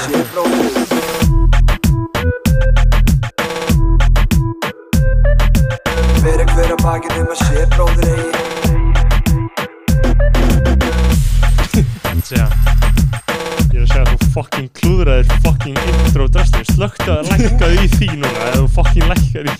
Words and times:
sé 0.00 0.49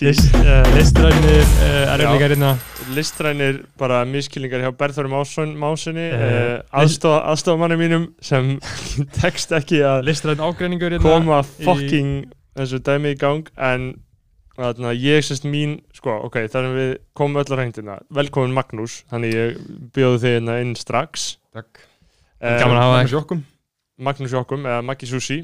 List, 0.01 0.33
uh, 0.35 0.65
Listrænir 0.77 1.43
uh, 1.45 1.93
er 1.93 2.01
einhverjar 2.01 2.33
hérna. 2.33 2.51
Listrænir 2.97 3.59
bara 3.79 3.99
miskilningar 4.09 4.63
hjá 4.65 4.71
Másinni 5.61 6.07
Eh, 6.09 6.23
uh, 6.23 6.81
aðstofa, 6.81 7.19
aðstofamanni 7.35 7.77
mínum 7.81 8.07
sem 8.25 8.55
tekst 9.21 9.53
ekki 9.57 9.83
að 9.85 10.07
hérna 10.09 11.05
koma 11.05 11.43
í- 11.45 11.67
fucking 11.69 12.15
þessu 12.57 12.81
dæmi 12.87 13.13
í 13.15 13.19
gang 13.21 13.51
en 13.57 13.91
þarna, 14.61 14.95
ég 14.97 15.23
sérst 15.25 15.45
mín 15.49 15.79
sko, 15.97 16.17
ok, 16.27 16.41
þannig 16.53 16.75
við 16.81 16.91
komum 17.17 17.41
öll 17.45 17.53
á 17.53 17.57
reyndina 17.61 17.99
velkomin 18.13 18.57
Magnús, 18.57 19.03
þannig 19.13 19.37
ég 19.37 19.61
bjóðu 19.97 20.19
þig 20.25 20.35
hérna 20.39 20.59
inn 20.65 20.75
strax. 20.77 21.31
Takk. 21.57 21.85
Eh, 22.41 22.57
Gaman 22.61 22.77
að 22.77 22.83
hafa 22.87 22.97
Magnús 22.99 23.13
þig 23.13 23.17
Jokkum 23.19 23.45
Magnús 24.01 24.33
Jokkum 24.33 24.63
eða 24.65 24.81
Maggi 24.85 25.09
Sushi 25.13 25.43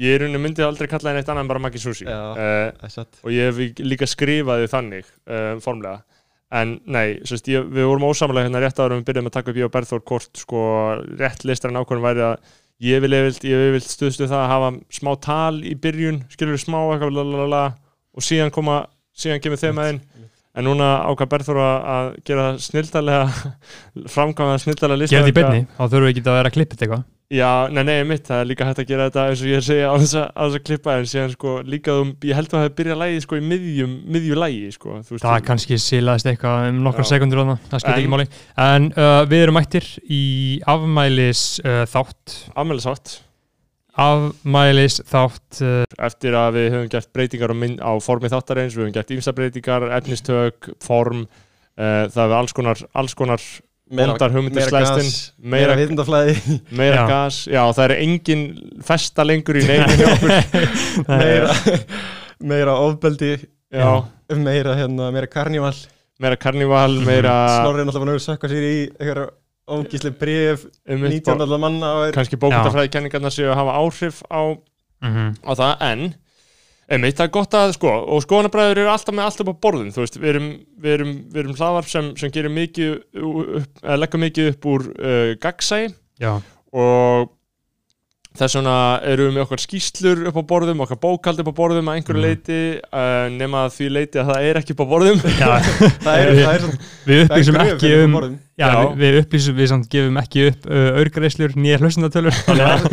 ég 0.00 0.16
er 0.16 0.26
unni 0.26 0.40
myndið 0.42 0.66
aldrei 0.66 0.90
kalla 0.90 1.12
henni 1.12 1.22
eitt 1.22 1.30
annað 1.32 1.46
en 1.46 1.52
bara 1.52 1.62
Maggi 1.64 1.80
Sushi. 1.82 2.06
Já. 2.08 2.20
uh, 2.36 3.06
og 3.24 3.32
ég 3.32 3.48
hef 3.48 3.80
líka 3.80 4.08
skrifaði 4.10 4.68
þannig 4.72 5.08
uh, 5.08 5.56
formlega. 5.64 6.02
En 6.56 6.76
nei, 6.86 7.18
sérst, 7.26 7.48
ég, 7.50 7.64
við 7.74 7.88
vorum 7.88 8.06
ósamlega 8.06 8.46
hérna 8.46 8.60
rétt 8.62 8.78
ára 8.78 8.94
við 8.94 9.08
byrjum 9.08 9.30
að 9.30 9.34
taka 9.34 9.50
upp 9.50 9.58
ég 9.58 9.66
og 9.66 9.72
Berþór 9.74 10.04
kort 10.06 10.38
sko, 10.38 10.60
rétt 11.18 11.42
listar 11.48 11.72
en 11.72 11.80
ákvörðum 11.80 12.06
væri 12.06 12.22
að 12.28 12.36
ég 12.86 13.02
vil 13.02 13.16
vil 13.16 13.82
stuðstu 13.82 14.28
það 14.28 14.42
að 14.42 14.52
hafa 14.52 14.70
smá 14.94 15.10
tal 15.24 15.56
í 15.64 15.74
byrjun 15.80 16.22
skilur 16.30 16.60
smá 16.60 16.78
eitthvað 16.84 17.16
lalalala, 17.16 17.64
og 18.14 18.22
síðan 18.22 18.54
koma, 18.54 18.84
síðan 19.16 19.42
kemur 19.42 19.60
þeim 19.60 19.82
aðeinn 19.82 20.00
en 20.56 20.68
núna 20.68 20.92
ákvað 21.08 21.32
Berþór 21.34 21.60
að 21.64 22.12
gera 22.28 22.46
snildalega 22.62 23.26
framkvæmða 24.14 24.62
snildalega 24.62 25.02
lista 25.02 25.18
Gerði 25.18 25.34
í 25.34 25.38
byrni, 25.40 25.66
þá 25.74 25.84
þurfum 25.84 26.06
við 26.06 26.12
ekki 26.14 26.26
að 26.26 26.38
vera 26.38 26.52
að 26.52 26.58
klippið 26.60 26.86
eitthvað 26.86 27.06
Já, 27.26 27.66
nei, 27.74 27.82
nei, 27.82 28.04
mitt, 28.06 28.22
það 28.28 28.38
er 28.38 28.46
líka 28.46 28.66
hægt 28.68 28.80
að 28.84 28.86
gera 28.86 29.06
þetta 29.08 29.22
eins 29.26 29.40
og 29.42 29.48
ég 29.50 29.58
er 29.58 29.64
segja 29.66 29.86
á 29.90 29.94
þess 29.98 30.18
að, 30.20 30.56
klippa 30.62 30.92
en 30.94 31.08
síðan 31.10 31.32
sko 31.32 31.54
líka 31.66 31.96
um, 31.98 32.12
ég 32.22 32.38
held 32.38 32.46
að 32.46 32.54
það 32.54 32.62
hefði 32.62 32.76
byrjað 32.78 33.00
lægið 33.00 33.24
sko 33.24 33.38
í 33.40 33.42
miðjum, 33.50 33.96
miðju 34.14 34.36
lægi 34.38 34.68
sko 34.76 34.92
veist, 34.94 35.24
Það 35.24 35.40
kannski 35.48 35.78
silaðist 35.82 36.30
eitthvað 36.30 36.68
um 36.68 36.78
nokkra 36.86 37.02
Já. 37.02 37.08
sekundur 37.10 37.42
þarna, 37.42 37.56
það 37.66 37.82
skiptir 37.82 37.96
En- 37.96 38.04
ekki 38.04 38.12
máli. 38.14 38.28
En 38.66 38.86
uh, 38.94 39.18
við 39.26 39.42
erum 39.42 39.58
mættir 39.58 39.88
í 40.06 40.22
afmælis 40.76 41.42
uh, 41.64 41.82
þátt. 41.90 42.36
Afmælisátt 42.54 43.16
Afmælis 44.06 45.00
þátt 45.08 45.62
uh, 45.64 45.82
eftir 46.06 46.34
að 46.36 46.60
við 46.60 46.66
höfum 46.76 46.90
gert 46.94 47.10
breytingar 47.16 47.50
á, 47.50 47.56
mynd, 47.56 47.82
á 47.82 47.90
formi 48.04 48.30
þáttarins, 48.30 48.76
við 48.76 48.84
höfum 48.86 48.96
gert 49.00 49.14
ímsa 49.16 49.34
breytingar 49.34 49.86
efnistök, 49.98 50.70
form 50.84 51.24
uh, 51.26 52.04
það 52.06 52.20
hefur 52.22 52.38
alls 52.38 52.54
konar, 52.54 52.82
alls 52.94 53.18
konar 53.18 53.46
hugmyndir 53.86 54.66
slæst 54.66 54.98
inn 55.02 55.10
Meira 55.52 55.74
meira, 55.74 55.76
vitundaflæði 55.78 56.36
meira 56.74 56.96
Já. 57.02 57.06
gas, 57.10 57.38
já 57.46 57.62
það 57.70 57.84
er 57.84 57.94
engin 58.02 58.44
festa 58.84 59.24
lengur 59.26 59.58
í 59.60 59.64
okkur. 60.10 60.34
Meira 61.22 61.54
Meira 62.40 62.74
ofbeldi. 62.82 63.32
Já, 63.72 63.90
Meira 64.36 64.74
hérna 64.76 65.10
Meira 65.14 65.30
karníval. 65.30 65.76
Meira 66.20 66.36
karnival, 66.40 66.98
meira 67.06 67.34
Snorri 67.60 67.82
er 67.84 67.88
náttúrulega 67.88 68.06
búin 68.06 68.14
að 68.16 68.24
sökka 68.24 68.48
sér 68.50 68.64
í 68.64 68.76
Eitthvað 68.96 69.26
ógísli 69.66 70.12
bref 70.14 70.62
einmitt 70.86 71.26
19. 71.26 71.42
allar 71.42 71.60
manna 71.60 71.88
er 72.06 72.14
kannski 72.14 72.38
bókundafræðikenningarna 72.38 73.32
séu 73.34 73.48
að 73.50 73.58
hafa 73.60 73.74
áhrif 73.82 74.20
á, 74.30 74.40
mm 75.02 75.32
á 75.42 75.50
það, 75.58 75.72
en 75.90 76.04
einmitt, 76.90 77.16
það 77.18 77.26
er 77.28 77.32
gott 77.34 77.56
að, 77.58 77.72
sko, 77.76 77.92
og 78.14 78.24
skoðanabræður 78.24 78.82
eru 78.84 78.90
alltaf 78.92 79.16
með 79.16 79.24
allt 79.28 79.40
upp 79.44 79.52
á 79.52 79.62
borðum, 79.66 79.92
þú 79.94 80.04
veist, 80.04 80.18
við 80.22 80.32
erum, 80.34 80.50
við 80.84 80.96
erum, 80.98 81.14
við 81.32 81.40
erum 81.42 81.56
hlaðvarp 81.58 81.90
sem, 81.90 82.10
sem 82.20 82.34
gerir 82.34 82.52
mikið 82.54 82.92
upp, 83.26 83.80
eða 83.82 84.00
leggja 84.04 84.22
mikið 84.26 84.52
upp 84.54 84.68
úr 84.74 84.86
uh, 84.94 85.32
gagsæi 85.42 85.88
Já, 86.22 86.36
og 86.76 87.32
þess 88.36 88.56
vegna 88.58 88.72
erum 89.08 89.30
við 89.30 89.34
með 89.38 89.42
okkar 89.46 89.60
skýslur 89.62 90.18
upp 90.28 90.36
á 90.36 90.42
borðum, 90.50 90.80
okkar 90.84 90.98
bókald 91.00 91.38
upp 91.40 91.48
á 91.48 91.54
borðum 91.56 91.88
að 91.88 91.98
einhverju 92.00 92.20
Mhm. 92.20 92.26
leiti, 92.26 92.58
uh, 92.92 93.28
nema 93.32 93.62
því 93.72 93.86
leiti 93.94 94.20
að 94.20 94.28
það 94.30 94.48
er 94.50 94.58
ekki 94.60 94.74
upp 94.76 94.82
á 94.84 94.86
borðum. 94.90 95.22
Já. 95.40 95.48
Það 96.06 96.18
er, 96.20 96.32
það 96.36 96.52
er, 96.52 96.66
við 97.06 97.22
upplýsum 97.24 97.58
ekki 97.64 97.92
um. 98.02 98.18
Já, 98.56 98.66
Já. 98.68 98.76
við, 98.92 99.00
við 99.06 99.18
upplýsum, 99.22 99.56
við 99.56 99.70
samt 99.72 99.88
gefum 99.92 100.20
ekki 100.20 100.44
upp 100.50 100.68
uh, 100.68 100.90
aurgreislur, 101.00 101.56
nýja 101.56 101.80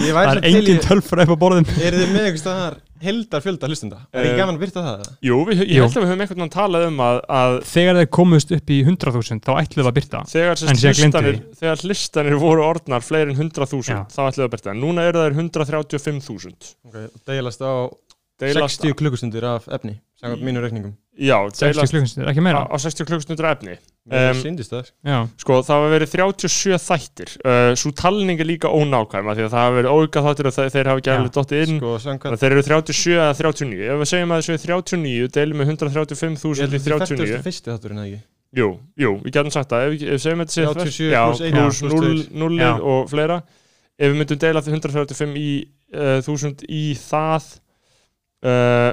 Ég 0.08 0.16
það 0.16 0.32
er 0.38 0.48
engin 0.50 0.82
tölfra 0.88 1.28
upp 1.28 1.36
á 1.36 1.38
borðum. 1.44 1.68
Er 1.84 2.00
þið 2.00 2.10
með 2.16 2.26
einhvers 2.30 2.44
staðar 2.44 2.80
heldar 3.04 3.42
fjölda 3.44 3.68
hlustenda? 3.70 4.00
Er 4.14 4.20
Eh, 4.24 4.28
ekki 4.30 4.40
gaman 4.42 4.58
að 4.58 4.64
byrta 4.64 4.84
það? 4.86 5.10
Jú, 5.28 5.38
við, 5.50 5.62
ég 5.68 5.82
held 5.84 5.98
að 5.98 6.04
við 6.04 6.10
höfum 6.12 6.24
einhvern 6.26 6.42
veginn 6.44 6.54
talað 6.56 6.86
um 6.88 7.02
að, 7.06 7.20
að 7.40 7.58
Þegar 7.74 8.00
þeir 8.00 8.10
komust 8.20 8.54
upp 8.58 8.74
í 8.74 8.80
100.000 8.84 9.44
þá 9.44 9.52
ætlum 9.64 9.84
við 9.84 9.90
að 9.92 9.98
byrta 10.00 10.24
þegar, 10.34 10.64
En 10.64 10.82
hlistanir, 10.84 11.40
þegar 11.62 11.84
hlistanir 11.88 12.38
voru 12.44 12.66
orðnar 12.68 13.06
fleiri 13.06 13.34
en 13.36 13.40
100.000 13.44 13.92
Já. 13.94 14.00
þá 14.10 14.20
ætlum 14.28 14.42
við 14.44 14.48
að 14.48 14.54
berta, 14.58 14.76
núna 14.80 15.08
eru 15.10 15.24
þær 15.26 15.38
135.000 15.44 16.74
Okay. 16.90 17.08
Deilast 17.28 17.62
á 17.64 17.90
Deilast 18.42 18.82
60 18.82 18.98
klukkustundur 19.00 19.46
af 19.48 19.68
efni 19.72 19.98
Samkvæmt 20.20 20.44
mínu 20.48 20.62
reikningum 20.64 20.94
Já, 21.14 21.36
60 21.54 21.62
deilast 21.62 21.94
klukkustundir, 21.94 22.30
ekki 22.32 22.42
á, 22.42 22.46
meira 22.48 22.62
á 22.66 22.76
60 22.82 23.06
klukkustundur 23.06 23.46
efni. 23.52 23.76
Það 24.10 24.24
Um, 24.34 24.40
syndist 24.42 24.72
það. 24.74 24.88
Já, 25.06 25.18
Sko, 25.40 25.58
það 25.64 25.76
hafa 25.78 25.92
verið 25.94 26.10
37 26.12 26.80
þættir. 26.84 27.34
Uh, 27.46 27.76
Svo 27.80 27.92
talning 27.96 28.42
er 28.42 28.50
líka 28.50 28.68
ónákvæma 28.74 29.36
því 29.38 29.46
að 29.46 29.54
það 29.54 29.62
hafa 29.62 29.76
verið 29.78 29.94
óga 29.94 30.24
þáttir 30.26 30.50
og 30.50 30.56
þeir, 30.58 30.90
hafa 30.90 31.04
ekki 31.04 31.14
alveg 31.14 31.34
dottið 31.38 31.62
inn. 31.64 31.78
Sko, 31.78 31.94
að 32.34 32.42
þeir 32.42 32.56
eru 32.58 32.64
37 32.68 33.14
eða 33.14 33.38
39 33.38 33.88
Ef 33.94 34.02
við 34.02 34.10
segjum 34.12 34.34
að 34.34 34.42
þessu 34.42 34.54
er 34.58 34.64
39 34.66 35.32
deilum 35.38 35.62
með 35.62 35.72
135.000 35.78 36.74
í 36.74 36.82
39 36.84 37.44
fyrsti 37.46 37.72
þátturinn 37.72 38.02
eða 38.02 38.10
ekki? 38.10 38.22
Jú, 38.54 38.68
jú, 39.02 39.14
við 39.24 39.38
getum 39.38 39.54
sagt 39.54 39.72
það. 39.72 39.86
Ef 39.86 39.94
við 39.94 40.04
ef 40.04 40.18
við 40.18 40.26
segjum 40.26 40.44
að 40.44 40.52
þetta 40.52 40.58
sé 40.58 40.68
37 40.68 41.14
já, 41.14 41.22
pluss 41.30 41.46
einn, 41.46 41.56
pluss 41.58 41.80
já, 41.80 41.88
0, 41.88 42.04
pluss 42.04 42.28
0 42.44 42.60
Já. 42.60 42.72
og 42.94 43.08
fleira. 43.14 43.38
Ef 43.94 44.12
við 44.12 44.20
myndum 44.20 44.42
deila 44.44 44.62
135 44.66 45.40
í 45.40 45.50
uh, 45.94 46.20
1000 46.26 46.66
í 46.70 46.84
það 47.00 47.48
uh, 48.46 48.92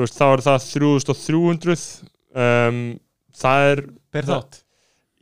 veist, 0.00 0.16
þá 0.18 0.26
er 0.32 0.42
það 0.48 0.66
3300 0.72 1.86
um, 2.34 2.82
Það 3.42 3.70
er 3.72 3.80
Per 4.12 4.26
þátt? 4.28 4.58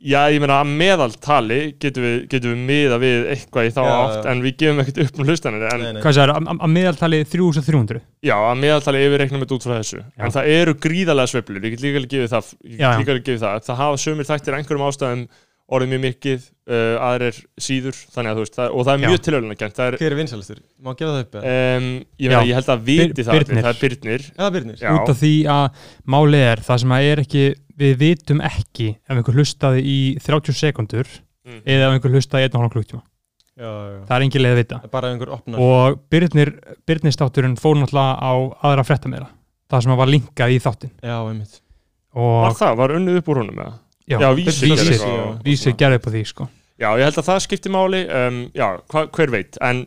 Já, 0.01 0.23
ég 0.33 0.41
meina 0.41 0.55
að 0.63 0.69
meðaltali 0.79 1.57
getum 1.77 2.01
við, 2.03 2.15
getum 2.31 2.55
við 2.55 2.61
miða 2.65 2.95
við 3.03 3.27
eitthvað 3.35 3.67
í 3.67 3.73
þá 3.75 3.81
Já, 3.85 3.91
átt 4.01 4.15
já. 4.25 4.31
en 4.31 4.39
við 4.41 4.55
gefum 4.57 4.79
ekkert 4.81 5.01
upp 5.03 5.19
um 5.21 5.27
hlustanir 5.29 5.65
hvað 6.01 6.17
er, 6.23 6.31
að- 6.33 6.47
að 6.65 6.71
meðaltali 6.73 7.19
3300 7.29 8.01
já, 8.25 8.33
að 8.33 8.57
meðaltali 8.63 9.03
yfir 9.05 9.21
reiknum 9.21 9.43
þetta 9.43 9.55
út 9.59 9.67
frá 9.67 9.75
þessu. 9.77 9.99
Já. 10.01 10.23
en 10.25 10.33
það 10.33 10.49
eru 10.55 10.73
gríðarlega 10.87 11.31
sveiflur, 11.35 11.61
ég 11.61 11.75
get 11.75 11.85
líka 11.85 12.01
alveg 12.01 12.13
gefið 12.15 12.33
það 12.33 12.49
ég 12.65 12.81
get 12.81 12.97
líka 13.03 13.13
alveg 13.13 13.27
gefið 13.29 13.45
það, 13.45 13.61
það 13.69 13.79
hafa 13.83 14.01
sömur 14.07 14.29
þættir 14.31 14.57
einhverjum 14.57 14.87
ástæðum 14.89 15.23
orðið 15.71 15.91
mjög 15.93 16.01
mikið 16.05 16.45
uh, 16.71 16.95
aðrir 17.07 17.37
síður, 17.63 17.97
þannig 18.11 18.31
að 18.31 18.37
þú 18.39 18.43
veist 18.45 18.57
það, 18.59 18.73
og 18.75 18.85
það 18.87 18.93
er 18.93 19.01
Já. 19.01 19.07
mjög 19.11 19.21
tilhörlunarkent 19.27 19.77
það 19.77 19.87
er, 19.91 19.97
Hver 20.01 20.11
er 20.11 20.19
vinsælastur? 20.19 20.59
Má 20.83 20.91
gefa 20.99 21.11
það 21.15 21.21
upp 21.25 21.37
eða? 21.39 21.55
um, 21.77 21.89
ég, 22.19 22.31
Já. 22.35 22.39
ég 22.49 22.57
held 22.59 22.71
að 22.75 22.83
viti 22.89 23.07
Bir- 23.07 23.25
það, 23.25 23.31
Birnir. 23.31 23.51
allir, 23.51 23.63
það 23.63 23.71
er 23.71 23.81
Byrnir 23.81 24.25
Birnir 24.57 24.81
Já. 24.83 24.91
út 24.97 25.11
af 25.13 25.19
því 25.21 25.33
að 25.55 25.83
máli 26.15 26.41
er 26.51 26.63
það 26.67 26.81
sem 26.83 26.95
að 26.97 27.07
er 27.11 27.23
ekki, 27.25 27.43
við 27.81 27.93
vitum 28.03 28.41
ekki 28.51 28.89
ef 28.97 29.15
einhver 29.15 29.37
hlustaði 29.39 29.81
í 29.87 29.97
30 30.21 30.53
sekundur 30.59 31.07
Mm. 31.41 31.61
eða 31.65 31.87
ef 31.87 31.93
einhver 31.95 32.11
hlustaði 32.13 32.45
í 32.45 32.49
1,5 32.51 32.69
klukktíma 32.75 33.01
Já, 33.57 33.65
já 33.65 34.05
það 34.05 34.11
er 34.15 34.23
engin 34.27 34.41
leið 34.45 34.51
að 34.53 34.59
vita 34.61 34.77
Það 34.83 34.91
Bara 34.93 35.07
ef 35.09 35.15
einhver 35.15 35.31
opnar 35.33 35.59
og 35.65 35.95
Byrnir, 36.13 36.51
Byrnistátturinn 36.85 37.55
fór 37.57 37.79
náttúrulega 37.81 38.13
á 38.21 38.31
aðra 38.69 38.85
fréttameira 38.85 39.27
það 39.71 39.81
sem 39.87 39.91
að 39.95 39.97
var 40.03 40.11
linkað 40.13 40.53
í 40.53 40.59
þáttin 40.61 40.91
Já, 41.01 41.17
einmitt 41.25 41.57
Var 42.13 42.51
og 42.51 42.57
það, 42.61 42.75
var 42.77 42.93
já, 44.11 44.17
Já, 44.19 44.29
Vísir 44.37 44.69
vísir, 44.69 44.91
vísir, 44.91 45.15
vísir 45.47 45.77
gerði 45.79 46.01
upp 46.01 46.07
á 46.07 46.11
því 46.11 46.23
sko. 46.29 46.49
Já, 46.81 46.89
ég 46.97 47.05
held 47.07 47.19
að 47.21 47.27
það 47.29 47.41
skiptir 47.45 47.73
máli 47.73 48.05
um, 48.09 48.39
Já, 48.57 48.67
hva, 48.91 49.05
hver 49.13 49.33
veit 49.33 49.59
En 49.61 49.83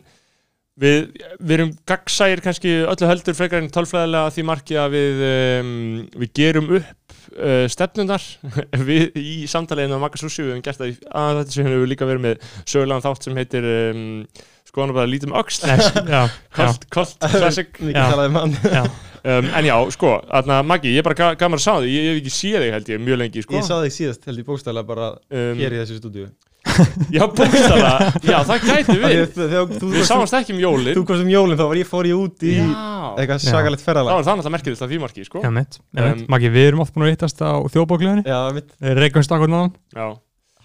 við, 0.79 1.09
við 1.39 1.55
erum 1.57 1.73
gagsægir 1.87 2.41
kannski 2.43 2.73
öllu 2.83 3.09
heldur 3.09 3.37
frekar 3.37 3.63
en 3.63 3.71
tölfræðilega 3.73 4.29
að 4.29 4.35
því 4.37 4.45
marki 4.49 4.79
að 4.79 4.95
við, 4.95 5.23
um, 5.29 5.69
við 6.23 6.33
gerum 6.39 6.71
upp 6.79 7.15
uh, 7.35 7.63
stefnunar 7.71 8.25
við 8.89 9.15
í 9.19 9.37
samtaliðinu 9.51 9.99
á 9.99 10.03
Magasúsi 10.03 10.43
við 10.43 10.53
höfum 10.53 10.65
gert 10.67 10.81
það 10.81 10.91
í 10.91 10.97
að 11.23 11.41
þetta 11.41 11.57
sem 11.57 11.71
við 11.71 11.87
líka 11.93 12.09
verið 12.09 12.25
með 12.27 12.51
sögulegan 12.63 13.05
þátt 13.07 13.27
sem 13.27 13.39
heitir 13.39 13.69
um, 13.71 14.05
skoðan 14.67 14.95
bara 14.97 15.11
lítum 15.11 15.35
Colt, 15.35 16.87
Colt 16.95 17.19
Classic 17.23 17.79
Mikið 17.79 17.95
Já. 17.95 18.81
já. 18.81 18.85
um, 19.25 19.51
En 19.59 19.67
já, 19.67 19.75
sko, 19.95 20.15
þarna 20.29 20.61
Maggi, 20.69 20.93
ég 20.95 21.03
er 21.03 21.07
bara 21.07 21.19
ga 21.19 21.29
gaman 21.39 21.59
að 21.59 21.65
sá 21.65 21.73
þig. 21.83 21.91
Ég 21.91 22.09
hef 22.09 22.19
ekki 22.21 22.33
séð 22.37 22.65
þig 22.65 22.73
held 22.77 22.91
ég 22.93 23.05
mjög 23.05 23.21
lengi 23.21 23.45
sko. 23.45 23.57
Ég 23.57 23.67
sá 23.67 23.75
þig 23.83 23.95
síðast 23.99 24.27
held 24.29 24.41
ég 24.41 24.49
bókstæðlega 24.49 24.89
bara 24.89 25.13
um, 25.15 25.61
hér 25.61 25.77
í 25.77 25.81
þessu 25.83 26.01
stúdíu. 26.01 26.27
Já, 27.13 27.21
bókstala, 27.29 27.91
já, 28.25 28.39
það 28.49 28.63
gæti 28.65 28.95
við. 28.97 29.19
Þegar 29.35 29.67
þú 29.77 29.89
Við 29.93 30.07
sáumst 30.09 30.33
ekki 30.39 30.55
um 30.55 30.61
jólin. 30.63 30.95
Þú 30.97 31.03
komst 31.07 31.23
um 31.23 31.29
jólinn 31.29 31.59
þá 31.59 31.63
var 31.69 31.79
ég 31.79 31.87
fór 31.87 32.09
ég 32.09 32.17
út 32.17 32.41
í 32.43 32.55
Já, 32.57 32.71
eitthvað 33.21 33.37
Já. 33.37 33.51
sagalegt 33.53 33.83
þá 33.83 33.85
ferðalag 33.85 34.17
er 34.17 34.25
það 34.25 34.39
náttúrulega 34.39 34.55
merkilegt 34.57 34.81
að 34.81 34.91
því 34.91 34.99
marki, 35.05 35.27
sko. 35.29 35.43
Já 35.45 35.51
mitt, 35.53 35.77
um, 35.93 36.25
Maggi, 36.33 36.51
við 36.57 36.67
erum 36.71 36.81
oft 36.83 36.97
búin 36.97 37.05
að 37.05 37.13
hittast 37.13 37.45
á 37.45 37.53
þjóðbókleðinni 37.69 38.25
Já, 38.25 38.39
mitt 38.57 38.73
reykjumst 38.81 39.37
akkur 39.37 39.53
náðan 39.53 39.75
Já, 39.93 40.07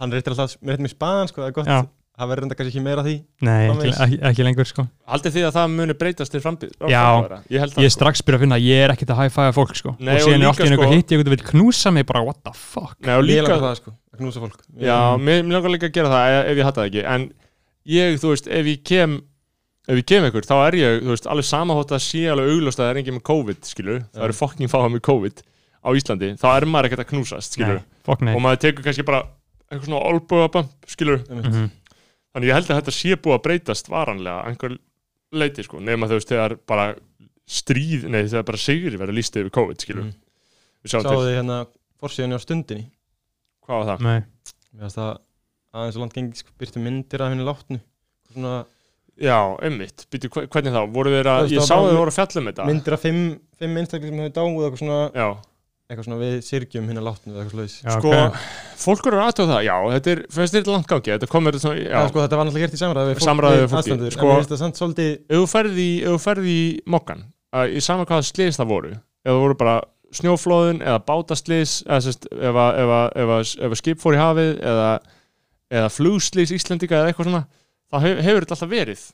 Hann 0.01 0.17
reytir 0.17 0.33
alltaf, 0.33 0.57
mér 0.65 0.79
reytir 0.79 0.87
mér 0.87 0.95
span 0.95 1.29
sko, 1.29 1.43
það 1.45 1.51
er 1.51 1.57
gott. 1.59 1.69
Já. 1.69 1.81
Það 2.21 2.31
verður 2.31 2.47
enda 2.47 2.57
kannski 2.59 2.73
ekki 2.75 2.83
meira 2.85 3.03
af 3.03 3.07
því. 3.09 3.15
Nei, 3.49 3.61
ekki, 3.71 3.93
ekki, 4.05 4.19
ekki 4.31 4.45
lengur 4.47 4.69
sko. 4.69 4.85
Haldið 5.11 5.35
þið 5.37 5.47
að 5.49 5.55
það 5.57 5.73
muni 5.77 5.97
breytast 6.01 6.35
til 6.35 6.43
frambið? 6.45 6.71
Já. 6.91 7.05
Ég 7.51 7.59
held 7.65 7.73
það 7.75 7.81
Ég 7.81 7.89
er 7.89 7.93
sko. 7.93 7.97
strax 7.97 8.23
byrja 8.27 8.39
að 8.39 8.45
finna 8.45 8.59
að 8.61 8.67
ég 8.69 8.79
er 8.85 8.91
ekkert 8.95 9.13
að 9.15 9.21
high-five 9.23 9.55
fólk 9.57 9.75
sko. 9.81 9.95
Nei, 9.99 10.13
Og 10.15 10.21
og 10.21 10.27
síðan 10.27 10.35
er 10.35 10.41
líka, 10.41 10.51
allt 10.51 10.61
í 10.61 10.63
einu 10.63 10.77
sko- 10.77 10.85
eitthvað 10.85 10.97
hitt 10.97 11.11
Ég 11.11 11.25
vil 11.31 11.45
knúsa 11.51 11.93
mig 11.93 12.07
bara, 12.07 12.23
what 12.25 12.39
the 12.45 12.53
fuck? 12.55 12.97
Nei, 13.01 13.15
og 13.17 13.25
líka, 13.25 13.57
það 13.57 13.75
sko, 13.81 13.91
að 14.15 14.19
knúsa 14.21 14.39
fólk. 14.45 14.61
Já, 14.79 14.99
mér, 15.19 15.43
mér 15.43 15.53
langar 15.59 15.71
líka 15.75 15.87
að 15.89 15.97
gera 15.97 16.09
það 16.13 16.23
ef, 16.45 16.57
ég 16.57 16.65
hatta 16.65 16.81
það 16.81 16.89
ekki. 16.91 17.03
En 17.15 17.33
ég, 17.87 18.21
þú 18.21 18.29
veist, 18.35 18.47
ef 18.49 18.65
ég 18.67 18.85
kem 18.85 19.21
Ef 19.91 19.97
ég 19.97 20.05
kem 20.07 20.23
ykkur, 20.23 20.45
þá 20.47 20.69
er 20.69 20.75
ég, 20.77 21.01
þú 21.03 21.09
veist, 21.17 21.27
alveg 21.27 21.45
sama 21.49 21.75
hótt 21.75 21.91
að 21.91 22.03
sé 22.05 22.21
alveg 22.31 22.47
augljóst 22.53 22.79
að 22.79 22.85
það 22.85 22.91
er 22.93 22.99
engin 23.01 23.17
með 23.17 23.25
Þannig 32.31 32.51
ég 32.51 32.57
held 32.59 32.71
að 32.71 32.79
þetta 32.81 32.95
sé 32.95 33.17
búið 33.19 33.37
að 33.37 33.45
breytast 33.47 33.89
varanlega 33.91 34.37
að 34.45 34.51
einhver 34.53 34.75
leiti 35.41 35.65
sko. 35.67 35.81
Nema 35.83 36.07
þú 36.11 36.19
veist 36.21 36.31
þegar 36.31 36.55
bara 36.71 36.87
stríð, 37.51 38.05
nei 38.11 38.21
þegar 38.29 38.47
bara 38.53 38.61
sigri 38.63 39.01
verður 39.01 39.17
líst 39.19 39.37
yfir 39.41 39.51
COVID 39.57 39.83
skilur 39.83 40.05
við 40.11 40.93
sjáum 40.93 41.03
Sáðu 41.07 41.25
þið 41.27 41.35
hérna 41.41 41.57
fórsíðan 42.01 42.37
á 42.39 42.41
stundinni? 42.43 42.85
Hvað 43.67 43.81
var 43.83 43.89
það? 43.91 44.05
Nei, 44.07 44.21
Mér 44.71 44.85
finnst 44.87 45.01
það 45.01 45.11
aðeins 45.75 45.97
og 45.99 46.05
landgengi 46.05 46.41
sko, 46.41 46.53
byrtu 46.59 46.83
myndir 46.83 47.23
af 47.25 47.33
henni 47.35 47.47
látnu. 47.47 47.81
Svona 48.31 48.55
Já, 49.21 49.37
einmitt, 49.67 50.07
Býtu, 50.09 50.31
hvernig 50.33 50.73
þá? 50.73 50.81
Voru 50.95 51.11
þeir 51.13 51.27
Þú 51.27 51.33
að, 51.35 51.43
veist, 51.45 51.53
ég 51.59 51.67
sá 51.67 51.75
var 51.75 51.77
að 51.77 51.83
bara 51.83 51.91
þeir 51.91 51.99
voru 52.01 52.13
að 52.13 52.17
fjalla 52.17 52.41
um 52.41 52.47
þetta. 52.49 52.67
myndir 52.71 52.95
af 52.97 53.03
fimm, 53.05 53.25
fimm 53.61 53.75
einstakling 53.83 54.15
sem 54.15 54.23
hefur 54.23 54.37
dáið 54.39 54.55
eitthvað 54.65 54.81
svona, 54.81 55.01
Já, 55.19 55.27
eitthvað 55.91 56.07
svona 56.07 56.21
við 56.21 56.35
sirgjum 56.47 56.89
henni 56.91 57.03
látnu 57.03 57.33
eða 57.35 57.43
eitthvað 57.45 57.63
já, 57.75 57.95
sko, 57.97 58.13
ok. 58.15 58.43
fólk 58.79 59.09
eru 59.11 59.21
aðtöða 59.25 59.57
það, 59.57 59.63
já, 59.67 59.75
þetta 59.95 60.13
er, 60.13 60.21
þér 60.37 60.51
þetta 60.55 60.75
langt 60.75 60.91
gangi, 60.93 61.13
þetta 61.17 61.29
komur 61.33 61.59
svona, 61.59 61.81
já, 61.81 61.91
Já, 61.91 62.09
sko, 62.13 62.23
þetta 62.25 62.39
var 62.39 62.47
náttúrulega 62.49 62.67
gert 62.67 62.77
í 62.77 62.81
samræði 62.81 63.11
við 63.11 63.19
við 63.65 63.65
fólki, 63.65 63.81
aðstandendur, 63.81 64.15
sko- 64.17 64.27
En 64.27 64.31
mér 64.31 64.41
finnst 64.41 64.53
það 64.55 64.63
samt 64.63 64.81
svolítið 64.81 65.11
ef 65.19 65.41
þú 65.41 65.49
ferði 65.51 65.87
ferði 66.23 66.55
í 66.55 66.67
mokkan, 66.95 67.25
að 67.51 67.75
í 67.75 67.83
sama 67.85 68.07
hvaða 68.07 68.29
slis 68.31 68.61
það 68.61 68.71
voru, 68.71 68.93
ef 68.95 69.33
það 69.33 69.41
voru 69.45 69.59
bara 69.65 69.77
snjóflóðun 70.21 70.83
eða 70.83 71.01
bátaslis 71.07 71.75
eða 71.87 72.01
sérst, 72.07 72.29
ef, 72.31 72.61
að, 72.61 73.09
skip 73.83 74.03
fór 74.03 74.17
í 74.17 74.21
hafið 74.21 74.53
eða, 74.73 74.91
eða 75.71 75.91
flugslis 75.95 76.55
Íslendinga 76.55 76.99
eða 76.99 77.11
eitthvað 77.13 77.31
svona, 77.31 77.43
þá 77.91 77.99
hef, 78.07 78.23
hefur 78.27 78.47
þetta 78.47 78.57
alltaf 78.59 78.73
verið 78.73 79.05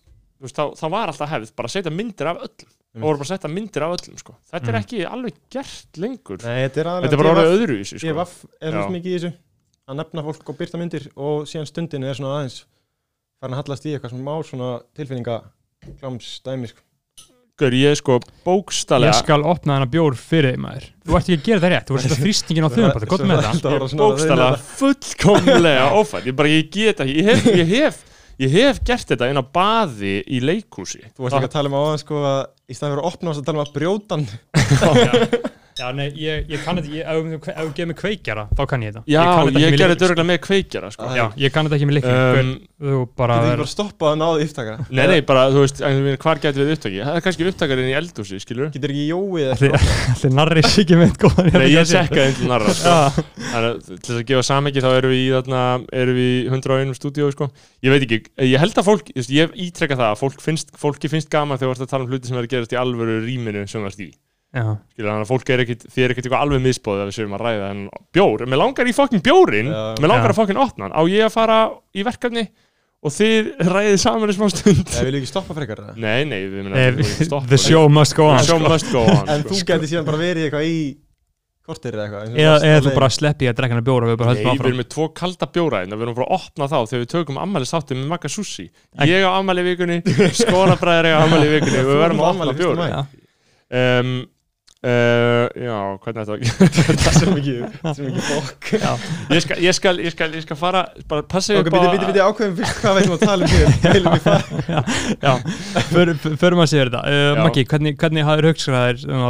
veist, 0.40 0.56
þá, 0.56 0.64
þá 0.76 0.86
var 0.92 1.12
alltaf 1.12 1.30
hefð, 1.32 1.52
bara 1.56 1.68
að 1.70 1.74
setja 1.76 1.92
myndir 1.94 2.30
af 2.32 2.42
öllum 2.46 2.72
það 2.96 3.02
voru 3.06 3.18
bara 3.20 3.26
að 3.26 3.32
setja 3.34 3.50
myndir 3.52 3.84
af 3.86 3.94
öllum 3.96 4.18
sko. 4.20 4.34
þetta 4.52 4.68
er 4.68 4.72
Mhm. 4.72 4.82
ekki 4.84 5.02
alveg 5.06 5.34
gert 5.52 6.00
lengur 6.00 6.38
Nei, 6.44 6.68
þetta 6.68 6.80
er 6.80 6.88
þetta 7.06 7.12
er 7.12 7.22
bara 7.22 7.34
orðið 7.34 7.52
öðru 7.56 7.76
í 7.80 7.84
sig 7.86 7.98
Ég 8.00 8.10
sko. 8.10 8.14
vaff 8.16 8.44
er 8.60 8.72
svo 8.72 8.88
mikið 8.94 9.12
í 9.12 9.18
þessu 9.18 9.32
að 9.86 9.98
nefna 10.00 10.24
fólk 10.26 10.48
og 10.48 10.56
byrta 10.58 10.78
myndir 10.80 11.04
og 11.16 11.44
síðan 11.46 11.68
stundinu 11.70 12.08
er 12.10 12.14
svona 12.18 12.40
aðeins 12.40 12.64
farin 13.40 13.54
að 13.54 13.60
hallast 13.62 13.84
í 13.86 13.92
eitthvað 13.94 14.10
sem 14.16 14.24
má 14.24 14.34
svona 14.42 14.70
tilfinninga 14.96 15.36
kláms 16.00 16.40
dæmi 16.42 16.68
sko. 16.72 16.80
Gaur, 17.56 17.72
ég 17.72 17.88
er 17.88 17.94
sko 17.96 18.18
Ég 18.20 18.32
bókstallega 18.44 19.14
skal 19.16 19.40
opna 19.48 19.76
þennan 19.78 19.88
bjór 19.92 20.14
fyrir 20.20 20.58
maður 20.60 20.90
Þú 21.06 21.14
ert 21.16 21.28
ekki 21.30 21.36
að 21.38 21.44
gera 21.46 21.60
það 21.62 21.70
rétt, 21.72 21.86
þú 21.88 21.94
ert 21.96 22.02
að 22.04 22.10
setja 22.10 22.24
þrýstingin 22.24 22.66
á 22.66 22.68
þau 22.74 22.76
er 22.76 22.84
með 22.84 23.40
það? 23.46 23.54
ég 23.64 23.76
er 23.76 23.96
bókstallega 23.96 24.58
fullkomlega 24.76 25.86
ófætt, 26.00 26.26
ég 26.28 26.36
bara, 26.36 26.48
ég 26.52 26.68
get 26.74 27.00
ekki 27.00 27.14
ég 27.16 27.30
hef, 27.30 27.46
ég 27.56 27.70
hef, 27.70 28.02
ég 28.42 28.52
hef 28.52 28.80
gert 28.86 29.08
þetta 29.12 29.30
inn 29.32 29.40
á 29.40 29.44
baði 29.44 30.18
í 30.28 30.40
leikhúsi. 30.44 31.02
Þú 31.16 31.26
varst 31.26 31.38
ekki 31.38 31.50
að 31.50 31.56
tala 31.56 31.70
um 31.72 31.78
áðan 31.80 32.02
sko 32.02 32.22
að 32.22 32.40
í 32.66 32.76
staðan 32.76 32.96
fyrir 32.96 33.02
að 33.04 33.10
opna 33.12 33.32
að 33.32 33.46
tala 33.46 33.58
um 33.58 33.64
að 33.64 33.74
brjótan 33.76 34.26
Já, 34.76 35.52
já 35.76 35.88
nei, 35.92 36.06
ég, 36.16 36.46
ég 36.50 36.62
kann 36.64 36.78
þetta 36.80 36.88
ekki, 36.88 37.02
ef 37.04 37.16
þú- 37.16 37.52
ef 37.52 37.58
þú 37.60 37.72
gefur 37.76 37.90
mig 37.90 37.98
kveikjara, 38.00 38.44
þá 38.56 38.62
kann 38.70 38.84
ég 38.86 38.94
þetta. 38.94 39.02
Já, 39.12 39.20
kann 39.24 39.46
þetta 39.50 39.60
ég, 39.60 39.66
ekki 39.66 39.76
með 39.76 39.80
gerði 39.82 39.96
þetta 39.96 40.06
örgulega 40.08 40.28
með 40.30 40.38
kveikjara 40.46 40.90
sko. 40.94 41.08
Já, 41.16 41.24
ég 41.42 41.52
kann 41.52 41.66
þetta 41.68 41.76
ekki 41.76 41.88
með 41.90 41.96
líkling 41.98 42.16
um, 42.40 42.54
Þú 42.76 42.96
bara 43.16 43.36
er 43.40 43.46
er 43.54 43.60
bara 43.62 43.70
stoppað 43.72 44.10
að 44.12 44.18
náðu 44.20 44.46
upptaka? 44.46 44.72
Nei, 44.92 45.06
nei, 45.08 45.20
bara, 45.24 45.44
þú 45.48 45.62
veist, 45.64 45.78
en, 45.80 46.08
hvar 46.20 46.40
getur 46.42 46.66
við 46.66 46.72
upptaki 46.76 46.98
það 47.06 47.16
er 47.16 47.24
kannski 47.24 47.46
upptakarinn 47.50 47.88
í 47.88 47.94
eldhúsi, 47.96 48.40
skilur 48.42 48.68
Getur 48.74 48.92
ekki 48.92 49.06
jóið 49.08 49.52
Allir 49.54 49.76
eitthvað 49.76 50.12
allir 50.16 50.34
narri 50.36 50.64
sikið 50.66 51.00
með 51.00 51.14
góðan 51.22 51.48
nei, 51.56 51.66
ég 51.72 51.88
sekkaði 51.88 52.26
einn 52.26 52.36
til 52.36 52.50
narra 52.50 52.74
sko. 52.76 52.92
Já, 52.92 53.24
Þannig 53.46 53.70
að 53.70 53.80
til 53.86 53.96
þess 54.10 54.18
að 54.18 54.26
gefa 54.32 54.44
samhengi 54.50 54.84
þá 54.84 54.90
erum 54.92 55.14
við 55.14 55.22
í 55.22 55.32
þarna, 55.38 55.62
erum 56.02 56.20
við 56.20 56.28
í 56.36 56.36
101 56.52 56.94
stúdíu 57.00 57.32
sko. 57.32 57.48
ég 57.86 57.96
veit 57.96 58.04
ekki, 58.06 58.20
ég 58.44 58.60
held 58.60 58.76
að 58.76 58.88
fólk 58.90 59.10
ég 59.16 59.56
ítrekka 59.66 59.96
það 59.96 60.12
að 60.12 60.20
fólk 60.20 60.44
finnst, 60.44 60.76
fólki 60.76 61.08
finnst 61.12 61.32
gaman 61.32 61.56
þegar 61.56 61.72
þú 61.72 61.78
ert 61.80 61.86
að 61.88 61.92
tala 61.94 62.04
um 62.04 62.12
hluti 62.12 62.28
sem 62.28 62.36
er 62.36 62.44
að 62.44 62.52
gerast 62.52 62.76
í 62.76 62.80
alvöru 62.80 63.22
rýminu 63.24 63.64
sem 63.64 63.80
þú 63.80 63.88
ert 63.88 64.04
í 64.04 64.12
já, 64.54 64.76
Skilur, 64.92 65.08
þannig 65.10 65.24
að 65.26 65.30
fólk 65.32 65.50
er 65.54 65.62
ekkit, 65.64 65.82
þið 65.92 66.04
er 66.06 66.12
ekkit 66.14 66.26
eitthvað 66.28 66.44
alveg 66.46 66.62
misbóðið 66.66 67.02
að 67.02 67.10
við 67.10 67.16
séum 67.18 67.34
að 67.36 67.42
ræða 67.46 67.70
en 67.74 67.80
bjór, 68.16 68.44
mér 68.46 68.60
langar 68.62 68.86
í 68.90 68.94
fokkin 68.96 69.24
bjórin 69.26 69.72
mér 69.72 70.10
langar 70.12 70.30
að 70.32 70.38
fokkin 70.42 70.60
opna 70.62 70.86
hann, 70.88 70.94
á 70.96 71.02
ég 71.10 71.26
að 71.26 71.34
fara 71.34 71.58
í 71.96 72.04
verkefni 72.06 72.46
og 73.06 73.12
þið 73.12 73.50
ræðið 73.68 73.96
saman 74.02 74.32
í 74.32 74.34
smá 74.38 74.46
stund? 74.50 74.86
Nei, 74.96 75.02
vil 75.10 75.18
ekki 75.20 75.28
stoppa 75.30 75.54
frekar 75.54 75.82
það. 75.84 75.98
Nei, 76.00 76.24
nei, 76.26 76.38
við 76.48 76.62
minna 76.64 76.78
Eh, 76.80 77.42
The 77.52 77.58
show 77.60 77.84
must 77.92 78.16
go 78.16 78.30
on 78.32 78.38
the 78.40 78.46
show 78.48 78.56
sko. 78.58 78.68
must 78.72 78.88
go 78.90 79.02
on 79.04 79.28
En 79.28 79.44
sko. 79.44 79.52
þú 79.52 79.66
gæti 79.68 79.90
síðan 79.92 80.06
bara 80.08 80.18
verið 80.22 80.46
eitthvað 80.48 80.70
í 80.70 80.78
kortir 81.66 81.94
eða 81.98 82.06
eitthvað 82.06 82.24
eins 82.24 82.32
og 82.32 82.40
Eða 82.40 82.56
á 82.56 82.66
eða 82.70 82.82
þú 82.86 82.94
bara 82.96 83.08
sleppi 83.10 83.48
að 83.50 83.56
drekka 83.60 83.74
hana 83.76 83.84
bjóra 83.86 84.06
og 84.08 84.10
við 84.14 84.18
bara 84.22 84.34
Nei, 84.34 84.42
við 84.56 84.66
erum 84.70 84.80
með 84.80 84.88
tvo 84.96 85.06
kalda 85.20 85.48
bjóra 85.54 85.80
hérna, 85.84 85.98
við 86.00 86.06
erum 86.06 86.16
bara 86.18 86.26
að 86.26 86.34
opna 86.40 86.68
þá 86.72 86.76
þegar 86.90 87.02
við 87.04 87.10
tökum 87.14 87.40
ammæli 87.44 87.66
sáttum 87.70 88.00
með 88.00 88.10
Magga 88.14 88.30
Sushi 88.32 88.66
Æ. 88.96 89.02
Ég 89.10 89.26
á 89.26 89.30
ammæli 89.36 89.62
í 89.62 89.68
vikunni, 89.70 89.98
Skónabræðir 90.40 91.10
á 91.14 91.18
ammæli 91.26 91.46
í 91.50 91.52
vikunni 91.56 91.82
og 91.84 91.90
við 91.92 92.00
verðum 92.02 92.22
að 92.24 92.30
opna 92.32 92.56
bjóra 92.62 92.88
um, 93.70 94.12
uh, 94.84 95.46
Já, 95.56 95.96
hvernig 96.04 96.20
er 96.20 96.26
þetta 96.28 96.36
Þetta 96.76 97.08
er 97.10 97.14
svo 97.16 97.32
mikið 97.36 97.58
mikið 98.06 98.24
fokk 98.26 98.62
ég 99.36 99.40
skal, 99.44 99.56
ég, 99.62 99.72
skal, 99.76 99.94
ég, 100.02 100.10
skal, 100.14 100.28
ég 100.36 100.42
skal 100.44 100.58
fara, 100.60 100.82
bara 101.08 101.22
passa 101.28 101.56
Ok, 101.56 101.70
bíti, 101.70 101.88
bíti, 101.94 102.06
bíti, 102.10 102.20
ákveðum 102.24 102.56
fyrst 102.60 102.76
hvað 102.82 102.92
veitum 103.00 103.14
að 103.16 103.22
tala 103.24 103.40
um 103.42 103.50
hér 103.54 103.68
förum 106.42 106.62
að 106.64 106.70
segja 106.72 106.84
þetta 106.90 107.02
uh. 107.06 107.40
Maggi, 107.40 107.62
hvernig, 107.72 107.92
hvernig 108.00 108.22
hafður 108.28 108.50
hugsaðir 108.52 108.98
um 109.08 109.20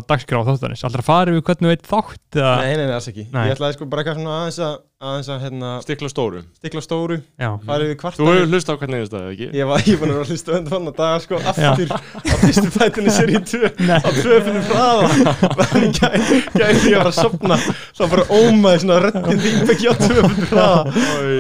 þáttanis? 0.51 0.83
Alltaf 0.87 1.03
að 1.05 1.11
fara 1.11 1.31
við 1.37 1.43
hvernig 1.47 1.69
veit 1.75 1.85
þátt? 1.87 2.27
Nei, 2.37 2.75
nei, 2.75 2.87
nei, 2.87 2.97
alls 2.99 3.11
ekki 3.13 3.25
Nei. 3.31 3.45
Ég 3.51 3.57
ætlaði 3.57 3.79
sko 3.79 3.85
bara 3.91 4.01
eitthvað 4.03 4.21
svona 4.21 4.37
aðeins 4.43 4.61
að 4.67 4.75
aðeins 4.97 5.27
að 5.29 5.43
hérna 5.45 5.71
Stikla 5.85 6.09
stóru. 6.09 6.39
stikla 6.57 6.81
stóru 6.81 7.17
Já, 7.37 7.51
farið 7.69 7.91
við 7.91 7.97
Þú 7.97 8.01
kvartanir 8.01 8.39
hefur 8.39 8.49
hlust 8.55 8.71
á 8.73 8.75
hvernig 8.81 8.97
er 8.97 9.03
þetta, 9.11 9.21
ekki? 9.35 9.49
Ég 9.59 9.69
var, 9.69 9.83
ég 9.91 9.99
var 10.01 10.13
að 10.15 10.31
hlusta 10.31 10.55
undan 10.57 10.73
fann 10.73 10.89
að 10.89 10.97
daga 11.03 11.19
sko 11.21 11.41
aftur 11.53 11.93
á 11.93 12.35
fyrstu 12.41 12.71
fætinu 12.73 13.13
sér 13.13 13.33
í 13.35 13.41
tvö 13.45 13.71
á 13.77 14.09
tvöfinu 14.17 14.63
hraða. 14.71 15.35
Þannig 15.61 16.01
gæði 16.01 16.41
gæði 16.57 16.93
ég 16.95 16.97
var 17.03 17.11
að 17.13 17.19
sopna 17.21 17.59
þá 17.61 18.03
bara 18.15 18.27
ómaði 18.41 18.83
svona 18.87 18.99
röddin 19.05 19.43
þín 19.45 19.75
ekki 19.77 19.93
á 19.93 19.95
tvöfinu 20.01 20.49
hraða. 20.55 21.07
Oj, 21.21 21.35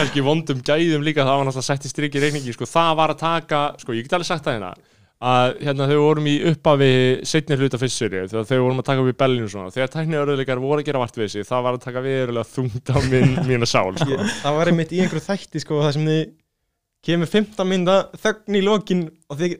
kannski 0.00 0.26
vondum 0.26 0.64
gæðum 0.66 1.06
líka 1.06 1.22
það 1.22 1.38
var 1.38 1.46
náttúrulega 1.52 1.68
sett 1.70 1.86
í 1.86 1.92
strikki 1.94 2.24
reikningi 2.26 2.56
sko, 2.58 2.66
það 2.66 2.96
var 2.98 3.14
að 3.14 3.22
taka, 3.22 3.62
sko 3.78 3.94
ég 3.94 4.08
get 4.10 4.18
alveg 4.18 4.32
sagt 4.32 4.48
það 4.50 4.58
hérna 4.58 4.74
að 5.22 5.52
hérna 5.62 5.86
þegar 5.86 5.98
við 6.00 6.04
vorum 6.06 6.26
í 6.26 6.34
uppafi 6.50 6.90
setnir 7.30 7.60
hluta 7.62 7.78
fyrst 7.78 8.00
séri, 8.02 8.22
þegar 8.26 8.46
þegar 8.48 8.58
við 8.58 8.64
vorum 8.66 8.80
að 8.82 8.86
taka 8.88 9.04
við 9.06 9.16
bellinu 9.22 9.46
og 9.46 9.52
svona, 9.52 9.72
þegar 9.74 9.92
tækniðaröðleikar 9.94 10.62
voru 10.64 10.82
að 10.82 10.88
gera 10.88 11.02
vart 11.04 11.18
við 11.20 11.30
sig, 11.36 11.46
það 11.46 11.62
var 11.68 11.78
að 11.78 11.84
taka 11.86 12.02
verulega 12.06 12.48
þungt 12.56 12.90
á 12.90 12.98
minn, 13.12 13.34
mína 13.50 13.68
sál, 13.70 13.92
sko. 14.00 14.10
Ég- 14.16 14.32
það 14.42 14.58
var 14.58 14.72
einmitt 14.72 14.94
í 14.96 15.00
einhverju 15.04 15.24
þætti 15.28 15.62
sko 15.62 15.78
það 15.84 15.94
sem 15.98 16.08
þið 16.10 16.22
kemur 17.06 17.30
15 17.36 17.70
mynda 17.70 17.96
þögn 18.22 18.58
í 18.58 18.64
lokin 18.66 19.04
og 19.30 19.38
þið, 19.40 19.56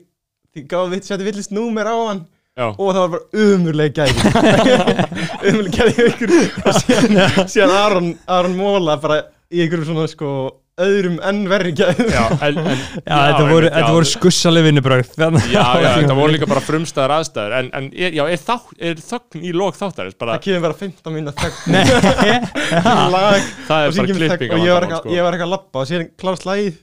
þið 0.55 0.67
gáðu 0.75 0.93
vitt 0.97 1.07
setja 1.09 1.27
villist 1.31 1.55
númer 1.55 1.87
á 1.91 1.95
hann 2.11 2.23
Já, 2.53 2.67
og 2.69 2.89
það 2.93 2.99
var 3.01 3.13
bara 3.15 3.45
umurlega 3.47 4.03
gæði. 4.03 4.83
Umurlega 5.49 5.87
gæði 5.87 6.03
ykkur. 6.11 6.33
Og 6.69 6.75
síðan, 6.77 7.47
síðan 7.49 7.71
Aron, 7.73 8.09
Aron 8.29 8.53
Móla 8.59 8.93
bara 9.01 9.15
í 9.49 9.63
einhverju 9.63 9.87
svona 9.87 10.05
sko 10.11 10.29
öðrum 10.81 11.19
enn 11.21 11.41
verri 11.51 11.71
gæði 11.77 12.05
já, 12.09 12.21
en, 12.47 12.55
en 12.57 12.79
já, 12.79 13.13
þetta 13.13 13.43
voru, 13.49 13.67
já, 13.69 13.83
voru 13.93 14.07
skussaleg 14.09 14.65
vinnubröð 14.65 15.11
Já, 15.19 15.27
já, 15.53 15.89
þetta 15.99 16.15
voru 16.17 16.33
líka 16.33 16.47
bara 16.49 16.63
frumstæðar 16.65 17.13
aðstæður. 17.19 17.55
En, 17.59 17.69
en 17.77 17.89
já, 17.93 18.23
er, 18.25 18.41
þá, 18.41 18.55
er 18.89 19.03
þögn 19.03 19.45
í 19.45 19.53
lók 19.53 19.77
þáttarins? 19.77 20.17
Bara, 20.17 20.39
það 20.39 20.47
kemur 20.47 20.65
bara 20.65 20.79
15 20.81 21.15
mynda 21.17 21.35
þögn. 21.37 21.75
Nei, 21.75 21.83
lag 23.13 23.47
það 23.69 23.85
er 23.85 23.95
bara 23.99 24.17
klipping 24.17 24.55
og 24.57 24.65
ég 24.65 24.73
var 24.73 24.87
eitthvað 24.87 25.03
sko. 25.03 25.13
ég 25.13 25.27
var 25.27 25.37
eitthvað 25.37 25.47
að 25.47 25.53
lappa 25.53 25.83
og 25.83 25.89
síðan 25.91 26.11
klárast 26.23 26.49
lagið. 26.49 26.81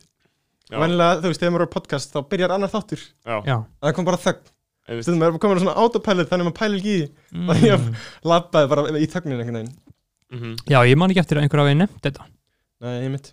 Já. 0.70 0.76
og 0.78 0.82
vennilega 0.84 1.18
þú 1.18 1.30
veist 1.32 1.42
þegar 1.42 1.54
maður 1.56 1.66
er 1.66 1.70
á 1.70 1.74
podcast 1.74 2.12
þá 2.14 2.18
byrjar 2.30 2.52
annar 2.54 2.70
þáttur. 2.70 3.06
Já, 3.26 3.36
já. 3.42 3.56
Það 3.82 3.94
kom 3.98 4.06
bara 4.06 4.22
þögn. 4.22 4.50
Stundum 5.00 5.22
er 5.26 5.32
bara 5.34 5.42
komin 5.42 5.62
svona 5.64 5.74
autopilot 5.82 6.30
þannig 6.30 6.46
að 6.46 6.48
maður 6.48 6.60
pælir 6.60 6.78
ekki 6.78 6.94
í 6.94 7.00
því. 7.02 7.42
Og 7.42 7.64
ég 7.66 7.88
lappaði 8.30 8.70
bara 8.70 8.84
í 8.94 9.08
þögnin 9.10 9.42
einhvern 9.42 9.58
veginn. 9.58 9.74
Mhm. 10.30 10.54
Já, 10.70 10.78
ég 10.86 10.98
man 10.98 11.10
ekki 11.10 11.22
eftir 11.24 11.40
að 11.40 11.46
einhver 11.46 11.64
hafi 11.64 11.74
nefnt 11.74 12.02
þetta 12.04 12.26
Nei, 12.80 12.92
ég 13.02 13.10
mitt 13.10 13.32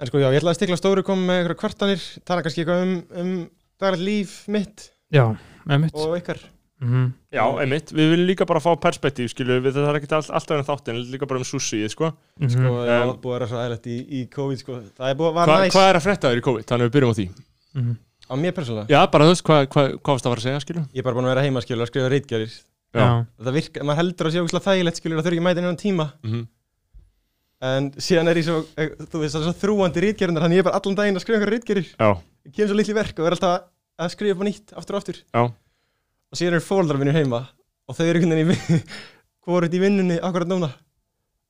En 0.00 0.08
sko 0.08 0.20
já, 0.22 0.30
ég 0.32 0.40
ætlaði 0.40 0.54
að 0.54 0.58
stikla 0.60 0.78
stóru 0.80 1.02
koma 1.04 1.26
með 1.28 1.42
einhverja 1.42 1.60
kvartanir 1.60 2.04
tala 2.24 2.44
kannski 2.44 2.62
eitthvað 2.64 2.84
um, 2.86 2.94
um 3.20 3.32
daglegt 3.80 4.04
líf 4.06 4.32
mitt 4.48 4.86
Já, 5.12 5.26
með 5.68 5.82
mitt 5.84 5.98
og 6.00 6.16
ykkar. 6.16 6.40
Mm 6.80 7.10
Já, 7.36 7.42
einmitt, 7.60 7.90
við 7.92 8.08
viljum 8.14 8.28
líka 8.30 8.46
bara 8.48 8.62
fá 8.64 8.70
perspektív 8.80 9.28
skilu, 9.30 9.58
við. 9.60 9.76
Það 9.76 9.90
er 9.90 9.98
ekki 10.00 10.08
all, 10.16 10.24
alltaf 10.38 10.56
en 10.56 10.64
þáttin 10.66 11.00
líka 11.12 11.28
bara 11.28 11.42
um 11.42 11.44
sushi, 11.44 11.82
sko. 11.92 12.08
Mhm. 12.40 12.52
sko, 12.54 12.72
já, 12.88 12.96
Um, 13.04 13.12
búið 13.20 13.34
að 13.34 13.36
vera 13.36 13.48
svo 13.50 13.58
aðlætt 13.60 13.86
í, 13.92 13.98
í 14.08 14.20
COVID 14.32 14.62
sko. 14.64 14.78
það 14.96 15.10
er 15.10 15.18
búið 15.20 15.28
að 15.30 15.36
vera 15.36 15.52
Hva, 15.52 15.58
næs. 15.60 15.74
Hvað 15.76 15.90
er 15.90 15.98
að 16.00 16.06
frétta 16.06 16.30
þér 16.32 16.40
í 16.40 16.46
COVID? 16.48 16.64
Þannig 16.70 16.86
að 16.86 16.88
við 16.88 16.94
byrjum 16.96 17.12
á 17.12 17.18
því. 17.20 17.26
Mhm. 17.76 17.92
á 18.30 18.34
mér 18.40 18.52
persónulega? 18.56 18.88
Já, 18.88 19.00
bara 19.10 19.24
þú 19.24 19.30
veist, 19.34 19.44
hvað 19.44 19.60
hva, 19.68 19.82
hva 20.00 20.12
varst 20.14 20.24
það 20.24 20.30
að 20.30 20.34
fara 20.34 20.40
að 20.40 20.48
segja, 20.48 20.60
skilu? 20.64 20.82
ég 20.94 20.98
er 20.98 21.02
bara 21.04 21.14
búin 21.18 21.26
að 21.28 21.34
vera 21.34 21.44
heima 21.44 21.60
skilur 21.60 21.84
að 21.84 21.90
skrifa 21.92 22.10
reitgerðir 22.10 22.52
Já. 22.90 23.00
Já, 23.00 23.26
það 23.44 23.54
virka, 23.54 23.84
maður 23.86 24.00
heldur 24.00 24.26
að 24.26 24.32
sé 24.32 24.40
ógæslega 24.40 24.66
þægilegt 24.66 24.96
skilur 24.98 25.18
að 25.20 25.24
þurfi 25.26 25.36
ekki 25.38 25.46
mæta 25.46 25.60
innan 25.62 25.76
tíma. 25.78 26.06
Mm 26.24 26.46
en 27.60 27.90
síðan 28.00 28.30
er 28.32 28.40
ég 28.40 28.46
svo, 28.46 28.60
eh, 28.80 28.88
þú 29.10 29.20
veist, 29.20 29.34
það 29.36 29.40
er 29.42 29.46
svo 29.50 29.56
þrúandi 29.60 30.02
rítgerðunar 30.06 30.42
þannig 30.46 30.56
ég 30.60 30.62
er 30.64 30.68
bara 30.70 30.78
allan 30.80 30.94
daginn 30.96 31.16
að 31.18 31.24
skrifa 31.24 31.38
einhverja 31.40 31.58
rítgerðir 31.58 31.88
Já, 31.92 32.10
ég 32.48 32.54
kem 32.56 32.68
svo 32.70 32.76
litli 32.78 32.94
verk 32.96 33.18
og 33.20 33.26
er 33.26 33.36
alltaf 33.36 33.56
að- 34.00 34.12
skrifa 34.14 34.32
upp 34.36 34.40
á 34.40 34.46
nýtt 34.48 34.72
aftur 34.80 34.94
og 34.96 35.00
aftur. 35.02 35.18
Já. 35.34 35.42
og 36.30 36.38
síðan 36.38 36.54
eru 36.56 36.64
fóldrar 36.64 36.98
minnir 37.02 37.18
heima 37.20 37.42
og 37.88 37.96
þau 37.98 38.06
eru 38.06 38.20
einhvern 38.20 38.48
veginn 38.48 38.82
hvorut 39.44 39.74
í 39.74 39.80
vinnunni 39.82 40.16
akkurat 40.22 40.48
núna. 40.48 40.70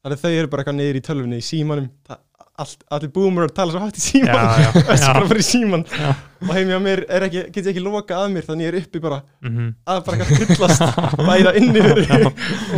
Þannig 0.00 0.16
að 0.16 0.22
þau 0.24 0.32
eru 0.40 0.48
bara 0.50 0.62
eitthvað 0.64 0.78
niður 0.80 0.96
í 0.98 1.02
tölvunni 1.04 1.38
í 1.38 1.44
símanum. 1.44 1.90
Það- 2.08 2.24
allt, 2.60 2.82
allir 2.92 3.08
boomer 3.14 3.48
tala 3.56 3.72
svo 3.72 3.80
hátt 3.80 3.96
í 3.96 4.02
síman 4.04 4.36
og 4.36 4.98
skora 5.00 5.20
já. 5.24 5.28
bara 5.30 5.40
í 5.40 5.44
síman 5.46 5.84
Já. 5.88 6.10
og 6.44 6.50
heim 6.52 6.68
hjá 6.68 6.78
mér 6.84 7.00
er 7.08 7.24
ekki, 7.24 7.44
get 7.54 7.64
ég 7.64 7.70
ekki 7.72 7.80
loka 7.84 8.18
að 8.20 8.34
mér 8.34 8.44
þannig 8.44 8.66
ég 8.66 8.74
er 8.74 8.80
uppi 8.82 9.00
bara 9.00 9.22
Mhm. 9.40 9.68
að 9.86 10.02
bara 10.04 10.16
eitthvað 10.18 10.50
fyllast 10.50 10.82
bæða 11.30 11.54
inni 11.56 11.80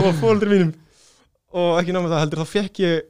og 0.05 0.15
fóldrar 0.21 0.53
mínum. 0.53 0.71
Og 1.53 1.81
ekki 1.83 1.93
náma 1.97 2.09
það 2.13 2.23
heldur 2.23 2.43
þá 2.45 2.47
fekk 2.53 2.79
ég 2.85 3.03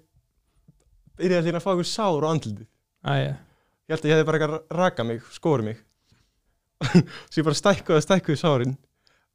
byrjaði 1.19 1.49
því 1.49 1.54
að 1.57 1.64
fá 1.64 1.71
einhver 1.73 1.88
sár 1.90 2.26
á 2.26 2.28
andliti 2.31 2.66
Æ, 3.02 3.12
ég 3.12 3.95
held 3.95 4.04
að 4.04 4.11
ég 4.11 4.14
hefði 4.14 4.26
bara 4.28 4.38
eitthvað 4.38 4.57
að 4.59 4.76
raka 4.78 5.04
mig, 5.07 5.25
skori 5.35 5.66
mig. 5.66 5.81
Svo 7.33 7.40
ég 7.40 7.47
bara 7.49 7.59
stækkuði 7.59 7.99
og 7.99 8.04
stækkuði 8.04 8.38
sárin. 8.38 8.76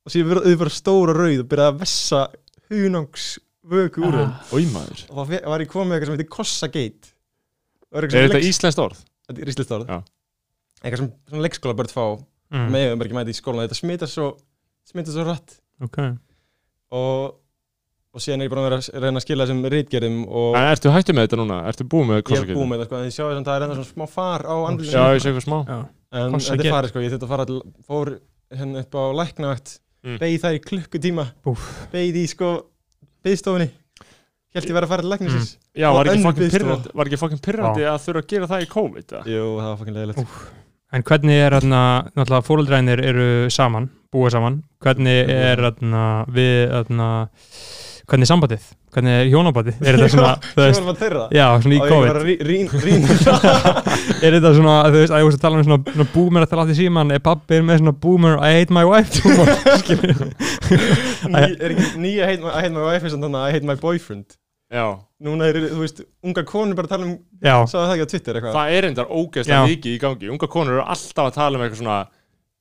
Og 0.07 0.13
svo 0.13 0.21
ég 0.21 0.29
verði 0.29 0.59
bara 0.61 0.71
stóra 0.71 1.15
rauð 1.17 1.41
og 1.43 1.49
byrjaði 1.51 1.73
að 1.73 1.81
vessa 1.81 2.21
hunangs 2.71 3.25
vöku 3.67 4.05
úr 4.07 4.15
þeim. 4.21 4.31
Ah. 4.31 4.87
og 5.11 5.27
þá 5.27 5.35
var 5.51 5.65
ég 5.65 5.71
komið 5.73 5.89
með 5.89 5.97
eitthvað 5.97 6.07
sem 6.07 6.15
heitir 6.15 6.31
Kossa 6.31 6.71
Gate. 6.71 7.11
Og 7.91 7.99
Er 7.99 8.07
þetta 8.15 8.43
íslenskt 8.47 8.79
orð? 8.83 9.03
Þetta 9.27 9.43
er 9.43 9.51
íslenskt 9.51 9.75
orð. 9.75 9.91
Já. 9.91 9.99
eitthvað 10.79 11.01
sem 11.03 11.11
svona 11.27 11.43
leikskóla 11.43 11.75
börn 11.81 11.91
fá. 11.91 12.05
Mm. 12.47 12.69
með 12.71 12.93
bara 12.95 13.09
ekki 13.09 13.17
mæti 13.17 13.33
í 13.33 13.35
skólan 13.35 13.65
þetta 13.65 13.75
smitast 13.75 14.15
svo 14.15 14.27
smitast 14.87 15.17
svo 15.17 15.25
rætt 15.27 15.57
Ok. 15.83 15.97
Og 16.95 17.35
og 18.17 18.23
síðan 18.25 18.41
er 18.43 18.47
ég 18.47 18.53
bara 18.53 18.61
að 18.63 18.67
vera 18.67 18.79
að 18.81 19.03
reyna 19.05 19.21
að 19.21 19.25
skila 19.27 19.45
þessum 19.47 19.61
rítgerðum 19.73 20.17
og 20.27 20.57
En 20.57 20.69
ertu 20.73 20.93
hættu 20.95 21.15
með 21.17 21.27
þetta 21.27 21.39
núna? 21.43 21.57
Ertu 21.69 21.87
búið 21.93 22.07
með 22.09 22.17
ég 22.17 22.41
er 22.41 22.51
búið 22.57 22.69
með 22.71 22.81
það 22.81 22.87
sko 22.89 22.97
en 22.97 23.07
ég 23.07 23.15
sjá 23.17 23.23
þess 23.27 23.39
að 23.41 23.47
það 23.47 23.57
er 23.57 23.65
enda 23.67 23.77
svona 23.77 23.91
smá 23.93 24.05
far 24.17 24.41
á 24.49 24.55
Já, 24.57 24.67
andlutinu 24.71 25.03
ég 25.17 25.21
sé 25.23 25.29
eitthvað 25.31 25.45
smá. 25.47 25.59
Já, 25.67 25.77
en 26.17 26.39
þetta 26.47 26.65
er 26.67 26.73
farið 26.77 26.91
sko, 26.93 27.03
ég 27.05 27.11
þurfti 27.13 27.27
að 27.27 27.33
fara 27.35 27.45
til, 27.49 27.59
fór 27.87 28.13
hérna 28.57 28.83
upp 28.85 28.97
á 28.97 29.03
læknavakt 29.21 29.77
Mm. 30.07 30.19
beigð 30.21 30.43
þær 30.43 30.55
í 30.55 30.59
klukkutíma. 30.61 31.23
Beigð 31.91 32.17
í 32.21 32.25
sko 32.29 32.49
beigðstofunni 33.25 33.65
held 34.55 34.67
ég 34.69 34.75
verið 34.77 34.85
að 34.85 34.91
fara 34.93 35.03
til 35.03 35.09
læknisins. 35.11 35.49
Já, 35.75 35.87
Og 35.89 35.95
var 35.97 36.05
ekki 36.11 36.21
biðstofa. 36.37 36.53
pirrandi, 36.53 36.91
var 36.93 37.09
ekki 37.09 37.19
fucking 37.19 37.41
pirrandi 37.43 37.83
að 37.89 37.97
þurfa 38.05 38.21
að 38.21 38.27
gera 38.31 38.47
það 38.51 38.61
í 38.63 38.69
COVID? 38.71 39.15
jú, 39.33 39.41
það 39.57 39.67
var 39.67 39.77
fucking 39.81 39.97
leiðilegt. 39.97 40.37
En 40.93 41.03
hvernig 41.03 41.41
er 41.43 41.51
þarna, 41.57 41.81
náttúrulega 42.15 42.47
fóreldrænir 42.47 43.01
eru 43.03 43.27
saman, 43.51 43.89
búið 44.13 44.31
saman. 44.37 44.61
Hvernig 44.85 45.29
er 45.33 45.57
þarna, 45.65 46.05
við 46.31 46.69
þarna 46.77 47.09
Hvernig 48.07 48.23
er 48.23 48.29
sambandið? 48.29 48.67
Hvernig 48.95 49.13
er 49.19 49.25
hjónabandið? 49.27 49.79
Er 49.83 49.97
þetta 49.97 50.07
svona, 50.13 50.27
þú 50.53 50.61
veist 50.63 50.85
að 50.87 51.33
Já, 51.35 51.45
svona 51.59 51.75
í 51.75 51.79
og 51.81 51.89
COVID. 51.91 52.07
að 52.07 52.23
rí- 52.23 52.37
rín 52.47 52.69
rín. 52.85 53.03
Er 54.23 54.37
þetta 54.37 54.51
svona, 54.55 54.75
þú 54.87 55.01
veist, 55.01 55.11
að 55.11 55.19
ég 55.19 55.27
veist 55.27 55.39
að 55.39 55.43
tala 55.43 55.59
um 55.59 55.65
svona, 55.67 55.79
svona 55.91 56.07
boomer 56.13 56.45
að 56.45 56.53
tala 56.53 56.65
í 56.71 56.77
síman 56.77 57.11
Er 57.17 57.23
pappir 57.25 57.65
með 57.67 57.81
svona 57.81 57.95
boomer, 58.05 58.39
I 58.39 58.61
hate 58.61 58.71
my 58.77 58.85
wife 58.87 59.11
er 61.35 61.75
ekki 61.75 61.89
nýja 61.99 62.31
hate 62.31 62.45
my, 62.45 62.53
I 62.53 62.63
hate 62.63 62.75
my 62.77 62.85
wife 62.87 63.03
er 63.03 63.11
samt 63.11 63.27
þannig 63.27 63.41
að 63.41 63.49
I 63.49 63.57
hate 63.57 63.67
my 63.67 63.75
boyfriend. 63.81 64.37
Já, 64.71 64.85
núna 65.23 65.51
er, 65.51 65.59
þú 65.67 65.83
veist, 65.83 65.99
unga 66.23 66.45
konur 66.47 66.79
bara 66.79 66.87
að 66.87 66.95
tala 66.95 67.09
um 67.09 67.17
Já, 67.43 67.57
sagði 67.67 67.83
það 67.83 67.93
ekki 67.97 68.07
á 68.07 68.11
Twitter 68.13 68.39
eitthvað? 68.39 68.55
Það 68.55 68.77
er 68.77 68.87
endar 68.93 69.11
ógeðslega 69.11 69.67
mikið 69.73 69.91
í 69.97 69.99
gangi. 70.05 70.31
Unga 70.31 70.49
konur 70.55 70.77
eru 70.77 70.87
alltaf 70.87 71.27
að 71.27 71.37
tala 71.41 71.59
um 71.59 71.63
eitthvað 71.67 71.83
svona 71.83 71.99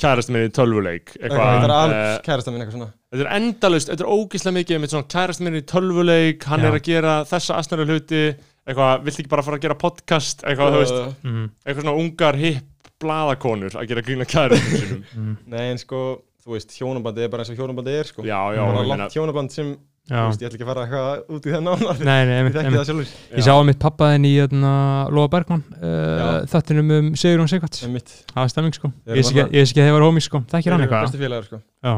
kærasti 0.01 0.35
minni 0.35 0.51
í 0.51 0.55
tölvuleik 0.55 1.15
eitthvað, 1.17 1.41
er 1.41 1.55
eitthvað, 1.57 1.77
alveg 1.81 2.01
eh, 2.03 2.17
kærasta 2.27 2.53
eitthvað 2.53 2.75
svona 2.75 2.89
Þetta 3.17 3.25
er 3.27 3.33
endalust, 3.41 3.89
þetta 3.91 4.05
er 4.07 4.13
ógeðslega 4.13 4.57
mikið 4.61 4.81
með 4.85 4.93
svona 4.95 5.09
kærasti 5.17 5.47
minni 5.47 5.63
í 5.63 5.67
tölvuleik, 5.73 6.45
hann 6.51 6.61
Já. 6.61 6.69
er 6.71 6.77
að 6.79 6.85
gera 6.91 7.17
þessa 7.33 7.57
asnæru 7.63 7.87
hluti, 7.89 8.23
eitthvað, 8.67 9.03
vilt 9.09 9.21
ekki 9.23 9.33
bara 9.33 9.47
fara 9.47 9.57
að 9.61 9.67
gera 9.67 9.79
podcast, 9.81 10.45
eitthvað, 10.45 10.77
þú 10.77 10.85
veist, 10.85 11.01
Uh, 11.01 11.13
mm, 11.31 11.49
eitthvað 11.67 11.83
svona 11.87 11.97
ungar 12.05 12.37
hipp 12.45 12.93
blaðakonur 13.03 13.75
að 13.77 13.91
gera 13.91 14.03
grína 14.07 14.25
kærastum 14.29 14.79
sínum. 14.83 15.03
mm, 15.17 15.35
nei 15.53 15.67
en 15.73 15.79
sko, 15.83 16.05
þú 16.45 16.55
veist, 16.57 16.73
hjónabandi 16.79 17.27
er 17.27 17.29
bara 17.33 17.45
eins 17.45 17.53
og 17.53 17.59
hjónabandi 17.61 17.93
er 18.01 18.09
sko. 18.09 18.23
Já, 18.25 18.41
já, 18.57 18.63
bara 18.63 18.81
ég 18.81 18.89
meina, 18.89 18.97
langt 19.05 19.17
hjónaband 19.17 19.53
sem, 19.53 19.75
þú 20.07 20.15
já 20.17 20.23
veist, 20.31 20.41
ég 20.43 20.49
ætla 20.49 20.57
ekki 20.59 20.65
að 20.67 20.71
fara 20.71 20.85
eitthvað 20.87 21.37
út 21.37 21.47
í 21.51 21.53
það 21.57 21.65
nánar. 21.67 22.01
Nei, 22.07 22.21
nei, 22.25 22.33
ég 22.33 22.41
einmitt, 22.41 22.57
þekki 22.57 22.67
einmitt. 22.71 22.81
það 22.81 22.89
sjálfur. 22.91 23.15
Ég 23.37 23.47
sá 23.47 23.53
að 23.57 23.65
mitt 23.69 23.81
pappaðin 23.83 24.27
í 24.29 24.33
þarna, 24.41 24.73
Lóa 25.19 25.31
Bergmann 25.37 25.65
uh, 25.77 25.87
Já. 25.93 26.29
þettinum 26.55 26.93
um 26.97 27.09
Sigurún 27.21 27.51
Sigvarts 27.53 27.83
en 27.87 27.93
mitt 27.99 28.13
Það 28.33 28.41
var 28.45 28.53
stemming 28.55 28.77
sko. 28.79 28.93
Þeir 28.95 29.03
Ég 29.03 29.11
eru 29.13 29.21
veist 29.21 29.33
ekki, 29.35 29.43
þarna- 29.43 29.57
ég 29.59 29.67
veist 29.67 29.75
ekki 29.77 29.83
að 29.85 29.89
þeir 29.91 29.97
var 29.99 30.07
homies 30.09 30.29
sko. 30.31 30.43
Þekkir 30.55 30.77
hann 30.77 30.87
eitthvað? 30.87 31.09
bestu 31.11 31.21
félagar 31.27 31.49
sko. 31.51 31.61
Já, 31.85 31.95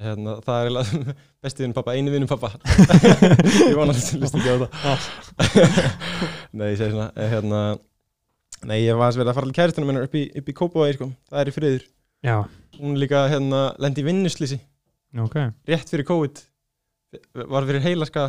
hérna, 0.00 0.34
það 0.46 0.56
er 0.60 0.68
eiginlega 0.70 1.14
besti 1.44 1.62
vinnum 1.64 1.76
pappa, 1.76 1.94
einu 1.96 2.12
vinnum 2.14 2.30
pappa 2.30 2.50
ég 3.70 3.76
vona 3.78 3.94
að 3.94 4.02
þú 4.06 4.20
list 4.22 4.38
ekki 4.40 4.50
á 4.50 4.56
þetta 4.60 5.70
nei, 6.56 6.66
ég 6.72 6.78
segi 6.80 6.92
svona 6.94 7.08
eh, 7.16 7.30
hérna, 7.34 7.60
nei, 8.70 8.78
ég 8.84 8.98
var 8.98 9.12
að 9.12 9.20
vera 9.22 9.32
að 9.34 9.38
fara 9.40 9.50
til 9.50 9.56
kæristunum 9.60 9.90
minnar 9.92 10.06
upp 10.08 10.16
í, 10.18 10.26
í 10.36 10.56
Kópavogi 10.56 10.96
sko, 10.98 11.10
það 11.30 11.42
er 11.44 11.50
í 11.52 11.54
friður. 11.56 11.86
Já, 12.26 12.36
hún 12.80 12.98
líka 13.00 13.22
hérna 13.32 13.62
lendi 13.80 14.02
í 14.04 14.06
vinnuslýsi 14.10 14.58
ok. 15.24 15.36
Rétt 15.68 15.88
fyrir 15.90 16.04
COVID. 16.08 16.42
Var 17.50 17.64
fyrir 17.66 17.82
heilaska 17.88 18.28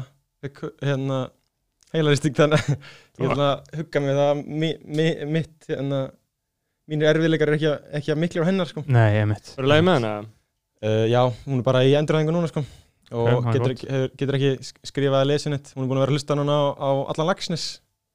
hérna 0.82 1.25
heilaristing 1.94 2.34
þannig 2.38 2.63
að 2.63 3.25
ég 3.28 3.82
hugga 3.82 4.01
mig 4.01 4.16
það 4.18 4.40
mi, 4.48 4.70
mi, 4.88 5.06
mitt 5.36 5.68
hérna 5.70 6.00
mínir 6.90 7.12
erfiðleikar 7.12 7.51
er 7.51 7.58
ekki, 7.60 7.68
að- 7.70 7.92
ekki 8.00 8.13
að 8.16 8.22
miklu 8.24 8.42
á 8.44 8.50
hennar 8.50 8.72
sko. 8.72 8.82
Nei, 8.88 9.20
einmitt. 9.22 9.51
Verður 9.58 9.70
leið 9.74 9.84
með 9.90 10.00
hana? 10.00 10.13
Uh, 10.84 11.06
já, 11.12 11.22
hún 11.48 11.60
er 11.60 11.64
bara 11.68 11.84
í 11.88 11.94
endurhæðingu 12.00 12.34
núna 12.36 12.48
sko. 12.52 12.64
Og 13.12 13.28
Ok, 13.28 13.44
það 13.44 13.56
er 13.56 13.60
getur, 13.60 13.74
hefur- 13.92 14.12
getur 14.22 14.36
ekki 14.38 14.52
sk- 14.64 14.82
skrifað 14.88 15.22
að 15.22 15.30
lesa 15.34 15.50
neitt 15.52 15.72
hún 15.76 15.84
er 15.84 15.88
búin 15.90 15.98
að 16.00 16.04
vera 16.06 16.12
að 16.12 16.16
hlusta 16.16 16.36
núna 16.40 16.54
á, 16.56 16.64
á 16.80 16.90
allan 17.12 17.28
lagsnes 17.34 17.66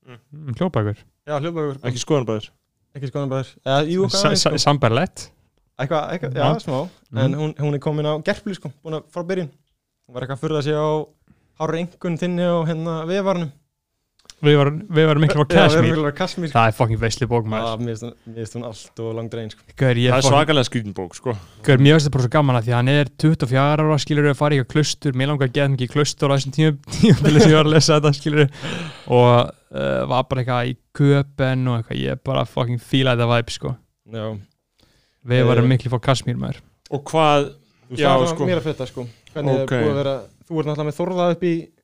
Mm, 0.06 0.54
Hljópagur 0.54 0.94
já, 1.26 1.34
hljóðbækur, 1.42 1.80
Ekki 1.82 1.98
skoðanbæður. 1.98 2.44
ekki 2.94 3.08
skoðan 3.10 3.28
bara 3.32 3.42
eða, 3.42 3.88
jú, 3.90 4.04
hvað 4.06 4.20
aðeins, 4.28 4.44
sko. 4.46 4.58
Sambarlegt 4.62 5.24
eitthvað, 5.82 6.04
eitthvað, 6.14 6.36
já, 6.38 6.60
smá. 6.62 6.76
Mhm. 7.10 7.18
en 7.24 7.34
hún, 7.34 7.54
hún 7.58 7.74
er 7.74 7.80
komin 7.82 8.06
á 8.06 8.14
gerpli 8.22 8.54
sko, 8.54 8.70
búin 8.84 8.94
að 9.00 9.08
frá 9.10 9.24
byrjun. 9.26 9.50
Hún 10.06 10.14
var 10.14 10.22
eitthvað 10.22 10.38
að 10.38 10.42
furða 10.46 10.62
sig 10.62 10.78
á 10.78 10.86
hárur 11.58 11.78
engun 11.80 12.16
þinni 12.22 12.46
og 12.54 12.68
hérna 12.70 12.94
vefarnum 13.10 13.50
Við 14.44 14.56
varum, 14.60 14.74
við 14.92 15.06
varum 15.08 15.22
miklu 15.24 15.40
á 15.40 15.46
Já, 15.48 16.12
Kashmir 16.12 16.50
á. 16.50 16.52
Það 16.52 16.66
er 16.68 16.74
fucking 16.76 16.98
veisli 17.00 17.26
bók 17.30 17.46
maður 17.48 17.70
Já, 17.70 17.76
mér 17.80 17.96
finnst 18.36 18.56
hún- 18.58 18.66
allt 18.68 19.00
og 19.00 19.14
langt 19.16 19.32
reyn 19.34 19.48
sko. 19.50 19.62
Það 19.80 20.00
er 20.12 20.26
svakalega 20.26 20.66
skrítin 20.68 20.92
bók, 20.92 21.14
sko. 21.16 21.32
Gaur, 21.64 21.78
mér 21.80 21.96
finnst 21.96 22.06
það 22.10 22.12
bara 22.12 22.24
svo 22.26 22.32
gaman 22.34 22.56
að 22.58 22.66
því 22.66 22.72
að 22.74 22.76
hann 22.76 22.88
er 22.92 23.08
24 23.16 23.64
ára 23.80 23.98
skilur 23.98 24.28
að 24.28 24.36
fara 24.36 24.54
í 24.58 24.64
klustur, 24.68 25.12
mér 25.16 25.28
langar 25.32 25.48
að 25.48 25.54
geða 25.56 25.72
mikið 25.72 25.88
klustur 25.94 26.28
á 26.28 26.36
þessum 26.36 26.52
tíum, 26.52 26.76
tíum 26.92 27.16
sem 27.16 27.48
ég 27.48 27.56
var 27.56 27.64
að 27.64 27.72
lesa 27.72 27.96
þetta 27.96 28.12
skilur 28.12 28.50
og 29.08 29.50
uh, 29.72 30.06
var 30.12 30.22
bara 30.28 30.42
eitthvað 30.44 30.68
í 30.68 30.76
köpen 31.00 31.68
og 31.72 31.78
eitthvað, 31.80 32.02
ég 32.04 32.20
bara 32.28 32.44
fucking 32.44 32.78
fílaði 32.82 33.24
þetta 33.24 33.32
vibe 33.32 33.50
sko 33.56 33.76
Já, 34.12 34.26
Við 35.26 35.40
Eh, 35.40 35.46
varum 35.48 35.66
miklu 35.72 35.90
fór 35.90 36.00
Kashmir 36.04 36.36
maður 36.38 36.60
Og 36.92 37.02
hvað, 37.08 37.54
Já, 37.96 38.12
sagði 38.12 38.28
sko. 38.34 38.46
mér 38.46 38.60
að 38.60 38.68
fetta 38.68 38.86
sko 38.86 39.06
Hvernig 39.32 39.62
Ok. 39.64 39.72
okay. 39.72 39.88
vera 39.96 40.20
Þú 40.46 40.60
ert 40.60 40.68
náttúrulega 40.68 40.86
með 40.86 40.98
þorða 41.00 41.24
upp 41.32 41.42
í, 41.42 41.54
upp 41.56 41.72
í 41.72 41.75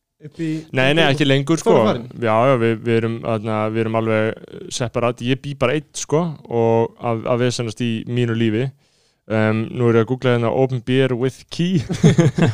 nei, 0.73 0.93
nei, 0.95 1.03
ekki 1.09 1.27
lengur, 1.27 1.59
sko. 1.59 1.75
Já, 2.23 2.35
já, 2.47 2.55
við, 2.61 2.77
við, 2.85 2.95
erum, 3.01 3.19
aðna, 3.27 3.59
við 3.75 3.85
erum 3.85 3.99
alveg 3.99 4.71
separat. 4.75 5.23
Ég 5.27 5.41
bý 5.43 5.57
bara 5.59 5.75
eitt, 5.79 5.91
sko, 5.99 6.23
og 6.47 6.95
að, 7.03 7.27
að 7.33 7.43
við 7.43 7.53
sennast 7.59 7.83
í 7.83 7.91
mínu 8.07 8.37
lífi. 8.39 8.69
Um, 9.33 9.65
nú 9.71 9.91
er 9.91 10.01
ég 10.01 10.07
að 10.07 10.09
googla 10.13 10.37
hérna 10.37 10.55
Open 10.63 10.83
Beer 10.87 11.15
with 11.19 11.45
Key. 11.51 11.83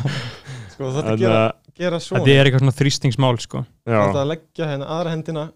Sko 0.79 0.93
þetta 0.95 1.09
Þannig 1.09 1.23
gera, 1.25 1.39
að, 1.43 1.73
gera 1.81 1.99
svona? 1.99 2.21
Þetta 2.23 2.35
er 2.35 2.49
eitthvað 2.49 2.63
svona 2.63 2.77
þrýstingsmál 2.79 3.39
sko. 3.43 3.63
Já, 3.83 3.97
Þetta 3.99 4.21
að 4.21 4.29
leggja 4.31 4.69
hérna 4.69 4.91
aðra 4.95 5.15
hendina? 5.17 5.47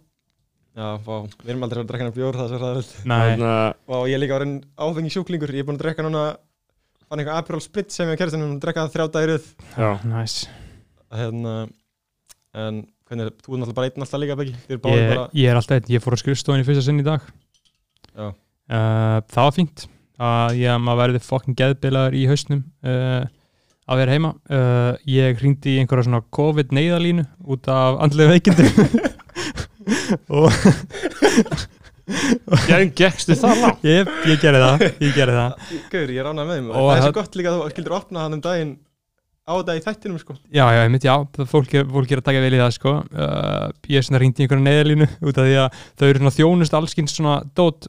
Já, 0.72 0.86
fá, 1.04 1.12
við 1.44 1.52
erum 1.52 1.66
aldrei 1.68 1.82
að 1.82 1.90
drekka 1.90 2.06
hérna 2.06 2.16
bjór 2.16 2.38
það 2.40 2.54
er 2.56 2.62
svo 2.64 2.70
að, 2.72 3.76
Og 3.92 4.08
ég 4.08 4.16
er 4.16 4.22
líka 4.24 4.38
orðin 4.38 4.56
áfengi 4.80 5.12
sjúklingur. 5.14 5.52
Ég 5.52 5.62
er 5.62 5.68
búin 5.68 5.78
að 5.78 5.84
drekka 5.84 6.06
núna 6.06 6.24
Fann 7.12 7.20
eitthvað 7.20 7.42
Aperol 7.42 7.60
Spritz 7.60 7.98
sem 7.98 8.08
ég 8.08 8.16
að 8.16 8.22
kerstinu 8.22 8.46
Drekka 8.56 8.86
það 8.86 8.94
þrjá 8.94 9.06
dagirð 9.12 9.48
já. 9.76 9.88
næs 10.08 10.36
hérna, 11.12 11.54
En 12.52 12.82
hvernig 13.08 13.26
er, 13.28 13.32
þú 13.40 13.54
er 13.54 13.60
náttúrulega 13.62 13.76
bara 13.78 13.88
einn 13.88 14.04
alltaf 14.04 14.20
líka 14.20 14.34
ég, 14.44 14.80
bara 14.84 15.22
ég 15.32 15.48
er 15.48 15.56
alltaf 15.60 15.78
einn, 15.78 15.90
ég 15.94 16.02
fór 16.04 16.16
á 16.16 16.18
skrifstofin 16.20 16.60
í 16.64 16.66
fyrsta 16.68 16.84
sinn 16.84 17.00
í 17.00 17.06
dag. 17.06 17.24
Já. 18.12 18.26
uh, 18.28 19.18
Það 19.32 19.46
var 19.46 19.54
fínt 19.56 19.86
að 20.22 20.58
ég, 20.60 20.80
maður 20.84 21.00
verði 21.06 21.22
fucking 21.26 21.56
geðbilaður 21.58 22.18
í 22.20 22.26
hausnum 22.28 22.60
uh, 22.84 23.22
að 23.88 24.02
vera 24.02 24.16
heima. 24.18 24.34
Uh, 24.52 24.92
Ég 25.08 25.40
hringdi 25.40 25.76
í 25.76 25.80
einhverja 25.82 26.06
svona 26.10 26.20
COVID 26.36 26.74
neyðalínu 26.76 27.24
út 27.56 27.72
af 27.72 28.02
andlega 28.04 28.36
veikindum. 28.36 28.70
Og 30.32 30.52
Gæðin 32.68 32.90
gekkstu 32.98 33.34
það 33.38 33.60
langt. 33.62 33.84
ég, 33.86 34.08
ég 34.28 34.40
gerði 34.42 34.60
það 34.62 34.82
ég 35.06 35.12
gerði 35.16 35.36
það. 35.38 35.52
Gauður, 35.92 36.12
ég 36.12 36.26
ánægð 36.28 36.48
með 36.48 36.56
þeim 36.58 36.66
Og 36.72 36.76
Það 36.82 36.96
er 36.98 37.04
svo 37.06 37.14
gott 37.16 37.36
líka 37.38 37.52
að 37.52 37.58
þú 37.62 37.68
skildur 37.72 37.94
opna 37.96 38.24
hann 38.26 38.36
um 38.36 38.42
daginn 38.44 38.72
Á 39.42 39.58
þetta 39.58 39.74
í 39.74 39.80
þættinum 39.82 40.18
sko. 40.20 40.36
Já, 40.54 40.62
já, 40.70 40.80
einmitt, 40.84 41.06
já, 41.06 41.16
það- 41.34 41.48
fólk 41.50 41.72
er, 41.74 41.88
fólk 41.90 42.12
er 42.14 42.20
að 42.20 42.28
taka 42.28 42.42
vel 42.44 42.52
í 42.54 42.60
það 42.60 42.76
sko. 42.76 42.92
uh, 43.10 43.72
ég 43.90 43.98
er 43.98 44.04
svona 44.06 44.20
hringdi 44.20 44.38
í 44.38 44.46
einhverja 44.46 44.66
neyðalínu 44.68 45.08
út 45.26 45.40
af 45.40 45.48
því 45.48 45.56
að 45.58 45.80
þau 45.98 46.06
eru 46.06 46.20
svona 46.20 46.36
þjónust 46.36 46.76
allskins 46.78 47.16
svona 47.16 47.34
dót. 47.58 47.88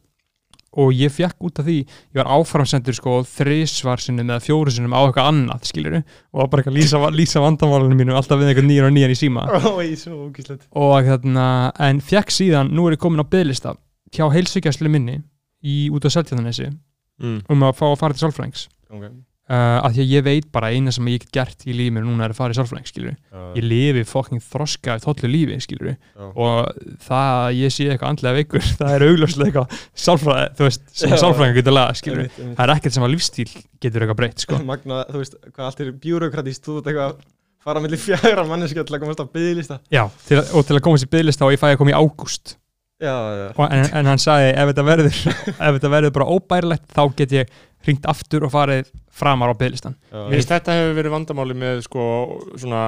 Og 0.74 0.89
ég 0.98 1.12
fekk 1.13 1.38
út 1.45 1.60
af 1.62 1.67
því 1.67 1.75
ég 1.86 2.17
var 2.17 2.31
áframsendur 2.33 2.95
sko 2.98 3.19
þrisvar 3.29 4.01
sinnum 4.01 4.31
eða 4.33 4.41
fjóru 4.41 4.72
sinnum 4.74 4.95
á 4.98 5.05
eitthvað 5.05 5.27
annað 5.29 5.67
skilur 5.69 5.98
og 6.00 6.39
var 6.39 6.48
bara 6.50 6.63
eitthvað 6.63 6.74
að 6.74 6.79
lýsa, 6.79 7.01
lýsa 7.13 7.43
vandamálunum 7.43 8.00
mínu 8.01 8.15
alltaf 8.17 8.41
við 8.41 8.50
eitthvað 8.50 8.65
nýjan 8.72 8.88
og 8.88 8.95
nýjan 8.95 9.13
í 9.13 9.19
síma. 9.19 9.43
Ógíslegt 9.69 10.65
og 10.74 10.95
hérna, 11.05 11.45
en 11.77 12.01
fekk 12.01 12.33
síðan 12.33 12.74
nú 12.74 12.88
er 12.89 12.98
ég 12.98 13.03
komin 13.05 13.22
á 13.22 13.29
bygglista 13.29 13.75
hjá 14.17 14.25
heilsugjastlu 14.33 14.89
minni 14.89 15.19
í 15.62 15.91
út 15.93 16.10
á 16.10 16.13
Seltjarnanesi 16.17 16.72
mm. 16.72 17.45
um 17.53 17.69
að 17.69 17.77
fá 17.77 17.86
að 17.91 18.00
fara 18.01 18.17
til 18.17 18.25
sálfræðings. 18.25 18.65
Ok 18.89 19.05
uh, 19.50 19.79
að 19.83 19.97
því 19.97 20.03
að 20.03 20.12
ég 20.13 20.23
veit 20.27 20.47
bara 20.55 20.69
eina 20.73 20.91
sem 20.95 21.07
ég 21.12 21.23
get 21.25 21.33
gert 21.38 21.65
í 21.67 21.73
lífið 21.75 21.95
mér 21.97 22.05
núna 22.07 22.27
er 22.27 22.33
að 22.33 22.39
fara 22.39 22.55
í 22.55 22.57
sálfræðing 22.57 22.89
skilur 22.89 23.17
ég 23.57 23.65
lifi 23.67 24.03
fokking 24.07 24.41
þroska 24.45 24.95
þollu 25.03 25.29
lífi 25.33 25.59
skilur 25.65 25.91
Já. 25.93 26.29
og 26.31 26.71
það 27.07 27.29
að 27.43 27.59
ég 27.59 27.75
sé 27.75 27.89
eitthvað 27.91 28.13
andlega 28.13 28.39
veikur 28.39 28.65
það 28.79 28.95
er 28.97 29.05
augljóslega 29.09 29.50
eitthvað 29.51 29.85
sálfræði 30.05 30.50
þú 30.59 30.67
veist, 30.69 30.88
sem 31.03 31.15
sálfræðing 31.25 31.59
getur 31.59 31.77
laga 31.77 32.00
skilur 32.00 32.31
það 32.39 32.63
er 32.67 32.75
ekkert 32.77 32.97
sem 32.97 33.07
að 33.09 33.13
lífstíl 33.17 33.47
getur 33.83 34.05
eitthvað 34.07 34.19
breytt 34.23 34.43
sko. 34.47 34.62
Magna, 34.71 35.03
þú 35.12 35.21
veist, 35.23 35.38
hvað 35.51 35.69
allt 35.69 35.83
er 35.88 35.93
bjúrokratist 36.07 36.63
Þú 36.63 36.79
ert 36.79 36.89
eitthvað 36.93 37.07
að 37.12 37.23
fara 37.63 37.79
millir 37.83 38.00
fjara 38.01 38.43
manneskja 38.47 38.83
til 38.83 38.95
að 38.97 39.03
komast 39.05 39.21
á 39.23 39.27
byggðlista 39.31 39.77
já, 39.91 40.01
til, 40.27 40.39
að- 40.41 40.50
og 40.59 40.65
til 40.67 40.75
að 40.75 40.81
komast 40.83 41.05
í 41.05 41.09
bygglista 41.13 41.45
og 41.47 41.53
ég 41.55 41.62
fæ 41.62 41.69
að 41.69 41.77
koma 41.79 41.93
í 41.93 41.95
ágúst. 41.95 42.57
Já, 43.03 43.13
já, 43.35 43.45
en, 43.67 43.85
en 44.00 44.07
hann 44.12 44.19
sagði 44.21 44.50
ef 44.51 44.69
þetta 44.69 44.83
verður 44.88 45.15
ef 45.67 45.77
þetta 45.77 45.89
verður 45.91 46.12
bara 46.17 46.27
óbærilegt 46.35 46.91
þá 46.95 47.01
get 47.19 47.33
ég 47.35 47.55
ringt 47.88 48.06
aftur 48.10 48.46
og 48.48 48.54
farið 48.54 48.90
framar 49.13 49.54
á 49.54 49.56
bygglistan 49.60 49.98
þetta 50.10 50.78
hefur 50.80 50.98
verið 51.00 51.16
vandamáli 51.18 51.58
með 51.58 51.84
sko 51.88 52.08
svona 52.56 52.84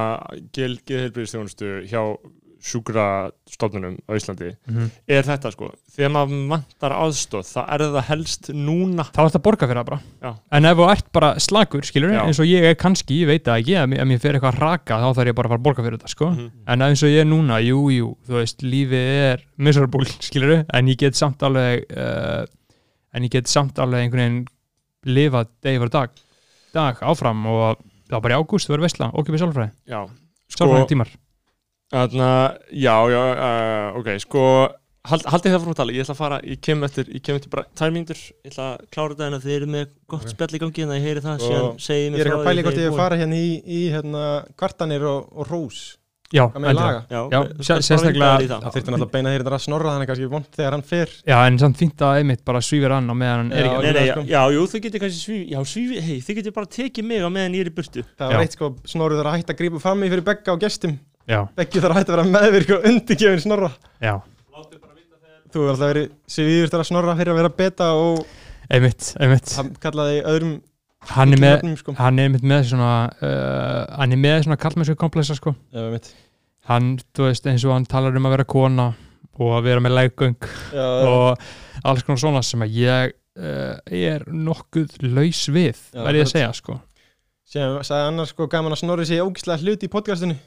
geðheilbriðstjónustu 0.55 1.75
hjá 1.89 2.01
sjúkrastofnunum 2.65 3.97
á 4.09 4.11
Íslandi 4.17 4.51
er 5.05 5.25
þetta 5.27 5.51
sko, 5.53 5.69
þegar 5.93 6.13
maður 6.15 6.39
vantar 6.49 6.95
aðstóð 6.97 7.49
þá 7.51 7.59
er 7.75 7.83
það 7.83 8.07
helst 8.09 8.49
núna 8.55 9.05
þá 9.11 9.19
er 9.21 9.29
þetta 9.29 9.41
að 9.41 9.45
borga 9.47 9.69
fyrir 9.69 9.81
það 9.81 9.89
bara 9.91 9.99
Já. 10.25 10.31
en 10.57 10.69
ef 10.69 10.79
þú 10.79 10.87
ert 10.95 11.11
bara 11.17 11.29
slagur, 11.45 11.85
skilur 11.85 12.15
Já. 12.15 12.21
eins 12.23 12.41
og 12.41 12.49
ég 12.49 12.65
er 12.71 12.77
kannski, 12.79 13.19
ég 13.21 13.29
veit 13.29 13.45
það 13.45 13.61
ekki 13.61 13.77
ef 13.83 13.91
mér- 14.09 14.23
fer 14.25 14.39
eitthvað 14.39 14.55
að 14.57 14.63
raka 14.65 14.99
þá 15.03 15.07
þarf 15.19 15.29
ég 15.31 15.37
bara 15.37 15.49
að 15.49 15.53
fara 15.53 15.61
að 15.61 15.67
borga 15.67 15.85
fyrir 15.85 15.99
þetta 15.99 16.13
sko. 16.15 16.31
Mhm. 16.31 16.49
en 16.73 16.85
eins 16.87 17.03
og 17.05 17.09
ég 17.13 17.21
er 17.21 17.29
núna, 17.29 17.61
jú, 17.61 17.79
jú 17.93 18.09
þú 18.25 18.39
veist, 18.39 18.65
lífið 18.65 19.13
er 19.29 19.45
miserable 19.57 20.05
skilur 20.27 20.65
en 20.65 20.87
ég 20.87 20.97
get 20.97 21.15
samt 21.15 21.45
alveg 21.45 21.85
uh, 21.93 22.45
en 23.13 23.23
ég 23.23 23.29
get 23.31 23.47
samt 23.51 23.77
alveg 23.79 24.07
einhvern 24.07 24.25
veginn 24.25 24.45
lifað 25.05 25.51
degi 25.65 25.81
fyrir 25.81 25.93
dag 25.95 26.15
dag 26.75 27.03
áfram 27.05 27.45
og 27.51 27.83
það 28.05 28.15
var 28.17 28.23
bara 28.25 28.37
í 28.37 28.39
ágúst 28.41 28.69
verður 28.69 28.87
veistla, 28.87 29.11
okkupið 29.13 29.43
sálfræði, 29.45 29.71
Já, 29.89 30.01
sko 30.51 30.65
sálfræði 30.65 30.89
tímar 30.93 31.13
Þarna, 31.93 32.27
já, 32.73 32.95
já, 33.13 33.19
uh, 33.37 33.99
ok, 33.99 34.07
sko 34.23 34.41
hald, 35.05 35.25
haldið 35.29 35.53
það 35.53 35.65
frá 35.65 35.75
tala, 35.77 35.93
ég 35.93 36.05
ætla 36.05 36.15
að 36.15 36.21
fara 36.21 36.39
ég 36.49 36.61
kem 36.65 36.85
eftir, 36.87 37.11
ég 37.13 37.23
kem 37.25 37.37
eftir 37.37 37.51
bara 37.53 37.67
tvær 37.77 37.93
mínútur 37.93 38.17
ég 38.17 38.49
ætla 38.49 38.65
að 38.71 38.87
klára 38.95 39.13
þetta 39.13 39.27
en 39.29 39.37
að 39.37 39.45
þið 39.45 39.55
eru 39.59 39.67
með 39.75 39.85
gott 40.09 40.25
Ok. 40.25 40.31
spjall 40.33 40.57
í 40.57 40.61
gangi 40.63 40.85
en 40.85 40.93
að 40.95 40.99
ég 40.99 41.05
heyri 41.09 41.23
það, 41.25 41.35
Og 41.35 41.45
síðan 41.45 41.77
segi 41.85 42.05
Ég 42.05 42.15
er 42.15 42.25
eitthvað 42.25 42.41
að 42.41 42.49
pæla 42.49 42.63
í 42.63 42.65
hvort 42.65 42.81
ég 42.81 42.97
fara 42.97 43.19
hérna 43.21 43.37
í, 43.39 43.51
í 43.61 43.81
hérna, 43.93 44.23
kvartanir 44.57 45.05
og, 45.11 45.29
og 45.35 45.51
rós 45.51 45.83
já, 46.33 46.45
sérstaklega- 47.61 48.47
það. 48.49 48.63
Þurfti 48.73 48.91
náttúrulega 48.91 49.05
að 49.05 49.11
beina 49.13 49.33
þetta 49.35 49.51
að 49.55 49.61
snorra 49.65 49.91
þannig 49.93 50.07
kannski 50.09 50.29
vond 50.31 50.45
þegar 50.55 50.71
hann 50.75 50.81
fer. 50.83 51.09
Já, 51.27 51.37
en 51.47 51.57
samt 51.61 51.77
fínt 51.77 52.01
að 52.01 52.17
einmitt 52.19 52.43
bara 52.45 52.59
svífir 52.65 52.91
hann 52.95 53.07
á 53.09 53.15
meðan 53.15 53.37
hann 53.43 53.51
er 53.53 53.65
Já, 53.65 53.73
ekki 53.75 53.93
nei, 53.93 54.07
sko. 54.09 54.23
já, 54.25 54.41
jú, 54.55 54.63
þið 54.73 54.81
getur 54.87 54.99
kannski 55.05 55.21
svífi, 55.21 55.49
já, 55.53 55.59
svífi, 55.65 55.99
hei, 56.01 56.17
þið 56.25 56.35
getur 56.41 56.51
bara 56.57 56.65
tekið 56.65 57.03
mig 57.05 57.21
á 57.21 57.29
meðan 57.29 57.53
ég 57.55 57.61
er 57.61 57.69
í 57.69 57.75
burtu. 57.75 58.03
Það 58.17 58.31
var 58.33 58.41
eitt 58.45 58.51
sko, 58.57 58.71
snorrið 58.85 59.21
þarf 59.21 59.31
að 59.31 59.37
hætta 59.39 59.53
að 59.53 59.59
grípa 59.61 59.81
fram 59.85 60.01
í 60.03 60.09
fyrir 60.09 60.25
begga 60.25 60.49
á 60.51 60.55
gestum. 60.65 60.99
Já, 61.25 61.39
Beggi 61.55 61.81
þarf 61.81 61.93
að 61.95 61.99
hætta 62.01 62.13
að 62.13 62.17
vera 62.17 62.29
meðvirk 62.35 62.69
og 62.75 62.83
undirgefin 62.89 63.41
snorra. 63.45 63.71
Já, 64.01 64.21
Þú 65.55 65.61
hefur 65.61 65.71
alltaf 65.71 65.89
verið 65.93 66.09
svíður 66.27 66.69
til 66.69 66.79
að 66.81 66.87
snorra 66.89 67.13
fyrir 67.15 67.31
að 67.31 67.37
vera 67.39 67.49
beta 67.49 67.85
og 67.95 68.25
einmitt, 68.69 69.13
einmitt 69.21 69.55
hann 71.13 71.35
er 71.35 71.41
með 71.41 71.55
nöfnum, 71.55 71.75
sko. 71.79 71.95
hann 71.99 72.19
er 72.19 72.29
einmitt 72.29 72.45
með 72.47 72.69
svona 72.71 72.93
uh, 73.19 73.81
hann 73.99 74.15
er 74.15 74.21
með 74.21 74.37
svona 74.45 74.59
kallmennsku 74.61 74.95
komplexa 74.99 75.37
sko. 75.37 75.55
Já, 75.75 75.99
hann, 76.69 76.95
þú 77.15 77.27
veist, 77.29 77.49
eins 77.49 77.65
og 77.67 77.75
hann 77.75 77.87
talar 77.89 78.15
um 78.17 78.29
að 78.29 78.37
vera 78.37 78.47
kona 78.55 78.87
og 79.35 79.53
að 79.57 79.67
vera 79.67 79.83
með 79.83 79.97
leggöng 79.99 80.49
og 80.79 81.45
alls 81.85 82.05
konar 82.07 82.21
svona 82.21 82.43
sem 82.45 82.63
að 82.63 82.77
ég 82.79 83.15
uh, 83.39 83.75
er 83.85 84.25
nokkuð 84.31 84.97
laus 85.03 85.43
við, 85.51 85.81
Já, 85.91 86.01
verð 86.01 86.21
ég 86.21 86.27
að 86.27 86.33
segja 86.33 86.53
sko. 86.55 86.79
Síðan 87.45 87.83
sagði 87.85 88.09
annars 88.09 88.33
sko 88.33 88.47
gaman 88.51 88.73
að 88.73 88.81
snorri 88.81 89.05
sig 89.07 89.21
ógislega 89.21 89.61
hluti 89.61 89.89
í 89.89 89.93
podcastinu. 89.93 90.37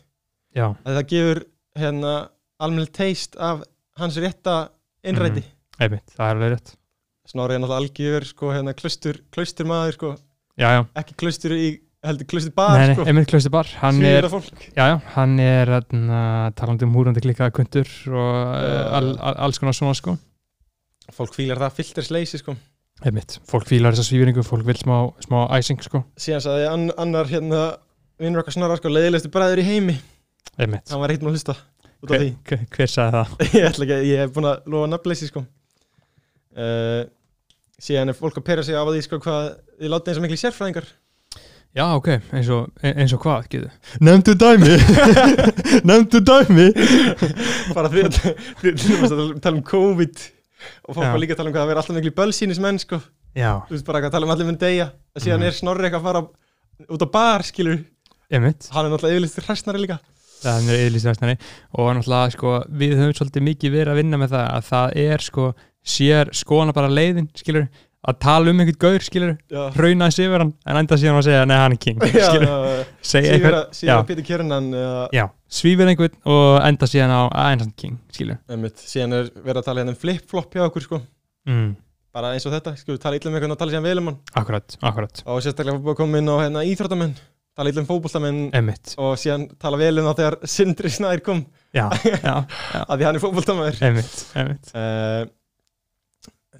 Já, 0.56 0.72
að 0.72 0.98
það 0.98 1.04
gefur 1.12 1.44
hérna 1.78 2.14
almennileg 2.58 2.94
teist 2.96 3.38
af 3.38 3.62
hans 4.00 4.18
rétta 4.18 4.56
innræti. 5.06 5.44
Einmitt, 5.78 6.08
það 6.16 6.24
er 6.24 6.38
alveg 6.38 6.54
rétt. 6.56 6.74
Snorri 7.28 7.54
er 7.54 7.60
náttúrulega 7.60 7.84
algjör 7.84 8.26
sko 8.26 8.50
hérna 8.54 8.74
klustur, 8.74 9.20
klustur 9.34 9.68
maður 9.68 9.98
sko 9.98 10.14
já, 10.58 10.68
já, 10.74 10.80
ekki 11.00 11.16
klustur 11.22 11.54
í, 11.56 11.68
heldur 12.06 12.28
klustur 12.30 12.54
bar 12.56 12.74
nei, 12.76 12.86
nei, 12.90 12.96
sko. 12.98 13.06
einmitt 13.10 13.30
Klausti 13.30 13.52
Bar. 13.54 13.68
Hann 13.82 14.00
er, 14.02 14.18
Svíður 14.20 14.32
fólk. 14.36 14.64
Já, 14.76 14.84
já, 14.92 14.96
hann 15.16 15.36
er 15.42 15.72
uh, 15.78 16.48
talandi 16.58 16.86
um 16.86 16.96
húrandi 16.98 17.22
klikkaða 17.24 17.54
kundur 17.56 17.90
og 18.12 18.32
uh, 18.54 18.96
all, 18.98 19.12
all, 19.18 19.38
alls 19.48 19.60
konar 19.62 19.76
svona 19.76 19.96
sko. 19.98 20.16
Fólk 21.14 21.34
fílar 21.38 21.60
það 21.62 21.78
filtersleysi 21.80 22.42
sko. 22.42 22.54
Einmitt, 23.06 23.38
fólk 23.48 23.68
fílar 23.70 23.94
þessa 23.94 24.08
svífringu 24.10 24.42
fólk 24.46 24.66
vil 24.66 24.78
smá, 24.78 24.96
smá 25.22 25.40
æsing 25.56 25.80
sko. 25.86 26.02
Síðan 26.18 26.42
sagði 26.44 26.68
ann, 26.70 26.88
annar 26.98 27.28
hérna 27.30 27.60
vinnur 28.18 28.42
okkar 28.42 28.56
snorra 28.56 28.78
sko 28.80 28.90
leiðilegustu 28.90 29.30
bræður 29.34 29.62
í 29.62 29.66
heimi. 29.68 29.94
Einmitt, 30.58 30.90
Hann 30.90 30.98
var 31.02 31.14
ekkert 31.14 31.28
maður 31.28 31.36
að 31.36 31.38
hlusta 31.38 31.54
út 31.98 32.10
af 32.10 32.14
hver, 32.14 32.24
því. 32.24 32.32
hver, 32.50 32.64
hver 32.74 32.90
sagði 32.90 33.14
það? 33.14 33.36
Ég 33.58 33.68
ætla 33.68 33.86
ekki, 33.86 33.98
ég 34.10 34.22
hef 34.24 34.34
búin 34.34 34.50
að 34.50 34.68
lofa 34.74 34.90
nafnleysi 34.90 35.28
sko. 35.30 35.44
Uh, 36.58 37.04
síðan 37.82 38.10
er 38.12 38.16
fólk 38.18 38.38
að 38.40 38.46
pera 38.48 38.62
sig 38.66 38.74
af 38.78 38.86
að 38.88 38.96
því 38.98 39.02
sko 39.06 39.18
hvað 39.24 39.44
þið 39.78 39.92
látið 39.92 40.10
eins 40.12 40.18
og 40.20 40.24
miklu 40.26 40.38
sérfræðingar. 40.42 40.88
Já, 41.76 41.84
ok, 41.94 42.08
eins 42.32 42.48
og, 42.50 42.70
eins 42.82 43.12
og 43.12 43.20
hvað, 43.22 43.44
getur 43.52 44.00
Nefndu 44.00 44.34
dæmi. 44.40 44.78
Nefndu 45.88 46.22
dæmi. 46.24 46.66
Bara 47.76 47.90
því 47.92 48.04
að 48.08 48.18
að 48.72 49.22
tala 49.44 49.54
um 49.58 49.62
COVID 49.68 50.24
og 50.88 50.96
fólk 50.96 51.04
var 51.12 51.20
líka 51.22 51.36
að 51.36 51.40
tala 51.42 51.50
um 51.50 51.54
hvað 51.54 51.62
það 51.62 51.70
verið 51.70 51.82
alltaf 51.82 51.98
miklu 51.98 52.14
bölsýnismenn 52.18 52.80
sko. 52.82 52.98
Já, 53.38 53.52
þú 53.68 53.76
veist 53.76 53.86
bara 53.86 54.00
að 54.08 54.14
tala 54.16 54.26
um 54.26 54.32
allir 54.34 54.48
mun 54.48 54.58
deyja. 54.58 54.88
Og 55.14 55.22
síðan 55.22 55.38
Mhm. 55.44 55.46
er 55.52 55.58
Snorri 55.60 55.84
eitthvað 55.86 56.00
að 56.00 56.08
fara 56.08 56.22
út 56.88 57.04
á 57.04 57.08
bar 57.12 57.42
skilur, 57.46 57.84
einmitt. 58.32 58.68
Hann 58.72 58.86
er 58.86 58.90
náttúrulega 58.96 59.18
yfirleitt 59.20 59.46
hræstnari 59.46 59.82
líka. 59.84 59.98
Það 60.38 60.68
er 60.70 60.82
yðlýstvæstnari 60.88 61.36
og 61.78 61.88
náttúrulega, 61.98 62.32
sko, 62.32 62.50
við 62.70 62.92
höfum 62.98 63.14
svolítið 63.18 63.42
mikið 63.48 63.72
verið 63.74 63.92
að 63.92 63.98
vinna 64.02 64.16
með 64.22 64.34
það 64.34 64.44
að 64.56 64.66
það 64.72 64.92
er, 65.04 65.18
sko, 65.28 65.46
sér 65.88 66.32
skoðana 66.36 66.74
bara 66.76 66.90
leiðin, 66.92 67.30
skilur 67.36 67.68
að 68.08 68.18
tala 68.22 68.52
um 68.52 68.60
einhvern 68.62 68.78
gaur, 68.80 69.04
skilur 69.04 69.32
já, 69.50 69.62
yfir 69.74 70.38
hann, 70.38 70.52
en 70.70 70.78
enda 70.80 70.98
síðan 71.00 71.18
að 71.18 71.26
segja 71.26 71.46
nei, 71.48 71.56
hann 71.58 71.74
er 71.74 71.80
king, 71.82 72.04
já, 72.14 72.28
skilur, 73.02 73.56
já, 73.74 73.88
já. 73.88 73.94
að 73.96 74.04
Pétur 74.10 74.26
Kjörnan 74.28 74.68
já, 75.14 75.24
svífir 75.58 75.90
einhvern 75.90 76.14
og 76.30 76.46
enda 76.62 76.88
síðan 76.90 77.14
á 77.14 77.22
er 77.42 77.64
king, 77.78 77.98
skilur 78.14 78.38
einmitt, 78.48 78.78
síðan 78.80 79.16
er 79.18 79.32
verið 79.34 79.62
að 79.62 79.66
tala 79.70 79.82
hérna 79.82 79.96
um 79.96 80.00
flip-flop 80.04 80.54
hjá 80.54 80.66
okkur 80.68 80.86
sko. 80.86 81.00
Mm, 81.48 81.72
bara 82.14 82.36
eins 82.36 82.46
og 82.48 82.54
þetta, 82.54 82.76
sko, 82.78 83.00
tala 83.02 83.18
illa 83.18 83.32
um 83.32 83.38
eitthvað 83.38 83.56
og 83.56 83.60
tala 83.64 83.74
síðan 83.74 83.88
vel 83.88 84.02
um 84.04 84.12
hann. 84.12 84.20
Akkurat, 84.38 84.78
akkurat, 84.78 85.24
og 85.26 85.42
sérstaklega 85.44 85.82
búið 85.82 85.96
að 85.96 86.00
koma 86.04 86.22
inn 86.22 86.30
á 86.30 86.36
hérna, 86.44 86.64
íþróttamenn. 86.70 87.18
Tala 87.58 87.72
illa 87.72 87.82
um 87.82 87.88
fótboltamenn. 87.88 88.36
Einmitt. 88.54 88.92
Og 89.02 89.16
síðan 89.18 89.48
tala 89.58 89.80
vel 89.80 89.96
um 89.98 90.06
það 90.06 90.20
þegar 90.20 90.36
Sindri 90.46 90.92
Snær 90.94 91.24
kom. 91.26 91.40
Já, 91.74 91.88
já, 92.06 92.36
að 92.84 92.94
því 93.00 93.08
hann 93.08 93.18
er 93.18 93.24
einmitt 94.38 95.34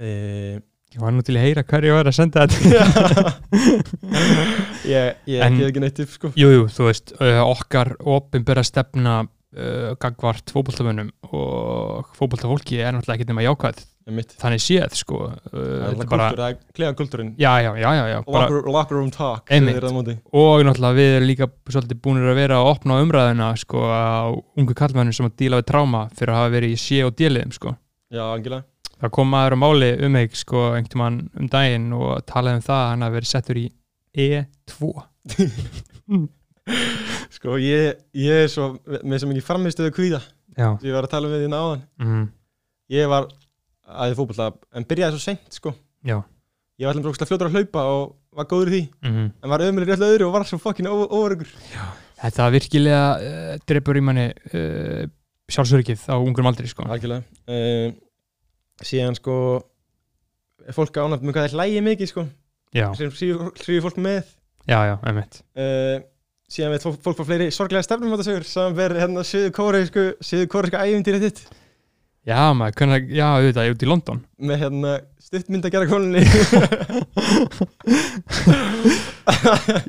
uh, 0.00 0.58
Ég 0.88 1.02
var 1.04 1.12
nú 1.12 1.20
til 1.20 1.37
að 1.37 1.42
heyra 1.44 1.62
hverju 1.68 1.96
var 1.98 2.08
að 2.08 2.14
senda 2.16 2.46
þetta. 2.48 3.32
Ég, 4.88 5.18
en, 5.37 5.58
ekki 5.66 5.82
neitt 5.84 5.98
upp 6.00 6.14
sko. 6.14 6.30
Jú, 6.32 6.48
jú, 6.54 6.62
þú 6.72 6.87
veist, 6.87 7.12
uh, 7.20 7.42
okkar 7.44 7.90
opinbera 8.08 8.64
stefna 8.64 9.18
uh, 9.26 9.90
gagvart 10.00 10.48
fótboltamönnum 10.54 11.11
og 11.28 12.08
fótboltafólki 12.16 12.80
er 12.80 12.96
náttúrulega 12.96 13.18
ekki 13.18 13.28
nema 13.28 13.44
jákvæð. 13.44 13.82
Þannig 14.08 14.62
séð, 14.64 14.94
sko 14.96 15.18
uh, 15.26 15.34
það 15.52 15.90
er 15.90 16.08
bara, 16.08 16.30
kultúr, 16.32 16.62
klegan 16.78 16.94
kultúrin 16.96 17.34
já, 17.37 17.50
já, 17.61 17.68
já, 17.76 17.90
já, 17.92 18.04
já 18.08 18.16
bara, 18.24 18.46
locker, 18.46 18.70
locker 18.72 18.96
room 18.96 19.11
talk 19.12 19.52
og 19.52 20.64
náttúrulega 20.64 20.96
við 20.96 21.16
erum 21.18 21.28
líka 21.28 21.50
svolítið 21.68 22.00
búinir 22.06 22.32
að 22.32 22.40
vera 22.40 22.62
að 22.62 22.70
opna 22.70 22.96
umræðuna 23.04 23.50
sko 23.61 23.84
á 23.84 24.32
ungu 24.32 24.78
kallmennum 24.80 25.12
sem 25.12 25.28
að 25.28 25.37
díla 25.44 25.61
við 25.61 25.68
tráma 25.74 26.06
fyrir 26.16 26.32
að 26.32 26.40
hafa 26.40 26.54
verið 26.56 26.72
í 26.72 26.80
sé 26.80 27.02
og 27.04 27.12
déliðum 27.20 27.52
sko. 27.58 27.76
Já, 28.08 28.24
angilega 28.32 28.64
það 29.02 29.12
kom 29.18 29.30
maður 29.32 29.56
á 29.56 29.62
máli 29.62 29.90
um 30.06 30.16
mig 30.16 30.37
sko 30.38 30.64
einhvern 30.76 31.02
mann 31.02 31.18
um 31.38 31.50
daginn 31.52 31.92
og 31.96 32.24
talaði 32.28 32.61
um 32.61 32.66
það 32.68 32.80
að 32.82 32.90
hann 32.92 33.06
hafi 33.06 33.18
verið 33.18 33.32
settur 33.32 33.61
í 33.61 33.66
E2 34.18 34.92
sko 37.37 37.58
ég, 37.62 38.00
ég 38.16 38.44
er 38.44 38.50
svo 38.52 38.70
með 38.84 39.22
svo 39.22 39.30
mikið 39.30 39.46
framistöðu 39.46 39.94
kvíða. 39.96 40.20
Já, 40.58 40.72
sem 40.80 40.88
ég 40.88 40.96
var 40.96 41.06
að 41.06 41.12
tala 41.12 41.28
um 41.28 41.34
við 41.34 41.44
þín 41.44 41.54
áðan. 41.56 41.84
Mm, 42.02 42.24
ég 42.96 43.11
var 43.12 43.28
aðeins 43.88 44.18
fótbolta 44.18 44.48
en 44.74 44.88
byrjaði 44.88 45.16
svo 45.16 45.22
seint 45.24 45.61
sko. 45.61 45.74
Já. 46.06 46.18
Ég 46.78 46.88
var 46.88 46.98
brókslega 47.02 47.30
fljótur 47.30 47.48
að 47.50 47.56
hlaupa 47.58 47.84
og 47.90 48.02
var 48.38 48.48
góður 48.50 48.70
í 48.70 48.74
því. 48.74 48.82
Mm. 49.06 49.30
en 49.42 49.52
var 49.52 49.64
ömulir 49.66 49.88
rétt 49.90 50.04
öðru 50.06 50.28
og 50.28 50.34
var 50.37 50.46
svo 50.46 50.61
fokkin 50.62 50.87
óörugur 50.90 51.48
Þetta 52.18 52.48
virkilega 52.50 53.02
uh, 53.22 53.54
dreipur 53.66 53.98
í 53.98 54.02
manni 54.02 54.26
uh, 54.50 55.06
sjálfsöryggið 55.50 56.04
á 56.11 56.18
ungurum 56.18 56.50
aldri 56.50 56.70
sko. 56.70 56.87
algjörlega. 56.90 57.22
Uh, 57.46 57.94
síðan 58.84 59.16
sko 59.18 59.34
er 60.68 60.76
fólk 60.76 60.98
ánægt 61.00 61.24
með 61.24 61.34
hvað 61.34 61.48
það 61.48 61.56
hlægi 61.56 61.82
mikið 61.86 62.10
sko. 62.12 62.26
Sem 62.98 63.12
hrýður 63.14 63.84
fólk 63.86 63.98
með. 64.04 64.24
Já, 64.68 64.78
já, 64.84 64.94
einmitt. 65.08 65.40
Uh, 65.56 65.96
síðan 66.52 66.74
veit 66.74 66.84
fólk, 66.84 66.98
fá 67.16 67.24
fleiri 67.24 67.48
sorglega 67.54 67.86
stefnum 67.86 68.12
á 68.12 68.16
þetta 68.16 68.28
sögur 68.28 68.46
saman 68.48 68.76
verið 68.76 69.02
hérna 69.04 69.24
söður 69.24 69.54
kóreisku 69.56 70.04
söður 70.20 70.50
kóreiska 70.52 70.84
æfintýrið 70.84 71.24
þitt. 71.28 71.40
Já, 72.28 72.52
maður, 72.52 72.74
hvernig, 72.76 73.08
já, 73.16 73.24
auðvitað, 73.38 73.64
ég 73.64 73.70
er 73.70 73.76
út 73.76 73.84
í 73.86 73.88
London. 73.88 74.18
Með 74.50 74.60
hérna 74.66 74.90
stuttmynd 75.28 75.64
að 75.64 75.72
gera 75.72 75.88
konunni 75.88 76.22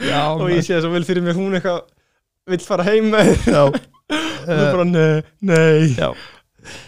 Já, 0.08 0.22
og 0.38 0.48
ég 0.54 0.64
sé 0.64 0.78
það 0.78 0.84
svo 0.86 0.92
vel 0.94 1.08
fyrir 1.08 1.26
mig 1.26 1.36
hún 1.36 1.58
eitthvað 1.58 1.82
vill 2.50 2.64
fara 2.64 2.88
heim 2.88 3.12
með. 3.12 3.34
Já, 3.44 3.64
og 4.48 4.48
bara 4.48 4.88
nei, 4.88 5.20
nei. 5.44 6.00
Já 6.00 6.14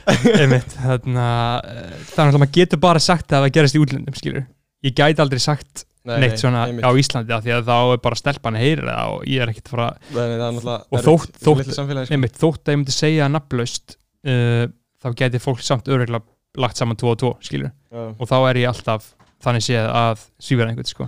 Einmitt, 0.07 0.73
þarna 0.77 1.27
eh, 1.67 1.93
náttúrulega, 2.11 2.41
maður 2.43 2.53
getur 2.57 2.81
bara 2.83 3.01
sagt 3.03 3.31
að 3.33 3.45
það 3.47 3.53
gerist 3.57 3.77
í 3.77 3.81
útlöndum, 3.83 4.17
skilur 4.19 4.43
Ég 4.85 4.95
gæti 4.97 5.21
aldrei 5.21 5.39
sagt 5.43 5.85
neitt 6.09 6.39
svona 6.41 6.63
einmitt. 6.65 6.81
á 6.81 6.89
Íslandi 6.97 7.33
af 7.35 7.43
því 7.45 7.51
að 7.59 7.67
þá 7.67 7.75
er 7.93 7.99
bara 8.01 8.17
stelpan 8.17 8.55
að 8.57 8.63
heyra 8.65 8.85
það 8.95 9.11
og 9.13 9.25
ég 9.29 9.43
er 9.43 9.51
ekkert 9.51 9.71
að 9.75 9.81
Nei, 9.81 10.21
nei, 10.21 10.33
er 10.33 10.41
náttúrulega 10.41 10.77
Og 10.89 11.03
þótt- 11.05 11.35
þótt- 11.45 11.73
sko. 11.75 12.13
Einmitt, 12.15 12.37
þótt 12.41 12.63
að 12.65 12.73
ég 12.73 12.79
myndi 12.81 12.95
segja 12.95 13.27
nafnlaust 13.29 13.95
uh, 14.25 14.65
þá 15.03 15.09
gæti 15.21 15.41
fólk 15.43 15.61
samt 15.65 15.91
öruglega 15.93 16.25
lagt 16.61 16.81
saman 16.81 16.97
2 16.99 17.11
og 17.13 17.19
2, 17.21 17.29
skilur 17.45 17.69
Já. 17.93 18.01
og 18.17 18.25
þá 18.27 18.35
er 18.49 18.59
ég 18.63 18.71
alltaf 18.73 19.11
þannig 19.45 19.63
séð 19.69 19.85
að 19.93 20.25
svífara 20.41 20.73
einhvern, 20.73 20.89
sko 20.89 21.07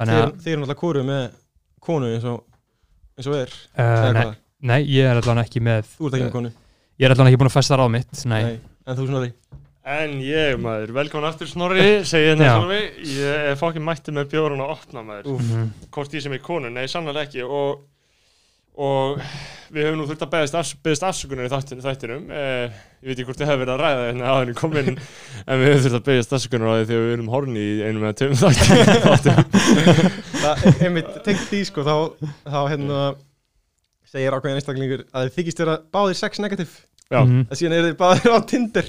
Þannig 0.00 0.16
að, 0.24 0.32
þið 0.42 0.52
eru 0.52 0.62
náttúrulega 0.64 0.80
kóru 0.80 1.04
með 1.06 1.22
konu 1.86 2.08
eins 2.16 2.24
og 2.32 2.40
eins 3.16 3.28
og 3.30 3.36
er 3.44 3.52
uh, 3.76 4.08
nei, 4.16 4.24
nei, 4.72 4.80
ég 4.96 5.06
er 5.12 5.20
allan 5.20 5.44
ekki 5.44 5.60
með 5.64 5.92
Þú 5.92 6.08
ert 6.08 6.16
ekki 6.18 6.26
með 6.26 6.34
konu 6.40 6.50
Ég 6.96 7.04
er 7.04 7.12
allan 7.12 7.28
ekki 7.28 7.40
búin 7.42 7.50
að 7.50 7.58
festa 7.58 7.76
ráð 7.76 7.90
mitt, 7.92 8.22
nei, 8.30 8.56
En 8.86 8.96
þú 8.96 9.10
snorri 9.10 9.32
En 9.86 10.14
ég 10.24 10.56
maður, 10.58 10.94
velkomin 10.96 11.28
aftur 11.28 11.46
Snorri 11.50 11.82
segi 12.08 12.32
þetta 12.32 12.46
Já. 12.46 12.54
Snorri 12.56 12.78
Ég 13.12 13.50
er 13.52 13.58
fokkin 13.60 13.84
mætti 13.86 14.14
með 14.16 14.32
bjórun 14.32 14.62
að 14.64 14.72
opna 14.74 15.02
maður. 15.06 15.36
Mhm. 15.36 15.68
Hvort 15.94 16.16
ég 16.16 16.24
sem 16.24 16.34
er 16.34 16.42
konu, 16.42 16.72
nei 16.72 16.88
sannlega 16.90 17.22
ekki 17.28 17.44
og, 17.44 17.84
og 18.82 19.20
við 19.70 19.86
höfum 19.86 20.00
nú 20.00 20.06
þurft 20.08 20.24
að 20.24 20.32
beðast, 20.32 20.56
afs 20.58 20.72
beðast 20.82 21.06
afsökunar 21.06 21.46
í 21.46 21.52
þættinum, 21.52 21.84
þættinum. 21.84 22.24
Eh, 22.32 22.80
ég 23.02 23.10
veit 23.10 23.14
ekki 23.14 23.28
hvort 23.28 23.40
þið 23.42 23.50
hefur 23.50 23.62
verið 23.62 23.74
að 23.74 23.82
ræða 23.84 24.08
hérna 24.08 24.32
áður 24.32 24.50
en 24.50 24.58
komin 24.62 24.90
en 25.46 25.60
við 25.60 25.70
höfum 25.70 25.84
þurft 25.84 26.00
að 26.00 26.08
beðast 26.10 26.36
afsökunar 26.38 26.66
á 26.66 26.74
því 26.80 26.88
þegar 26.90 27.06
við 27.06 27.14
erum 27.18 27.32
horni 27.36 27.62
í 27.62 27.78
einum 27.84 28.08
eða. 28.08 28.16
Það 30.46 30.66
er 30.70 30.84
einmitt 30.86 31.14
tengt 31.26 31.46
því 31.50 31.62
sko 31.68 31.86
þá, 31.86 31.94
þá 32.46 32.60
hérna 32.72 33.00
segir 34.06 34.32
ákveðin 34.36 34.60
einstaklingur 34.60 35.04
að 35.12 35.26
þið 35.28 35.34
þykist 35.38 35.58
vera 35.64 35.78
báðir 35.92 36.14
sex 36.20 36.38
negativ 36.42 36.70
Já. 37.10 37.20
Mhm. 37.24 37.46
að 37.50 37.58
síðan 37.60 37.76
eru 37.78 37.92
þið 37.92 37.98
báðir 38.00 38.34
á 38.34 38.38
Tinder 38.46 38.88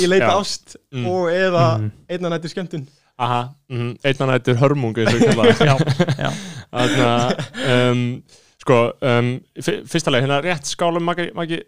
í 0.00 0.06
leita 0.08 0.30
Já. 0.32 0.36
ást 0.40 0.76
Mm. 0.92 1.06
og 1.06 1.28
eða 1.32 1.64
Mhm. 1.78 1.90
einna 2.08 2.28
nættur 2.34 2.52
skemmtun 2.54 2.86
Aha, 3.18 3.54
mm, 3.70 3.96
einnan 4.04 4.28
nættur 4.28 4.58
hörmung 4.60 4.92
eins 4.98 5.14
og 5.14 5.20
ég 5.20 5.30
kalla 5.32 5.52
það. 5.52 5.66
Já, 5.66 5.76
já 6.24 6.30
Þarna, 6.76 7.90
um, 7.90 8.22
sko, 8.60 8.92
um, 9.00 9.40
fyr- 9.64 9.86
fyrsta 9.88 10.12
leið, 10.12 10.26
hérna 10.26 10.42
rétt 10.44 10.68
skálum 10.68 11.00
magi, 11.02 11.30
magi 11.34 11.62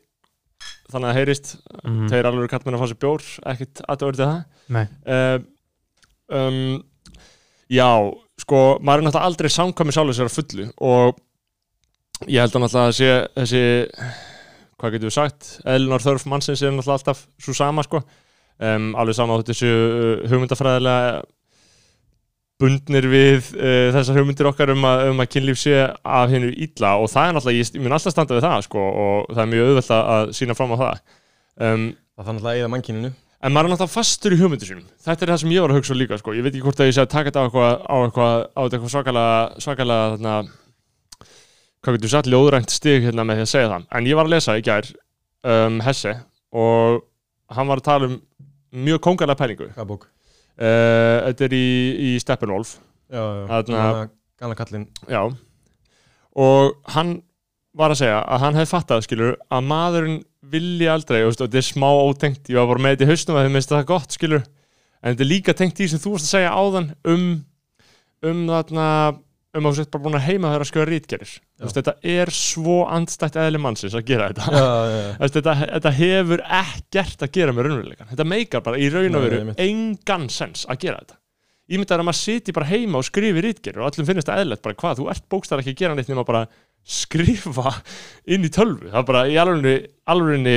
þannig 0.92 1.08
að 1.08 1.16
heyrist, 1.16 1.56
Mhm. 1.84 2.08
tveir 2.10 2.24
alveg 2.28 2.50
kallmenn 2.50 2.76
að 2.76 2.82
fá 2.82 2.88
sér 2.90 3.00
bjór, 3.00 3.24
ekkit 3.54 3.80
aðtöður 3.88 4.16
til 4.16 4.26
það. 4.26 4.44
Nei, 4.68 4.86
um, 6.28 6.84
já, 7.70 7.88
sko 8.40 8.78
maður 8.82 8.98
er 8.98 9.06
náttúrulega 9.08 9.28
aldrei 9.30 9.50
samkvæmi 9.52 9.94
sjálfur 9.96 10.18
sér 10.18 10.28
að 10.28 10.36
fullu 10.36 10.68
og 10.80 11.18
ég 12.26 12.40
held 12.42 12.54
að 12.58 12.64
náttúrulega 12.64 12.88
að 12.90 12.96
sé 12.98 13.10
þessi 13.38 13.62
hvað 14.78 14.94
getur 14.94 15.08
við 15.10 15.14
sagt, 15.16 15.48
eðlunar 15.66 16.02
þörf 16.04 16.26
mannsins 16.30 16.62
er 16.62 16.72
náttúrulega 16.74 16.98
alltaf 17.00 17.24
svo 17.42 17.54
sama 17.56 17.82
sko 17.86 18.00
um, 18.02 18.88
alveg 18.98 19.16
sama 19.18 19.38
á 19.38 19.42
þessu 19.46 19.70
uh, 19.70 20.24
hugmyndafræðilega 20.30 21.20
bundnir 22.58 23.06
við 23.06 23.52
uh, 23.54 23.92
þessar 23.94 24.18
hugmyndir 24.18 24.48
okkar 24.50 24.72
um 24.74 24.82
að, 24.88 25.04
um 25.12 25.22
að 25.22 25.30
kynlíf 25.36 25.60
sé 25.62 25.76
af 26.02 26.32
hennu 26.32 26.50
illa 26.58 26.96
og 26.98 27.06
það 27.12 27.28
er 27.30 27.36
náttúrulega, 27.36 27.60
ég, 27.62 27.70
ég 27.78 27.84
mun 27.84 27.94
alltaf 27.94 28.14
standa 28.16 28.34
við 28.38 28.46
það 28.48 28.64
sko 28.66 28.82
og 29.04 29.30
það 29.30 29.42
er 29.44 29.50
mjög 29.52 29.68
auðvelt 29.70 29.92
að- 29.98 30.32
sína 30.40 30.56
fram 30.58 30.74
á 30.74 30.76
það 30.82 31.02
um, 31.68 31.84
það 32.18 32.30
þannig 32.32 32.48
að 32.50 32.60
eða 32.64 32.72
mannkyninu 32.74 33.14
En 33.38 33.52
maður 33.54 33.68
er 33.68 33.70
náttúrulega 33.76 33.94
fastur 33.94 34.34
í 34.34 34.36
hugmyndu 34.40 34.66
sínum. 34.66 34.86
Þetta 35.06 35.22
er 35.22 35.30
það 35.30 35.36
sem 35.44 35.52
ég 35.54 35.62
var 35.62 35.70
að 35.70 35.76
hugsa 35.78 35.94
líka, 35.94 36.16
sko. 36.18 36.32
Ég 36.34 36.42
veit 36.42 36.48
ekki 36.56 36.62
hvort 36.64 36.80
að 36.82 36.88
ég 36.88 36.94
sé 36.96 37.02
að 37.04 37.12
taka 37.12 37.28
þetta 37.30 37.38
á 37.38 37.46
eitthvað, 37.46 37.76
á 37.86 37.96
eitthvað, 38.02 38.40
á 38.50 38.60
eitthvað 38.64 38.90
svakalega, 38.90 39.36
svakalega, 39.62 40.08
þarna, 40.16 40.32
hvað 41.84 41.98
getur 41.98 42.12
sagt, 42.12 42.30
ljóðrænt 42.30 42.72
stig 42.74 43.06
hérna 43.06 43.24
með 43.26 43.40
því 43.40 43.46
að 43.46 43.52
segja 43.52 43.70
það. 43.72 43.86
En 43.98 44.08
ég 44.08 44.18
var 44.18 44.28
að 44.28 44.34
lesa 44.34 44.56
í 44.58 44.64
gær 44.66 44.88
um, 45.52 45.80
Hesse 45.86 46.14
og 46.58 47.02
hann 47.54 47.70
var 47.70 47.82
að 47.82 47.88
tala 47.88 48.10
um 48.10 48.16
mjög 48.88 49.02
kongarlega 49.06 49.40
pælingu. 49.40 49.70
hvað 49.76 49.90
bók? 49.92 50.08
Uh, 50.58 51.28
þetta 51.28 51.46
er 51.46 51.54
í, 51.54 51.68
í 52.08 52.10
Steppenwolf, 52.18 52.76
já, 53.12 53.22
já, 53.46 54.08
gamla 54.40 54.58
kallinn. 54.58 54.88
Já. 55.06 55.22
Og 56.38 56.94
hann 56.94 57.18
var 57.78 57.94
að 57.94 58.00
segja 58.02 58.18
að 58.24 58.42
hann 58.42 58.58
hefði 58.58 58.72
fattað, 58.72 59.04
skilur, 59.06 59.36
að 59.54 59.68
maðurinn 59.70 60.20
vilji 60.48 60.88
aldrei, 60.90 61.20
og 61.22 61.36
þetta 61.36 61.60
er 61.60 61.66
smá 61.66 61.88
ótengt, 61.92 62.50
ég 62.50 62.58
var 62.58 62.72
bara 62.72 62.82
með 62.82 62.96
þetta 62.96 63.06
í 63.06 63.12
haustum 63.12 63.38
að 63.38 63.46
þið 63.46 63.54
minnst 63.54 63.74
það 63.74 63.86
gott, 63.92 64.16
skilur, 64.16 64.44
en 64.98 65.14
þetta 65.14 65.24
er 65.24 65.30
líka 65.30 65.54
tengt 65.54 65.82
í 65.82 65.88
sem 65.90 66.02
þú 66.02 66.16
varst 66.16 66.26
að 66.26 66.34
segja 66.34 66.56
áðan 66.58 66.90
um 67.06 67.28
um 68.26 68.46
þarna 68.48 68.86
um 69.60 69.68
að 69.68 69.74
þú 69.74 69.80
sett 69.82 69.90
bara 69.94 70.04
búin 70.06 70.16
að 70.18 70.26
heima 70.28 70.50
þeirra 70.52 70.64
að 70.66 70.70
skjóða 70.70 70.88
rítgerir 70.88 71.32
þetta 71.74 71.94
er 72.14 72.32
svo 72.38 72.76
andstætt 72.88 73.38
eðli 73.42 73.60
mannsins 73.62 73.96
að 73.98 74.04
gera 74.08 74.28
þetta. 74.32 74.50
Já, 74.54 74.66
já, 74.94 75.28
þetta, 75.36 75.54
þetta 75.62 75.92
hefur 75.98 76.42
ekkert 76.62 77.24
að 77.26 77.32
gera 77.38 77.54
með 77.56 77.68
raunveruleikan 77.68 78.10
þetta 78.12 78.28
meikar 78.32 78.64
bara 78.68 78.80
í 78.80 78.88
raun 78.94 79.18
og 79.18 79.26
veru 79.26 79.40
engan 79.68 80.28
sens 80.32 80.64
að 80.70 80.80
gera 80.86 81.02
þetta. 81.02 81.18
Ég 81.68 81.76
myndi 81.82 81.92
að 81.98 82.04
maður 82.08 82.16
siti 82.22 82.54
bara 82.56 82.70
heima 82.70 82.96
og 83.02 83.04
skrifi 83.04 83.42
rítgerir 83.44 83.82
og 83.82 83.90
öllum 83.90 84.06
finnst 84.08 84.30
það 84.30 84.40
eðlert 84.46 84.62
bara 84.64 84.78
hvað, 84.80 85.02
þú 85.02 85.08
ert 85.12 85.26
bókstæðar 85.28 85.60
ekki 85.64 85.74
að 85.74 85.80
gera 85.82 85.96
neitt 85.98 86.08
nema 86.08 86.24
bara 86.24 86.46
skrifa 86.88 87.74
inn 88.32 88.46
í 88.48 88.50
tölvu. 88.54 88.88
Það 88.88 89.02
er 89.02 89.06
bara 89.10 89.24
í 89.28 89.36
alvegni, 89.42 89.74
alvegni 90.08 90.54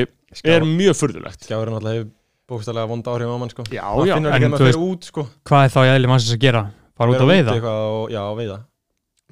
er 0.47 0.67
mjög 0.69 0.95
furðulegt. 1.01 1.43
Skjáurinn 1.49 1.75
alltaf 1.75 1.97
hefur 1.97 2.07
bókstæðlega 2.51 2.91
vond 2.93 3.09
áhrif 3.11 3.31
á 3.31 3.37
mann 3.43 3.51
sko. 3.51 3.65
Já, 3.67 3.83
það 3.83 4.07
já, 4.07 4.15
finnur 4.15 4.31
en 4.31 4.37
ekki 4.37 4.47
að 4.47 4.53
maður 4.55 4.65
veist- 4.69 4.79
fyrir 4.79 4.87
út 4.95 5.09
sko. 5.11 5.25
Hvað 5.51 5.65
er 5.67 5.73
þá 5.75 5.81
eðli 5.91 6.11
mannsins 6.11 6.35
að 6.37 6.41
gera? 6.45 6.63
Fara 7.01 7.11
út 7.15 7.23
að 7.25 7.31
veiða? 7.31 7.53
eitthvað 7.57 7.83
og, 7.91 8.01
já, 8.15 8.23
veiða 8.39 8.57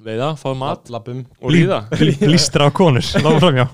veiða, 0.04 0.28
fá 0.40 0.48
mat. 0.56 0.88
Lappum 0.90 1.18
og 1.44 1.50
líða. 1.52 1.78
Blístra 2.20 2.66
á 2.66 2.70
konur, 2.72 3.04
láfa 3.24 3.40
fram, 3.42 3.58
já 3.60 3.66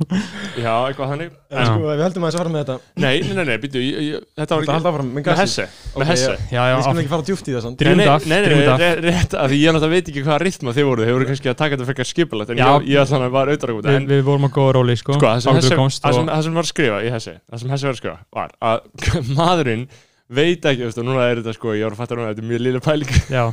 já, 0.56 0.72
eitthvað 0.88 1.10
þannig. 1.12 1.30
En 1.46 1.58
En- 1.62 1.66
sko 1.68 1.86
ef 1.86 1.96
við 1.96 2.02
höldum 2.06 2.24
að 2.24 2.30
þess 2.32 2.36
að 2.36 2.40
fara 2.42 2.52
með 2.54 2.62
þetta. 2.64 2.76
Nei, 3.04 3.12
nei, 3.22 3.34
nei, 3.38 3.44
nei, 3.46 3.58
býttu, 3.62 3.82
ég- 3.84 4.00
ég- 4.02 4.24
þetta 4.34 4.56
var 4.56 4.64
Þetta 4.64 4.66
ekki 4.66 4.74
halda 4.76 4.90
áfram 4.90 5.06
með 5.06 5.16
með 5.20 5.24
gassi 5.28 5.44
hesse, 5.44 5.66
með 6.00 6.10
hesse. 6.10 6.32
Já, 6.50 6.62
já, 6.66 6.74
Við 6.76 6.82
skulum 6.86 6.96
af- 6.96 7.02
ekki 7.04 7.12
fara 7.14 7.26
djúpt 7.28 7.46
í 7.46 7.54
það 7.56 7.62
samt. 7.66 7.76
Drífum 7.78 7.96
Nei, 7.96 8.06
þetta 8.06 8.10
nei, 8.10 8.16
af, 8.16 8.26
nei, 8.26 8.36
nei, 8.36 8.46
drífum 8.46 8.64
þetta 8.66 8.78
nei, 8.82 8.90
ré- 8.96 9.14
rétt, 9.16 9.36
af 9.36 9.50
því 9.52 9.60
ég 9.62 9.76
náttúrulega 9.76 9.94
veit 9.96 10.10
ekki 10.10 10.24
hvaða 10.26 10.40
rithma 10.46 10.74
þið 10.76 10.88
voru, 10.90 11.06
þið 11.06 11.14
voru 11.16 11.28
kannski 11.30 11.52
að 11.52 11.58
taka 11.62 11.76
þetta 11.76 11.88
frekar 11.92 12.10
skipulegt, 12.10 12.50
en 12.50 12.56
Já. 12.58 12.66
ég, 12.66 12.88
ég 12.90 12.98
ætla 13.04 13.16
hann 13.16 13.26
að 13.28 13.34
var 13.36 13.46
auðvitað 13.52 13.76
út, 13.76 13.86
Við, 13.86 13.96
en 14.00 14.06
við 14.10 14.22
vorum 14.26 14.48
að 14.48 14.52
góða 14.58 14.72
róli, 14.80 14.96
sko. 14.98 15.12
Sko, 15.16 15.26
það 15.30 15.40
sem 15.46 15.52
Áður 15.52 15.62
hesse, 15.62 15.70
þú 15.70 15.78
komst 15.84 16.02
það 16.02 16.12
sem, 16.18 16.26
og- 16.26 16.34
það 16.34 16.42
sem 16.48 16.54
var 16.58 16.66
að 16.66 16.72
skrifa 16.74 16.98
í 17.06 17.10
hessi, 17.14 17.34
það 17.46 17.58
sem 17.62 17.70
hessi 17.76 17.86
var 17.86 17.94
að 17.94 18.00
skrifa, 18.02 18.18
var 18.34 18.50
að 18.66 18.78
maðurinn 19.38 19.86
veit 20.26 20.64
ekki, 20.66 20.82
þú 20.82 20.88
veist, 20.90 20.98
og 20.98 21.06
núna 21.06 21.28
er 21.30 21.38
þetta 21.42 21.54
sko, 21.54 21.74
ég 21.78 21.86
var 21.86 21.94
að 21.94 22.00
fatta 22.02 22.18
núna, 22.18 22.32
þetta 22.34 22.42
er 22.42 22.50
mjög 22.50 22.64
lilla 22.66 22.82
pæling, 22.82 23.14
Já, 23.30 23.44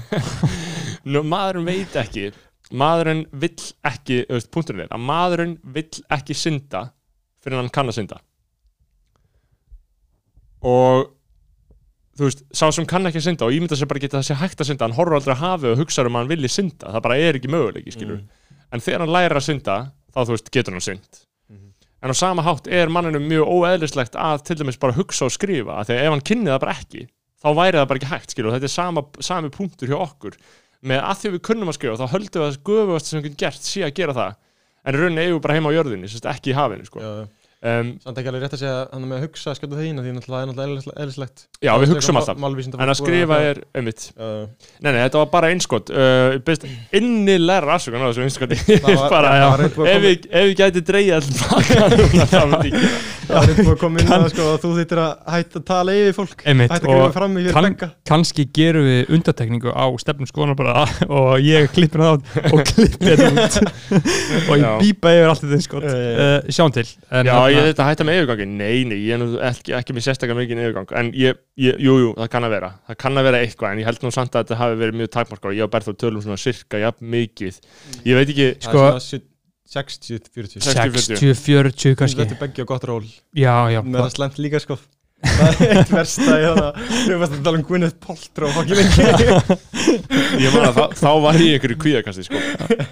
Nú, 1.14 1.20
maðurinn 1.28 1.68
veit 1.68 1.96
ekki, 2.00 2.30
maðurinn 2.72 3.26
vill 3.32 3.56
ekki, 3.84 4.22
veist, 4.30 4.52
punkturinn 4.54 4.86
er, 4.86 4.92
að 4.96 5.04
maðurinn 5.04 5.58
vill 5.76 5.90
ekki 6.14 6.34
synda 6.38 6.92
fyrir 7.44 7.60
hann 7.60 7.70
kann 7.74 7.90
að 7.92 7.98
synda. 8.00 8.20
Og 10.64 11.10
þú 12.18 12.28
veist, 12.30 12.44
sá 12.56 12.70
sem 12.72 12.86
kann 12.88 13.10
ekki 13.10 13.20
að 13.20 13.26
synda 13.28 13.48
og 13.50 13.56
ímynda 13.58 13.76
sér 13.78 13.90
bara 13.90 14.02
geta 14.04 14.22
þessi 14.22 14.38
hægt 14.40 14.62
að 14.64 14.70
synda 14.70 14.88
hann 14.88 14.96
horfur 14.98 15.18
aldrei 15.18 15.34
að 15.36 15.42
hafi 15.44 15.72
og 15.74 15.82
hugsa 15.82 16.06
um 16.08 16.16
að 16.16 16.24
hann 16.24 16.32
vilji 16.32 16.52
synda. 16.54 16.94
Það 16.94 17.04
bara 17.08 17.18
er 17.20 17.40
ekki 17.40 17.52
möguleiki, 17.52 17.94
skilur. 17.96 18.22
En 18.74 18.84
þegar 18.84 19.04
hann 19.04 19.14
lærir 19.14 19.38
að 19.40 19.48
synda, 19.50 19.78
þá 20.14 20.20
þú 20.24 20.36
veist, 20.38 20.52
getur 20.56 20.78
hann 20.78 20.86
synd 20.88 21.22
Mhm. 21.50 21.74
en 22.02 22.10
á 22.10 22.16
sama 22.16 22.42
hátt 22.42 22.68
er 22.72 22.88
manninu 22.88 23.20
mjög 23.20 23.50
óeðlislegt 23.52 24.16
að 24.16 24.44
til 24.48 24.56
dæmis 24.56 24.80
bara 24.80 24.94
hugsa 24.94 25.26
og 25.26 25.32
skrifa 25.32 25.82
að 25.84 25.90
ef 25.98 26.10
hann 26.10 26.22
kynni 26.22 26.50
það 26.50 26.60
bara 26.64 26.74
ekki 26.80 27.08
þá 27.44 27.48
væri 27.58 27.78
það 27.78 27.88
bara 27.90 28.00
ekki 28.00 28.10
hægt, 28.14 28.30
skilur, 28.32 28.52
þetta 28.54 28.64
er 28.64 28.72
sama, 28.72 29.04
sami 29.20 29.50
punktur 29.50 29.88
hjá 29.92 29.98
okkur, 30.00 30.38
með 30.84 31.04
að 31.04 31.22
því 31.22 31.32
við 31.36 31.44
kunnum 31.50 31.72
að 31.72 31.78
skrifa, 31.78 32.00
þá 32.02 32.14
höldum 32.14 32.42
við 32.42 32.48
að 32.48 32.56
það 32.56 32.72
göfust 32.72 33.10
sem 33.10 33.20
við 33.20 33.28
getum 33.28 33.40
gert 33.44 33.70
sé 33.70 33.86
að 33.86 33.96
gera 34.00 34.18
það, 34.18 34.36
en 34.84 34.98
rauninni 35.00 35.24
eigum 35.24 35.38
við 35.38 35.44
bara 35.46 35.58
heima 35.58 35.72
á 35.72 35.76
jörðinni, 35.78 36.12
ekki 36.34 36.52
í 36.52 36.58
hafinu, 36.58 36.88
sko. 36.90 37.04
Já, 37.04 37.12
já. 37.22 37.43
Um, 37.64 37.92
Samt 38.04 38.20
ekki 38.22 38.32
alveg 38.32 38.44
rétt 38.46 38.56
að 38.58 38.62
segja 38.64 38.76
hann 38.92 39.06
með 39.08 39.18
að 39.20 39.26
hugsa 39.28 39.54
skjóta 39.58 39.80
þeina 39.80 40.04
því 40.06 40.14
náttúrulega 40.18 40.44
er 40.44 40.50
náttúrulega 40.52 41.04
eðlislegt. 41.06 41.46
Já, 41.64 41.72
við 41.80 41.94
hugsaum 41.96 42.20
alltaf. 42.22 42.38
en 42.84 42.92
að 42.94 43.00
skrifa 43.00 43.40
er, 43.50 43.62
einmitt. 43.80 44.10
Já, 44.18 44.32
Nei, 44.84 44.92
nei, 44.92 45.00
þetta 45.06 45.22
var 45.24 45.32
bara 45.34 45.52
einskot. 45.54 45.92
Uh, 45.94 46.38
best 46.44 46.68
innilega 46.92 47.64
rannsókn 47.66 48.04
á 48.04 48.08
þessu 48.12 48.28
Það 48.84 49.00
var- 49.00 49.10
það 49.14 49.48
var 49.48 49.66
að 49.66 49.82
ef 49.94 50.04
við, 50.04 50.30
ef 50.30 50.48
við 50.50 50.56
gæti 50.60 50.84
baka 51.40 51.90
núna, 51.94 52.28
það. 52.34 52.58
Það 53.24 53.38
er 53.40 53.52
eitthvað 53.54 53.70
að 53.72 53.78
koma 53.80 54.02
inn 54.02 54.10
það 54.10 54.26
sko 54.34 54.46
að 54.52 54.58
þú 54.60 54.70
þýttir 54.78 55.00
að 55.00 55.12
hætta 55.34 55.60
að 55.62 55.66
tala 55.70 55.94
yfir 55.96 56.16
fólk. 56.18 56.42
Einmitt 56.52 56.74
Hætta 56.74 56.90
að 56.92 57.00
og 57.06 57.14
fram 57.16 57.38
kann- 57.56 57.68
benga 57.70 57.88
kannski 58.10 58.46
gerum 58.58 58.84
við 58.90 59.14
undatekningu 59.16 59.72
á 59.72 59.86
stefnum 60.04 60.28
skoðan 60.28 60.58
bara 60.60 60.84
og 61.22 61.32
ég 61.40 61.70
klippir 61.72 62.04
það 62.04 62.18
át 62.18 62.52
og 62.52 62.64
klippi 62.68 63.14
þetta 63.14 63.30
út. 63.32 63.56
Og 64.50 64.58
ég 64.60 64.66
Já. 64.66 64.74
bípa 64.82 65.14
yfir 65.16 65.30
allt 65.32 65.44
þetta 65.46 65.62
sko 65.64 65.80
uh, 65.80 66.52
sjáum 66.52 66.74
til 66.76 66.86
ég 67.54 67.68
þetta 67.70 67.88
hætta 67.90 68.08
með 68.08 68.20
yfirgangi 68.20 68.48
Nei, 68.54 68.84
nei, 68.90 68.98
ég 69.04 69.16
er 69.16 69.22
nú 69.22 69.28
ekki, 69.50 69.76
ekki 69.80 69.96
með 69.98 70.06
sérstaklega 70.08 70.40
mikið 70.40 70.64
yfirgang. 70.64 70.96
En 71.00 71.12
ég, 71.18 71.42
ég, 71.62 71.78
jú, 71.84 71.98
jú, 72.02 72.14
það 72.20 72.32
kann 72.36 72.48
að 72.48 72.56
vera. 72.58 72.72
Það 72.90 73.00
kann 73.06 73.22
að 73.22 73.28
vera 73.30 73.44
eitthvað, 73.44 73.76
en 73.76 73.84
ég 73.84 73.90
held 73.90 74.06
nú 74.06 74.14
samt 74.16 74.34
að 74.34 74.46
þetta 74.46 74.62
hafi 74.64 74.80
verið 74.82 75.00
mjög 75.02 75.14
takmarkað 75.18 75.58
Ég 75.58 75.68
og 75.68 75.74
Berþór 75.76 76.00
tölum 76.04 76.26
svona 76.26 76.40
sirka, 76.42 76.82
jafn 76.82 77.14
mikið. 77.14 77.62
Ég 78.08 78.20
veit 78.20 78.34
ekki, 78.34 78.50
Sko- 78.64 78.84
Það 78.84 78.98
er 78.98 79.06
svona 79.10 79.30
60-40 79.74 80.62
60, 80.62 81.38
40 81.40 81.96
kannski. 81.98 82.26
Þetta 82.28 82.50
er 82.50 82.66
og 82.66 82.68
gott 82.70 82.84
ról. 82.90 83.06
Já, 83.34 83.56
já, 83.74 83.80
Með 83.82 84.04
það 84.04 84.12
slemt 84.18 84.42
líka 84.44 84.62
sko 84.62 84.78
Það 85.24 85.62
er 85.64 85.78
eitt 85.80 85.92
versta 85.94 86.38
Við 87.08 87.20
varst 87.22 87.36
að 87.38 87.44
tala 87.46 87.60
um 87.60 87.66
Gwyneth 87.68 87.98
Paltrow 88.04 88.50
ég 90.44 90.50
man 90.54 90.66
að 90.68 90.80
þá, 91.00 91.12
var 91.24 91.38
ég 91.40 91.58
einhverju 91.58 91.78
kvíðakasti 91.80 92.26
sko, 92.28 92.40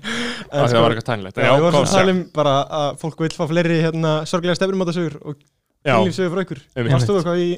það 0.51 0.67
sko, 0.71 0.83
var 0.83 0.93
eitthvað 0.93 1.07
tænilegt 1.09 1.41
við 1.41 1.65
vorum 1.65 1.81
að 1.81 1.95
tala 1.95 2.13
um 2.15 2.21
bara 2.35 2.53
að 2.81 2.89
fólk 3.01 3.25
vil 3.25 3.31
fá 3.35 3.43
fleiri 3.49 3.81
hérna, 3.83 4.13
sorglega 4.29 4.57
stefnumáttasögur 4.59 5.17
og 5.21 5.41
kynlífsögur 5.85 6.31
frá 6.35 6.45
ykkur. 6.45 6.63
Einmitt. 6.75 6.93
Varst 6.95 7.09
þú 7.09 7.17
eitthvað 7.19 7.41
í 7.41 7.49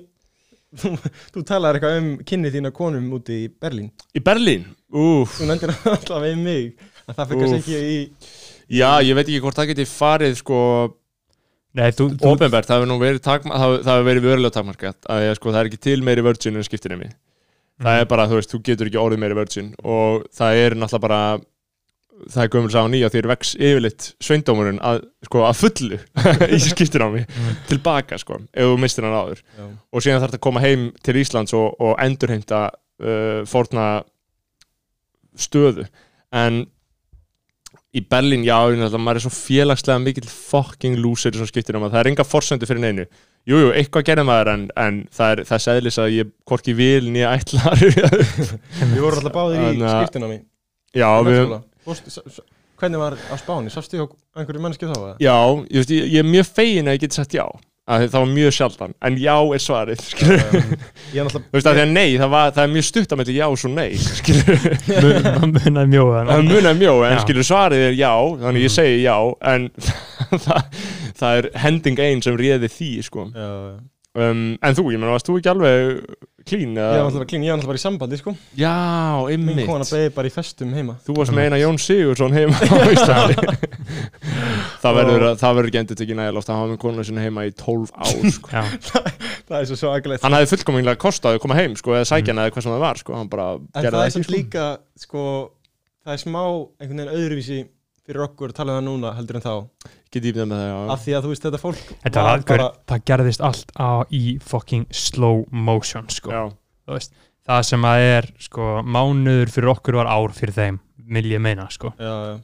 þú, 1.33 1.43
talaðir 1.45 1.79
eitthvað 1.79 1.99
um 1.99 2.09
kynni 2.29 2.53
þína 2.53 2.73
konum 2.73 3.11
úti 3.17 3.43
í 3.43 3.51
Berlín. 3.51 3.91
Í 4.15 4.23
Berlín? 4.25 4.65
Úf, 4.89 5.37
Þú 5.37 5.49
nefndir 5.49 5.75
alltaf 5.91 6.23
við 6.23 6.39
mig 6.41 6.73
það 7.11 7.35
Úff. 7.37 7.55
ekki 7.59 7.77
í 7.77 7.97
já, 8.79 8.89
ég 9.03 9.13
veit 9.17 9.27
ekki 9.27 9.41
hvort 9.43 9.59
það 9.59 9.73
geti 9.73 9.85
farið 9.89 10.37
sko 10.39 10.59
Nei, 11.73 11.87
þú, 11.95 12.09
Ópenbært, 12.21 12.67
það 12.69 12.79
hefur 12.79 12.89
nú 12.91 12.99
verið 13.01 13.23
takma, 13.25 13.57
það, 13.57 13.77
það 13.85 13.95
hefur 13.97 14.09
verið 14.09 14.27
verulega 14.27 14.57
takmarkat 14.57 15.07
að 15.09 15.23
ég, 15.25 15.37
sko, 15.39 15.53
það 15.53 15.61
er 15.61 15.69
ekki 15.71 15.81
til 15.87 16.03
meiri 16.05 16.25
virgin 16.25 16.59
en 16.59 16.67
skiptinemi 16.67 17.09
það 17.83 18.01
er 18.01 18.11
bara, 18.11 18.27
þú 18.29 18.37
veist, 18.37 18.51
þú 18.53 18.59
getur 18.67 18.89
ekki 18.89 19.01
orðið 19.01 19.23
meiri 19.23 19.37
virgin 19.39 19.73
og 19.81 20.27
það 20.37 20.59
er 20.61 20.77
náttúrulega 20.77 21.07
bara 21.07 21.21
það 22.29 22.43
er 22.43 22.51
gömul 22.53 22.71
sá 22.71 22.79
nýja 22.91 23.09
því 23.11 23.19
er 23.19 23.27
vex 23.31 23.53
yfirleitt 23.57 24.07
sveindómurinn 24.23 24.79
að, 24.85 25.01
sko, 25.27 25.41
að 25.47 25.59
fullu 25.59 25.99
í 26.55 26.59
skiptinámi. 26.61 27.23
Mm. 27.25 27.57
tilbaka, 27.71 28.19
sko, 28.21 28.39
ef 28.53 28.69
þú 28.69 28.79
mistir 28.81 29.07
hann 29.07 29.17
áður. 29.17 29.43
Já. 29.57 29.65
og 29.65 30.05
síðan 30.05 30.23
þarf 30.23 30.33
það 30.35 30.39
að 30.39 30.45
koma 30.47 30.63
heim 30.63 30.85
til 31.03 31.17
Íslands 31.19 31.55
og, 31.57 31.67
og 31.83 31.97
endurheimta 32.03 32.61
uh, 32.69 33.41
fórna 33.49 33.87
stöðu. 35.39 35.87
En 36.33 36.63
í 37.93 38.01
Berlín, 38.09 38.41
já, 38.47 38.57
maður 38.97 39.19
er 39.19 39.23
svo 39.27 39.33
félagslega 39.35 40.01
mikill 40.01 40.29
fucking 40.29 40.97
loser 41.03 41.35
svona 41.35 41.51
skiptir 41.51 41.77
það 41.93 41.99
er 42.01 42.09
enga 42.13 42.25
forsöndu 42.25 42.69
fyrir 42.69 42.81
neinu 42.81 43.05
Jújú, 43.43 43.65
jú, 43.65 43.71
eitthvað 43.75 44.05
gerði 44.07 44.23
maður 44.29 44.49
en, 44.53 44.61
en 44.79 44.99
það 45.11 45.31
er 45.33 45.41
segðlis 45.65 45.97
að 45.99 46.13
ég 46.15 46.29
hvorki 46.47 46.73
vil 46.77 47.09
nýja 47.11 47.33
ætla 47.35 47.63
að 47.73 47.81
rifja 47.83 48.07
upp. 48.07 48.53
Við 48.79 49.01
vorum 49.03 49.19
alltaf 49.19 49.35
báðir 49.35 49.59
í 49.59 49.81
að- 49.83 49.95
skiptinámi 49.97 50.37
Já, 50.95 51.09
við, 51.27 51.53
Hvernig 52.79 52.99
var 53.03 53.13
á 53.19 53.35
Spáni? 53.39 53.71
Sástu 53.71 53.99
hjá 53.99 54.05
einhverju 54.39 54.63
mannski 54.63 54.87
þá? 54.89 54.95
já 55.21 55.35
ég, 55.75 55.83
ég, 55.91 56.07
ég 56.15 56.23
er 56.23 56.27
mjög 56.27 56.49
fegin 56.55 56.87
að 56.89 56.97
ég 56.97 57.03
geti 57.05 57.19
sagt 57.19 57.35
já 57.35 57.43
að 57.83 58.03
það 58.07 58.21
var 58.23 58.29
mjög 58.31 58.53
sjaldan, 58.55 58.93
en 59.03 59.15
já 59.19 59.33
er 59.55 59.59
svarið 59.63 60.03
skilur. 60.07 60.43
Er 61.13 61.27
þú 61.33 61.41
veist 61.51 61.67
að 61.67 61.75
því 61.75 61.81
að 61.83 61.89
nei, 61.97 62.05
það, 62.21 62.29
var, 62.31 62.53
það 62.55 62.63
er 62.63 62.71
mjög 62.77 62.85
stutt 62.87 63.11
að 63.15 63.19
melli 63.19 63.35
já 63.35 63.45
og 63.49 63.57
svo 63.59 63.71
nei 63.73 63.89
skilur. 63.99 64.67
munaði 65.43 65.89
mjóða 65.91 66.21
það 66.29 66.45
munar 66.47 66.77
mjög, 66.79 67.01
en 67.09 67.17
Já. 67.17 67.21
skilur 67.25 67.47
svarið 67.49 67.85
er 67.89 67.97
já 67.99 68.11
þannig 68.45 68.63
ég 68.67 68.73
segi 68.77 69.01
já 69.03 69.17
en 69.53 69.67
það, 70.45 70.79
það 71.19 71.41
er 71.41 71.49
hending 71.65 71.99
einn 72.07 72.23
sem 72.23 72.39
réði 72.39 72.71
því 72.71 72.91
sko. 73.09 73.27
Já, 73.35 73.49
já. 73.51 73.75
um, 74.29 74.45
en 74.63 74.77
þú, 74.79 74.87
ég 74.95 75.01
menna, 75.03 75.15
varst 75.17 75.27
þú 75.27 75.39
ekki 75.41 75.51
alveg 75.51 76.05
klín? 76.47 76.75
Ég 76.77 76.99
var 76.99 77.07
alltaf 77.07 77.27
klín, 77.29 77.43
ég 77.45 77.53
var 77.53 77.57
alltaf 77.59 77.71
bara 77.71 77.79
í 77.79 77.83
sambandi 77.83 78.19
sko 78.19 78.33
Já, 78.59 78.73
Mín 79.31 79.53
ymmit 79.53 79.67
kona 79.69 79.87
beði 79.89 80.11
bara 80.15 80.29
í 80.29 80.33
festum 80.33 80.73
heima 80.75 80.95
Þú 81.05 81.15
varst 81.19 81.35
með 81.35 81.49
eina 81.49 81.59
Jón 81.61 81.79
Sigursson 81.81 82.35
heima 82.35 82.57
á 82.59 82.75
Íslandi 82.95 83.35
Það 84.83 84.97
verður, 84.99 85.25
það 85.39 85.61
ekki 85.63 85.79
endur 85.79 85.99
tekið 85.99 86.17
nægilega 86.19 86.41
oft 86.41 86.51
að 86.51 86.59
hafa 86.59 86.71
með 86.73 86.79
konu 86.83 87.05
sinni 87.07 87.23
heima 87.23 87.45
í 87.47 87.53
12 87.55 87.93
ár 87.95 88.25
sko. 88.35 88.51
Já, 88.51 88.63
Það 89.47 89.57
er 89.59 89.69
svo 89.69 89.77
svakalegt 89.79 90.25
Hann 90.25 90.35
hafði 90.37 90.49
fullkominlega 90.53 90.99
kostað 90.99 91.37
að 91.37 91.43
koma 91.45 91.57
heim 91.59 91.77
sko, 91.79 91.95
eða 91.97 92.09
sækja 92.09 92.33
hana 92.33 92.47
eða 92.47 92.55
hvað 92.55 92.65
sem 92.65 92.73
það 92.73 92.83
var 92.83 92.99
sko. 93.01 93.15
Hann 93.19 93.31
bara 93.31 93.47
En 93.55 93.85
gerði 93.85 93.95
það 93.95 94.05
er 94.09 94.13
samt 94.17 94.27
sko. 94.27 94.35
líka 94.35 94.65
sko, 95.05 95.23
það 96.03 96.15
er 96.17 96.21
smá 96.23 96.41
einhvern 96.43 96.99
veginn 97.03 97.15
öðruvísi 97.19 97.59
fyrir 98.07 98.23
okkur 98.27 98.51
að 98.51 98.57
tala 98.59 98.73
um 98.73 98.79
það 98.79 98.87
núna 98.89 99.11
heldur 99.17 99.39
en 99.39 99.45
þá 99.45 99.53
Get 100.13 100.23
íbjöð 100.29 100.47
með 100.51 100.59
það, 100.61 100.69
já 100.69 100.93
af 100.93 101.03
því 101.05 101.13
að 101.17 101.23
þú 101.25 101.29
veist 101.33 101.45
þetta 101.47 101.61
fólk 101.63 101.83
þetta 102.03 102.23
var 102.27 102.37
algjör, 102.37 102.63
það 102.91 103.03
gerðist 103.09 103.41
allt 103.49 103.71
á, 103.79 103.89
í 104.13 104.23
fucking 104.43 104.85
slow 104.91 105.43
motion 105.51 106.09
sko. 106.13 106.31
Já, 106.33 106.43
Þú 106.83 106.97
veist, 106.97 107.13
það 107.47 107.61
sem 107.71 107.85
að 107.87 108.07
er 108.13 108.27
sko, 108.43 108.67
mánuður 108.83 109.51
fyrir 109.55 109.71
okkur 109.73 109.97
var 110.01 110.09
ár 110.11 110.33
fyrir 110.35 110.53
þeim 110.57 110.79
vil 111.15 111.25
ég 111.31 111.41
meina 111.43 111.69
sko. 111.71 111.93
já, 111.97 112.13
já. 112.33 112.41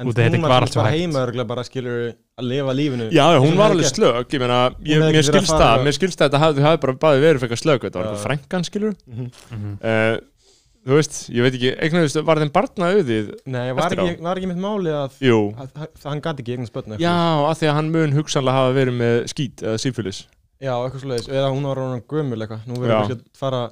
En 0.00 0.08
Út 0.08 0.16
af 0.16 0.24
þetta 0.24 0.38
hún 0.38 0.42
var 0.46 0.50
var 0.54 0.64
allt 0.64 0.72
svo 0.72 0.80
bara 0.80 0.90
hægt. 0.90 1.02
heima 1.04 1.20
örugglega 1.26 1.46
bara 1.50 1.62
skilur 1.68 1.98
að 2.40 2.46
lifa 2.48 2.72
lífinu 2.74 3.10
já 3.12 3.24
og 3.36 3.42
hún 3.44 3.58
var 3.60 3.74
alveg 3.74 3.90
slög 3.92 4.32
Ég 4.32 4.40
meina, 4.40 4.56
ég, 4.80 4.96
hefði 4.96 4.96
ekki 4.96 4.96
mér 4.96 5.12
verið 5.12 5.18
að 5.20 5.28
skilst 5.28 5.52
fara- 5.52 5.66
það 5.76 5.84
Mér 5.84 5.96
skilst 5.98 6.18
það 6.18 6.24
að 6.24 6.30
þetta 6.32 6.40
hafði, 6.42 6.62
hafði 6.64 6.80
bara 6.86 6.94
bæði 7.04 7.20
verið 7.26 7.42
fyrir 7.44 7.60
slög 7.60 7.84
Þetta 7.84 7.98
var 8.00 8.06
Já, 8.06 8.08
eitthvað 8.08 8.22
já. 8.22 8.24
frængan 8.24 8.64
skilur 8.70 8.94
Mhm. 9.06 9.28
Mhm. 9.52 9.74
uh, 9.84 10.16
Þú 10.82 10.98
veist, 10.98 11.16
ég 11.30 11.44
veit 11.46 11.54
ekki 11.54 11.72
Eignuðist, 11.86 12.18
var 12.26 12.40
þeim 12.42 12.52
barna 12.54 12.88
auðið 12.90 13.28
Nei, 13.46 13.68
var 13.78 13.94
ekki, 13.94 14.16
var 14.24 14.40
ekki 14.40 14.48
mitt 14.50 14.62
máli 14.62 14.90
að, 14.90 15.18
að, 15.22 15.68
að 15.86 16.06
hann 16.08 16.22
gati 16.24 16.42
ekki 16.42 16.56
eignast 16.56 16.74
börn 16.74 16.96
já, 16.98 17.12
af 17.46 17.60
því 17.60 17.68
að 17.70 17.76
hann 17.78 17.90
mun 17.94 18.16
hugsanlega 18.16 18.64
hafa 18.64 18.74
verið 18.80 18.98
með 18.98 19.18
skít 19.30 19.62
eða 19.62 19.78
sífylis 19.78 20.24
já, 20.62 20.72
eitthvað 20.74 21.04
svoleiðis 21.04 21.30
eða 21.30 21.52
hún 21.52 21.68
var 21.68 21.80
hann 21.82 22.02
gömul 22.10 22.38
eitthvað. 22.40 22.66
Nú 22.68 22.78
verðum 22.78 22.90
Já. 22.90 22.98
við 22.98 23.08
kannski 23.12 23.18
að 23.18 23.40
fara 23.42 23.62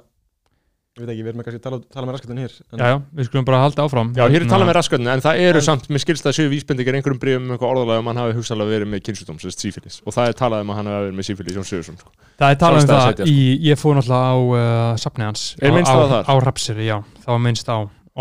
ég 0.91 1.05
veit 1.05 1.11
ekki, 1.13 1.23
við 1.23 1.29
erum 1.31 1.41
kannski 1.45 1.59
að 1.59 1.63
tala, 1.63 1.77
tala 1.93 2.07
með 2.09 2.15
raskatun 2.17 2.39
hér 2.41 2.53
en, 2.73 2.81
Já, 2.81 2.87
já, 2.91 2.95
við 3.15 3.27
skulum 3.29 3.45
bara 3.47 3.59
halda 3.63 3.83
áfram. 3.85 4.09
Já, 4.17 4.23
hér 4.27 4.43
er 4.43 4.49
talað 4.51 4.67
með 4.67 4.75
raskatni, 4.75 5.07
en 5.07 5.21
það 5.23 5.39
eru 5.45 5.61
En- 5.61 5.65
samt, 5.67 5.85
mér 5.87 6.01
skilst 6.03 6.25
það 6.25 6.35
séu 6.35 6.49
vísbendingar 6.51 6.97
einhverjum 6.99 7.21
bríðum 7.21 7.45
um 7.47 7.53
eitthvað 7.55 7.71
orðalega 7.71 8.01
um 8.03 8.09
að 8.09 8.11
hann 8.11 8.19
hafi 8.25 8.35
hugsalega 8.41 8.73
verið 8.75 8.89
með 8.91 9.03
kynnsjúdóm, 9.07 9.37
sem 9.39 9.53
sagt 9.53 9.63
sífylis 9.63 10.01
og 10.03 10.15
það 10.17 10.27
er 10.27 10.35
talað 10.41 10.65
um 10.65 10.73
að 10.73 10.79
hann 10.81 10.89
hafi 10.91 11.05
verið 11.05 11.15
með 11.21 11.27
sífylis 11.29 11.55
Jón 11.55 11.67
Sigursson 11.71 11.97
sko. 12.01 12.11
Það 12.41 12.51
er 12.51 12.59
talað 12.65 12.81
um 12.83 12.89
það 12.91 13.05
setja, 13.07 13.29
í, 13.31 13.37
ég 13.71 13.79
fór 13.79 13.95
náttúrulega 14.01 14.27
á 14.27 14.35
uh, 14.35 14.97
safni 14.99 15.23
hans 15.29 15.45
Er 15.61 15.71
á- 15.71 15.75
minnst 15.79 15.91
á 15.91 15.95
á, 15.95 16.03
það 16.11 16.27
á 16.27 16.33
Rapseri, 16.43 16.85
já, 16.91 16.97
það 17.23 17.31
var 17.31 17.43
minnst 17.47 17.71
á 17.71 17.77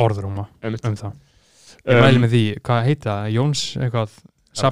orðrúma 0.06 0.46
um 0.62 0.96
það. 1.02 1.12
Ég 1.80 1.96
Um, 1.96 2.04
mæli 2.04 2.20
með 2.22 2.30
því, 2.36 2.42
hvað 2.62 2.84
heita 2.86 3.12
Jóns 3.34 3.60
eitthvað, 3.80 4.10
það 4.54 4.66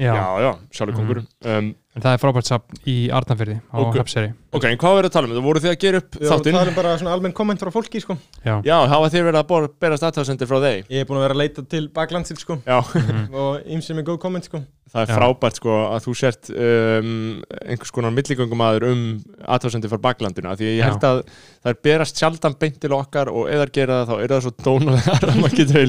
er 0.00 0.06
er 0.08 0.14
já, 0.14 0.14
Já, 0.16 0.40
já, 0.40 0.52
sjálfur 0.72 0.94
Mhm. 0.94 1.00
kongur 1.00 1.18
um, 1.20 1.74
en 1.96 2.02
það 2.04 2.14
er 2.14 2.20
frábært 2.22 2.46
safn 2.46 2.78
í 2.86 2.96
Arnafyrði 3.10 3.56
á 3.68 3.76
Ok. 3.82 3.94
Rapseri 3.98 4.32
Ok, 4.54 4.64
en 4.64 4.78
hvað 4.78 4.94
verður 4.96 5.08
að 5.10 5.12
tala 5.12 5.26
um 5.26 5.32
þetta? 5.34 5.42
Voru 5.44 5.60
þið 5.60 5.70
að 5.74 5.78
gera 5.84 5.96
upp 6.00 6.10
að 6.20 6.28
þáttinn? 6.30 6.52
tala 6.56 6.70
um 6.70 6.74
bara 6.74 6.92
svona 6.98 7.12
almenn 7.16 7.32
komment 7.34 7.60
frá 7.60 7.70
fólki 7.74 8.00
sko 8.00 8.16
Já, 8.46 8.60
Já, 8.64 8.76
hafa 8.88 9.10
þið 9.10 9.24
verið 9.28 9.40
að 9.44 9.68
berast 9.80 10.02
aðtáðsendir 10.06 10.46
frá 10.48 10.58
þeir? 10.62 10.84
ég 10.88 11.00
er 11.00 11.04
búin 11.08 11.18
að 11.18 11.24
vera 11.26 11.34
að 11.34 11.42
leita 11.42 11.62
til 11.68 11.88
baklandsins 11.88 12.40
sko 12.40 12.60
Já, 12.66 12.78
Mhm. 12.94 13.34
og 13.34 13.60
ymsið 13.66 13.96
með 13.98 14.04
góð 14.04 14.18
komment 14.22 14.44
sko 14.44 14.62
það 14.90 15.02
er 15.02 15.06
Já. 15.06 15.16
frábært 15.18 15.54
sko 15.60 15.70
að 15.94 16.00
þú 16.06 16.14
sért 16.18 16.50
um, 16.50 17.42
einhvers 17.66 17.90
konar 17.94 18.10
milligöngumæður 18.14 18.86
um 18.90 19.02
aðtáðsendir 19.46 19.90
frá 19.90 19.98
baklandina 20.02 20.54
því 20.56 20.78
ég 20.78 20.82
held 20.82 21.02
að 21.02 21.22
það 21.62 21.70
er 21.74 21.78
berast 21.82 22.16
sjaldan 22.18 22.54
beint 22.58 22.80
til 22.80 22.90
okkar 22.90 23.28
og 23.30 23.46
ef 23.50 23.58
það 23.66 23.72
gera 23.72 24.00
það 24.04 24.08
þá 24.10 24.22
er 24.22 24.28
það 24.28 24.42
svo 24.46 24.54
dónulegar 24.62 25.28
að 25.30 25.40
maður 25.42 25.56
getur 25.58 25.82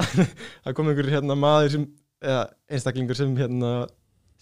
að 0.00 0.22
það 0.64 0.76
kom 0.78 0.88
einhver 0.92 1.10
hérna 1.12 1.36
maður 1.38 1.74
sem 1.76 1.84
eða 2.22 2.42
einstaklingur 2.70 3.18
sem 3.18 3.34
hérna 3.36 3.72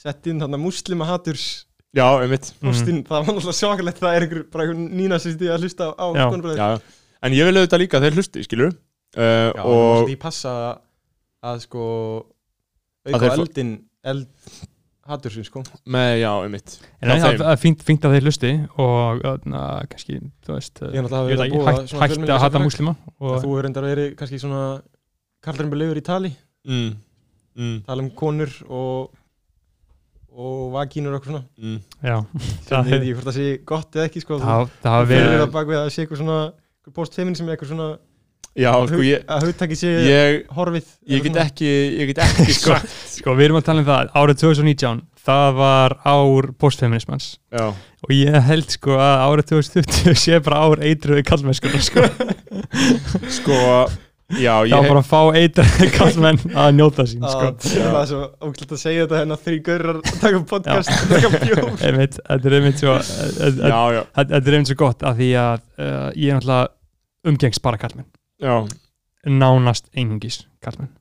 sett 0.01 0.31
inn 0.31 0.41
hann 0.43 0.57
muslima 0.61 1.09
haturs. 1.09 1.67
Já, 1.97 2.07
einmitt. 2.23 2.53
Mhm. 2.61 2.69
postinn, 2.69 3.03
það 3.07 3.17
var 3.17 3.35
náttúrulega 3.35 3.59
svakalegt 3.59 4.01
það 4.01 4.17
er 4.17 4.27
einhver 4.27 4.43
bara 4.53 4.67
einhver 4.67 4.99
nýnasist 5.01 5.41
í 5.43 5.49
að 5.51 5.65
hlusta 5.65 5.91
á 5.91 6.07
Já. 6.15 6.27
Já, 6.61 6.69
en 7.27 7.35
ég 7.35 7.49
vil 7.49 7.57
auðvitað 7.57 7.83
líka 7.83 7.99
að 7.99 8.07
þeir 8.07 8.19
hlusti, 8.21 8.45
skilur 8.47 8.71
uh, 8.71 9.51
Já, 9.51 9.63
og 9.65 9.81
og 9.81 10.05
því 10.07 10.19
passa 10.23 10.53
að 11.43 11.65
sko 11.67 11.87
Að 13.09 13.17
auka 13.17 13.33
eldin 13.35 13.73
eld 14.07 14.29
hattursinn 15.11 15.47
sko. 15.49 15.65
Með, 15.91 16.13
já, 16.21 16.31
einmitt. 16.45 16.77
En 17.03 17.11
það 17.11 17.43
er 17.51 17.59
fínt, 17.59 17.83
fínt 17.83 18.05
að 18.07 18.15
þeir 18.15 18.27
hlusti 18.29 18.51
og 18.85 19.25
na, 19.51 19.65
kannski, 19.91 20.21
þú 20.47 20.55
veist 20.55 20.83
Ég 20.85 21.01
er 21.01 21.07
náttúrulega 21.07 21.27
veit 21.27 21.41
að 21.41 21.45
ekki, 21.49 21.59
búa 21.59 21.73
hægt, 21.73 21.91
svona 21.91 22.07
hægt 22.07 22.35
að 22.37 22.43
hata 22.45 22.63
og, 22.63 23.37
Þú 23.43 23.55
er 23.57 23.67
reyndar 23.67 23.89
verið 23.89 24.13
kannski 24.21 24.41
svona 24.43 24.63
kallarinnbelegur 25.44 26.00
í 26.00 26.05
tali 26.07 26.33
mm. 26.68 26.90
Mm. 27.57 27.79
tala 27.87 28.05
um 28.05 28.12
konur 28.16 28.53
og 28.68 29.16
og 30.31 30.70
vagínur 30.72 31.12
og 31.12 31.18
eitthvað 31.18 31.33
svona 31.33 31.46
Mm. 31.59 31.81
Já, 32.07 32.16
sem 32.66 32.85
það 32.85 32.87
ég 32.87 32.92
veit 32.92 33.00
ekki 33.00 33.14
hvort 33.16 33.26
það 33.26 33.38
sé 33.38 33.48
gott 33.66 33.96
eða 33.96 34.05
ekki 34.09 34.22
sko 34.22 34.38
það 34.40 34.68
það 34.83 34.94
hafa 34.94 35.09
verið 35.11 35.40
það 35.40 35.50
bak 35.57 35.66
við 35.72 35.81
að 35.81 35.90
sé 35.90 36.05
eitthvað 36.05 36.20
svona 36.22 36.38
eitthvað 36.44 36.94
postfeminism 37.00 37.48
eða 37.48 37.57
eitthvað 37.57 37.72
svona 37.74 37.90
Já, 38.59 38.72
sko, 38.83 38.98
ég, 39.07 39.20
að 39.31 39.44
hugtaki 39.46 39.76
sé 39.79 39.90
ég, 40.09 40.37
horfið 40.50 40.87
ég 41.12 41.22
get 41.22 41.37
ekki 41.38 41.68
ég 41.70 42.09
get 42.11 42.22
ekki 42.24 42.55
Sko, 42.61 42.79
sko, 43.12 43.35
við 43.38 43.46
erum 43.46 43.61
að 43.61 43.66
tala 43.68 43.85
um 43.85 43.87
það, 43.87 44.11
árið 44.18 44.40
2019 44.42 45.03
það 45.26 45.50
var 45.61 45.94
ár 46.03 46.48
postfeminismans 46.59 47.29
Já, 47.55 47.66
og 47.70 48.14
ég 48.16 48.38
held 48.48 48.74
sko 48.74 48.96
að 48.98 49.24
árið 49.26 49.50
2020 49.53 50.18
sé 50.24 50.40
bara 50.42 50.62
ár 50.66 50.83
eitruði 50.83 51.26
kallmennskunar 51.31 51.85
sko. 51.87 52.07
sko 53.38 53.61
Já, 54.38 54.53
það 54.61 54.69
ég 54.71 54.77
var 54.77 54.88
bara 54.93 55.01
að 55.03 55.09
fá 55.11 55.38
eitruði 55.40 55.88
kallmenn 55.97 56.38
að 56.62 56.69
njóta 56.77 57.07
sín 57.11 57.25
sko. 57.25 57.49
það 57.64 57.97
er 58.01 58.11
svo 58.11 58.21
ógætt 58.47 58.75
að 58.77 58.83
segja 58.83 59.07
þetta 59.07 59.23
hérna 59.23 59.38
þrý 59.47 59.57
gaurar 59.66 59.99
að 59.99 60.12
taka 60.23 60.43
podcast 60.53 60.93
og 60.95 61.11
taka 61.11 61.64
einmitt, 61.88 62.21
þetta 62.21 62.51
er 62.51 62.57
einmitt 62.61 62.85
svo 62.85 62.95
þetta 63.40 63.73
Já, 63.73 63.81
já, 63.97 64.01
þetta 64.21 64.40
er 64.40 64.59
einmitt 64.59 64.71
svo 64.71 64.79
gott 64.85 65.05
af 65.11 65.19
því 65.19 65.33
að 65.43 65.59
uh, 65.59 66.07
ég 66.14 66.31
er 66.31 66.38
náttúrulega 66.38 67.33
umgengst 67.33 67.64
bara 67.66 67.83
kallmenn 67.83 68.09
já. 68.40 68.57
Nánast 69.27 69.90
einungis 69.99 70.45
kallmenn 70.64 70.93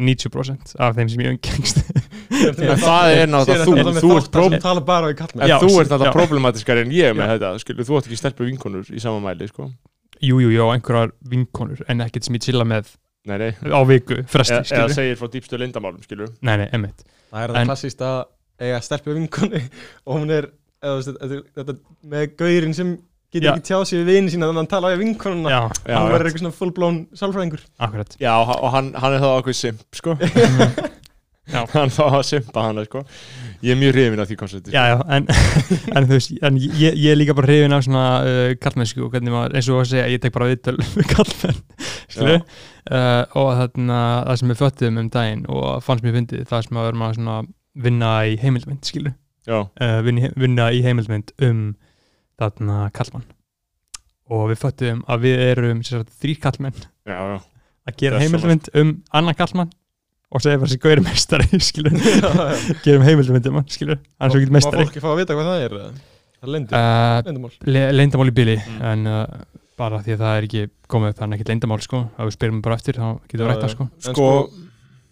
90% 0.00 0.76
af 0.80 0.94
þeim 0.96 1.08
sem 1.12 1.22
ég 1.24 1.34
umgengst. 1.36 1.80
En 2.40 2.78
það 2.80 3.10
er 3.12 3.26
náttúrulega 3.28 3.64
þú, 3.66 3.72
þú 4.00 4.10
ert 4.16 4.28
próf 4.30 4.30
próf 4.32 4.54
tala 4.62 4.82
bara 4.86 5.10
við 5.10 5.16
kallmenn 5.18 5.42
En 5.44 5.50
ert 5.50 5.96
ég 6.94 7.16
með 7.18 7.26
Já. 7.26 7.32
þetta 7.34 7.50
þú 7.88 7.98
átt 7.98 8.06
ekki 8.08 8.20
stelpu 8.20 8.46
vinkonur 8.46 8.92
í 8.94 9.02
sama 9.02 9.20
mæli 9.24 9.48
sko. 9.50 9.66
Jú, 10.20 10.40
jú, 10.44 10.50
jú, 10.52 10.64
á 10.66 10.72
einhverjar 10.76 11.12
vinkonur 11.32 11.80
en 11.88 12.04
ekkert 12.04 12.26
sem 12.28 12.36
ég 12.36 12.44
chilla 12.44 12.66
með 12.68 12.92
Nei, 13.28 13.36
nei. 13.40 13.50
á 13.68 13.80
viku 13.84 14.22
fresti, 14.28 14.58
Eða, 14.62 14.84
eða 14.86 14.94
segir 14.96 15.18
frá 15.20 15.28
dýpstu 15.32 15.58
lindamálum, 15.60 16.00
skilur 16.04 16.30
Nei, 16.40 16.56
nei, 16.62 16.68
emmitt 16.76 17.04
Það 17.30 17.42
er 17.42 17.50
En- 17.50 17.56
það 17.60 17.68
klassíst 17.70 18.00
að 18.04 18.18
eiga 18.60 18.80
stelpu 18.84 19.14
vinkonu 19.16 19.60
og 20.06 20.16
hún 20.18 20.32
er 20.36 20.48
eða, 20.80 20.92
þú 20.92 20.96
veist, 20.96 21.20
þetta, 21.20 21.40
þetta, 21.60 21.76
með 22.14 22.26
gaurinn 22.40 22.76
sem 22.76 22.94
getur 23.30 23.46
Já. 23.46 23.52
ekki 23.54 23.66
tjáð 23.70 23.84
sig 23.90 24.00
við 24.00 24.08
vini 24.10 24.32
sína 24.32 24.48
þannig 24.48 24.56
að 24.56 24.62
hann 24.64 24.70
tala 24.72 24.88
við 24.90 25.02
vinkonuna. 25.04 25.50
Já, 25.52 25.60
Já, 25.86 25.94
hann 25.94 26.08
verður 26.10 26.26
eitthvað 26.30 26.42
svona 26.42 26.56
fullblón 26.56 26.96
sálfræðingur. 27.20 27.60
Akkurat. 27.86 28.16
Já, 28.18 28.32
og 28.40 28.70
hann, 28.74 28.88
hann 28.98 29.14
er 29.14 29.22
þá 29.22 29.28
okkur 29.36 29.54
simp, 29.54 29.84
sko. 29.94 30.16
Hann 31.74 31.92
þá 31.92 32.02
að 32.06 32.24
simpa 32.28 32.64
hann, 32.66 32.80
sko. 32.86 33.02
Ég 33.64 33.74
er 33.74 33.78
mjög 33.80 33.94
hrifin 33.96 34.22
af 34.22 34.28
því 34.30 34.36
koncepti 34.40 34.74
já, 34.74 34.96
en, 35.12 35.26
en 35.96 36.06
þú 36.08 36.16
veist 36.16 36.34
en 36.46 36.58
ég, 36.60 36.94
ég 36.96 37.12
er 37.12 37.18
líka 37.18 37.36
bara 37.36 37.50
hrifin 37.50 37.76
af 37.76 37.84
svona 37.86 38.04
uh, 38.24 38.42
kallmennsku 38.62 39.02
og 39.04 39.14
hvernig 39.14 39.34
maður, 39.34 39.56
eins 39.58 39.70
og 39.70 39.82
að 39.82 39.90
segja, 39.92 40.06
ég 40.14 40.22
tek 40.22 40.36
bara 40.36 40.48
viðtöl 40.50 40.76
við 40.98 41.08
kallmenn, 41.10 41.58
uh, 42.20 42.38
og 43.42 43.50
þarna, 43.58 43.98
það 44.28 44.40
sem 44.42 44.54
við 44.54 44.62
föttum 44.62 45.02
um 45.02 45.10
daginn 45.16 45.42
og 45.50 45.66
fannst 45.84 46.06
mér 46.06 46.16
fyndið, 46.20 46.46
það 46.50 46.64
sem 46.68 46.80
að 46.80 46.88
vera 46.88 47.10
svona 47.18 47.36
vinna 47.80 48.14
í 48.28 48.38
heimildmynd, 48.40 49.12
uh, 49.50 49.98
vinna, 50.06 50.32
vinna 50.40 50.70
í 50.72 50.80
heimildmynd 50.86 51.34
um 51.46 51.68
þarna 52.40 52.88
kallmann 52.96 53.28
og 54.30 54.50
við 54.52 54.62
föttum 54.62 55.04
að 55.10 55.26
við 55.26 55.44
erum 55.50 55.82
þrýr 55.84 56.40
kallmenn 56.42 56.78
já, 56.78 57.18
já. 57.18 57.38
að 57.90 57.96
gera 58.00 58.22
heimildmynd 58.22 58.70
um 58.78 58.94
annan 59.16 59.38
kallmann 59.38 59.72
og 60.30 60.42
segja 60.44 60.58
bara 60.62 60.70
þessi 60.70 60.80
gauri 60.84 61.02
mestari 61.06 61.60
skilur, 61.70 61.96
gerum 62.84 63.02
heimildmynd 63.06 63.46
um 63.50 63.60
hann 63.60 63.68
skilur, 63.72 63.98
hann 64.20 64.30
er 64.30 64.34
svo 64.34 64.40
ekki 64.42 64.50
Má 64.52 64.56
mestari 64.60 64.84
fólki 64.86 65.02
fá 65.04 65.10
að 65.12 65.20
vita 65.24 65.36
hvað 65.38 65.50
það 65.50 65.64
er? 65.66 65.76
Það 66.40 66.48
er 66.48 66.52
lendur, 66.54 66.76
uh, 66.78 67.20
lendumál 67.26 67.52
le 67.76 67.82
leyndamál 67.98 68.30
í 68.30 68.36
bili 68.40 68.56
Mm. 68.60 68.80
en 68.92 69.06
uh, 69.10 69.44
bara 69.80 69.98
því 70.04 70.14
að 70.16 70.22
það 70.24 70.38
er 70.38 70.46
ekki 70.48 70.62
komið 70.92 71.12
upp 71.14 71.20
þannig 71.22 71.38
ekkert 71.40 71.52
leyndamál 71.54 71.80
sko, 71.84 72.00
ef 72.16 72.26
við 72.30 72.34
spyrum 72.36 72.62
bara 72.64 72.76
eftir 72.80 72.98
þá 73.00 73.06
getum 73.28 73.40
við 73.40 73.46
Já, 73.46 73.50
rætt 73.50 73.62
það 73.64 73.70
já. 73.70 73.74
sko. 73.76 73.88
En 73.90 74.14
Sko, 74.14 74.26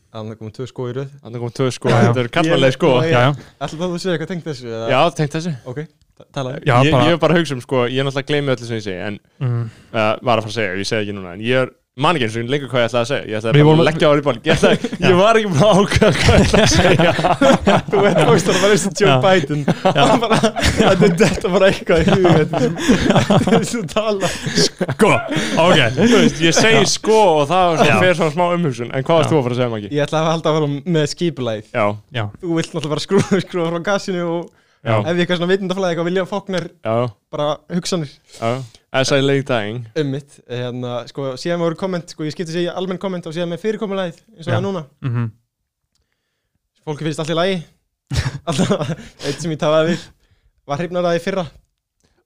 Þannig 0.09 0.39
komum 0.41 0.53
tvö 0.57 0.65
sko 0.71 0.85
í 0.89 0.93
röð. 0.97 1.09
Hann 1.23 1.35
kom 1.37 1.51
tvö 1.53 1.67
sko. 1.77 1.91
Þetta 1.93 2.21
eru 2.23 2.31
kallmannlega 2.33 2.75
sko. 2.75 2.89
Ég- 3.05 3.11
já, 3.13 3.19
já, 3.27 3.33
Ætla 3.61 3.77
það 3.77 3.83
að 3.85 3.91
þú 3.93 3.99
segja 4.01 4.15
eitthvað 4.17 4.31
tengt 4.33 4.47
þessu? 4.49 4.69
eða? 4.73 4.87
Já, 4.89 5.01
tengt 5.19 5.35
þessu. 5.37 5.53
Ok, 5.69 5.81
ta- 6.17 6.27
talaðu 6.39 6.63
Já, 6.65 6.73
ég, 6.87 6.93
bara- 6.95 7.05
ég 7.05 7.13
er 7.13 7.21
bara 7.21 7.35
að 7.37 7.41
hugsa 7.43 7.55
um 7.59 7.61
sko, 7.61 7.83
ég 7.93 8.01
er 8.01 8.09
náttúrulega 8.09 8.25
að 8.25 8.31
gleymi 8.33 8.53
öllu 8.55 8.69
sem 8.71 8.79
ég 8.79 8.87
segi 8.89 9.03
en 9.05 9.19
mm, 9.39 9.67
uh, 9.93 10.17
var 10.25 10.41
að 10.41 10.47
fara 10.49 10.49
að 10.49 10.57
segja, 10.57 10.73
ég 10.81 10.89
segi 10.89 11.05
ekki 11.05 11.17
núna 11.19 11.35
en 11.37 11.45
ég 11.45 11.61
er, 11.61 11.69
man 11.99 12.17
ekki 12.19 12.27
eins 12.29 12.37
og 12.39 12.51
lengur 12.53 12.71
hvað 12.73 12.83
ég 12.83 12.89
ætlaði 12.89 13.03
að 13.03 13.09
segja. 13.11 13.25
Ég 13.29 13.39
ætlaði 13.39 13.65
bara 13.69 13.79
að 13.79 13.89
leggja 13.89 14.09
á 14.09 14.13
bál 14.27 14.35
ég, 14.39 14.53
ætlaði, 14.55 14.91
ég 15.05 15.17
var 15.19 15.39
ekki 15.39 15.51
að 15.51 15.63
ákveða 15.69 16.13
hvað 16.19 16.37
ég 16.39 16.45
ætlaði 16.45 16.63
að 16.63 16.73
segja. 16.75 17.13
Þú 17.91 18.03
veit 18.05 18.21
fórst 18.29 18.49
að 18.49 18.59
það 18.59 18.63
var 18.65 18.75
eins 18.75 18.87
og 18.89 18.93
Joe. 19.03 19.17
Biden. 19.25 19.65
Bara, 20.25 20.41
Þetta 20.79 21.09
er 21.09 21.17
þetta 21.23 21.53
bara 21.55 21.71
eitthvað 21.73 21.99
í 21.99 22.07
hug 22.09 22.55
Þetta 23.29 23.57
er 23.59 23.67
svo 23.73 23.83
tala. 23.95 24.33
Sko, 24.69 25.13
ok. 25.65 25.83
Þú 25.99 26.09
veist, 26.15 26.43
ég 26.45 26.59
segi 26.59 26.85
sko 26.95 27.19
og 27.39 27.43
það 27.51 27.65
var 27.73 27.93
Já. 27.93 28.15
svona, 28.21 28.35
smá 28.37 28.45
umhugsun. 28.59 28.93
En 28.95 29.07
hvað 29.07 29.23
varst 29.23 29.33
þú 29.35 29.41
að 29.41 29.45
fara 29.49 29.57
að 29.57 29.61
segja 29.63 29.73
Maggi? 29.75 29.93
Ég 29.95 30.07
ætla 30.07 30.23
að 30.23 30.31
halda 30.33 30.53
að 30.53 30.59
fara 30.59 30.71
með 30.99 31.07
já, 32.15 32.25
Þú 32.41 32.57
vilt 32.59 32.73
náttúrulega 32.75 32.95
bara 32.95 33.05
skrúfa, 33.05 33.41
skrúfa 33.43 33.73
frá 33.73 33.83
gasinu 33.93 34.25
og 34.29 34.49
já, 34.85 34.95
ef 34.99 35.09
ég 35.15 35.23
eitthvað 35.25 35.41
svona 35.41 35.51
vitundaflæði 35.53 35.95
eitthvað 35.95 36.09
vilja 36.11 36.27
fóknar 36.29 36.67
já, 36.71 36.95
bara 37.35 37.49
hugsanir. 37.75 38.13
Já. 38.39 38.51
As 38.99 39.13
I 39.13 39.21
lay 39.21 39.43
dying. 39.45 39.83
Um 40.01 40.13
mitt 40.15 40.39
hérna, 40.49 41.01
sko, 41.11 41.33
síðan 41.41 41.61
voru 41.65 41.77
komment, 41.81 42.15
sko, 42.15 42.25
ég 42.25 42.33
skipti 42.37 42.55
segja 42.55 42.77
almenn 42.79 43.01
komment 43.03 43.27
og 43.29 43.35
síðan 43.37 43.53
með 43.53 43.65
fyrirkomulæð 43.67 44.21
eins 44.37 44.47
og 44.47 44.53
það 44.53 44.65
núna. 44.65 44.85
Mhm. 45.05 45.27
Fólki 46.89 47.05
finnst 47.05 47.35
lagi. 47.37 47.59
Alltaf, 48.49 48.95
eitt 49.29 49.43
sem 49.43 49.53
ég 49.53 49.61
tafaði 49.61 49.93
við 49.93 50.07
var 50.69 50.81
hrifnar 50.81 51.09
að 51.09 51.17
því 51.17 51.25
fyrra. 51.25 51.45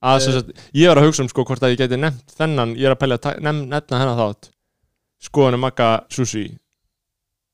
Að, 0.03 0.21
sem 0.25 0.35
sagt, 0.35 0.65
Ég 0.75 0.91
var 0.91 0.99
að 0.99 1.09
hugsa 1.09 1.23
um 1.23 1.31
sko 1.31 1.45
hvort 1.47 1.63
að 1.63 1.75
ég 1.77 1.83
geti 1.85 1.99
nefnt 1.99 2.35
þennan 2.39 2.75
ég 2.79 2.89
er 2.89 2.95
að 2.97 3.01
pælja 3.03 3.19
að 3.31 3.43
nefna 3.43 4.01
hennan 4.01 4.19
þátt. 4.19 4.49
Skoðan 5.23 5.59
um 5.59 5.63
Magga 5.63 5.91
Sushi 6.11 6.49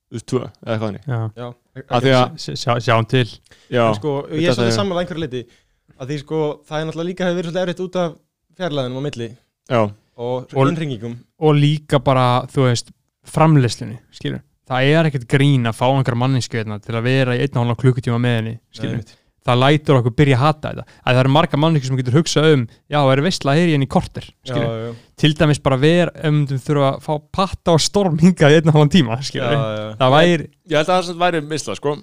Þú 0.08 0.16
veist, 0.16 0.26
tvö, 0.32 0.42
eða 0.64 0.76
hvað 0.78 0.86
hann 0.88 0.98
já, 1.04 1.18
já, 1.36 1.48
Af 1.88 2.02
því 2.02 2.12
að, 2.16 2.36
S- 2.40 2.62
sjá, 2.64 2.72
sjáum 2.80 3.06
til. 3.08 3.26
Já, 3.70 3.84
sko, 3.94 4.12
ég 4.32 4.48
er 4.48 4.54
svolítið 4.56 4.70
er- 4.72 4.76
sammála 4.78 5.02
einhverju 5.04 5.20
liti 5.26 5.42
að 6.00 6.08
því 6.08 6.16
sko, 6.22 6.38
það 6.68 6.80
er 6.80 6.86
náttúrulega 6.88 7.08
líka 7.10 7.24
hefur 7.28 7.36
verið 7.38 7.50
svolítið 7.52 7.62
erfitt 7.68 7.82
út 7.84 7.96
af 8.02 8.14
fjarlæðinum 8.58 8.98
á 8.98 9.02
milli 9.08 9.28
já, 9.68 9.80
og 10.16 10.54
Og- 10.56 10.68
innringingum. 10.72 11.16
og 11.38 11.54
líka 11.54 11.98
bara, 12.02 12.26
þú 12.48 12.64
veist 12.70 12.90
framleyslunni, 13.28 13.98
skilur 14.12 14.40
það 14.68 14.88
er 14.94 15.08
ekkert 15.10 15.28
grín 15.28 15.64
að 15.68 15.76
fá 15.78 15.86
einhver 15.92 16.16
manninsku 16.18 16.56
hérna 16.58 16.80
til 16.82 16.94
að 16.96 17.02
vera 17.06 17.36
í 17.36 17.40
einn 17.44 17.56
og 17.56 17.66
hálfa 17.66 17.80
klukkutíma 17.82 18.18
með 18.20 18.36
henni 18.38 18.54
skilur, 18.72 18.96
Nei, 19.04 19.17
það 19.48 19.60
lætur 19.64 19.98
okkur 19.98 20.14
byrja 20.18 20.38
að 20.38 20.44
hata 20.44 20.72
þetta. 20.72 20.84
Að 21.02 21.18
það 21.18 21.22
eru 21.22 21.32
marga 21.34 21.60
manninsku 21.62 21.90
sem 21.90 22.00
getur 22.00 22.18
hugsað 22.18 22.48
um 22.52 22.64
já, 22.68 22.98
það 22.98 23.12
er 23.14 23.22
veistla 23.26 23.56
hér 23.58 23.72
í 23.72 23.74
henni 23.76 23.88
korter 23.90 24.28
já, 24.28 24.54
já, 24.58 24.92
til 25.18 25.32
dæmis 25.40 25.62
bara 25.64 25.80
ver 25.82 26.12
um 26.28 26.44
þú 26.50 26.60
þurfa 26.68 26.92
að 26.92 27.00
fá 27.08 27.12
patta 27.40 27.74
og 27.74 27.82
storm 27.82 28.20
hingað 28.22 28.54
í 28.54 28.60
einn 28.60 28.70
og 28.70 28.78
hálfan 28.78 28.94
tíma, 28.94 29.18
já, 29.24 29.48
það 29.98 30.16
væri, 30.18 30.48
ég 30.68 30.78
held 30.78 30.94
að 30.94 31.10
það 31.10 31.24
væri 31.24 31.44
misla 31.48 31.78
sko 31.80 31.96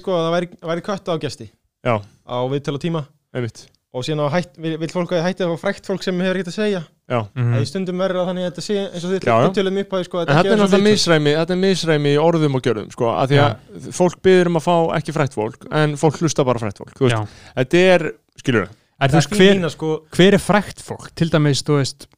sko 0.00 0.16
að 0.16 0.26
það 0.28 0.34
væri, 0.38 0.50
væri 0.72 0.88
kött 0.88 1.12
á 1.12 1.14
gesti. 1.26 1.50
Já. 1.84 1.98
á 2.00 2.36
viðtölu 2.48 2.80
tíma. 2.80 3.04
Einmitt 3.34 3.66
og 3.94 4.02
síðan 4.02 4.24
á 4.26 4.28
hætt, 4.34 4.56
vil, 4.58 4.72
vil 4.82 4.88
fólk 4.90 5.12
að 5.14 5.20
hætti 5.28 5.44
að 5.46 5.52
fá 5.54 5.60
frækt 5.68 5.86
fólk 5.86 6.02
sem 6.02 6.18
hefur 6.24 6.38
ekkert 6.40 6.50
að 6.50 6.56
segja. 6.58 6.80
Já, 7.04 7.18
mm, 7.30 7.50
Það 7.54 7.60
er 7.60 7.68
stundum 7.70 8.00
verður 8.02 8.20
að 8.22 8.28
þannig 8.30 8.44
að 8.44 8.48
þetta 8.50 8.64
sé 8.64 8.76
eins 8.80 9.04
og 9.04 9.12
Já, 9.14 9.18
já. 9.22 9.34
þið 9.44 9.54
tölum 9.58 9.78
upp 9.82 9.90
á 9.92 9.96
því 10.00 10.06
sko 10.08 10.20
en 10.22 10.30
þetta 10.30 10.52
er 10.54 10.58
náttúrulega 10.62 10.86
misræmi 10.88 11.34
þetta 11.38 11.54
er 11.54 11.60
misræmi 11.62 12.12
í 12.14 12.20
orðum 12.24 12.56
og 12.58 12.62
gjörðum 12.64 12.88
sko, 12.94 13.10
að 13.12 13.34
því 13.34 13.40
að 13.44 13.88
fólk 13.98 14.16
byður 14.24 14.50
um 14.50 14.58
að 14.60 14.64
fá 14.64 14.74
ekki 14.98 15.14
frætt 15.14 15.36
fólk 15.36 15.66
en 15.82 15.94
fólk 16.00 16.18
hlusta 16.24 16.46
bara 16.48 16.58
á 16.58 16.62
frætt 16.64 16.80
fólk 16.80 16.96
þú 16.98 17.10
já, 17.12 17.18
veist, 17.20 17.38
þetta 17.60 17.82
er, 17.94 18.06
skilur 18.40 18.64
er 18.64 19.12
þú 19.14 19.20
veist 19.20 19.36
hver, 19.38 19.62
sko, 19.76 19.92
hver 20.16 20.38
er 20.40 20.42
frækt 20.42 20.80
fólk? 20.88 21.10
Til 21.14 21.28
dæmis, 21.36 21.60
þú 21.68 21.76
veist, 21.82 22.08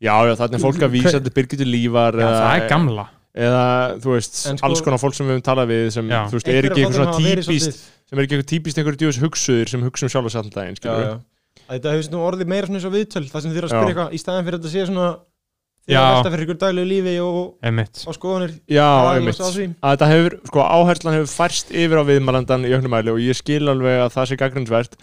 já, 0.00 0.14
já, 0.30 0.34
þarna 0.38 0.60
er 0.60 0.64
fólk 0.68 0.84
að 0.86 0.94
vísa 0.94 1.18
til 1.20 1.34
Birgitur 1.36 1.66
Lífar 1.68 2.14
já, 2.14 2.22
eða, 2.22 2.40
það 2.46 2.54
er 2.62 2.68
gamla. 2.70 3.06
eða, 3.34 3.64
þú 4.04 4.14
veist, 4.14 4.38
sko- 4.46 4.58
alls 4.70 4.80
konar 4.86 5.02
fólk 5.02 5.18
sem 5.18 5.26
við 5.26 5.36
höfum 5.40 5.46
talað 5.50 5.72
við 5.74 5.90
sem, 5.98 6.06
Já. 6.14 6.22
þú 6.30 6.38
veist, 6.38 6.48
er 6.54 6.70
ekki 6.70 6.84
eitthvað 6.84 7.00
svona 7.02 7.18
típist 7.18 7.50
típist 7.50 7.88
sem 8.10 8.18
er 8.18 8.26
ekki 8.26 8.36
eitthvað 8.36 8.50
típist 8.50 8.80
einhverju 8.80 9.00
djús 9.04 9.20
hugsuður 9.22 9.70
sem 9.70 9.84
hugsa 9.86 10.06
um 10.08 10.12
sjálf 10.12 10.30
og. 10.34 10.90
Að 10.90 11.20
Þetta 11.70 11.92
hefur 11.94 12.06
svona 12.08 12.22
orðið 12.26 12.48
meira 12.50 12.66
svona 12.66 12.80
eins 12.80 12.86
og 12.88 12.94
viðtöl 12.96 13.26
það 13.30 13.44
sem 13.44 13.52
þið 13.52 13.60
eru 13.60 13.68
að 13.68 13.74
spyrja 13.74 13.90
eitthvað 13.94 14.14
í 14.16 14.20
staðan 14.22 14.46
fyrir 14.46 14.58
að 14.58 14.64
þetta 14.64 14.72
sé 14.74 14.86
svona 14.90 15.08
Já. 15.90 15.98
að 16.00 16.10
velta 16.14 16.30
fyrir 16.34 16.44
ykkur 16.44 16.58
daglegu 16.60 16.88
lífi 16.90 17.12
og, 17.24 17.38
og 18.10 18.14
skoðanir 18.16 18.52
já, 18.70 18.86
einmitt 19.14 19.40
því. 19.40 19.66
þetta 19.80 20.08
hefur, 20.10 20.36
sko, 20.50 20.60
áherslan 20.62 21.16
hefur 21.16 21.30
færst 21.32 21.72
yfir 21.72 22.02
á 22.02 22.04
viðmælandan 22.10 22.66
í 22.68 22.72
auknum 22.76 22.94
mæli 22.94 23.14
og 23.14 23.22
ég 23.24 23.38
skil 23.38 23.64
alveg 23.72 24.02
að 24.04 24.12
það 24.14 24.28
sé 24.30 24.38
gaggrindsvert 24.42 24.98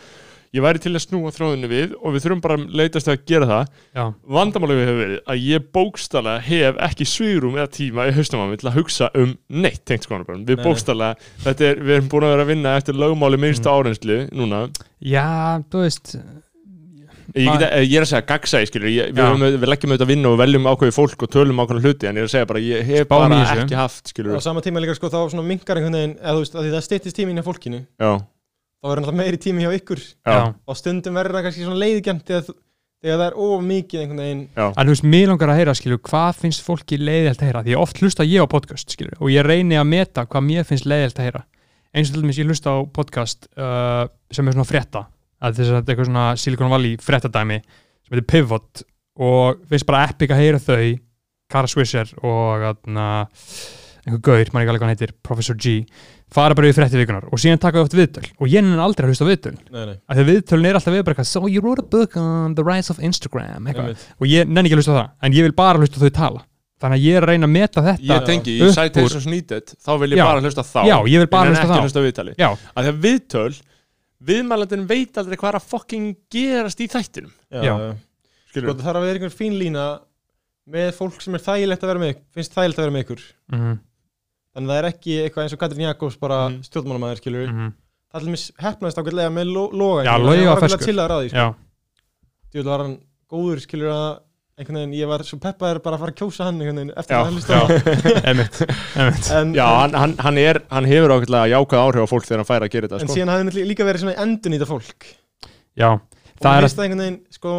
ég 0.56 0.66
væri 0.66 0.82
til 0.84 0.94
að 0.96 1.04
snúa 1.06 1.34
þróðinu 1.36 1.72
við 1.72 1.96
og 2.02 2.16
við 2.16 2.26
þurfum 2.26 2.44
bara 2.44 2.58
að 2.58 2.68
leitast 2.82 3.10
við 3.10 3.16
að 3.16 3.26
gera 3.32 3.50
það. 3.52 3.72
Já, 3.98 4.04
vandamálið 4.38 4.82
við 4.82 4.88
hefur 4.88 5.02
verið 5.04 5.20
að 5.28 5.46
ég 5.48 5.70
bókstala 5.78 6.38
hef 6.48 6.82
ekki 6.88 7.10
svírum 7.10 7.58
eða 7.60 7.72
tíma 7.78 8.08
í 8.08 8.16
mig 8.18 8.60
til 8.62 8.70
að 8.72 8.78
hugsa 8.80 9.10
um 9.18 9.38
neitt 9.50 9.84
tengt 9.86 10.08
skoðanabörn 10.08 10.46
við 10.48 10.64
bókstala, 10.64 11.14
þetta 11.44 11.72
er, 11.72 11.82
við 11.84 11.96
erum 11.98 12.12
búin 12.12 12.28
að 12.28 12.36
vera 12.36 12.46
að 12.48 12.52
vinna 12.54 12.76
eftir 12.80 12.98
lögmáli 12.98 13.40
minnstu 13.42 13.68
Mm. 13.68 13.74
árenslu 13.78 14.18
núna, 14.32 14.60
já, 15.04 15.60
þú 15.72 15.82
veist 15.84 16.14
ég, 17.36 17.60
get, 17.60 17.74
ég 17.84 17.98
er 17.98 18.06
að 18.06 18.10
segja 18.12 18.24
gagsæði 18.28 18.70
skilur, 18.70 18.92
ég, 18.92 19.12
við, 19.16 19.58
við 19.60 19.72
leggjum 19.72 19.94
auðvitað 19.94 20.12
vinna 20.14 20.32
og 20.32 20.40
veljum 20.42 20.70
ákveði 20.72 20.96
fólk 20.96 21.26
og 21.28 21.32
tölum 21.34 21.62
ákveðna 21.62 21.84
hluti 21.84 22.08
en 22.10 22.20
ég 22.20 22.24
er 22.24 22.30
að 22.30 22.34
segja 22.34 22.50
bara, 22.50 22.64
ég 22.64 22.88
hef 22.88 23.04
í 23.04 23.10
bara 23.12 23.42
ekki 23.58 23.78
haft 23.78 24.14
skilur, 24.14 24.38
á 24.40 24.42
sama 24.44 24.64
tíma 24.66 24.84
líka 24.84 24.96
sko 24.98 25.12
þá 25.12 25.20
svona 25.34 25.46
mingar 25.48 25.80
einhvern 25.80 26.00
veginn 26.00 26.16
eða 26.22 26.36
þú 26.38 26.44
veist 26.46 26.58
að 26.58 26.66
því 26.68 26.74
það 26.76 26.86
styttist 26.88 27.20
tíminn 27.20 27.42
hjá 27.42 27.46
fólkinu. 27.48 27.82
Já, 28.00 28.12
þá 28.88 28.94
verður 28.94 29.04
náttúrulega 29.04 29.20
meiri 29.20 29.40
tími 29.44 29.66
hjá 29.66 29.74
ykkur. 29.82 30.02
Já, 30.24 30.38
og 30.72 30.80
stundum 30.80 31.20
verður 31.20 31.36
það 31.38 31.46
kannski 31.50 31.66
svona 31.68 31.82
leiðigjönd 31.84 32.24
þegar, 32.28 32.46
þú- 32.48 32.56
þegar 33.04 33.20
það 33.20 33.28
er 33.28 33.36
of 33.48 33.66
mikið 33.68 34.02
einhvern 34.02 34.22
veginn. 34.24 34.44
Já, 34.56 34.66
En 34.72 34.88
þú 34.88 34.94
veist, 34.96 35.04
mér 35.14 35.28
langar 35.34 35.52
að 35.54 35.60
heyra, 35.60 35.76
skilju, 35.82 36.00
hvað 36.08 36.40
finnst 36.42 36.64
fólki 36.66 36.98
leiðilt 37.02 37.42
að 37.44 37.50
heyra? 37.52 37.64
Því 37.68 37.76
oft 37.84 38.00
hlusta 38.02 38.24
ég 38.26 38.42
á 38.42 38.48
podcast, 38.48 38.90
skilju, 38.96 39.20
og 39.20 39.30
ég 39.34 39.46
reyni 39.46 39.76
að 39.78 39.88
meta 39.92 40.26
hvað 40.26 40.48
mér 40.48 40.64
finnst 40.66 40.88
leiðilt 40.88 41.20
að 41.20 41.28
heyra. 41.28 41.44
Eins 41.94 42.10
og 42.10 42.16
til 42.18 42.24
dæmis 42.24 42.40
ég 42.40 42.48
hlusta 42.50 42.74
á 42.74 42.78
podcast 42.94 43.48
uh, 43.58 44.08
sem 44.32 44.48
er 44.48 44.56
svona 44.58 44.68
frétta, 44.70 45.06
að 45.42 45.60
þess 45.60 45.70
að 45.70 45.76
þetta 45.78 45.92
er 45.92 45.94
eitthvað 45.96 46.10
svona 46.10 46.26
Silicon 46.38 46.70
Valley 46.74 46.98
fréttadæmi 47.02 47.60
sem 47.62 48.16
heitir 48.16 48.28
Pivot 48.32 48.84
og 49.20 49.62
finnst 49.70 49.86
bara 49.88 50.04
epic 50.10 50.32
að 50.34 50.42
heyra 50.44 50.60
þau, 50.62 50.98
Kara 51.50 51.68
Swisher 51.72 52.10
og 52.28 52.66
atna, 52.74 53.06
einhver 54.08 54.22
gaur, 54.24 54.50
maður 54.56 54.64
ekki 54.64 54.72
alveg 54.72 54.82
hvað 54.82 54.88
hann 54.88 54.96
heitir, 54.96 55.14
Professor 55.28 55.58
G, 55.60 55.74
fara 56.32 56.56
bara 56.58 56.68
við 56.70 56.78
frétti 56.80 57.00
vikunar 57.02 57.26
og 57.28 57.40
síðan 57.44 57.60
taka 57.64 57.82
þau 57.82 57.86
oft 57.88 57.96
viðtöl. 57.98 58.26
Og 58.40 58.48
ég 58.52 58.64
nenni 58.64 58.80
aldrei 58.84 59.06
að 59.06 59.12
hlusta 59.14 59.28
viðtöl. 59.28 59.56
Nei, 59.72 59.82
nei, 59.92 59.96
af 60.08 60.16
því 60.18 60.24
að 60.24 60.30
viðtölun 60.32 60.68
er 60.72 60.80
alltaf 60.80 60.96
við 60.96 61.04
bara 61.08 61.16
eitthvað 61.18 61.30
so 61.32 61.48
you 61.52 61.62
wrote 61.64 61.84
a 61.84 61.88
book 61.92 62.16
on 62.20 62.56
the 62.58 62.64
rise 62.68 62.90
of 62.94 63.00
Instagram 63.04 63.68
og 63.68 64.28
ég 64.32 64.48
nenni 64.48 64.70
ekki 64.72 64.78
að 64.78 64.82
hlusta 64.82 64.96
á 64.96 65.00
það 65.02 65.10
en 65.28 65.38
ég 65.38 65.48
vil 65.48 65.56
bara 65.60 65.82
hlusta 65.84 66.00
þau 66.04 66.14
tala. 66.18 66.46
Þannig 66.78 67.00
að 67.00 67.06
ég 67.08 67.16
er 67.18 67.26
að 67.26 67.32
reyna 67.32 67.48
að 67.48 67.54
meta 67.58 67.82
þetta 67.82 68.06
ég 68.06 68.26
tengi, 68.28 68.52
upp 68.62 68.62
í 68.62 68.68
úr- 68.70 68.76
Citations 68.78 69.26
Needed 69.26 69.72
þá 69.82 69.92
vil 69.98 70.12
ég 70.14 70.20
Já. 70.20 70.26
bara 70.30 70.42
hlusta 70.46 70.62
þá. 70.68 70.82
Já, 70.86 70.98
ég 71.10 71.24
vil 71.24 71.30
bara 71.32 71.48
en 71.50 71.56
hlusta 71.56 71.64
á 71.64 71.68
ekki 71.68 71.78
það 71.80 71.88
hlusta 71.88 72.04
viðtali 72.06 72.36
að 72.38 72.84
því 72.86 72.92
að 72.92 73.00
viðtöl 73.08 73.56
viðmælandin 74.28 74.86
veit 74.90 75.18
aldrei 75.22 75.38
hvað 75.38 75.50
er 75.52 75.58
að 75.58 75.66
fucking 75.72 76.12
gerast 76.34 76.80
í 76.82 76.88
þættinum. 76.92 77.34
Sko, 77.50 78.62
það 78.62 78.84
þarf 78.86 79.00
að 79.00 79.06
vera 79.08 79.18
einhver 79.20 79.34
fín 79.36 79.58
lína 79.60 79.88
með 80.68 80.90
fólk 80.98 81.22
sem 81.24 81.36
er 81.38 81.44
þægilegt 81.46 81.84
að 81.86 81.92
vera 81.92 82.02
með 82.04 82.22
finnst 82.36 82.56
þægilegt 82.56 82.80
að 82.80 82.86
vera 82.86 82.96
með 82.96 83.04
ykkur. 83.06 83.22
Mhm, 83.54 83.76
þannig 84.58 84.72
að 84.72 84.74
það 84.74 84.80
er 84.82 84.90
ekki 84.92 85.18
eitthvað 85.24 85.46
eins 85.46 85.56
og 85.56 85.62
Katrin 85.62 85.86
Jakobs 85.86 86.20
bara 86.22 86.40
mm. 86.50 86.62
stjórnmálamæður 86.68 87.22
skilur 87.22 87.50
mhm. 87.52 87.74
það 88.08 88.20
er 88.20 88.28
alveg 88.28 88.64
hefnaðist 88.66 89.02
ákveðlega 89.02 89.34
með 89.38 89.52
lo 89.54 89.66
loga 89.72 90.06
Já, 90.08 90.14
skilurðu. 90.14 90.28
Logi 90.28 90.38
Hann 90.38 90.48
var 90.48 90.56
var 90.56 90.58
alveg 90.58 90.72
ferskur. 90.72 90.88
til 90.88 91.04
að 91.04 91.12
ráði 91.14 91.34
sko. 91.34 91.50
Var 92.58 92.84
hann 92.84 92.96
góður 93.30 93.62
skilur 93.62 93.94
að 93.94 94.08
einhvern 94.58 94.80
veginn, 94.80 94.94
ég 94.98 95.10
var 95.10 95.22
svo 95.26 95.38
peppaður 95.38 95.80
bara 95.86 95.98
að 96.00 96.02
fara 96.02 96.14
að 96.14 96.18
kjósa 96.18 96.48
hann 96.48 96.58
einhvern 96.58 96.80
veginn 96.82 96.94
eftir 96.98 97.14
Já, 97.14 97.20
að 97.20 97.28
hann 97.28 97.36
listaði 97.38 97.76
einmitt, 98.32 98.62
einmitt 98.98 99.28
en, 99.38 99.52
Já, 99.54 99.66
hann, 99.70 99.98
hann, 100.02 100.16
hann, 100.26 100.40
er, 100.42 100.60
hann 100.72 100.88
hefur 100.90 101.14
ákveðlega 101.14 101.52
jákvæð 101.52 101.82
áhrif 101.84 102.08
á 102.08 102.10
fólk 102.10 102.26
þegar 102.26 102.42
hann 102.42 102.50
fær 102.50 102.66
að 102.66 102.72
gera 102.74 102.90
en 102.90 102.94
þetta 102.96 103.06
sko. 103.06 103.18
síðan 103.20 103.32
hafði 103.34 103.46
hann 103.46 103.70
líka 103.70 103.86
verið 103.86 104.04
svona 104.04 104.16
endun 104.24 104.56
í 104.56 104.58
þetta 104.58 104.70
fólk 104.72 105.10
Já, 105.78 105.90
og 105.94 106.42
það 106.42 106.58
er 106.58 106.68
það 106.72 106.84
einhvern 106.88 107.04
veginn 107.04 107.20
sko, 107.38 107.54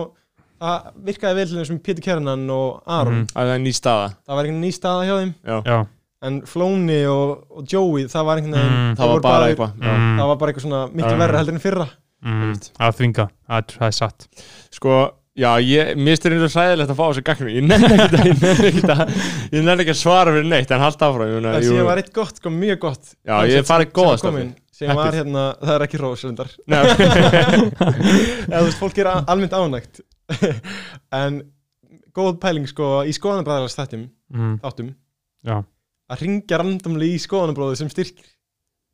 það 0.65 0.91
virkaði 1.13 1.39
vel 1.39 1.69
sem 1.71 1.81
Pétur 1.87 2.07
Kjernan 2.09 2.45
og 2.57 2.91
Aron, 2.99 3.23
að 3.31 3.53
það 3.53 3.55
er 3.55 3.65
ný 3.69 3.77
staða 3.79 4.11
það 4.17 4.35
var 4.35 4.43
einhvern 4.43 4.59
veginn 4.59 4.67
ný 4.67 4.75
staða 4.81 5.07
hjá 5.07 5.15
þeim 5.21 5.33
Já, 5.39 5.57
Já, 5.63 5.79
en 6.27 6.41
Flóni 6.51 6.99
og, 7.07 7.45
og 7.55 7.69
Joey, 7.71 8.09
það 8.11 8.25
var 8.27 8.41
einhvern 8.41 8.57
veginn 8.59 8.77
Mm. 8.79 8.97
það 8.99 9.13
var 9.13 9.21
bara 9.29 9.47
eitthvað 9.53 9.71
já. 9.79 9.93
Mm. 9.95 10.17
það 10.19 10.27
var 10.33 10.37
bara 10.41 10.51
eitthvað 10.53 10.65
svona 10.67 10.81
miklu 10.91 11.13
Já. 11.15 11.19
verra 11.23 11.39
heldur 11.43 11.55
en 11.55 11.63
fyrra 11.63 11.87
mm, 12.25 12.53
það 12.79 12.89
er 12.89 12.97
þvinga 12.99 13.27
Það 13.49 13.57
er- 13.63 13.77
það 13.79 13.87
er 13.89 13.97
satt 13.99 14.27
Sko, 14.75 14.95
já, 15.39 15.51
ég, 15.63 15.93
eins 15.95 16.47
og 16.49 16.53
sæðilegt 16.57 16.91
að 16.91 16.99
fá 16.99 17.05
þessu 17.07 17.23
gagnum 17.29 17.53
Ég 17.55 17.69
nenni 17.69 17.91
ekki 17.95 18.19
að, 18.19 18.27
ég 18.27 18.43
nenni 18.43 18.71
ekki 18.73 18.83
að, 18.91 19.13
ég 19.55 19.63
nenni 19.69 19.85
ekki 19.87 19.95
að 19.95 20.01
svara 20.03 20.35
fyrir 20.35 20.49
neitt 20.51 20.75
En 20.75 20.83
halda 20.83 21.09
áfram 21.13 21.37
en 21.39 21.47
jú- 21.63 21.71
síðan 21.71 21.87
var 21.93 22.03
eitt 22.03 22.13
gott, 22.19 22.35
sko, 22.43 22.51
mjög 22.51 22.79
gott 22.83 23.13
Já, 23.23 23.37
ég 23.55 23.69
farið 23.71 23.93
góða 24.01 24.19
komin, 24.27 24.51
sem 24.75 24.95
var 24.99 25.15
hérna, 25.15 25.47
það 25.63 25.75
er 25.77 25.85
ekki 25.87 25.99
rós 26.03 26.21
reyndar. 26.27 26.51
Nei, 26.67 26.83
eða 28.49 28.61
þú 28.61 28.67
veist, 28.69 28.79
fólk 28.83 28.99
er 29.03 29.09
almennt 29.15 29.55
ánægt 29.59 30.03
en 31.23 31.41
góð 32.15 32.37
pæling 32.43 32.67
sko 32.71 33.05
í 33.07 33.15
skoðanabræðarlega 33.17 33.73
að 36.09 36.25
ringja 36.25 36.61
randomli 36.63 37.13
í 37.15 37.21
skoðanabróðu 37.23 37.81
sem 37.83 37.91
styrkir. 37.93 38.29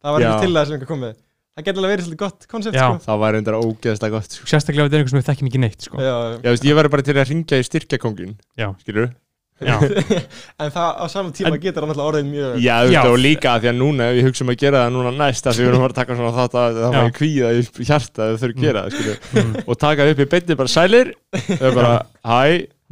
Það 0.04 0.16
var 0.16 0.26
ekki 0.28 0.46
til 0.46 0.54
það 0.58 0.66
sem 0.68 0.76
einhver 0.78 0.92
komið 0.94 1.14
það 1.54 1.66
getur 1.68 1.80
alveg 1.84 1.92
verið 1.94 2.06
svolítið 2.08 2.22
gott 2.24 2.46
koncept 2.50 2.74
Já. 2.74 2.84
sko. 2.88 3.02
Það 3.04 3.18
var 3.22 3.36
reyndar 3.36 3.58
ógeðslega 3.60 4.16
gott 4.18 4.32
sko. 4.34 4.46
Sérstaklega 4.50 4.84
ef 4.84 4.88
þetta 4.88 4.96
er 4.98 5.02
einhver 5.04 5.12
sem 5.12 5.20
við 5.20 5.28
þekkjum 5.28 5.50
ekki 5.50 5.60
neitt 5.62 5.84
sko. 5.86 6.00
Já, 6.02 6.14
Já, 6.42 6.48
veist, 6.50 6.66
ég 6.66 6.78
verður 6.80 6.94
bara 6.96 7.04
til 7.06 7.14
að 7.14 7.28
ringja 7.30 7.60
í 7.60 7.66
styrkjakongin 7.68 8.32
Já. 8.58 8.66
Skilur 8.82 9.12
Já, 9.62 9.76
en 10.64 10.72
það 10.74 10.88
á 10.98 11.04
saman 11.06 11.30
tíma 11.30 11.52
En- 11.54 11.60
getur 11.62 11.84
hann 11.84 11.92
alltaf 11.94 12.08
orðið 12.10 12.24
mjög 12.26 12.56
Já, 12.58 12.74
Já. 12.90 12.98
og 13.06 13.20
líka 13.22 13.52
að 13.54 13.60
því 13.62 13.68
að 13.70 13.76
núna 13.78 14.08
ef 14.10 14.16
ég 14.18 14.26
hugsa 14.26 14.42
um 14.42 14.50
að 14.50 14.56
gera 14.64 14.80
það 14.82 14.96
núna 14.96 15.12
næst 15.14 15.46
að 15.46 15.54
því 15.54 15.62
við 15.62 15.70
erum 15.70 15.84
að 15.84 15.92
að 15.92 15.98
taka 16.00 16.16
svona 16.18 16.32
þátt 16.34 16.56
að 16.58 16.78
það 16.80 16.96
var 16.98 17.12
kvíða 17.20 17.52
í 17.54 17.86
hjarta 17.86 18.24
að 18.26 18.32
þau 18.34 18.40
þurfum 18.42 18.58
að 18.58 18.66
gera 18.66 18.82
það, 18.90 19.12
mm, 19.44 19.52
og 19.70 19.78
taka 19.84 20.08
upp 20.10 20.22
í 20.24 20.26
beinni 20.34 20.56
bara 20.58 20.72
sælir? 20.74 21.12
Þau 21.46 21.70
bara, 21.78 21.92
hæ, 22.26 22.42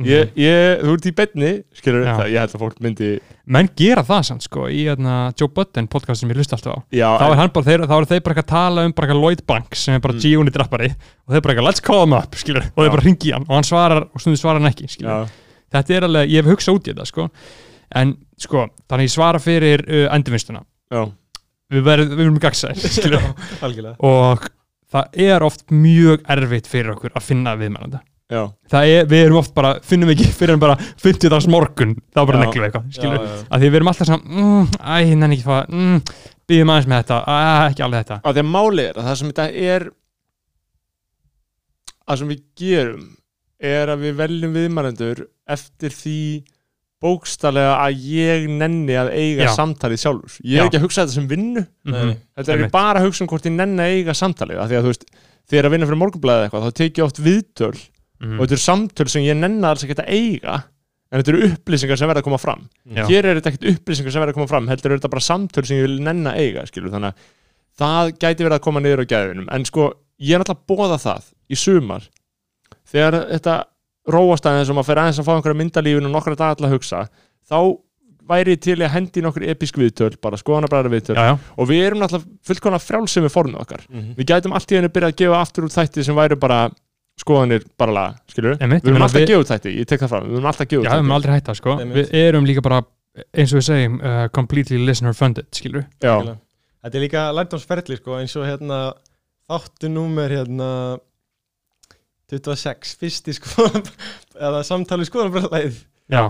ég, 0.09 0.31
ég, 0.39 0.81
þú 0.83 0.95
ert 0.97 1.07
í 1.07 1.13
beinni 1.19 1.51
skilur, 1.79 2.05
það, 2.07 2.23
ég 2.33 2.43
held 2.43 2.55
að 2.57 2.63
fólk 2.63 2.81
myndi 2.85 3.09
menn 3.57 3.69
gera 3.77 4.05
það 4.07 4.23
samt 4.29 4.45
sko 4.47 4.67
í 4.71 4.85
hérna, 4.87 5.15
Joe 5.39 5.51
Budden 5.53 5.89
podcast 5.93 6.23
sem 6.23 6.31
ég 6.33 6.39
hlusta 6.39 6.57
alltaf 6.59 6.77
á. 6.77 6.79
Já, 6.95 7.09
þá 7.19 7.25
er 7.27 7.35
en, 7.35 7.41
hann 7.43 7.53
bara, 7.57 7.67
þeir, 7.69 7.85
þá 7.91 7.95
eru 7.97 8.09
þeir 8.13 8.23
bara 8.27 8.37
ekki 8.37 8.45
að 8.45 8.51
tala 8.53 8.85
um 8.89 8.95
bara 9.01 9.17
Lloyd 9.19 9.43
Banks 9.49 9.83
sem 9.87 9.97
er 9.99 10.03
bara 10.05 10.17
Mm. 10.17 10.23
G-unit 10.23 10.59
rappari 10.63 10.91
og 10.93 11.35
þeir 11.35 11.43
bara 11.47 11.57
ekki, 11.57 11.67
let's 11.67 11.85
call 11.85 12.05
him 12.07 12.17
up, 12.19 12.39
skilur 12.39 12.69
og 12.71 12.79
þeir 12.83 12.91
Já. 12.91 12.95
bara 12.97 13.07
ringi 13.09 13.33
hann 13.35 13.47
og 13.49 13.55
hann 13.57 13.67
svarar 13.69 14.07
og 14.09 14.23
stundu 14.23 14.39
svarar 14.41 14.61
hann 14.63 14.71
ekki, 14.71 14.89
skilur 14.93 15.11
já, 15.11 15.51
þetta 15.77 15.97
er 15.99 16.07
alveg, 16.09 16.31
ég 16.37 16.43
hef 16.45 16.53
hugsað 16.55 16.79
út 16.79 16.87
í 16.89 16.93
þetta, 16.95 17.09
sko. 17.11 17.29
En, 17.99 18.15
sko, 18.41 18.67
þannig 18.89 19.09
ég 19.11 19.15
svara 19.17 19.41
fyrir 19.43 19.83
uh, 19.89 20.07
endurvinnstuna, 20.15 20.63
já, 20.93 21.03
við 21.73 21.87
verðum 21.91 22.39
gagsæl, 22.41 22.75
skilur 22.99 23.27
og 23.99 24.47
það 24.93 25.21
er 25.27 25.45
oft 25.47 25.67
mjög 25.73 26.23
erfitt 26.31 26.67
fyrir 26.69 26.95
okkur 26.95 27.15
að 27.17 27.25
finna 27.27 27.55
viðmælanda 27.57 28.03
er, 28.33 29.07
við 29.13 29.25
erum 29.27 29.39
oft 29.43 29.55
bara, 29.55 29.75
finnum 29.87 30.13
ekki 30.15 30.27
fyrir 30.33 30.55
en 30.57 30.63
bara 30.63 30.77
50 31.03 31.33
dags 31.33 31.49
morgun, 31.53 31.97
þá 32.15 32.21
bara 32.27 32.39
Já. 32.39 32.45
neglum 32.45 32.63
við 32.63 32.69
eitthvað, 32.69 32.85
Já, 32.97 33.11
já. 33.13 33.41
að 33.53 33.65
því 33.65 33.71
við 33.73 33.81
erum 33.81 33.91
alltaf 33.93 34.11
svona, 34.11 34.23
mm, 34.43 34.71
æ, 34.81 35.15
nenni 35.23 35.37
ekki 35.39 35.49
það 35.49 35.75
mm, 35.81 35.99
býðum 36.53 36.73
aðeins 36.75 36.89
með 36.93 37.03
þetta, 37.03 37.19
æ, 37.27 37.37
ekki 37.73 37.85
alveg 37.87 38.05
þetta 38.07 38.21
að 38.23 38.39
því 38.39 38.45
að 38.45 38.53
máli 38.55 38.87
er 38.89 38.97
að 39.03 39.11
það 39.11 39.19
sem 39.23 39.33
þetta 39.33 39.49
er 39.73 39.89
að 42.13 42.19
sem 42.23 42.33
við 42.33 42.41
gerum 42.63 43.05
er 43.63 43.93
að 43.93 44.03
við 44.09 44.17
veljum 44.19 44.57
viðmælendur 44.57 45.21
eftir 45.55 45.95
því 45.95 46.17
bókstallega 47.03 47.75
að 47.83 48.03
ég 48.15 48.45
nenni 48.51 48.95
að 48.99 49.09
eiga 49.17 49.49
Já. 49.49 49.53
samtalið 49.57 50.01
sjálfur 50.05 50.35
ég 50.47 50.55
Já. 50.55 50.61
er 50.63 50.69
ekki 50.69 50.79
að 50.79 50.85
hugsa 50.87 51.03
þetta 51.05 51.17
sem 51.17 51.29
vinnu 51.31 51.63
Mhm. 51.83 52.13
Þetta 52.39 52.53
er 52.53 52.61
ekki 52.63 52.71
bara 52.75 53.01
að 53.01 53.07
hugsa 53.09 53.25
um 53.25 53.29
hvort 53.33 53.47
ég 53.49 53.55
nenni 53.57 53.83
að 53.83 53.95
eiga 53.97 54.15
samtalið 54.15 54.61
af 54.63 54.69
því 54.71 54.77
að 54.79 54.85
þú 54.87 54.93
veist, 54.93 55.05
þegar 55.51 55.67
að 55.67 55.73
vinna 55.75 55.87
fyrir 55.91 56.01
morgunblæðið 56.03 56.45
eitthvað 56.47 56.67
þá 56.69 56.75
tek 56.79 56.99
ég 57.01 57.05
oft 57.09 57.19
viðtöl 57.27 57.73
Mhm. 58.23 58.39
og 58.39 58.47
þetta 58.47 58.55
eru 58.57 58.63
samtöl 58.63 59.09
sem 59.11 59.23
ég 59.27 59.37
nenni 59.37 59.67
alls 59.67 59.83
ekki 59.85 59.99
að 59.99 60.09
eiga 60.09 60.63
en 61.13 61.21
þetta 61.21 61.33
eru 61.35 61.49
upplýsingar 61.51 61.99
sem 61.99 62.09
verða 62.09 62.23
að 62.23 62.29
koma 62.31 62.39
fram 62.39 62.69
Já. 62.95 63.05
hér 63.09 63.25
er 63.27 63.41
þetta 63.41 63.51
ekkert 63.53 63.69
upplýsingar 63.75 64.13
sem 64.15 64.23
verða 64.23 64.33
að 64.33 64.39
koma 64.41 64.47
fram 64.53 64.69
heldur 64.69 64.93
er 64.93 64.99
þetta 65.01 65.11
bara 65.11 65.27
samtöl 65.27 65.67
sem 65.67 65.77
ég 65.77 65.83
vil 65.89 65.99
nenni 66.01 66.31
að 66.31 66.39
eiga 66.41 66.67
skilur, 66.71 66.91
þannig 66.95 67.13
að 67.13 67.15
það 67.83 68.13
gæti 68.23 68.45
verið 68.47 68.57
að 68.59 68.65
koma 68.69 68.81
niður 68.81 69.03
á 69.03 69.11
gæðinum 69.13 69.49
en 69.53 69.65
sko, 69.65 69.93
ég 70.21 70.35
er 70.39 70.45
að 70.47 70.63
bóða 70.69 70.99
það 71.03 71.23
í 71.51 71.57
sumar 71.59 72.03
þegar 72.89 73.19
þetta 73.33 73.57
róast 74.13 74.47
aðeins 74.47 74.71
og 74.73 74.77
maður 74.79 74.89
fer 74.91 75.01
aðeins 75.03 75.19
að 75.23 75.27
fá 75.29 75.33
einhverja 75.37 75.59
myndalífin 75.63 76.07
og 76.09 76.13
nokkra 76.17 76.37
dagar 76.39 76.57
til 76.59 76.67
að 76.67 76.75
hugsa 76.77 77.03
þá 77.49 77.59
væri 78.33 78.57
til 78.63 78.79
að 78.81 78.93
hendi 78.95 79.21
nokkur 79.23 79.45
episk 79.51 79.77
viðtöl, 79.83 80.15
bara 80.23 80.39
skoðanabræðar 80.39 80.91
viðtöl 80.95 81.17
já, 81.19 81.25
já, 81.33 81.39
og 81.59 81.69
við 81.69 81.83
erum 81.89 82.01
náttúrulega 82.03 82.39
fullkona 82.49 82.79
frjálsum 82.83 83.27
við 83.27 83.35
formið 83.35 83.61
okkar 83.65 83.83
Mhm. 83.91 84.15
við 84.17 84.27
gætum 84.31 84.55
allt 84.55 84.71
í 84.73 84.77
henni 84.79 84.89
byrjað 84.95 85.13
að 85.13 85.17
gefa 85.23 85.41
aftur 85.43 85.65
út 85.67 85.75
þætti 85.77 86.05
sem 86.05 86.15
væri 86.17 86.39
bara 86.39 86.71
skoðanir 87.21 87.65
bara 87.79 87.93
laga, 87.93 88.15
skilur 88.33 88.57
við 88.57 88.73
ég 88.79 88.89
erum 88.89 89.03
alltaf 89.05 89.21
við- 89.21 89.39
út 89.43 89.51
þætti, 89.53 89.73
ég 89.79 89.87
tek 89.91 90.01
það 90.01 90.09
fram 90.15 90.27
við 90.31 90.39
erum 90.39 90.49
alltaf 90.53 90.67
já, 90.73 90.79
út 90.79 90.87
við 90.87 90.97
erum 90.97 91.13
aldrei 91.19 91.35
hætta, 91.37 91.55
sko. 91.55 91.77
Við 91.93 92.15
erum 92.23 92.47
líka 92.49 92.63
bara, 92.65 92.81
eins 93.37 93.53
og 93.53 93.61
við 93.61 93.67
segjum 93.69 94.01
uh, 94.01 94.25
completely 94.33 94.79
listener 94.87 95.13
funded, 95.15 95.47
skilur 95.53 95.85
já, 96.01 96.15
Algjörlega. 96.17 96.39
Þetta 96.83 96.99
er 96.99 97.05
líka 97.05 97.25
lærdómsferðli 97.37 97.97
sko, 98.01 98.17
eins 98.19 98.37
og 98.41 98.47
hérna 98.49 98.79
þáttu 99.53 99.91
númer 99.93 100.33
hérna 100.33 100.71
26, 102.33 102.95
fyrsti 103.01 103.35
sko 103.37 103.67
eða 104.47 104.63
samtali 104.65 105.05
skoðanabræðlæð 105.07 105.83
já, 106.13 106.23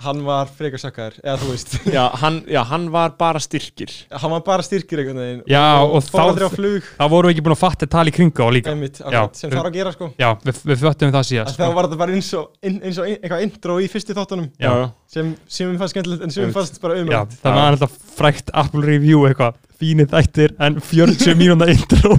hann 0.00 0.22
var 0.24 0.48
frekar 0.56 0.80
sökkar, 0.82 1.16
eða 1.22 1.36
þú 1.42 1.48
veist. 1.52 1.74
Já, 1.96 2.02
hann, 2.22 2.38
já, 2.48 2.60
hann 2.70 2.86
var 2.94 3.12
bara 3.20 3.40
styrkir. 3.42 3.92
Hann 4.10 4.32
var 4.34 4.42
bara 4.46 4.64
styrkir 4.64 5.02
einhvern 5.02 5.20
veginn. 5.20 5.42
Já, 5.50 5.62
og 5.84 6.02
fór 6.08 6.32
þá- 6.40 6.88
þá 6.96 7.04
vorum 7.12 7.28
við 7.30 7.34
ekki 7.36 7.44
búin 7.46 7.56
að 7.56 7.60
fatta 7.62 7.88
tala 7.90 8.12
í 8.12 8.14
kringu 8.16 8.40
á 8.40 8.48
líka. 8.54 8.72
Einmitt, 8.74 9.00
Já. 9.00 9.06
akkurat, 9.10 9.36
sem 9.40 9.52
þarf 9.52 9.70
að 9.70 9.78
gera 9.80 9.92
sko. 9.96 10.10
Já, 10.20 10.30
við, 10.46 10.60
við 10.72 10.82
föttum 10.86 11.12
það 11.14 11.28
síðast 11.30 11.52
að 11.52 11.56
sko. 11.58 11.62
þá 11.70 11.76
var 11.78 11.88
þetta 11.90 12.00
bara 12.04 12.16
eins 12.18 12.30
og, 12.40 12.50
eins 12.64 12.98
og 13.02 13.10
eitthvað 13.12 13.46
intro 13.48 13.78
í 13.80 13.88
fyrstu 13.92 14.16
þáttunum. 14.16 14.50
Já. 14.60 14.74
sem, 15.10 15.32
sem 15.50 15.66
mér 15.72 15.80
fannst 15.80 15.94
skemmtilegt 15.96 16.22
en 16.22 16.30
sem 16.30 16.44
Einmitt. 16.44 16.54
fannst 16.54 16.80
bara 16.80 16.94
já, 16.94 17.02
umrætt 17.02 17.32
það 17.42 17.56
var 17.58 17.72
alltaf 17.74 17.96
frækt 18.20 18.52
Apple 18.54 18.84
review 18.86 19.24
eitthvað, 19.26 19.56
fínir 19.80 20.06
þættir 20.12 20.52
en 20.60 20.76
40 20.84 21.34
mínúnda 21.40 21.66
intro. 21.72 22.12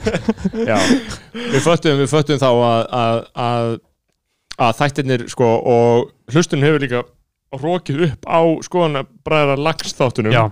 Já, 0.70 0.76
við 1.32 1.62
föttum 1.64 2.00
við 2.02 2.10
föttum 2.10 2.40
þá 2.42 2.48
að, 2.50 2.82
að, 3.00 3.20
að, 3.44 3.70
að 4.60 4.80
þættirnir 4.80 5.26
sko 5.32 5.48
og 5.74 6.10
hlustun 6.32 6.64
hefur 6.66 6.84
líka 6.84 7.04
rókið 7.60 8.02
upp 8.10 8.28
á 8.30 8.40
skoðanabræðar 8.66 9.62
lagstáttunum 9.64 10.34
já, 10.34 10.44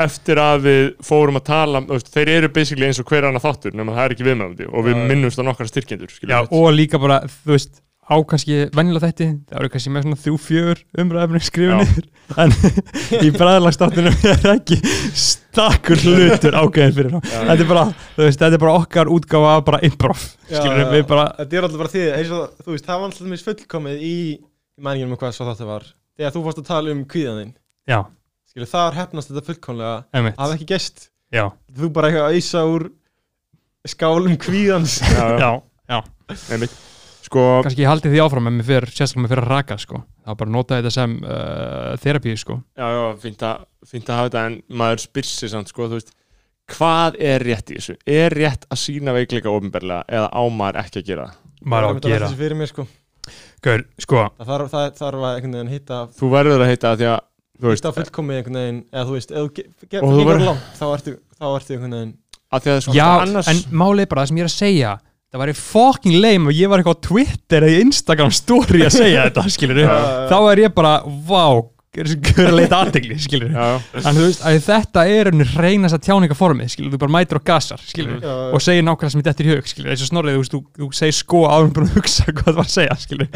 eftir 0.00 0.40
að 0.42 0.64
við 0.66 0.82
fórum 1.06 1.38
að 1.38 1.46
tala 1.50 1.82
þeir 2.08 2.32
eru 2.38 2.50
basically 2.54 2.88
eins 2.88 3.00
og 3.02 3.10
hver 3.10 3.28
annar 3.28 3.44
þáttur 3.44 3.76
nema 3.76 3.94
það 3.94 4.06
er 4.06 4.16
ekki 4.16 4.26
viðmælandi 4.26 4.70
og 4.70 4.88
við 4.88 5.04
minnumst 5.10 5.38
á 5.38 5.46
nokkra 5.46 5.68
styrkjendur 5.70 6.16
og 6.48 6.66
líka 6.74 7.00
bara, 7.02 7.20
þú 7.44 7.54
veist 7.54 7.82
á 8.10 8.16
kannski 8.26 8.56
venjulega 8.74 9.08
þætti, 9.08 9.26
það 9.48 9.60
eru 9.60 9.70
kannski 9.72 9.92
með 9.94 10.04
svona 10.06 10.18
þrjú 10.24 10.36
fjör 10.42 10.80
Já. 11.70 11.78
niður 11.80 12.08
en 12.44 12.54
í 13.26 13.30
bræðlagstáttunum 13.36 14.26
er 14.32 14.46
ekki 14.56 14.78
stakkur 15.22 16.02
hlutur 16.04 16.58
ágæðin 16.58 16.96
fyrir 16.96 17.14
þá. 17.14 17.20
Þetta 17.30 17.56
er 17.56 17.70
bara, 17.70 17.86
þú 18.16 18.26
veist, 18.26 18.42
þetta 18.42 18.58
er 18.58 18.64
bara 18.64 18.76
okkar 18.80 19.12
útgáfa 19.14 19.54
af 19.54 19.64
bara 19.70 19.82
improv, 19.86 20.26
skilur 20.50 20.92
við 20.94 21.06
bara 21.10 21.26
þetta 21.40 21.58
er 21.60 21.68
alltaf 21.68 21.82
bara 21.84 21.94
því 21.94 22.04
eins 22.18 22.34
og 22.36 22.60
þú 22.66 22.76
veist, 22.76 22.86
það 22.90 23.00
var 23.02 23.10
alltaf 23.10 23.32
mér 23.32 23.44
fullkomið 23.48 24.04
í 24.10 24.14
mæningunum 24.80 25.16
um 25.16 25.22
hvað 25.22 25.36
svo 25.36 25.48
þetta 25.50 25.70
var 25.70 25.90
þegar 26.20 26.36
þú 26.36 26.44
fórst 26.46 26.62
að 26.62 26.70
tala 26.70 26.94
um 26.94 27.02
kvíðaninn 27.10 27.52
já, 27.90 28.00
skilur, 28.50 28.70
þar 28.74 29.00
hefnast 29.00 29.32
þetta 29.32 29.46
fullkomlega 29.50 29.96
hafa 30.38 30.54
ekki 30.58 30.70
gest, 30.74 31.10
já, 31.34 31.46
þú 31.76 31.92
bara 31.94 32.10
eitthvað 32.10 32.30
að 32.30 32.38
auðsa 32.40 32.64
úr 32.70 32.90
skálum 33.88 34.36
kvíðans. 34.40 35.00
Já, 35.00 35.40
já, 35.40 35.50
já, 35.88 36.00
sko, 37.30 37.46
kannski 37.64 37.84
ég 37.84 37.90
haldi 37.90 38.10
því 38.10 38.22
áfram 38.24 38.50
en 38.50 38.56
mér 38.58 38.66
fyrir, 38.66 38.90
sérstaklega 38.90 39.24
mér 39.24 39.32
fyrir 39.32 39.44
að 39.44 39.52
raka 39.54 39.76
sko. 39.80 40.02
þá 40.26 40.32
bara 40.42 40.54
nota 40.56 40.78
þetta 40.80 40.94
sem 40.94 41.18
uh, 41.22 41.92
therapy 42.02 42.36
sko. 42.40 42.60
já, 42.74 42.86
já, 42.96 43.02
fínt 43.22 43.44
að, 43.46 43.66
fínt 43.86 44.10
að 44.10 44.18
hafa 44.20 44.30
þetta 44.30 44.46
en 44.50 44.56
maður 44.82 45.04
spyr 45.04 45.28
sér 45.30 45.52
samt, 45.54 45.70
sko, 45.70 45.86
þú 45.90 46.00
veist 46.00 46.14
hvað 46.70 47.18
er 47.30 47.44
rétt 47.46 47.72
í 47.72 47.78
þessu? 47.78 47.96
Er 48.06 48.34
rétt 48.34 48.66
að 48.70 48.82
sína 48.84 49.14
veikleika 49.16 49.50
ofinberlega 49.50 50.04
eða 50.06 50.30
á 50.30 50.42
maður 50.54 50.80
ekki 50.84 51.02
að 51.02 51.10
gera 51.10 51.28
maður 51.62 51.86
á 51.86 51.90
Það 51.90 52.14
er 52.14 52.26
að 52.28 52.44
gera 52.44 52.60
mér 52.60 52.72
sko 52.72 52.86
Gaur, 53.60 53.82
sko, 54.00 54.22
það 54.38 54.48
þarf, 54.48 54.70
það 54.72 54.86
þarf 54.96 55.24
að 55.26 55.34
einhvern 55.34 55.56
veginn 55.58 55.74
hitta 55.74 55.98
Þú 56.16 56.30
verður 56.32 56.64
að 56.64 56.70
heita 56.72 56.94
því 56.96 57.08
að 57.10 57.18
þú 57.60 57.68
veist, 57.68 57.84
hitta 57.84 57.92
fullkomið 57.98 58.38
einhvern 58.38 58.58
veginn 58.60 58.80
eða 58.88 59.04
þú 59.06 59.16
veist, 59.18 59.34
ef 59.34 59.50
þú 59.50 59.90
gengur 59.92 60.44
langt 60.46 60.70
þá 60.78 60.86
ertu, 60.94 61.14
þá 61.36 61.46
ertu 61.50 61.76
einhvern 61.76 61.96
veginn 61.98 62.14
að 62.50 62.64
því 62.64 62.72
að 62.72 62.96
já, 62.96 63.06
annars 63.20 63.50
en 63.50 63.60
málið 63.70 64.04
er 64.04 64.10
bara 64.10 64.24
það 64.24 64.30
sem 64.30 64.40
ég 64.40 64.46
er 64.46 64.50
að 64.50 64.56
segja 64.56 64.94
það 65.30 65.42
væri 65.44 65.56
fucking 65.58 66.20
lame 66.20 66.50
og 66.50 66.56
ég 66.56 66.70
var 66.70 66.82
eitthvað 66.82 66.98
á 66.98 67.04
Twitter 67.06 67.66
eða 67.66 67.76
í 67.76 67.84
Instagram 67.88 68.32
story 68.34 68.86
að 68.86 68.96
segja 68.98 69.24
þetta, 69.28 69.44
skilur 69.54 69.84
Já, 69.84 69.92
þá 70.30 70.38
er 70.40 70.64
ég 70.66 70.74
bara, 70.76 70.96
vá 71.06 71.44
er 71.98 72.06
að 72.46 72.54
leita 72.54 72.78
aðtegli, 72.84 73.16
skilur 73.18 73.50
já, 73.50 73.64
já. 73.74 74.02
en 74.06 74.14
þú 74.14 74.26
veist, 74.28 74.42
að 74.46 74.58
þetta 74.62 75.02
er 75.10 75.30
henni 75.32 75.46
reynast 75.48 75.96
að 75.96 76.04
tjáningaformið, 76.06 76.68
skilur, 76.70 76.92
þú 76.92 77.00
bara 77.02 77.14
mætir 77.16 77.40
á 77.42 77.48
gasar 77.50 77.82
skilur, 77.82 78.20
Já, 78.22 78.34
og 78.54 78.62
segir 78.62 78.86
nákvæmlega 78.86 79.10
sem 79.10 79.24
þetta 79.26 79.42
er 79.42 79.48
í 79.48 79.56
hug 79.56 79.70
skilur, 79.72 79.90
eins 79.90 80.04
og 80.04 80.10
snorrið, 80.12 80.36
þú 80.36 80.44
veist, 80.44 80.54
þú, 80.54 80.62
þú 80.78 80.90
segir 81.00 81.18
sko 81.18 81.42
áður 81.50 81.72
bara 81.74 81.88
að 81.88 81.98
hugsa 81.98 82.28
hvað 82.30 82.46
það 82.46 82.60
var 82.60 82.68
að 82.68 82.76
segja, 82.76 82.96
skilur 83.02 83.30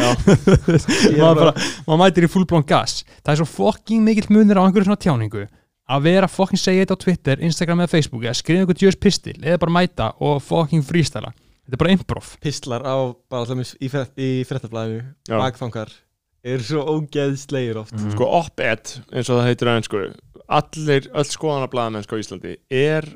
maður, 1.19 1.43
bara, 1.43 1.53
maður 1.89 2.03
mætir 2.05 2.29
í 2.29 2.31
fullblón 2.31 2.67
gas. 2.71 2.97
Það 3.25 3.35
er 3.35 3.43
svo 3.43 3.51
fucking 3.57 4.07
mikill 4.07 4.31
munir 4.31 4.63
á 4.63 4.63
einhverju 4.63 4.87
svona 4.87 5.03
tjáningu 5.03 5.49
að 5.91 6.07
vera 6.07 6.31
fucking 6.31 6.63
segja 6.63 6.87
þetta 6.87 6.95
á 6.95 7.03
Twitter, 7.03 7.43
Instagram 7.45 7.83
eða 7.83 7.97
Facebook 7.99 8.23
eða 8.23 8.39
skrifa 8.39 8.63
einhver 8.63 8.79
djöðs 8.79 9.03
pistil 9.03 9.35
eða 9.43 9.59
bara 9.67 9.75
mæta 9.83 10.13
og 10.23 10.39
fucking 10.47 10.87
freestyla 10.87 11.35
þetta 11.65 11.77
er 11.77 11.83
bara 11.85 11.95
improv 11.97 12.33
Pistlar 12.45 12.83
á, 12.85 12.97
bara 13.31 13.45
alltaf 13.45 13.75
í, 13.81 13.89
frétt, 13.91 14.15
í 14.21 14.31
fréttablaðinu 14.49 15.05
Já. 15.29 15.39
Bakfangar 15.39 15.93
Er 16.45 16.59
svo 16.61 16.83
ógeðslegir 16.85 17.79
oft 17.81 17.95
Mhm. 17.97 18.11
sko 18.13 18.27
op-ed, 18.43 18.91
eins 19.17 19.31
og 19.33 19.39
það 19.41 19.47
heitir 19.49 19.69
aðeins 19.73 19.87
sko, 19.89 20.03
allir, 20.53 21.07
öll 21.17 21.25
skoðanablaðamennska 21.25 22.13
á 22.13 22.21
Íslandi 22.21 22.57
er 22.71 23.07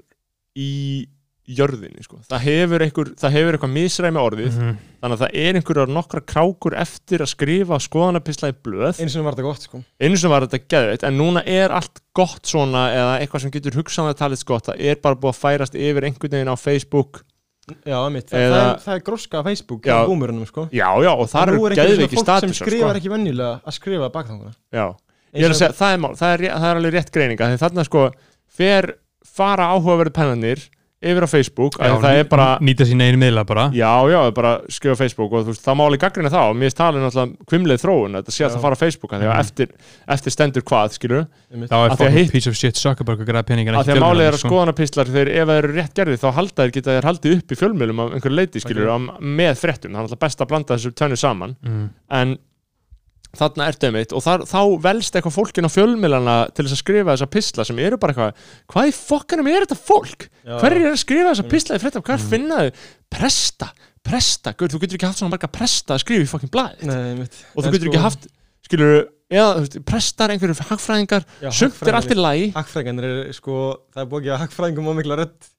í 0.57 1.07
jörðinni, 1.49 2.03
sko. 2.05 2.19
Það 2.29 2.43
hefur 2.45 2.83
einhver, 2.85 3.11
það 3.17 3.33
hefur 3.37 3.57
eitthvað 3.57 3.73
misræmi 3.73 4.21
orðið, 4.21 4.57
Mhm. 4.57 4.75
þannig 5.01 5.17
að 5.17 5.23
það 5.23 5.31
er 5.45 5.55
einhverjar 5.61 5.89
nokkra 5.93 6.21
krákur 6.25 6.75
eftir 6.77 7.19
að 7.25 7.31
skrifa 7.35 7.79
skoðanapisla 7.81 8.49
í 8.53 8.57
blöð. 8.65 9.01
Eins 9.01 9.17
og 9.17 9.25
var 9.25 9.33
þetta 9.33 9.43
gott 9.49 9.61
sko 9.63 9.85
Einu 10.01 10.17
sem 10.17 10.31
var 10.31 10.43
þetta 10.47 10.69
geðveitt, 10.69 11.03
en 11.05 11.17
núna 11.19 11.43
er 11.47 11.69
allt 11.71 12.01
gott 12.15 12.43
svona, 12.45 12.89
eða 12.93 13.21
eitthvað 13.21 13.41
sem 13.43 13.51
getur 13.51 13.73
hugsanlega 13.77 14.17
talið 14.17 14.45
gott, 14.45 14.65
það 14.67 14.81
er 14.81 14.95
bara 14.97 15.15
búið 15.17 15.37
að 15.37 15.41
færast 15.45 15.75
yfir 15.75 16.03
einhvern 16.05 16.31
veginn 16.33 16.49
á 16.53 16.57
Facebook. 16.59 17.25
Já, 17.87 17.99
mitt, 18.13 18.31
Eða- 18.33 18.49
það, 18.53 18.69
er, 18.69 18.81
það 18.85 18.95
er 18.95 19.03
gróska 19.09 19.41
á 19.41 19.43
Facebook 19.49 19.83
Já. 19.87 19.93
Já 19.99 20.07
búmurinnum 20.09 20.47
sko 20.49 20.69
Já, 20.73 20.89
já, 21.05 21.11
og 21.13 21.29
það 21.29 21.43
En 21.49 21.55
nú 21.55 21.67
eru 21.67 21.75
er 21.75 21.83
einhver 21.83 21.99
svona 21.99 22.09
fólk 22.09 22.15
sem 22.15 22.25
statusar, 22.25 22.67
skrifar 22.67 22.89
sko. 22.91 22.99
ekki 23.03 23.13
venjulega 23.13 23.53
að 23.65 23.77
skrifa 23.79 24.11
bakfanguna 24.15 24.53
Já. 24.73 24.87
Ég 25.35 25.45
er 25.45 25.53
að 25.53 25.59
segja, 25.61 25.75
það 25.77 25.93
er, 25.93 26.17
það 26.17 26.33
er, 26.33 26.45
það 26.57 26.69
er 26.71 26.81
alveg 26.81 26.95
rétt 26.97 27.13
greininga 27.13 27.49
því 27.53 27.59
þarna 27.63 27.85
sko 27.85 28.05
fer 28.59 28.89
fara 29.29 29.67
áhugaverðu 29.77 30.15
pennanir 30.17 30.65
yfir 30.99 31.23
á 31.23 31.29
Facebook 31.31 31.77
Já, 31.79 31.93
að 31.95 32.01
það 32.03 32.17
er 32.19 32.25
bara, 32.27 32.47
nýta 32.59 32.85
sína 32.89 33.07
einu 33.07 33.19
miðla 33.23 33.45
bara. 33.47 33.65
Já, 33.71 33.91
já, 34.11 34.19
bara 34.35 34.53
á 34.67 34.95
Facebook 34.99 35.31
og 35.33 35.45
þú 35.47 35.53
veist, 35.53 35.63
það 35.63 35.77
má 35.79 35.83
alveg 35.87 36.01
gaggrina 36.03 36.31
það 36.33 36.49
og 36.51 36.57
mér 36.59 36.73
er 36.73 36.77
talið 36.81 37.05
náttúrulega 37.05 37.47
kvimleið 37.53 37.83
þróun 37.85 38.17
að 38.19 38.23
þetta 38.25 38.35
sé 38.35 38.45
að 38.49 38.55
það 38.57 38.65
fara 38.67 38.75
á 38.75 38.83
Facebook 38.83 39.13
að 39.15 39.19
því 39.23 39.29
að 39.29 39.35
Mhm. 39.39 39.45
eftir, 39.45 39.69
eftir 40.17 40.31
stendur 40.35 40.63
hvað, 40.67 40.89
skilur 40.99 41.27
þá 41.71 42.03
er 42.03 42.11
hitt- 42.19 42.33
piece 42.33 42.49
of 42.51 42.57
shit 42.59 42.75
Zuckerberg 42.75 43.21
að 43.23 43.29
græða 43.31 43.47
peningar 43.47 43.75
að 43.79 43.85
því 43.87 43.95
að 43.95 44.03
málið 44.03 44.27
er 44.27 44.35
að 44.35 44.43
skoðanapistlar 44.43 45.07
þegar 45.07 45.29
ef 45.39 45.47
það 45.49 45.59
eru 45.63 45.73
rétt 45.79 45.95
gerðið 45.95 46.19
þá 46.19 46.29
halda 46.35 46.63
þeir 46.67 46.73
geta 46.73 46.91
þeir 46.99 47.09
haldið 47.13 47.37
upp 47.39 47.49
í 47.55 47.61
fjölmjölum 47.63 48.01
af 48.03 48.13
einhverju 48.19 48.35
leiti 48.35 48.59
skilur 48.61 48.89
Ok. 48.91 49.23
með 49.23 49.55
fréttum, 49.63 49.93
það 49.95 49.99
er 49.99 50.03
alltaf 50.09 50.19
best 50.27 50.39
að 50.43 50.49
blanda 50.49 50.75
þessu 50.75 50.91
tönnu 50.99 51.17
saman. 51.17 51.57
Mm. 51.65 51.91
en 52.11 52.39
þarna 53.39 53.69
ertu 53.71 53.89
einmitt. 53.89 54.15
Og 54.17 54.25
þar, 54.25 54.45
þá 54.49 54.61
velst 54.85 55.19
eitthvað 55.19 55.37
fólkin 55.37 55.69
á 55.69 55.71
fjölmjölana 55.73 56.37
til 56.53 56.67
þess 56.67 56.77
að 56.77 56.83
skrifa 56.83 57.15
þessa 57.15 57.31
pistla 57.35 57.67
sem 57.69 57.83
eru 57.83 58.01
bara 58.01 58.15
eitthvað 58.15 58.49
hvað 58.75 58.91
í 58.91 58.97
fokkanum 58.99 59.51
er 59.53 59.67
þetta 59.67 59.79
fólk? 59.91 60.27
Hverjir 60.49 60.87
er 60.87 60.95
að 60.95 61.03
skrifa 61.05 61.35
þessa 61.35 61.51
pistla 61.53 61.79
í 61.79 61.83
fréttum? 61.85 62.07
Hvað 62.07 62.27
finna 62.33 62.63
þau? 62.63 62.89
Presta, 63.19 63.71
presta, 64.05 64.55
Guð, 64.59 64.75
þú 64.75 64.83
getur 64.85 65.01
ekki 65.01 65.09
haft 65.11 65.23
svona 65.23 65.35
marga 65.37 65.53
presta 65.53 65.97
að 65.97 66.03
skrifa 66.05 66.27
í 66.27 66.33
fokkin 66.33 66.53
mitt 67.19 67.39
og 67.55 67.65
þú 67.65 67.73
getur 67.75 67.93
ekki 67.93 68.03
haft, 68.03 68.29
skilur 68.69 68.99
veist, 69.29 69.79
prestar, 69.85 70.33
einhverju 70.33 70.57
hagfræðingar. 70.71 71.27
Já, 71.45 71.51
sumt 71.53 71.81
er 71.85 71.99
allt 71.99 72.13
í 72.13 72.17
lagi. 72.17 72.49
Hagfræðingar 72.57 73.09
er 73.09 73.33
sko, 73.37 73.61
það 73.93 74.03
er 74.03 74.11
búið 74.11 74.21
að 74.23 74.29
gefa 74.29 74.43
hagfræðingum 74.45 74.91
ómikla 74.93 75.19
rödd 75.21 75.51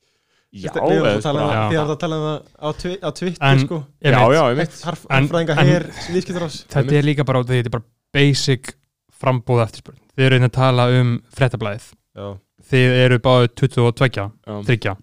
Já, 0.49 0.71
Við 0.73 0.79
erum 0.81 1.05
eða 1.05 1.17
að 1.19 1.21
tala 1.21 1.41
um 1.41 1.49
það- 1.49 1.53
Já. 1.53 1.69
Þið 1.69 1.79
erum 1.79 1.91
að 1.93 1.99
tala 1.99 2.15
um 2.17 2.23
það 2.25 2.39
á, 2.57 2.67
twi 2.81 2.93
á 2.97 3.09
Twitter 3.19 3.59
sko. 3.59 3.77
Já, 4.01 4.21
já, 4.33 4.43
En- 4.49 5.27
Hagfræðinga 5.29 5.57
en- 5.59 5.67
hér, 5.69 5.83
viðskiptarás 6.09 6.55
þetta 6.65 6.93
er 6.97 7.03
líka 7.03 7.25
bara, 7.25 7.43
þetta 7.43 7.65
er 7.65 7.69
bara 7.69 7.83
basic 8.13 8.73
frambúð 9.13 9.61
eftirspurn. 9.67 9.99
Þið 10.17 10.25
eru 10.25 10.35
einnig 10.39 10.49
að 10.49 10.57
tala 10.57 10.87
um 10.99 11.11
fréttablaðið. 11.37 11.85
Já, 12.17 12.27
þið 12.71 12.97
eru 13.05 13.19
báðu 13.19 13.47
22, 13.61 14.31
Já, 14.47 14.63
30 14.65 14.97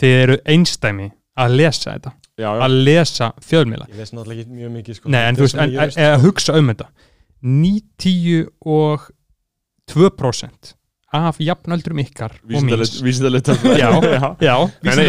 þið 0.00 0.16
eru 0.22 0.36
einstæmi 0.46 1.12
að 1.36 1.56
lesa 1.56 1.92
þetta. 1.98 2.12
Já, 2.38 2.48
já. 2.48 2.62
að 2.64 2.84
lesa 2.84 3.32
fjölmiðla. 3.44 3.86
Ég 3.92 3.96
les 3.96 4.10
náttúrulega 4.12 4.40
ekki 4.40 4.56
mjög 4.56 4.70
mikið 4.72 4.94
sko. 4.96 5.08
Nei, 5.12 5.20
en 5.28 5.36
þú 5.36 5.44
veist, 5.44 5.58
en, 5.60 5.90
sko. 5.90 6.22
hugsa 6.24 6.54
um 6.56 6.68
þetta. 6.72 6.86
90 7.42 8.48
og 8.64 9.10
2% 9.90 10.74
af 11.12 11.36
jafnöldrum 11.44 11.98
ykkar 12.02 12.32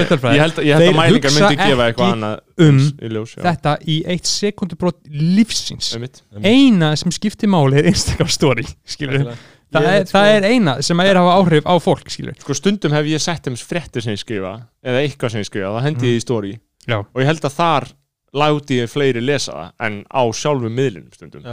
Ég 0.03 0.09
tölfræði 0.11 0.41
held 0.43 0.59
að, 0.59 0.67
ég 0.67 0.77
held 0.77 0.89
að 0.89 0.97
mælingar 0.99 1.33
myndi 1.37 1.57
gefa 1.61 1.87
eitthvað 1.87 2.13
annað 2.17 2.67
um 2.67 2.79
í 2.83 3.11
ljós, 3.13 3.33
þetta 3.39 3.73
í 3.87 3.97
eitt 4.13 4.29
sekundubrót 4.29 4.99
lífsins. 5.07 5.93
Einmitt. 5.95 6.21
eina 6.43 6.93
sem 6.99 7.13
skiptir 7.15 7.51
máli 7.51 7.79
er 7.81 7.89
Instagram 7.93 8.31
story 8.35 8.65
skilur 8.83 9.23
Nákvæmlega. 9.23 9.37
það, 9.73 9.87
er, 9.93 10.05
það 10.11 10.27
sko- 10.27 10.35
er 10.35 10.47
eina 10.51 10.75
sem 10.89 11.03
er 11.05 11.15
að 11.15 11.23
hafa 11.29 11.39
áhrif 11.41 11.71
á 11.71 11.75
fólk 11.87 12.13
skilur 12.13 12.37
Sko 12.43 12.57
stundum 12.59 12.93
hef 12.97 13.09
ég 13.13 13.23
sett 13.23 13.47
um 13.49 13.55
fréttir 13.57 14.03
sem 14.05 14.13
ég 14.17 14.21
skrifa 14.21 14.53
eða 14.83 15.03
eitthvað 15.07 15.35
sem 15.35 15.43
ég 15.45 15.49
skrifa, 15.49 15.71
það 15.77 15.87
hendi 15.87 16.11
ég 16.13 16.19
í 16.19 16.23
story. 16.25 16.53
Já. 16.83 16.99
og 16.99 17.19
ég 17.23 17.29
held 17.31 17.45
að 17.47 17.55
þar 17.55 17.89
láti 18.33 18.81
ég 18.81 18.89
fleiri 18.89 19.21
lesa 19.23 19.53
það 19.53 19.71
en 19.87 19.97
á 20.09 20.23
sjálfum 20.33 20.73
miðlunum 20.73 21.13
stundum. 21.15 21.43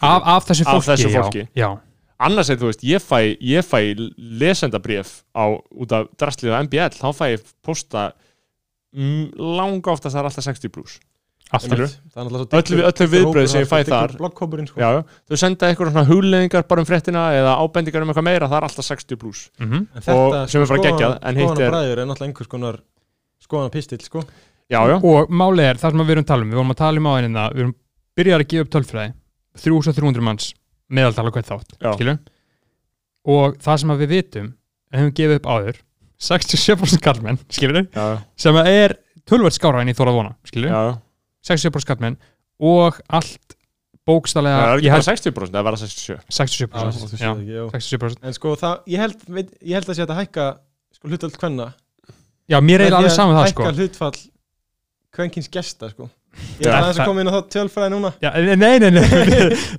Af, 0.00 0.22
af 0.24 0.46
þessu 0.48 0.66
Af 0.70 0.84
fólki, 0.86 1.46
annars 2.20 2.50
er 2.52 2.58
þú 2.60 2.68
veist, 2.70 2.82
ég 2.84 3.00
fæ, 3.04 3.20
ég 3.40 3.64
fæ 3.64 3.78
lesendabréf 4.40 5.22
á, 5.32 5.44
út 5.56 5.92
af 5.96 6.08
drastlið 6.20 6.52
á 6.56 6.60
MBL, 6.66 6.96
þá 7.00 7.08
fæ 7.16 7.24
ég 7.36 7.46
posta 7.64 8.10
mm, 8.96 9.30
langa 9.38 9.94
oftast 9.94 10.14
það 10.14 10.20
er 10.24 10.28
alltaf 10.30 10.46
60 10.50 10.74
pluss 10.74 10.98
alltaf 11.50 11.64
Skilurðu? 11.66 11.94
Það 12.14 12.20
er 12.20 12.28
náttúrulega 12.30 12.60
Öll- 12.60 12.84
öll 12.86 12.94
þau 13.00 13.08
viðbrögð 13.14 13.48
sem 13.50 13.64
ég 13.64 13.70
fæ 13.70 13.78
þar. 13.88 14.12
Sko. 14.70 14.78
Já, 14.78 14.90
þau 15.26 15.38
senda 15.40 15.66
eitthvað 15.72 15.88
svona 15.90 16.04
hugleðingar 16.06 16.66
bara 16.70 16.84
um 16.84 16.86
fréttina 16.86 17.24
eða 17.34 17.54
ábendingar 17.64 18.04
um 18.06 18.12
eitthvað 18.12 18.26
meira, 18.28 18.46
það 18.52 18.58
er 18.60 18.66
alltaf 18.68 18.86
60 18.86 19.18
pluss 19.18 19.48
mm 19.58 19.80
þetta, 19.96 20.14
Og 20.14 20.36
sem 20.52 20.62
er 20.62 20.68
bara 20.70 20.78
skoðana- 20.78 20.86
geggjað, 20.92 21.16
en 21.26 21.40
hitt 21.40 21.48
er- 21.48 21.56
skoðana 21.56 21.72
bræður 21.74 21.98
er 22.04 22.06
náttúrulega 22.06 22.28
einhvers 22.30 22.50
konar 22.54 22.78
skoðana 23.42 23.72
pistill 23.74 23.98
sko. 24.06 24.22
Já, 24.70 24.78
já, 24.86 24.96
og 25.02 25.32
málið 25.34 25.66
er, 25.72 25.80
það 25.82 25.90
sem 25.90 26.04
við 26.06 26.14
erum 26.14 26.22
að 26.22 26.30
tala 26.30 26.42
um 26.46 26.50
við 26.54 26.60
vorum 26.60 26.70
að 26.76 26.80
tala 26.84 27.02
um 27.02 27.08
á 27.10 27.12
einina, 27.18 27.48
við 27.50 27.60
erum 27.64 27.74
byrjað 28.20 28.38
að 28.44 28.48
gefa 28.54 28.62
upp 28.68 28.70
tölfræði 28.76 29.12
3300 29.58 30.22
manns 30.22 30.52
meðaltala 30.90 31.32
hvert 31.34 31.50
þátt, 31.50 31.76
skilur 31.96 32.18
og 33.30 33.56
það 33.62 33.80
sem 33.82 33.92
að 33.94 34.02
við 34.04 34.12
vitum 34.16 34.50
hefum 34.96 35.14
gefið 35.20 35.38
upp 35.40 35.48
áður 35.54 35.78
67% 36.20 37.04
kallmenn, 37.04 37.38
skilur 37.52 37.86
sem 38.40 38.58
er 38.64 38.96
tölvert 39.28 39.56
skára 39.56 39.80
en 39.84 39.92
ég 39.92 39.96
þóra 39.98 40.12
að 40.14 40.18
vona, 40.20 40.34
skilur 40.48 40.72
já. 40.72 40.82
67% 41.46 41.88
kallmenn 41.88 42.18
og 42.60 42.98
allt 43.08 43.56
bókstallega, 44.08 44.58
Það 44.60 44.72
er 44.72 44.80
ekki 44.80 44.86
ég 44.88 44.94
bara 44.94 45.04
held 45.04 45.10
60%, 45.10 45.52
það 45.52 45.60
er 45.60 45.66
bara 45.68 45.80
67 45.80 46.18
67% 46.34 47.20
Já, 47.20 47.30
já, 47.30 47.54
já. 47.54 47.64
67% 47.76 48.26
En 48.26 48.36
sko 48.36 48.54
það, 48.58 48.74
ég 48.90 49.02
held, 49.04 49.24
veit, 49.28 49.52
ég 49.60 49.78
held 49.78 49.92
að 49.92 49.98
sé 49.98 50.06
að 50.06 50.18
hækka 50.20 50.46
sko 50.96 51.10
hlutvall 51.12 51.32
kvenna. 51.36 51.66
Já, 52.50 52.58
mér 52.64 52.84
er 52.88 52.96
alveg 52.98 53.12
saman 53.14 53.36
það 53.38 53.52
sko. 53.52 53.66
Hækka 53.68 53.76
hlutfall 53.78 54.22
kvenkins 55.14 55.48
gesta 55.52 55.90
sko 55.92 56.08
Ég 56.60 56.66
er 56.68 56.76
aðeins 56.76 57.00
að 57.00 57.08
koma 57.08 57.22
inn 57.22 57.30
á 57.30 57.34
það 57.34 57.46
tölfræði 57.54 57.90
núna. 57.94 58.10
Já, 58.22 58.30
nei, 58.60 58.74
nei, 58.80 58.90
nei 58.94 59.06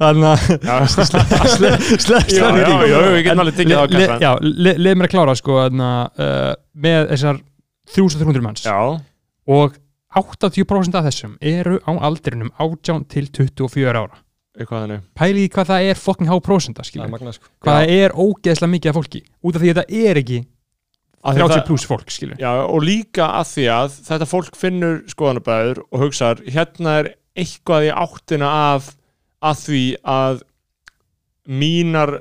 Þannig 0.02 0.26
að 0.32 0.42
Já, 0.68 0.76
Slepp, 2.06 2.34
já, 2.34 2.48
já, 2.58 2.74
já, 2.92 2.98
við 3.06 3.22
getum 3.28 3.44
alveg 3.44 3.62
það 3.62 3.78
á 3.78 3.86
kassan. 3.94 4.26
Já, 4.26 4.32
le- 4.42 4.76
leið 4.82 4.98
mér 5.00 5.08
að 5.08 5.14
klára 5.14 5.36
sko 5.40 5.60
þarna, 5.62 5.92
uh, 6.18 6.50
með 6.88 7.08
þessar 7.14 7.40
3300 7.96 8.44
manns. 8.46 8.66
Já, 8.68 8.78
og 9.56 9.80
80% 10.12 11.00
af 11.00 11.08
þessum 11.08 11.38
eru 11.40 11.80
á 11.88 11.92
aldrinum 12.04 12.52
18 12.60 13.06
til 13.12 13.30
24 13.32 13.96
ára. 13.96 14.20
Í 14.60 14.66
hvað 14.68 15.70
það 15.72 15.86
er 15.88 16.00
fucking 16.00 16.28
há 16.28 16.36
magna 17.08 17.32
sko. 17.32 17.48
Hvað 17.64 17.78
það 17.80 17.94
er 17.96 18.16
ógeðslega 18.20 18.74
mikið 18.74 18.92
af 18.92 18.98
fólki. 19.00 19.22
Út 19.48 19.56
af 19.56 19.64
því 19.64 19.72
að 19.72 19.80
þetta 19.80 20.02
er 20.10 20.20
ekki 20.22 20.40
30 21.22 21.52
það- 21.54 21.66
pluss 21.68 21.86
fólk 21.90 22.10
skilur 22.14 22.40
Já, 22.42 22.52
og 22.66 22.82
líka 22.86 23.28
að 23.40 23.46
því 23.54 23.66
að 23.76 23.98
þetta 24.10 24.28
fólk 24.32 24.58
finnur 24.58 25.02
skoðanabæður 25.12 25.84
og 25.92 26.06
hugsar 26.06 26.42
hérna 26.48 27.00
er 27.02 27.12
eitthvað 27.38 27.88
í 27.88 27.92
áttina 27.94 28.50
af 28.76 28.96
að 29.42 29.62
því 29.66 29.84
að 30.04 30.42
mínar 31.52 32.12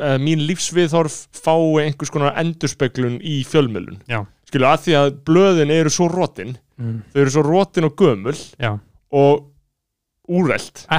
uh, 0.00 0.16
mín 0.22 0.42
lífsviðhorf 0.48 1.26
fái 1.36 1.84
einhvers 1.86 2.12
konar 2.12 2.36
endurspeglun 2.40 3.18
í 3.20 3.40
fjölmjölun 3.48 4.00
Já. 4.10 4.22
skilu 4.48 4.68
að 4.70 4.86
því 4.86 4.96
að 5.00 5.10
blöðin 5.28 5.74
eru 5.74 5.92
svo 5.92 6.08
rótin 6.12 6.56
mm. 6.80 6.98
þau 7.12 7.20
eru 7.24 7.34
svo 7.34 7.44
rótin 7.46 7.88
og 7.88 7.96
gömul 8.00 8.36
Já, 8.60 8.72
og 9.12 9.46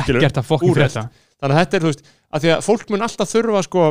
skilurðu. 0.03 0.21
ekkert 0.21 0.41
að 0.41 0.49
fucking 0.49 0.73
Úrelt. 0.73 0.93
frétta 0.93 1.09
þannig 1.41 1.55
að 1.55 1.61
þetta 1.61 1.77
er 1.77 1.83
þú 1.85 1.91
veist 1.91 2.07
að 2.31 2.43
því 2.43 2.53
að 2.55 2.65
fólk 2.67 2.91
mun 2.91 3.05
alltaf 3.07 3.31
þurfa 3.31 3.63
sko 3.67 3.85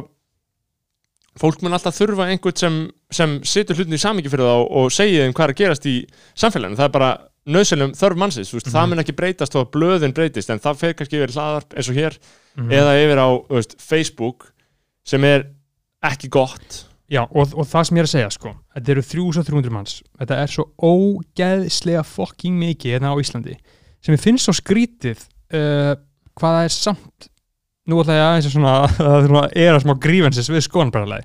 fólk 1.39 1.63
mun 1.63 1.73
alltaf 1.77 1.95
þurfa 1.95 2.27
einhvern 2.33 2.57
sem, 2.59 2.77
sem 3.13 3.39
situr 3.47 3.77
hlutin 3.79 3.95
í 3.95 4.01
samingi 4.03 4.29
fyrir 4.33 4.45
þá 4.49 4.67
og 4.81 4.91
segja 4.93 5.25
þeim 5.27 5.33
hvað 5.37 5.45
er 5.49 5.53
að 5.55 5.61
gerast 5.61 5.87
í 5.87 5.97
samfélaginu 6.35 6.77
það 6.81 6.89
er 6.89 6.95
bara 6.97 7.11
nöðsynlegum 7.51 7.95
þörf 7.97 8.17
mannsins 8.21 8.51
veist, 8.53 8.67
það 8.69 8.83
Mhm. 8.83 8.91
mun 8.91 8.99
ekki 9.05 9.15
breytast 9.17 9.53
þó 9.55 9.61
að 9.65 9.71
blöðin 9.77 10.13
breytist 10.15 10.51
en 10.51 10.59
það 10.61 10.77
fer 10.77 10.93
kannski 10.95 11.17
yfir 11.21 11.33
hlaðarp 11.37 11.75
eins 11.77 11.89
og 11.89 11.95
hér 11.97 12.19
Mhm. 12.57 12.71
eða 12.71 12.97
yfir 13.05 13.19
á 13.23 13.29
veist, 13.49 13.77
Facebook 13.81 14.53
sem 15.05 15.25
er 15.25 15.47
ekki 16.05 16.29
gott 16.29 16.87
Já, 17.11 17.25
og, 17.27 17.55
og 17.59 17.67
það 17.67 17.85
sem 17.87 17.97
ég 17.97 18.01
er 18.01 18.07
að 18.07 18.13
segja, 18.15 18.31
sko 18.31 18.51
Þetta 18.77 18.91
eru 18.93 19.03
3300 19.03 19.71
manns 19.75 20.03
Þetta 20.21 20.37
er 20.43 20.47
svo 20.47 20.65
ógeðslega 20.79 22.05
fucking 22.07 22.55
mikið 22.61 22.95
hérna 22.99 23.11
á 23.15 23.17
Íslandi 23.21 23.57
sem 24.01 24.15
ég 24.15 24.21
finnst 24.23 24.47
svo 24.47 24.55
skrítið 24.57 25.19
uh, 25.53 25.95
hvað 26.39 26.55
það 26.57 26.65
er 26.65 26.73
samt 26.73 27.27
nú 27.89 28.03
ætla 28.03 28.19
ég 28.19 28.27
aðeins 28.27 28.51
að 28.51 28.55
svona 28.57 28.75
svona 29.27 29.45
er 29.65 29.73
að 29.79 29.83
smá 29.87 29.95
grífensis 30.05 30.51
við 30.53 30.67
skoðanbræðalagi 30.69 31.25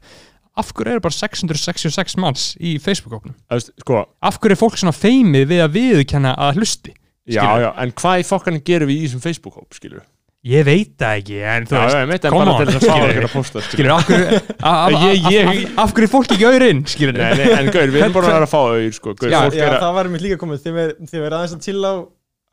af 0.56 0.70
hverju 0.72 0.94
eru 0.96 1.02
bara 1.04 1.12
666 1.20 2.16
manns 2.24 2.44
í 2.64 2.78
Facebook-óknum? 2.80 3.36
Sko, 3.82 4.06
Af 4.24 4.38
hverju 4.40 4.56
er 4.56 4.62
fólk 4.62 4.78
svona 4.80 4.96
feimið 4.96 5.50
við 5.52 5.64
að 5.66 5.74
viðurkenna 5.76 6.32
að 6.40 6.62
hlusti? 6.62 6.94
já, 7.28 7.42
já, 7.60 7.72
en 7.82 7.92
hvað 7.98 8.22
í 8.22 8.28
fokkanum 8.30 8.62
gerum 8.64 8.88
við 8.88 9.02
í 9.02 9.08
þessum 9.10 9.24
Facebook-hóp, 9.26 9.74
skilur 9.76 10.00
við? 10.00 10.12
Ég 10.46 10.62
veit 10.68 10.92
það 11.02 11.16
ekki, 11.20 11.38
en 11.50 11.64
þú 11.66 11.74
Já, 11.74 11.80
veist 11.82 11.96
já, 11.96 12.02
ég 12.04 12.10
veit 12.12 12.26
en 12.30 12.32
come 12.36 12.44
bara 12.46 12.52
on, 12.54 12.60
til 12.60 12.68
þess 12.70 12.76
að 12.78 12.84
fá 12.86 12.96
skilurðu. 12.96 13.14
okkur 13.16 13.26
að 13.26 13.32
posta, 13.34 13.62
skilur 13.66 13.94
af 13.96 14.04
hverju 14.06 14.26
af- 14.70 14.76
af- 14.78 14.98
Ég- 15.02 15.24
ég- 15.34 15.48
af- 15.50 15.80
af 15.82 15.94
hverju 15.96 16.06
er 16.08 16.12
fólk 16.14 16.34
ekki 16.36 16.46
auðurinn, 16.52 16.82
skilur 16.94 17.18
Nei, 17.18 17.32
nei, 17.40 17.48
en 17.58 17.72
gaur, 17.74 17.90
við 17.96 18.04
erum 18.06 18.14
bara 18.20 18.36
að 18.38 18.52
fá 18.52 18.60
auður, 18.62 18.92
sko, 19.00 19.16
gaur, 19.18 19.32
Já, 19.34 19.40
fólk 19.48 19.58
já 19.58 19.66
er 19.66 19.74
að 19.74 19.82
það 19.88 19.96
var 19.98 20.12
mér 20.14 20.24
líka 20.28 20.38
komið 20.44 20.62
Þið 20.68 20.78
verð- 20.78 21.10
þið 21.10 21.24
verð 21.26 21.38
aðeins 21.40 21.56
að 21.58 21.66
chilla 21.66 21.90
á, 21.92 21.96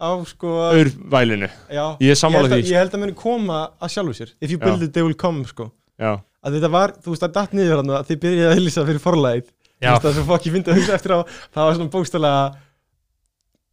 á 0.03 0.11
sko 0.26 0.48
auður 0.72 0.90
vælinu, 1.14 1.48
Já, 1.70 1.84
Ég 2.03 2.11
er 2.11 2.18
að- 2.18 2.50
því. 2.57 2.61
Ég 2.72 2.78
held 2.82 2.92
að 2.98 3.03
muni 3.05 3.14
koma 3.22 3.59
að 3.80 3.92
sjálfu 3.94 4.14
sér 4.18 4.30
If 4.42 4.50
you 4.50 4.59
build 4.59 4.82
it, 4.82 4.92
they 4.92 5.03
will 5.07 5.14
come 5.14 5.44
sko. 5.46 5.70
Já, 6.00 6.18
að 6.42 6.57
þetta 6.59 6.70
var, 6.74 6.92
þú 6.98 7.09
veist, 7.14 7.22
það 7.22 7.32
datt 7.38 7.53
niður 7.55 7.76
hann 7.82 7.90
að 7.94 8.07
þið 8.11 8.18
byrjaði 8.26 8.46
að 8.48 8.55
auðlýsa 8.59 8.86
fyrir 8.90 9.03
forlæð 9.05 9.42
þú 9.46 9.53
Já. 9.82 9.90
veist, 9.92 10.05
það 10.09 10.14
sem 10.18 10.26
fokk 10.32 10.46
ég 10.48 10.53
fyndi 10.57 10.70
að 10.72 10.78
hugsa 10.80 10.94
eftir 10.98 11.12
á 11.14 11.18
það 11.55 11.62
var 11.68 11.74
svona 11.78 11.92
bókstælega 11.94 12.42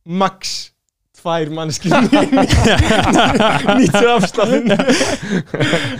max 0.05 0.53
tvær 1.19 1.49
mannskir 1.51 1.91
nýttu 3.79 4.05
afstafn 4.13 4.71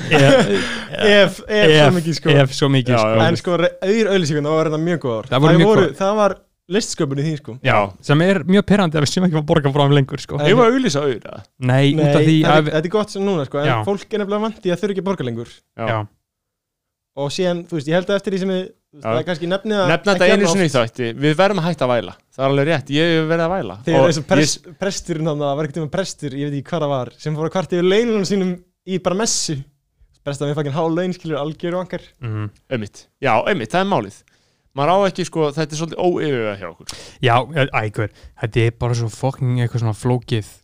ef, 0.10 1.42
ef, 1.48 1.74
svo 1.76 1.90
mikið 1.98 2.14
sko. 2.20 2.30
ef 2.32 2.54
svo 2.56 2.70
mikið, 2.72 2.96
sko. 3.02 3.24
en 3.26 3.40
sko, 3.40 3.58
auður 3.60 4.12
auðlýsingun, 4.14 4.48
það 4.48 4.56
var 4.60 4.70
þetta 4.70 4.82
mjög 4.86 5.02
góður 5.06 5.30
Það 5.34 5.44
voru 5.46 5.60
mjög 5.60 5.70
góðar. 5.74 6.38
Það 6.70 6.76
var 6.76 6.78
listsköpun 6.78 7.20
í 7.20 7.26
því 7.26 7.34
sko 7.40 7.56
Já, 7.66 7.78
sem 8.06 8.24
er 8.26 8.42
mjög 8.46 8.66
perrandi 8.70 9.00
að 9.00 9.06
við 9.06 9.12
sem 9.14 9.28
ekki 9.28 9.40
að 9.40 9.46
borga 9.50 9.74
frá 9.74 9.84
þeim 9.84 9.96
lengur 9.98 10.24
sko. 10.24 10.40
Nei. 10.40 10.48
ég 10.50 10.60
var 10.60 10.70
að 10.70 10.78
auðlýsa 10.78 11.04
auður, 11.04 11.20
eða? 11.20 11.44
Nei, 11.60 11.86
út 11.96 12.06
af 12.06 12.24
því 12.24 12.36
þetta, 12.38 12.54
að 12.54 12.60
er, 12.60 12.74
þetta 12.76 12.90
er 12.90 12.96
gott 12.96 13.14
sem 13.16 13.26
núna 13.26 13.46
sko, 13.48 13.62
en 13.62 13.70
Já. 13.70 13.76
fólk 13.88 14.14
er 14.14 14.24
nefnilega 14.24 14.46
vandi 14.46 14.74
að 14.74 14.82
þurfa 14.84 14.96
ekki 14.96 15.04
að 15.04 15.10
borga 15.10 15.28
lengur 15.28 15.54
Já. 15.54 15.88
Já, 15.90 15.98
og 17.20 17.34
síðan, 17.34 17.64
þú 17.70 17.80
veist, 17.80 17.90
ég 17.90 18.00
held 18.00 18.12
að 18.14 18.20
eftir 18.20 18.36
því 18.36 18.42
sem 18.44 18.54
við 18.54 18.62
þú 18.70 18.70
veist, 18.70 19.04
Já. 19.04 19.10
það 19.10 19.20
er 19.20 19.26
kannski 19.30 19.50
nefnið 19.50 19.80
að 19.80 19.92
Nefna 19.94 20.16
þetta 20.16 20.30
einu 20.34 20.52
sinni 20.54 20.70
í 20.70 20.74
þætti, 20.74 21.10
við 21.26 21.36
verðum 21.40 21.60
að 21.62 21.68
hætta 21.70 21.86
að 21.86 21.92
væla 21.94 22.14
Það 22.30 22.46
er 22.46 22.54
alveg 22.54 22.70
rétt, 22.70 22.94
ég 22.96 23.12
hef 23.14 23.28
verið 23.30 23.44
að 23.46 23.52
væla 23.54 23.76
þegar 23.86 24.00
Og 24.00 24.08
eins 24.10 24.20
og 24.22 24.30
prest, 24.30 24.70
presturinn 24.82 25.30
hann, 25.30 25.44
það 25.44 25.60
var 25.60 25.68
ekkert 25.68 25.82
um 25.84 25.92
prestur, 25.94 26.38
ég 26.40 26.50
veit 26.50 26.58
ekki 26.58 26.72
hvað 26.72 26.86
það 26.86 26.94
var 26.96 27.12
sem 27.22 27.38
fór 27.38 27.50
að 27.50 27.54
kvart 27.54 27.76
yfir 27.76 27.86
laununum 27.86 28.26
sínum 28.26 28.56
í 28.90 29.02
bara 29.06 29.20
messu 29.20 29.60
prestaði 30.26 30.52
með 30.52 30.60
fakkin 30.60 30.76
hálf 30.76 30.96
laun, 30.96 31.14
skilur, 31.16 31.40
algjör 31.40 31.78
og 31.78 31.86
angar 31.86 32.08
mm. 32.24 32.50
Einmitt, 32.74 33.06
já, 33.22 33.34
einmitt, 33.50 33.72
það 33.74 33.86
er 33.86 33.92
málið 33.94 34.20
Maður 34.80 34.94
á 34.96 34.98
ekki, 35.12 35.26
sko, 35.28 35.50
þetta 35.58 35.76
er 35.76 35.80
svolítið 35.82 36.04
óyfirvega 36.08 36.56
hjá 36.62 36.68
okkur 36.72 36.98
Já, 37.28 37.36
ægur, 37.84 38.12
þetta 38.44 38.66
er 38.66 38.76
bara 38.80 38.96
svo 39.02 39.12
fucking 39.12 39.60
eitthvað 39.60 39.84
svona 39.86 39.98
flókið 40.00 40.56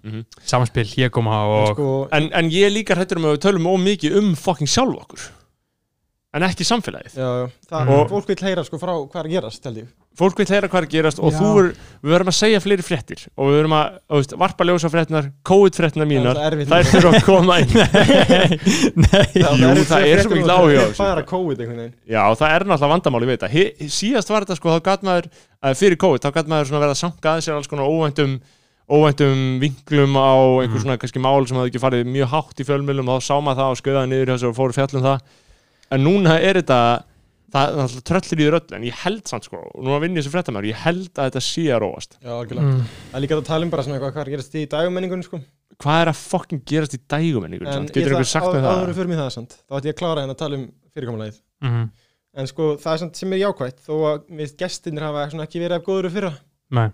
Mhm. 0.00 0.22
samspil 0.48 0.86
hér 0.94 1.10
koma 1.12 1.34
en, 1.44 1.50
og 1.52 1.74
sko, 1.76 1.88
En, 2.16 2.30
en 2.32 2.46
ég 2.48 2.70
líka 2.72 2.94
hrættur 2.96 3.18
um 3.20 3.26
að 3.28 3.34
við 3.36 3.42
tölum 3.44 3.66
ómikið 3.68 4.14
um 4.16 4.30
fucking 4.34 4.70
sjálf 4.72 4.96
okkur 5.02 5.26
En 6.30 6.44
ekki 6.46 6.62
samfélagið. 6.62 7.16
Já, 7.18 7.26
já, 7.26 7.46
það, 7.66 7.88
Og- 7.90 8.10
fólk 8.12 8.28
vil 8.30 8.36
heyra 8.46 8.62
sko 8.62 8.78
frá 8.78 8.92
hvað 8.94 9.16
er 9.18 9.26
að 9.26 9.32
gerast, 9.34 9.64
held 9.66 9.78
ég. 9.80 9.86
Fólk 10.20 10.36
vil 10.38 10.46
heyra 10.46 10.68
hvað 10.68 10.78
er 10.82 10.86
að 10.86 10.92
gerast 10.92 11.18
og 11.22 11.32
Já. 11.32 11.38
þú 11.40 11.48
er, 11.58 11.66
við 12.04 12.12
verðum 12.12 12.30
að 12.30 12.36
segja 12.36 12.60
fleiri 12.60 12.82
fréttir 12.86 13.20
og 13.38 13.48
við 13.48 13.56
verðum 13.58 13.74
að, 13.78 13.96
þú 14.10 14.18
veist, 14.20 14.34
varpa 14.38 14.66
ljósa 14.68 14.90
fréttinar 14.92 15.28
COVID-fréttinar 15.50 16.06
mínar, 16.10 16.38
Það 16.38 16.78
er 16.78 16.88
þurfa 16.90 17.12
að 17.14 17.24
koma 17.26 17.58
inn. 17.62 17.74
Nei, 19.06 19.26
Jú, 19.40 19.84
það 19.90 20.06
er 20.06 20.22
svo 20.22 20.30
mikill 20.34 20.54
áhugi 20.54 20.78
á 20.78 20.84
þessu. 20.86 21.00
bara 21.02 21.24
COVID 21.30 21.62
einhvern 21.64 21.80
veginn. 21.82 21.94
Já, 22.10 22.22
það 22.38 22.54
er 22.54 22.64
náttúrulega 22.70 22.92
vandamál, 22.94 23.22
ég 23.26 23.30
veit 23.32 23.46
að 23.48 23.90
síðast 23.98 24.30
var 24.34 24.46
þetta 24.46 24.58
sko, 24.60 24.74
þá 24.76 24.80
gæt 24.90 25.06
maður 25.10 25.28
að 25.66 25.76
fyrir 25.82 26.00
COVID, 26.04 26.22
þá 26.26 26.30
gæt 26.38 26.50
maður 26.54 26.70
svona 26.70 26.82
verið 26.84 26.94
að 26.96 27.02
sanka 27.02 27.34
að 27.36 27.44
sér 27.46 27.58
alls 27.58 27.70
konar 27.70 27.90
óvæntum 27.90 28.38
óvæntum 28.90 29.42
vinklum 29.62 30.16
á 30.18 30.30
einhver 30.62 30.74
Mhm. 30.74 30.82
svona 30.82 30.98
kannski 30.98 31.20
mál 31.22 31.46
sem 31.46 31.56
hafði 31.56 31.70
ekki 31.70 31.82
farið 31.84 32.08
mjög 32.10 32.28
hátt 32.34 32.58
í 32.58 32.66
fjölmjölum 32.66 33.08
og 33.08 33.20
þá 33.20 33.26
sá 33.30 33.36
maður 33.38 33.60
það 33.62 33.70
og 33.70 33.78
skauðaði 33.78 34.08
niður 34.10 34.48
og 34.50 34.56
fóru 34.58 34.74
fjallum 34.74 35.04
það 35.06 35.20
en 35.90 36.04
núna 36.06 36.36
er 36.40 36.60
þetta 36.60 36.80
það 37.50 37.70
er 37.70 37.80
alltaf 37.84 38.04
tröllir 38.06 38.40
í 38.40 38.46
þér 38.46 38.56
öll 38.60 38.76
en 38.76 38.84
ég 38.86 38.98
held 39.04 39.30
samt 39.30 39.46
sko, 39.48 39.60
og 39.60 39.86
núna 39.86 40.00
vinn 40.02 40.18
ég 40.18 40.26
sem 40.26 40.32
fréttamæður 40.34 40.68
ég 40.70 40.82
held 40.84 41.10
að 41.16 41.30
þetta 41.30 41.42
sé 41.46 41.64
að 41.74 41.80
róast. 41.84 42.18
Já, 42.20 42.30
algjörlega. 42.36 42.74
Mm. 42.74 42.84
það 43.10 43.16
er 43.18 43.24
líka 43.24 43.38
að 43.38 43.48
tala 43.48 43.66
um 43.66 43.72
bara 43.72 43.86
svona 43.86 43.98
eitthvað 43.98 44.12
hvað 44.14 44.22
er 44.22 44.30
að 44.30 44.36
gerast 44.36 44.54
í 44.54 44.62
dagmenningunni 44.74 45.26
sko? 45.26 45.40
Hvað 45.80 46.02
er 46.04 46.10
að 46.12 46.20
fokkin 46.20 46.62
gerast 46.70 46.94
í 46.94 47.00
dægumenningun 47.10 47.72
en 47.72 47.88
getur 47.90 48.14
einhver 48.14 48.30
sagt 48.30 48.50
með 48.50 48.68
áður 48.68 48.70
það 48.70 48.90
við 48.90 49.00
fyrir 49.00 49.10
mig 49.10 49.20
það 49.20 49.32
samt 49.36 49.56
þá 49.58 49.76
ætti 49.78 49.90
ég 49.90 49.96
að 49.96 50.00
klára 50.02 50.24
henn 50.24 50.34
að 50.34 50.40
tala 50.44 50.58
um 50.60 50.66
fyrirkomulagið. 50.94 51.40
Mm. 51.66 51.86
en 52.40 52.50
sko 52.50 52.70
það 52.80 52.92
er 52.92 53.02
samt 53.02 53.20
sem 53.20 53.34
er 53.34 53.42
jákvætt 53.42 53.80
þó 53.86 53.94
að 54.12 54.20
við 54.40 54.56
gestinir 54.60 55.06
hafa 55.08 55.26
svona 55.32 55.46
ekki 55.48 55.62
verið 55.64 55.80
af 55.80 55.86
góður 55.88 56.06
fyrir 56.06 56.16
fyrra. 56.18 56.32
Nei, 56.78 56.88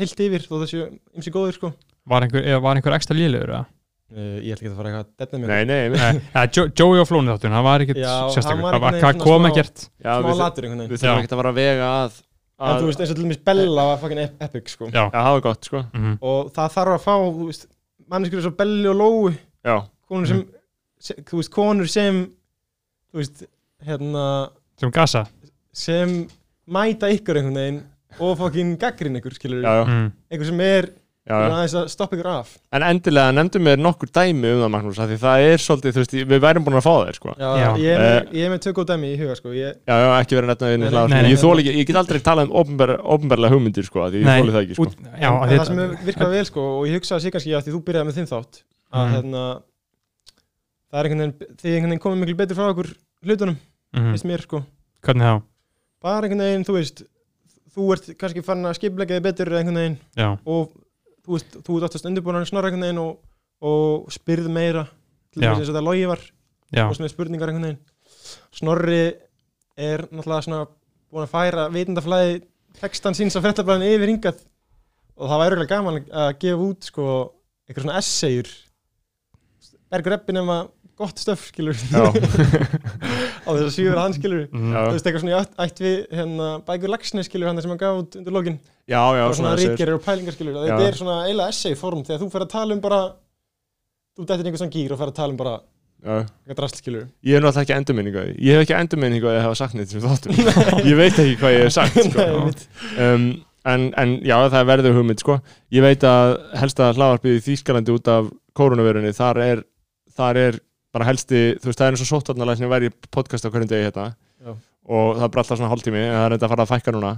heilt 0.00 0.24
yfir 0.26 0.46
þó 0.48 0.54
þessu 0.64 0.86
ymsi 1.14 1.34
góður 1.34 1.58
sko. 1.58 1.72
Var 2.10 2.26
einhver, 2.26 2.46
eða 2.48 2.64
var 2.64 2.80
einhver 2.80 2.96
ekstra 2.96 3.14
lílegur 3.14 3.52
eða? 3.52 3.66
Uh, 4.10 4.38
ég 4.42 4.54
ætla 4.54 4.64
ekki 4.64 4.70
að 4.70 4.78
fara 4.80 4.90
eitthvað 4.90 5.04
að 5.04 5.12
detna 5.22 5.38
mér 5.42 5.52
nei, 5.52 5.64
nei, 5.64 5.82
nei. 5.88 5.98
Nei, 6.00 6.22
ja, 6.34 6.42
Jo- 6.56 6.66
Joey 6.80 7.02
og 7.02 7.08
Flóni 7.10 7.32
þáttun, 7.34 7.54
það 7.56 7.66
var 7.68 7.84
ekkert 7.84 8.00
Já, 8.02 8.14
hann 8.50 8.62
var 8.64 8.78
hvað 8.80 8.98
veginn 9.00 9.22
kom 9.24 9.48
ekkert. 9.50 9.84
Já, 10.00 10.10
smá 10.16 10.26
við, 10.30 10.40
latur 10.42 10.66
einhvern 10.68 10.82
við 10.84 10.90
veginn 10.90 11.02
þurfum 11.04 11.22
ekki 11.24 11.32
að 11.34 11.40
fara 11.42 11.52
að 11.54 11.60
vega 11.60 11.90
að, 12.00 12.18
en 12.60 12.80
þú 12.80 12.88
veist 12.90 13.00
eins 13.04 13.12
og 13.14 13.16
til 13.20 13.24
dæmis 13.26 13.40
Bella 13.50 13.84
var 13.90 14.00
fucking 14.02 14.22
ep- 14.26 14.42
epic 14.48 14.72
sko. 14.74 14.88
Já, 14.90 15.02
Já, 15.06 15.18
það 15.20 15.30
var 15.36 15.44
gott 15.48 15.68
sko. 15.70 15.82
Mm. 15.96 16.16
og 16.32 16.50
það 16.56 16.74
þarf 16.76 16.96
að 16.96 17.04
fá 17.06 17.14
þú 17.20 17.46
veist 17.50 17.68
manneskur 18.10 18.40
eins 18.42 18.50
og 18.50 18.56
Belli 18.58 18.90
og 18.90 18.98
Lóu. 19.00 19.30
Já, 19.64 19.76
konur 20.10 20.26
sem, 20.32 20.42
sem 21.00 21.22
þú 21.30 21.40
veist 21.40 21.52
konur 21.54 21.88
sem 21.90 22.20
þú 23.10 23.22
veist 23.22 23.44
hérna 23.86 24.26
sem 24.80 24.90
gasa. 24.92 25.24
sem 25.72 26.12
mæta 26.70 27.08
ykkur 27.14 27.38
einhvern 27.40 27.56
veginn 27.60 27.80
og 28.20 28.34
fucking 28.40 28.74
gaggrin 28.80 29.16
ykkur 29.20 29.34
skilur 29.38 29.62
já, 29.62 29.72
já, 29.80 29.84
mm. 29.86 30.06
einhver 30.32 30.48
sem 30.50 30.60
er 30.66 30.88
stoppa 31.94 32.16
ykkur 32.16 32.28
af 32.30 32.48
En 32.72 32.82
endilega 32.82 33.32
nefndum 33.36 33.62
mér 33.66 33.78
nokkur 33.80 34.08
dæmi 34.10 34.50
um 34.54 34.60
það 34.64 34.70
Magnús 34.74 34.98
af 34.98 35.08
Því 35.10 35.18
það 35.22 35.44
er 35.50 35.58
svolítið, 35.64 35.92
þú 35.94 36.00
veist, 36.02 36.14
við 36.32 36.40
værum 36.44 36.64
búin 36.66 36.78
að 36.80 36.84
fá 36.86 36.94
þér 37.06 37.18
sko 37.20 37.34
já, 37.38 37.50
Já. 37.60 37.68
Ég, 37.76 37.90
er 37.94 38.00
Eh. 38.00 38.20
með, 38.20 38.32
ég 38.34 38.44
er 38.46 38.50
með 38.54 38.60
tökku 38.66 38.84
dæmi 38.90 39.10
í 39.14 39.18
huga 39.20 39.36
sko 39.38 39.48
ég, 39.54 39.74
Já, 39.86 39.94
já, 40.00 40.08
ekki 40.20 40.36
verið 40.40 40.50
nei, 41.10 41.20
sko. 41.20 41.30
Ég 41.30 41.38
ekki, 41.64 41.74
ég 41.80 41.86
get 41.86 41.96
aldrei 41.96 42.20
talað 42.20 42.50
um 42.50 42.56
opinberlega 43.14 43.52
hugmyndir 43.54 43.84
sko 43.86 44.00
af 44.06 44.12
Því 44.12 44.22
ég 44.24 44.40
þóli 44.40 44.54
það 44.56 44.62
ekki 44.64 44.74
sko 44.74 44.82
út, 44.86 44.96
já, 45.20 45.30
það 45.30 45.48
sem 45.66 45.76
þetta- 45.76 45.88
hefur 45.90 46.06
virkað 46.10 46.30
vel 46.36 46.44
sko 46.50 46.60
og 46.80 46.86
ég 46.88 46.94
hugsaði 47.00 47.20
sér 47.26 47.30
kannski 47.36 47.54
að 47.56 47.64
því 47.66 47.72
þú 47.76 47.82
byrjaði 47.90 48.06
með 48.10 48.16
þinn 48.20 48.30
þátt 48.34 48.62
að 48.90 49.06
Mhm. 49.06 49.14
hérna 49.14 49.42
það 50.90 50.98
er 51.00 51.06
einhvern 51.06 51.20
veginn 51.20 51.56
þið 51.60 51.70
einhvern 51.76 51.90
veginn 51.92 52.04
komið 52.04 52.20
miklu 52.24 52.36
betur 52.40 52.56
frá 52.58 52.66
okkur 52.72 52.88
hlutunum 53.24 53.56
Mhm. 53.94 54.10
finnst 54.14 54.24
mér 54.26 54.42
sko 54.42 54.64
Hvernig 55.02 55.22
þá? 55.26 55.42
bara 56.02 56.26
einhvern 56.26 56.42
veginn 56.44 56.64
þú 56.66 56.74
veist 56.78 57.02
þú 57.74 57.92
ert 57.94 58.18
kannski 58.18 58.42
farin 58.44 58.64
að 58.66 58.74
skipleika 58.78 59.14
þig 59.14 59.22
betur 59.22 59.46
einhvern 59.54 59.78
veginn 59.78 59.98
Já, 60.16 60.38
og 60.46 60.72
þú 61.30 61.38
veist 61.38 61.56
þú 61.62 61.76
ert 61.78 61.86
oftast 61.86 62.08
undirbúin 62.08 62.40
að 62.40 62.48
snorra 62.50 62.70
einhvern 62.70 62.86
veginn 62.88 63.02
og, 63.04 63.18
og 63.62 64.10
spyrð 64.10 64.48
meira 64.50 64.86
til 65.30 65.44
þess 65.44 65.70
og 65.70 65.76
það 65.76 65.86
logi 65.86 66.06
var 66.10 66.22
og 66.82 66.94
svona 66.98 67.10
spurningar 67.12 67.52
einhvern 67.52 67.68
veginn. 67.68 67.82
Snorri 68.54 69.02
er 69.78 70.06
náttúrulega 70.10 70.46
svona 70.46 70.64
búin 71.10 71.26
að 71.26 71.34
færa 71.34 71.68
vitundaflæði 71.70 72.40
textan 72.80 73.16
síns 73.18 73.38
á 73.38 73.42
frettablaðinu 73.44 73.94
yfir 73.94 74.12
hingað. 74.12 74.42
Og 75.20 75.30
það 75.30 75.40
var 75.42 75.52
örgulega 75.54 75.76
gaman 75.76 76.02
að 76.10 76.32
gefa 76.42 76.66
út 76.66 76.90
sko 76.90 77.06
eitthvað 77.68 77.86
svona 77.86 78.00
essayur. 78.00 78.50
Bergur 79.90 80.16
Eppin 80.16 80.38
nema 80.40 80.60
gott 81.00 81.22
stöf 81.22 81.46
skilur 81.48 81.78
Já, 81.90 82.04
á 83.46 83.48
þess 83.48 83.64
að 83.66 83.72
sjöfur 83.74 84.00
hann 84.00 84.14
skilur 84.16 84.44
mm. 84.46 84.68
Já. 84.74 84.80
þú 84.80 84.92
veist 84.94 85.08
eitthvað 85.08 85.24
svona 85.24 85.32
í 85.32 85.38
ætt, 85.40 85.56
ætt 85.64 85.82
við 85.84 85.96
hérna, 86.18 86.50
bækur 86.68 86.92
Lagsnes 86.94 87.30
skilur 87.30 87.50
hann 87.50 87.62
sem 87.64 87.72
hann 87.72 87.80
gaf 87.80 88.02
út 88.02 88.20
undir 88.20 88.36
lokin 88.36 88.60
já, 88.84 89.00
já 89.00 89.24
og 89.26 89.34
svona 89.38 89.56
ríkjarir 89.60 89.96
og 89.96 90.04
pælingar 90.04 90.36
skilur 90.36 90.60
Já. 90.60 90.62
þetta 90.68 90.86
er 90.86 91.00
svona 91.00 91.18
eiginlega 91.26 91.56
essay 91.56 91.76
form 91.80 92.06
þegar 92.06 92.22
þú 92.22 92.30
fer 92.34 92.46
að 92.46 92.54
tala 92.54 92.76
um 92.76 92.84
bara 92.84 93.02
þú 94.16 94.26
dættir 94.28 94.50
einhver 94.50 94.62
svona 94.64 94.76
gýr 94.76 94.94
og 94.94 95.02
fer 95.02 95.12
að 95.12 95.18
tala 95.20 95.34
um 95.34 95.40
bara 95.40 95.54
já. 95.60 96.16
eitthvað 96.20 96.62
drast 96.62 96.80
skilur 96.82 97.06
Ég 97.24 97.36
hef 97.36 97.44
náttúrulega 97.44 97.66
ekki 97.66 97.78
endurminningu 97.78 98.20
á 98.20 98.24
því 98.24 98.34
Ég 98.38 98.58
hef 98.58 98.66
ekki 98.66 98.78
endurminningu 98.80 99.30
að 99.30 99.38
ég 99.38 99.46
hafa 99.48 99.60
sagt 99.62 99.78
neitt 99.78 99.94
sem 99.94 100.04
þáttum 100.04 100.36
Ég 100.90 100.98
veit 101.00 101.14
ekki 101.14 101.38
hvað 101.40 101.56
ég 101.56 101.64
hef 101.66 101.76
sagt 101.76 102.02
sko. 102.08 102.26
Nei, 102.26 102.58
um, 103.06 103.30
en, 103.68 103.90
en 104.00 104.16
já, 104.24 104.36
það 104.48 104.58
er 104.62 104.68
verður 104.70 104.96
hugmynd 104.96 105.22
sko. 105.22 105.36
Ég 105.74 105.84
veit 105.84 106.04
að 106.08 106.36
helsta 106.60 106.90
hlaðvarpið 106.96 107.36
í 107.36 107.42
Þýskalandi 107.44 107.92
út 107.92 108.10
af 108.10 108.30
koronavirunni 108.56 109.12
þar 109.16 109.40
er, 109.44 109.62
þar 110.16 110.40
er 110.40 110.60
bara 110.92 111.06
helsti, 111.08 111.40
þú 111.60 111.70
veist, 111.70 111.78
það 111.80 111.86
er 111.86 111.96
eins 111.96 112.04
og 112.04 112.10
sóttvarnalæg 112.10 112.58
sem 112.60 112.70
væri 112.72 112.90
podcast 113.14 113.46
á 113.46 113.50
hverjum 113.52 113.70
degi 113.70 113.86
hérna. 113.88 114.06
Já. 114.40 114.54
og 114.90 115.16
það 115.18 115.24
er 115.26 115.32
bara 115.34 115.42
alltaf 115.44 115.58
svona 115.60 115.70
hálftími 115.70 116.00
en 116.00 116.14
það 116.16 116.24
er 116.26 116.34
þetta 116.34 116.46
að 116.48 116.52
fara 116.54 116.64
að 116.66 116.70
fækka 116.72 116.94
núna. 116.96 117.10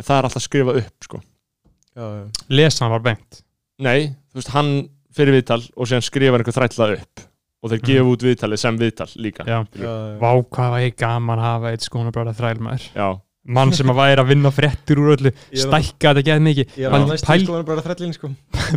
En 0.00 0.06
það 0.08 0.16
er 0.18 0.28
alltaf 0.28 0.42
skrifað 0.46 0.78
upp 0.80 1.04
sko. 1.06 1.20
já, 1.94 2.04
já. 2.16 2.24
Lesa 2.48 2.84
hann 2.84 2.94
var 2.96 3.04
beint. 3.04 3.42
Nei, 3.80 3.98
þú 4.32 4.40
veist, 4.40 4.52
hann 4.54 4.70
fyrir 5.14 5.36
viðtal 5.36 5.60
og 5.76 5.86
síðan 5.90 6.06
skrifar 6.06 6.40
einhver 6.42 6.56
þrætlað 6.56 6.94
upp. 6.98 7.26
Og 7.60 7.68
þeir 7.74 7.82
gefa 7.84 8.08
út 8.14 8.22
viðtalið 8.24 8.56
sem 8.62 8.76
viðtal 8.80 9.08
líka 9.20 9.44
Já, 9.44 9.58
Já, 9.76 9.84
já. 9.84 10.14
vá 10.16 10.30
hvað 10.48 10.70
var 10.72 10.80
ég 10.80 10.94
gaman 10.96 11.38
að 11.42 11.44
hafa 11.44 11.72
eitt 11.74 11.84
skónabráða 11.84 12.32
þrælmaður. 12.38 12.86
Já, 12.96 13.08
Mann 13.50 13.72
sem 13.74 13.90
að 13.90 13.98
væri 13.98 14.22
að 14.22 14.28
vinna 14.30 14.52
fréttur 14.54 15.00
úr 15.02 15.12
öllu 15.16 15.32
Stækka 15.50 16.12
þetta 16.14 16.24
geð 16.28 16.42
mikið. 16.46 16.72
Ég 16.80 16.86
er 16.86 16.96
að 16.96 17.06
næstu 17.10 17.28
pæl- 17.30 17.44
sko. 17.46 17.58
En 17.60 17.66
bara 17.70 17.84
þrællin 17.86 18.14
sko 18.16 18.30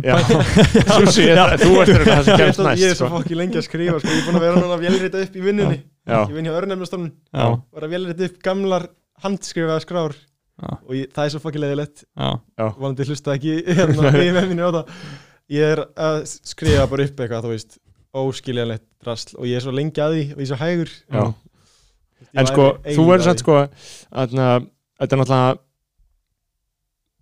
það, 0.04 1.54
þú 1.62 1.72
ert 1.84 1.92
það 2.08 2.22
sem 2.28 2.38
kemst 2.40 2.62
næst 2.64 2.82
Ég 2.82 2.90
er 2.90 2.98
svo 2.98 3.08
sko. 3.08 3.10
fokki 3.18 3.38
lengi 3.38 3.60
að 3.60 3.66
skrifa 3.68 3.98
sko. 4.02 4.10
Ég 4.12 4.20
er 4.20 4.26
búin 4.28 4.38
að 4.40 4.46
vera 4.46 4.60
núna 4.60 4.76
að 4.78 4.84
vélrita 4.86 5.22
upp 5.24 5.36
í 5.38 5.44
vinnunni. 5.44 5.80
Ég 6.10 6.34
vinn 6.36 6.48
hjá 6.48 6.54
örnefnastofnun. 6.58 7.12
Já, 7.30 7.44
og 7.54 7.78
er 7.80 7.86
að 7.88 7.94
velja 7.94 8.12
þetta 8.14 8.28
upp 8.30 8.40
gamlar 8.48 8.86
handskrifaða 9.24 9.84
skrár. 9.84 10.16
Já. 10.54 10.70
og 10.86 10.92
ég, 10.94 11.08
það 11.10 11.24
er 11.26 11.32
svo 11.32 11.40
fokkið 11.42 11.62
leðilegt 11.64 12.02
vonandi 12.78 13.06
hlusta 13.08 13.32
ekki 13.34 13.54
hérna 13.74 14.12
í 14.22 14.28
með 14.36 14.44
minni 14.52 14.62
á 14.62 14.70
það. 14.70 14.92
Ég 15.50 15.72
er 15.74 15.80
að 15.98 16.20
skrifa 16.30 16.84
bara 16.92 17.06
upp 17.08 17.22
eitthvað 17.24 17.48
þú 17.48 17.50
veist, 17.50 17.74
óskiljanlegt 18.14 18.84
drasl. 19.02 19.34
Og 19.40 19.48
ég 19.50 19.58
er 19.58 19.64
svo 19.66 19.74
lengi 19.74 20.04
að 20.04 20.14
því 20.14 20.22
og 20.36 20.38
ég 20.38 20.46
er 20.46 20.50
svo 20.52 20.60
hægur 20.62 20.92
En 22.34 22.46
sko, 22.50 22.64
þú 22.86 23.04
verður 23.08 23.30
að 23.30 23.36
því. 23.36 23.42
sko 23.44 23.56
Þetta 24.14 25.16
er 25.16 25.20
náttúrulega 25.20 25.58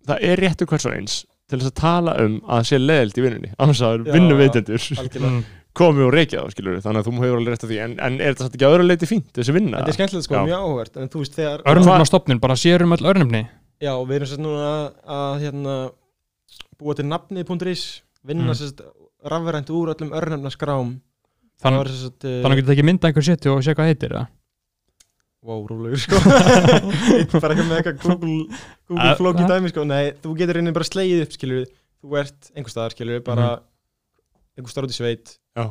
Það 0.03 0.25
er 0.29 0.41
réttu 0.43 0.65
hvers 0.67 0.85
og 0.89 0.95
eins 0.97 1.17
til 1.51 1.59
þess 1.59 1.69
að 1.73 1.79
tala 1.79 2.13
um 2.23 2.37
að 2.47 2.61
það 2.61 2.67
sé 2.69 2.77
leðild 2.79 3.17
í 3.19 3.23
vinnunni 3.25 3.49
annars 3.61 3.81
að 3.83 3.99
Já, 4.07 4.13
vinnu 4.15 4.33
já. 4.35 4.39
veitendur 4.41 4.87
Algjörlega. 5.03 5.33
Mm. 5.73 5.79
komi 5.79 6.03
og 6.05 6.11
reykja 6.13 6.41
þá 6.43 6.51
skilur 6.53 6.75
þannig 6.85 7.01
að 7.01 7.07
þú 7.07 7.13
hefur 7.23 7.37
alveg 7.39 7.53
rétt 7.55 7.63
á 7.65 7.69
því 7.71 7.77
en, 7.83 7.93
en 8.05 8.17
er 8.21 8.35
þetta 8.37 8.49
ekki 8.53 8.65
að 8.67 8.73
öðru 8.75 8.83
leiti 8.85 9.07
fínt 9.09 9.29
þessi 9.33 9.53
vinna? 9.55 9.79
Þetta 9.79 9.89
er 9.89 9.95
skemmtilegt 9.97 10.25
sko, 10.27 10.35
Já. 10.37 10.43
mjög 10.45 10.59
áhugavert 10.63 10.99
en 11.01 11.09
þú 11.13 11.21
veist 11.23 11.37
þegar 11.39 11.63
Örnefnastofnun, 11.71 12.41
bara 12.43 12.57
sérum 12.61 12.93
öll 12.93 13.07
örnefni 13.09 13.41
Já, 13.81 13.93
við 14.05 14.13
erum 14.19 14.29
sérst 14.29 14.43
núna 14.43 14.67
að, 14.69 14.83
að 15.17 15.33
hérna, 15.43 15.77
búa 16.77 16.93
til 16.99 17.07
nafnið.is 17.09 17.85
vinna 18.29 18.45
Mm. 18.53 18.59
sérst 18.61 18.83
rafrænt 19.33 19.73
úr 19.73 19.93
öllum 19.95 20.13
Það 21.63 21.79
uh, 22.21 22.37
Þannig 22.43 22.53
að 22.53 22.61
getur 22.61 22.75
ekki 22.77 22.85
mynda 22.91 23.09
einhver 23.09 23.25
setu 23.31 23.53
og 23.55 23.63
sé 23.65 23.73
hvað 23.73 23.89
heitir 23.93 24.13
það 24.19 24.29
Wow, 25.43 25.65
rólegur 25.67 25.99
sko. 25.99 26.19
Bara 27.43 27.51
eitthvað 27.51 27.67
með 27.67 27.77
eitthvað 27.77 27.97
Google, 28.05 28.59
Google 28.87 29.09
Uh, 29.11 29.15
flóki 29.19 29.43
uh. 29.43 29.49
dæmi 29.51 29.71
sko. 29.73 29.83
Nei, 29.87 30.13
þú 30.23 30.35
getur 30.39 30.59
reyni 30.59 30.71
bara 30.75 30.87
slegið 30.87 31.23
upp 31.25 31.33
skilur 31.35 31.65
Þú 32.03 32.17
ert 32.19 32.49
einhver 32.51 32.71
staðar 32.73 32.93
skilur 32.95 33.23
bara 33.23 33.47
einhver 34.57 34.71
staðar 34.71 34.89
út 34.89 34.93
í 34.93 34.97
sveit 34.97 35.37
Já. 35.55 35.65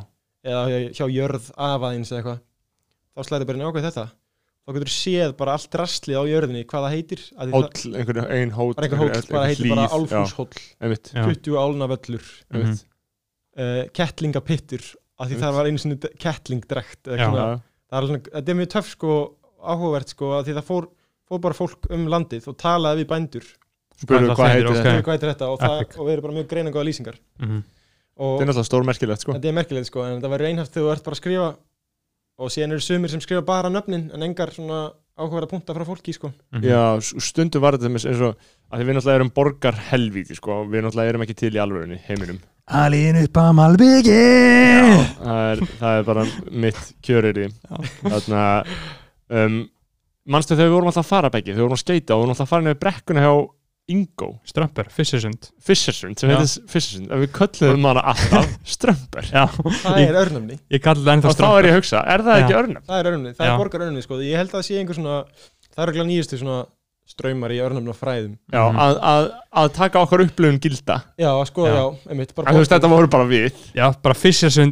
eða 0.49 0.63
hjá, 0.71 0.77
hjá 0.97 1.05
jörð 1.13 1.49
afaðins 1.61 2.13
eða 2.13 2.21
eitthvað. 2.23 2.39
Þá 3.13 3.29
slæðir 3.29 3.49
bara 3.51 3.61
inn 3.61 3.67
ákveð 3.69 3.89
þetta. 3.89 4.05
Þá 4.63 4.73
getur 4.77 4.89
þú 4.89 4.95
séð 4.95 5.35
bara 5.43 5.57
allt 5.59 5.77
rastlið 5.81 6.21
á 6.21 6.25
jörðinni 6.31 6.63
hvað 6.71 6.87
það 6.87 6.97
heitir 6.97 7.23
af 7.27 7.43
það, 7.43 7.57
Hóll, 7.57 7.93
einhvern 8.01 8.31
ein 8.39 8.55
hóll 8.57 8.73
bara 8.79 8.89
einhver 8.89 9.03
hóll, 9.03 9.29
bara 9.33 9.51
heitir 9.51 9.73
bara 9.73 9.87
Já. 11.13 11.27
20 11.27 11.61
álna 11.61 11.89
völlur 11.93 12.33
einmitt. 12.53 12.85
Uh, 13.53 13.83
kettlingapittur 13.93 14.89
af 15.21 15.29
því 15.29 15.41
það 15.43 15.57
var 15.59 15.69
einu 15.69 15.99
kettlingdrekt 16.23 17.11
svona. 17.11 17.45
Já, 17.45 17.63
það 17.93 17.99
er 17.99 18.09
er 18.55 18.61
mjög 18.63 18.73
töff 18.77 18.93
sko 18.95 19.17
áhugavert 19.63 20.09
sko 20.15 20.33
af 20.39 20.47
því 20.47 20.55
það 20.59 20.67
fór, 20.71 20.89
fór 21.29 21.41
bara 21.45 21.55
fólk 21.59 21.91
um 21.95 22.07
landið 22.13 22.49
og 22.53 22.57
talaði 22.61 23.03
við 23.05 23.09
bændur. 23.13 23.47
Spurðu 24.03 24.33
Hvað 24.33 24.37
hvað 24.39 24.53
heitir, 24.53 24.69
þetta. 24.77 25.03
Hvað 25.03 25.15
heitir 25.15 25.31
þetta 25.33 25.49
og, 25.53 25.61
og 25.99 26.07
við 26.09 26.13
erum 26.17 26.25
bara 26.27 26.37
mjög 26.39 26.49
greina 26.51 26.71
góða 26.75 26.87
lýsingar. 26.89 27.19
Mhm. 27.41 27.63
og 28.23 28.33
þetta 28.39 28.43
er 28.43 28.49
náttúrulega 28.51 28.69
stórmerkilegt 28.69 29.23
sko. 29.25 29.33
Þetta 29.37 29.49
er 29.49 29.55
merkilegt 29.57 29.87
sko 29.89 30.03
en 30.05 30.19
það 30.21 30.33
verður 30.35 30.49
einhæft 30.51 30.73
þegar 30.75 30.85
þú 30.89 30.93
ert 30.93 31.05
bara 31.07 31.15
að 31.17 31.21
skrifa 31.23 31.47
og 32.43 32.51
síðan 32.53 32.73
eru 32.75 32.81
sumir 32.85 33.11
sem 33.13 33.21
skrifa 33.23 33.45
bara 33.47 33.71
nöfnin 33.73 34.11
en 34.15 34.23
engar 34.27 34.51
svona 34.53 34.81
áhugaverða 35.17 35.49
punta 35.53 35.75
frá 35.77 35.85
fólki 35.87 36.13
sko. 36.17 36.33
Mhm. 36.53 36.65
Já, 36.65 36.97
s- 37.01 37.15
stundum 37.29 37.63
var 37.63 37.77
þetta 37.77 37.89
eins 37.93 38.21
og 38.21 38.37
að 38.73 38.83
við 38.85 38.97
náttúrulega 38.97 39.15
erum 39.21 39.31
borgar 39.31 39.75
helvíti 39.91 40.35
sko 40.37 40.65
við 40.67 40.83
náttúrulega 40.85 41.09
erum 41.15 41.23
ekki 41.23 41.37
til 41.37 41.53
í 41.55 41.61
alvörunni 41.63 42.01
heiminum. 42.09 42.41
Alin 42.69 43.17
upp 43.25 43.37
að 43.43 43.55
Malbyggi! 43.59 44.21
Það 45.23 45.41
er, 45.53 45.63
það 45.81 45.99
er 45.99 46.05
bara 46.07 46.25
mitt 46.51 46.83
kjöriri 47.03 47.49
þarna 48.03 48.43
um, 49.33 49.57
manstu 50.33 50.55
þegar 50.55 50.71
við 50.71 50.77
vorum 50.77 50.93
alltaf 50.93 51.07
að 51.07 51.11
fara 51.15 51.33
beggi? 51.33 51.51
Þegar 51.53 51.61
við 51.63 51.67
vorum 51.67 51.79
að 51.79 51.83
skeita 51.87 52.15
og 52.15 52.21
við 52.21 52.23
vorum 52.23 52.35
alltaf 52.37 52.47
að 52.47 52.53
fara 52.55 52.67
nefnir 52.67 52.81
brekkuna 52.85 53.27
hjá 53.27 53.35
Ingo. 53.93 54.29
Strömper, 54.47 54.87
Fissersund 54.95 55.49
Fissersund 55.67 56.21
sem 56.21 56.31
heitir 56.31 56.69
Fissersund 56.71 57.11
en 57.11 57.19
við 57.25 57.33
kölluðum 57.35 57.89
hana 57.91 58.05
alltaf 58.13 58.53
Strömper. 58.77 59.27
Það 59.27 59.97
er 60.05 60.19
örnumni, 60.21 60.59
ég 60.71 60.85
kalli 60.85 61.03
það 61.03 61.17
ennþá 61.17 61.33
og 61.33 61.35
þá 61.35 61.43
er 61.43 61.51
Strömper 61.51 61.67
ég 61.67 61.73
að 61.73 61.81
hugsa, 61.81 62.03
er 62.15 62.23
það 62.29 62.39
Já. 62.39 62.45
ekki 62.45 62.57
örnum? 62.61 62.85
það 62.87 63.01
er 63.01 63.11
örnumni, 63.11 63.33
það 63.35 63.49
Já. 63.49 63.53
er 63.53 63.59
borgar 63.65 63.85
örnumni 63.89 64.05
sko. 64.07 64.21
Ég 64.23 64.39
held 64.39 64.53
að 64.53 64.57
það 64.61 64.65
sé 64.69 64.79
einhver 64.79 64.99
svona 65.01 65.17
það 65.75 65.83
er 65.83 65.93
ekki 65.93 66.07
nýjustu 66.13 66.39
svona 66.45 66.61
ströymar 67.13 67.53
í 67.55 67.59
örnumna 67.63 67.93
fræðum 67.95 68.35
Já, 68.53 68.63
Mhm. 68.73 68.79
að, 68.85 68.99
að, 69.13 69.27
að 69.63 69.69
taka 69.77 70.01
okkar 70.03 70.23
upplifun 70.25 70.59
gilda. 70.65 70.97
Já, 71.21 71.31
sko, 71.51 71.67
Já. 71.69 71.75
já, 71.77 71.85
einmitt 72.11 72.35
bara 72.35 72.49
en 72.49 72.57
þú 72.57 72.63
veist, 72.65 72.73
þetta 72.73 72.91
voru 72.93 73.11
bara 73.13 73.27
við. 73.29 73.53
Já, 73.77 73.87
bara 74.03 74.15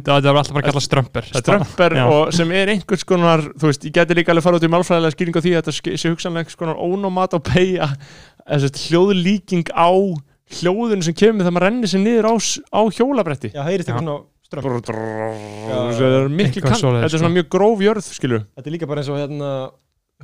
og 0.07 0.21
þetta 0.21 0.33
var 0.33 0.41
alltaf 0.41 0.53
bara 0.57 0.65
að 0.65 0.71
kalla 0.71 0.85
Strömper 0.87 1.29
Strömper 1.41 1.97
og 2.07 2.33
sem 2.33 2.51
er 2.51 2.73
einhvers 2.73 3.05
konar 3.05 3.45
þú 3.55 3.69
veist, 3.71 3.85
ég 3.85 3.93
geti 3.93 4.17
líka 4.17 4.33
alveg 4.33 4.43
fara 4.43 4.57
út 4.59 4.67
í 4.67 4.71
málfræðilega 4.73 5.15
skýring 5.15 5.37
á 5.37 5.41
því 5.45 5.53
að 5.55 5.61
þetta 5.61 5.97
sé 6.01 6.09
hugsanlega 6.11 6.43
einhvers 6.45 6.59
konar 6.59 6.81
ónomatopæja 6.81 7.89
hljóðlíking 8.89 9.69
á 9.77 9.89
hljóðinu 10.51 11.03
sem 11.05 11.13
kemur 11.15 11.45
þegar 11.45 11.55
maður 11.55 11.67
rennir 11.69 11.87
sér 11.93 12.01
niður 12.03 12.27
á, 12.27 12.33
á 12.75 12.81
hjólabretti. 12.91 13.51
Já, 13.55 13.63
heyrist 13.63 13.87
eitthvað 13.87 14.03
svona 14.03 14.19
Brr, 14.51 14.65
það 14.67 16.03
er 16.03 16.25
kann 16.59 16.75
þetta 16.99 17.07
er 17.07 17.13
svona 17.13 17.29
sko. 17.29 17.35
mjög 17.37 17.45
gróf 17.55 17.83
jörð 17.85 18.07
skilur 18.17 18.41
þetta 18.51 18.67
er 18.67 18.73
líka 18.75 18.87
bara 18.89 18.99
eins 18.99 19.11
og 19.13 19.19
hérna 19.21 19.51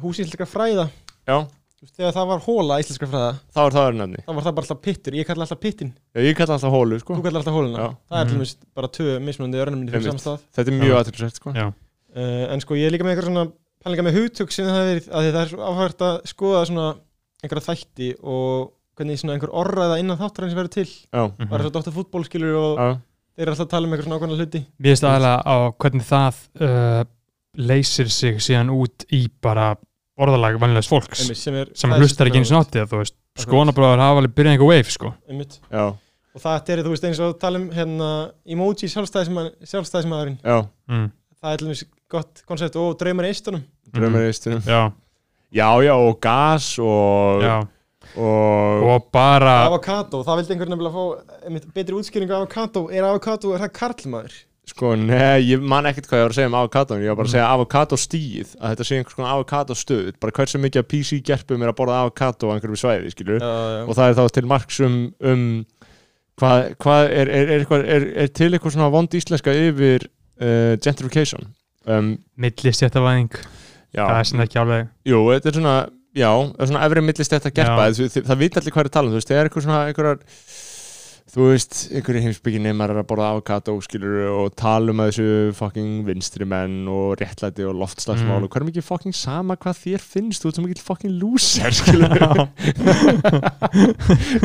húsísleika 0.03 0.47
fræða 0.51 0.89
já, 1.23 1.37
Þú 1.77 1.85
veist, 1.85 1.95
þegar 1.99 2.13
það 2.15 2.27
var 2.31 2.39
hóla 2.47 2.75
íslenska 2.81 3.07
fræða 3.11 3.33
þá 3.53 3.59
er 3.67 3.73
það 3.75 3.87
örnafni 3.91 4.21
þá 4.25 4.31
var 4.33 4.43
það 4.47 4.55
bara 4.57 4.65
alltaf 4.65 4.79
pittur, 4.81 5.13
ég 5.13 5.27
kalla 5.29 5.43
alltaf 5.45 5.59
pittin. 5.61 5.91
Já, 6.17 6.21
ég 6.25 6.35
kalla 6.39 6.55
alltaf 6.57 6.71
hólu 6.73 6.97
sko. 7.03 7.13
Þú 7.19 7.21
kallar 7.27 7.41
alltaf 7.43 7.53
hóluna, 7.57 7.77
Já. 7.77 7.89
það 8.09 8.17
er 8.17 8.25
til 8.25 8.33
Mhm. 8.33 8.39
dæmis 8.41 8.55
bara 8.73 8.87
tvö 8.87 9.19
mismunandi 9.21 9.61
örnumni 9.61 9.91
fyrir 9.91 10.01
Einmitt. 10.01 10.17
samstað 10.17 10.39
þetta 10.57 10.67
er 10.73 10.79
mjög 10.81 10.95
aðtilsvægt 10.97 11.35
sko. 11.37 11.53
Já, 11.53 11.67
uh, 11.67 12.53
en 12.53 12.59
sko 12.65 12.73
ég 12.73 12.87
er 12.87 12.91
líka 12.97 13.05
með 13.05 13.13
eitthvað 13.13 13.29
svona 13.29 13.51
pælinga 13.85 14.03
með 14.07 14.17
hugtök 14.17 14.51
sem 14.51 14.65
það 14.65 14.73
hefur 14.73 14.89
verið 14.89 15.09
að 15.13 15.21
því 15.21 15.31
það 15.37 15.41
er 15.43 15.51
svo 15.53 15.61
áhægt 15.69 16.01
að 16.01 16.15
skoða 16.33 16.65
svona 16.65 16.87
einhverja 17.43 17.67
þætti 17.69 18.09
og 18.23 18.71
hvernig 18.97 19.19
svona 19.21 19.33
einhver 19.37 19.53
orraða 19.53 19.99
innan 20.01 20.17
þáttarinn 20.17 20.49
sem 20.49 20.57
verður 20.57 20.73
til. 20.73 20.89
Já, 21.13 21.23
Mhm. 21.37 21.49
bara 21.49 21.63
svo 21.63 21.69
Dr. 21.71 21.91
Fútból 21.93 22.25
skilur 22.25 22.55
og 22.57 22.77
já, 22.79 22.97
þeir 23.37 23.45
eru 23.45 23.51
alltaf 23.53 23.67
að 23.67 23.69
tala 23.69 23.85
um 23.85 23.93
eitthvað 23.93 24.07
svona 24.09 24.17
ákveðna 24.17 24.37
hluti. 24.41 24.65
Mér 24.81 24.95
finnst 24.97 25.05
aðalega 25.05 25.43
á 25.45 25.55
hvernig 25.77 26.05
það 26.09 26.35
uh, 26.65 27.03
leysir 27.57 28.09
sig 28.09 28.35
síðan 28.41 28.69
út 28.73 29.05
í 29.13 29.29
bara 29.41 29.75
orðalag 30.17 30.57
vanlegs 30.61 30.89
fólks 30.89 31.23
einmitt, 31.23 31.39
sem, 31.39 31.55
er, 31.61 31.71
sem 31.77 31.93
hlustar 31.93 32.29
ekki 32.29 32.41
eins 32.41 32.51
og 32.51 32.63
náttið 32.63 32.89
þú 32.91 33.01
veist, 33.03 33.15
skonabróðar 33.43 34.03
hafa 34.03 34.23
alveg 34.23 34.35
byrjað 34.37 34.55
einhver 34.55 34.71
wave 34.71 34.93
sko. 34.93 35.13
Og 36.37 36.43
það 36.43 36.71
er 36.73 36.83
þú 36.85 36.93
veist 36.93 37.07
eins 37.09 37.21
og 37.23 37.37
tala 37.41 37.61
um 37.61 37.69
hérna, 37.73 38.09
emoji 38.45 38.89
sjálfstæðismæðurinn 38.93 40.37
mm. 40.41 41.07
það 41.41 41.53
er 41.53 41.61
til 41.61 41.69
dæmis 41.69 41.85
gott 42.11 42.43
koncept 42.49 42.77
og 42.81 42.97
draumar 42.99 43.27
í 43.27 43.33
eistunum. 43.33 43.63
Draumar 43.93 44.25
í 44.25 44.31
eistunum. 44.31 44.61
Já, 44.65 44.81
já, 45.53 45.69
já, 45.85 45.93
og 45.95 46.19
gas 46.23 46.69
og 46.81 47.45
já, 47.45 47.55
og, 48.15 48.85
og 48.87 49.09
bara 49.13 49.57
avokado, 49.67 50.21
það 50.25 50.41
vildi 50.41 50.55
einhver 50.55 50.71
nefnilega 50.71 50.97
fá 50.97 51.41
einmitt, 51.47 51.67
betri 51.75 51.97
útskýringu 51.97 52.33
af 52.33 52.45
avokado 52.45 52.87
er 52.93 53.07
avokado, 53.07 53.53
er 53.53 53.65
það 53.65 53.73
karlmaður 53.81 54.37
Sko, 54.67 54.91
nei, 54.99 55.47
ég 55.47 55.61
man 55.63 55.87
ekkert 55.87 56.09
hvað 56.09 56.19
ég 56.19 56.25
var 56.25 56.33
að 56.33 56.37
segja 56.37 56.49
um 56.49 56.57
avokadón 56.59 57.03
Ég 57.03 57.11
var 57.13 57.19
bara 57.21 57.29
að 57.29 57.35
segja 57.37 57.51
avokadostíð 57.55 58.55
Að 58.59 58.73
þetta 58.73 58.87
sé 58.87 58.97
einhvers 58.97 59.15
konar 59.15 59.35
avokadostöð. 59.37 60.09
Bara 60.19 60.35
hversu 60.35 60.59
mikið 60.59 60.83
af 60.83 60.89
PC-gerpum 60.91 61.63
er 61.63 61.71
að 61.71 61.77
borða 61.77 62.01
avokado 62.03 62.51
á 62.51 62.53
einhverjum 62.55 62.81
svæði, 62.81 63.13
skilur 63.15 63.39
já, 63.39 63.47
já. 63.47 63.81
Og 63.85 63.95
það 63.95 64.11
er 64.11 64.17
þá 64.19 64.35
til 64.37 64.49
marks 64.51 64.81
um, 64.83 64.97
um 65.23 65.45
Hvað 66.37 66.67
hva 66.83 66.95
er, 67.09 67.31
er, 67.33 67.51
er, 67.55 67.63
er, 67.81 68.03
er 68.21 68.27
til 68.29 68.51
eitthvað 68.51 68.75
svona 68.75 68.91
vond 68.93 69.15
íslenska 69.17 69.55
yfir 69.57 70.03
uh, 70.05 70.75
gentrification? 70.83 71.47
Um, 71.87 72.17
millistjættavæðing 72.37 73.31
það 73.95 74.19
er 74.19 74.27
sem 74.27 74.43
ekki 74.43 74.59
alveg 74.61 74.89
jú, 75.07 75.21
þetta 75.31 75.49
er 75.49 75.57
svona 75.57 75.77
Já, 76.17 76.31
það 76.33 76.63
er 76.63 76.69
svona 76.71 76.85
efri 76.87 77.03
millist 77.05 77.33
þetta 77.33 77.51
gerpa. 77.53 77.83
Það, 77.93 78.15
það, 78.25 78.39
veit 78.41 78.55
allir 78.57 78.73
hvað 78.73 78.83
er 78.83 78.87
að 78.89 78.95
tala 78.95 79.07
um, 79.07 79.11
þú 79.13 79.19
veist, 79.19 79.29
það 79.29 79.39
er 79.39 79.49
eitthvað 79.49 79.65
svona 79.67 79.81
einhverjar 79.85 80.21
þú 81.37 81.43
veist, 81.51 81.73
einhverju 81.93 82.21
heimsbyggi 82.23 82.57
neymar 82.63 82.89
er 82.89 82.97
að 83.03 83.07
borða 83.11 83.27
avokado, 83.35 83.75
skilur 83.85 84.23
og 84.31 84.47
tala 84.57 84.89
um 84.89 84.97
þessu 85.03 85.25
fucking 85.57 85.99
vinstri 86.07 86.45
menn 86.49 86.87
og 86.89 87.19
réttlæti 87.21 87.61
og 87.67 87.75
loftslagsmál 87.77 88.39
Mm. 88.39 88.45
og 88.47 88.51
hvað 88.55 88.61
er 88.63 88.67
mikið 88.71 88.85
fucking 88.87 89.13
sama 89.15 89.53
hvað 89.61 89.75
þér 89.83 90.01
finnst 90.01 90.41
þú 90.41 90.47
ert 90.49 90.57
svo 90.57 90.63
mikið 90.65 90.81
fucking 90.87 91.13
loser, 91.21 91.71
skilur 91.77 92.09
Það 92.17 92.41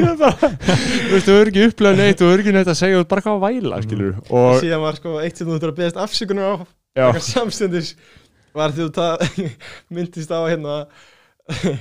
er 0.12 0.16
bara, 0.20 0.36
þú 0.52 1.08
veist, 1.14 1.26
þú 1.30 1.38
er 1.38 1.48
ekki 1.52 1.64
upplegað 1.70 1.96
neitt 2.02 2.20
þú 2.20 2.26
er 2.34 2.38
ekki 2.44 2.52
neitt 2.58 2.68
að 2.74 2.80
segja, 2.82 2.96
þú 2.98 3.02
ert 3.06 3.12
bara 3.14 3.24
hvað 3.26 3.36
að 3.38 3.44
væla, 3.48 3.76
skilur 3.88 4.12
og, 4.28 4.50
síðan 4.60 4.84
var 4.84 4.94
sko 5.00 5.10
eitt 5.24 5.36
sem 5.40 5.48
þú 5.48 5.52
þurftur 5.56 5.72
að 5.72 5.80
beðast 5.80 6.02
afsökunar 6.04 6.44
á 6.44 6.54
já, 6.60 7.08
eitthvað 7.08 7.24
samstundis 7.30 7.88
var 8.52 8.68
því 8.76 8.92
þú 8.92 9.08
myndist 9.96 10.28
á 10.36 10.44
hérna 10.44 10.84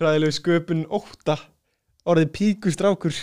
hræðilegu 0.00 0.34
sköpun 0.36 0.82
óta 0.90 1.36
orðið 2.06 2.28
píkustrákur 2.36 3.14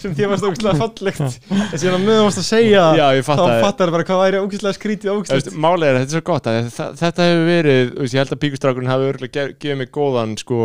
sem 0.00 0.14
því 0.16 0.28
varst 0.30 0.44
ógustlega 0.46 0.78
fallegt. 0.80 1.20
En 1.20 1.80
síðan 1.80 1.96
að 1.98 2.04
mögum 2.06 2.26
varst 2.28 2.40
að 2.40 2.46
segja 2.46 2.84
já, 2.96 3.02
ég 3.18 3.24
þá 3.24 3.28
fatt 3.28 3.42
að 3.44 3.62
fattar 3.64 3.92
bara 3.92 4.06
hvað 4.08 4.20
væri 4.22 4.40
ógustlega 4.40 4.76
skrítið 4.76 5.10
ógustlegt 5.12 5.50
Málið 5.60 5.88
er 5.90 5.98
að 5.98 6.00
þetta 6.00 6.10
er 6.10 6.16
svo 6.16 6.22
gott 6.30 6.48
að 6.50 6.58
þetta, 7.00 7.26
hefur 7.26 7.44
verið, 7.50 7.90
veist, 7.98 8.14
ég 8.16 8.22
held 8.22 8.34
að 8.36 8.40
píkustrákurinn 8.44 8.90
hafi 8.92 9.08
örgulega 9.10 9.34
ge- 9.36 9.56
gefið 9.64 9.80
mig 9.82 9.90
góðan 9.96 10.32
sko, 10.40 10.60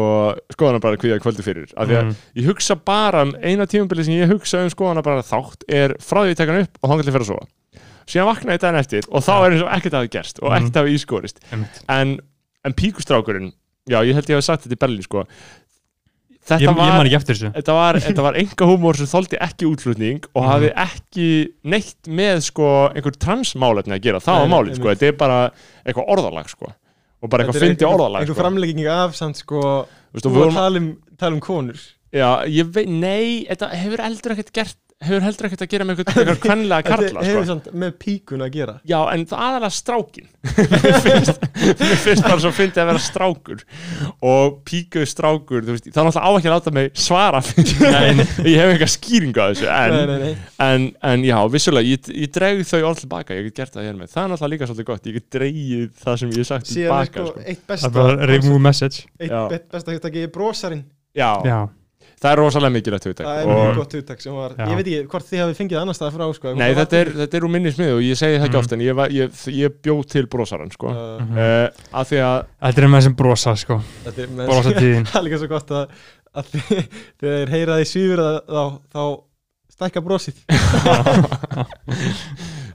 skoðanabara 0.55 1.01
kvíða 1.01 1.19
kvöldi 1.25 1.45
fyrir. 1.47 1.67
Af 1.75 1.89
því 1.89 1.97
að 1.99 2.05
Mm. 2.05 2.15
ég 2.39 2.47
hugsa 2.51 2.75
bara 2.77 3.25
um 3.25 3.33
eina 3.41 3.65
tímabili 3.67 4.05
sem 4.07 4.15
ég 4.15 4.31
hugsa 4.31 4.63
um 4.63 4.71
skoðanabara 4.71 5.25
þátt 5.25 5.65
er 5.67 5.95
frá 5.99 6.21
því 6.23 6.31
ég 6.31 6.39
tek 6.39 6.49
hann 6.53 6.63
upp 6.63 6.79
og 6.81 6.89
þannig 6.93 7.03
til 7.09 7.13
fyrir 7.17 7.25
að 7.27 7.31
sofa. 7.33 7.47
Síðan 8.05 8.29
vakna 8.29 8.53
ég 8.55 8.61
daginn 8.61 8.79
eftir 8.79 9.03
og 9.09 9.23
þá 9.25 9.33
er 9.41 9.51
eins 9.55 9.65
og 9.65 9.71
ekkert 9.75 9.99
hafi 9.99 10.09
gerst 10.13 10.39
og 10.43 10.51
Mhm. 10.51 10.57
ekkert 10.61 10.75
hafi 10.81 10.95
ískorist. 10.95 11.37
En, 11.89 12.19
en 12.63 12.73
píkustrákurinn 12.73 13.51
já, 13.89 13.99
ég 14.05 14.13
held 14.13 14.25
ég 14.29 14.35
hafi 14.37 14.45
sagt 14.45 14.63
þetta 14.65 14.77
í 14.77 14.81
Berlín 14.85 15.03
sko 15.03 15.25
þetta 16.45 16.61
ég, 16.61 16.69
ég 16.69 16.77
man 16.77 16.91
var 17.09 17.25
þessu. 17.25 17.51
þetta 17.55 17.73
var, 17.73 17.99
þetta 18.05 18.21
var 18.27 18.37
enga 18.41 18.67
húmór 18.69 18.99
sem 18.99 19.09
þóldi 19.09 19.39
ekki 19.41 19.65
útflutning 19.71 20.25
og 20.35 20.43
Mhm. 20.43 20.49
hafði 20.51 20.71
ekki 20.85 21.27
neitt 21.63 22.07
með 22.07 22.41
sko 22.45 22.67
einhver 22.93 23.17
transmálefni 23.17 23.93
að 23.97 24.01
gera, 24.05 24.19
það 24.19 24.39
var 24.43 24.51
málið 24.53 24.75
sko, 24.79 24.91
þetta 24.93 25.07
er 25.07 25.17
bara 25.17 25.39
eitthvað 25.85 26.09
orðalag 26.15 26.49
sko. 26.49 26.71
Og 27.23 27.29
bara 27.31 27.43
eitthvað 27.45 27.61
fyndi 27.63 27.85
orðalag 27.89 28.21
Einhver 28.21 28.35
sko. 28.35 28.43
framlegging 28.43 28.85
af 28.87 29.15
samt 29.17 29.37
sko 29.41 29.61
Þú 29.65 30.13
veist, 30.13 30.25
og 30.25 30.31
Þú 30.31 30.35
við 30.35 30.35
að 30.35 30.43
vorum, 30.45 30.53
tala 30.53 30.77
um, 30.77 30.97
tala 31.17 31.33
um 31.33 31.39
konur. 31.41 31.79
Já, 32.13 32.29
ég 32.47 32.69
veit, 32.71 32.87
nei 32.87 33.45
þetta 33.49 33.69
hefur 33.75 34.03
heldur 34.05 34.31
ekkert 34.35 34.51
gert 34.53 34.77
hefur 35.03 35.21
heldur 35.25 35.45
ekkert 35.49 35.61
að 35.65 35.69
gera 35.73 35.85
með 35.85 35.97
eitthvað, 35.99 36.17
eitthvað 36.21 36.37
kvenlega 36.45 36.85
karla 36.87 37.07
Þetta 37.09 37.23
hefur 37.27 37.43
sko. 37.43 37.49
samt 37.51 37.65
með 37.83 37.95
píkun 37.99 38.43
að 38.45 38.53
gera. 38.55 38.75
Já, 38.87 38.99
en 39.11 39.25
það 39.27 39.41
aðalega 39.45 39.75
strákin 39.75 40.29
mér 40.95 41.99
finnst, 41.99 42.23
bara 42.23 42.37
svo 42.41 42.51
fyndi 42.55 42.79
að 42.81 42.87
vera 42.91 43.01
strákur. 43.03 43.63
Og 44.25 44.55
píkuð 44.67 45.05
strákur, 45.11 45.65
þú 45.67 45.75
veist, 45.75 45.89
það 45.91 45.99
er 46.01 46.07
náttúrulega 46.07 46.25
á 46.25 46.31
ekki 46.39 46.49
að 46.49 46.55
láta 46.55 46.73
mig 46.77 46.89
svara 47.05 47.41
Nei, 47.43 48.09
nei. 48.21 48.25
ég 48.53 48.59
hef 48.61 48.71
eitthvað 48.73 48.91
skýringu 48.95 49.43
á 49.43 49.45
þessu 49.51 49.69
en, 49.75 49.95
Nei, 49.95 50.05
nei, 50.09 50.17
nei. 50.23 50.49
En, 50.65 50.87
en 51.11 51.25
já, 51.27 51.37
vissulega, 51.53 51.91
ég, 51.91 52.09
ég 52.25 52.33
dreg 52.39 52.63
þau 52.71 52.81
orð 52.91 53.03
tilbaka, 53.03 53.37
ég 53.39 53.49
get 53.49 53.59
gert 53.63 53.75
það 53.77 53.89
hér 53.89 53.99
með. 53.99 54.11
Það 54.15 54.23
er 54.23 54.33
náttúrulega 54.33 54.53
líka 54.55 54.69
svolítið 54.71 54.89
gott, 54.93 55.09
ég 55.11 55.19
get 55.19 55.27
dreigið 55.37 55.87
það 56.05 56.19
sem 56.23 56.33
ég 56.35 56.41
hef 56.41 56.49
sagt 56.53 56.71
Síðan 56.71 56.85
tilbaka 56.85 57.25
sko 57.25 57.31
sko. 57.33 57.45
eitt 57.45 57.63
það 57.63 57.71
besta 57.75 57.91
er 57.91 57.95
bara 57.99 58.29
remove 58.31 58.61
message. 58.69 59.05
Eitt 59.19 59.31
Já. 59.35 59.41
bet- 59.51 59.67
besta 59.75 59.95
hugtaki 59.95 60.23
er 60.25 60.31
brosarin 60.35 60.85
já, 61.15 61.29
já, 61.47 61.59
það 62.25 62.31
er 62.33 62.39
rosalega 62.41 62.73
mikilvægt 62.75 63.05
hugtak 63.09 63.27
Það 63.29 63.39
er 63.41 63.49
mjög 63.51 63.75
gott 63.79 63.93
hugtak 63.99 64.23
sem 64.25 64.33
var 64.35 64.55
Já. 64.57 64.65
Ég 64.65 64.75
veit 64.79 64.87
ekki 64.89 65.09
hvort 65.13 65.27
þið 65.29 65.41
hafið 65.43 65.59
fengið 65.61 65.79
annar 65.81 65.97
stað 65.99 66.15
frá 66.17 66.25
sko, 66.39 66.53
Nei, 66.59 66.67
þetta 66.79 66.99
er, 67.03 67.11
þetta 67.21 67.37
er 67.39 67.45
úr 67.47 67.53
minni 67.55 67.71
smið 67.75 67.91
og 67.95 68.01
ég 68.05 68.19
segi 68.19 68.39
það 68.39 68.45
ekki 68.49 68.55
Mhm. 68.55 68.61
oft 68.65 68.73
en 68.75 68.83
ég, 68.85 68.95
var- 68.99 69.13
ég, 69.15 69.39
ég 69.61 69.77
bjóð 69.85 70.03
til 70.15 70.25
brosaran 70.27 70.71
sko. 70.73 70.87
uh, 70.89 71.21
Mhm. 71.21 71.69
af 71.93 72.09
því 72.09 72.19
að 72.25 72.37
þetta 72.65 72.81
er 72.81 72.87
með 72.89 72.99
þessum 73.01 73.15
brosa 73.21 73.55
sko 73.55 73.79
er 74.05 74.27
brosa 74.45 74.73
tíðin 74.79 75.05
Það 75.11 75.21
er 75.21 75.25
líka 75.29 75.39
svo 75.43 75.47
gott 75.53 75.69
að, 75.71 75.87
að 76.35 76.43
þið- 76.51 76.89
þegar 77.21 77.35
þeir 77.37 77.49
heyra 77.55 77.77
því 77.79 77.85
svífur 77.93 78.21
þá, 78.49 78.63
þá 78.95 79.03
stækka 79.75 80.01
brosið 80.05 80.35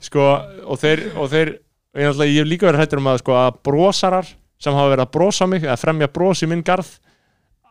sko, 0.07 0.25
og 0.67 0.79
þeir, 0.81 1.03
og 1.17 1.29
þeir 1.33 1.51
ég, 1.97 2.07
hef 2.07 2.47
líka 2.49 2.69
verið 2.71 2.83
hættur 2.85 3.01
um 3.03 3.11
að, 3.13 3.21
sko, 3.23 3.33
að 3.37 3.59
brosarar 3.67 4.27
sem 4.61 4.75
hafa 4.77 4.91
verið 4.95 5.07
að 5.07 5.13
brosa 5.17 5.47
mig 5.49 5.63
eða 5.65 5.79
fremja 5.81 6.09
bros 6.13 6.43
í 6.45 6.49
minn 6.51 6.63
garð 6.67 6.91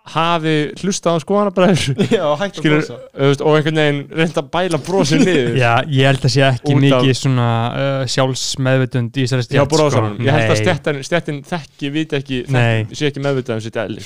hafi 0.10 0.54
hlustað 0.82 1.16
á 1.16 1.24
skoðanabræður. 1.24 2.04
Já, 2.18 2.24
og 2.26 2.42
einhvern 2.42 3.80
veginn 3.80 4.00
reynda 4.10 4.42
að 4.42 4.50
bæla 4.56 4.80
brosið 4.82 5.24
niður. 5.28 5.58
Já, 5.64 5.72
ég 5.86 6.08
held 6.10 6.26
að 6.26 6.34
sé 6.34 6.44
ekki 6.48 6.74
Út 6.74 6.76
af- 6.80 6.84
mikið 6.86 7.16
svona 7.20 7.48
uh, 7.70 8.04
sjálfsmeðvutund 8.16 9.20
í 9.20 9.26
þessari 9.28 9.48
stjætt 9.48 9.72
brosaranum, 9.76 10.18
sko. 10.18 10.26
ég 10.26 10.38
held 10.40 10.54
að 10.56 10.62
stjættin, 10.64 11.02
stjættin 11.10 11.42
þekki, 11.50 11.92
viti 11.94 12.20
ekki 12.20 12.42
þekki, 12.50 13.00
sé 13.02 13.10
ekki 13.12 13.24
meðvitað 13.26 13.60
um 13.60 13.66
sitt 13.68 13.80
eðli. 13.84 14.06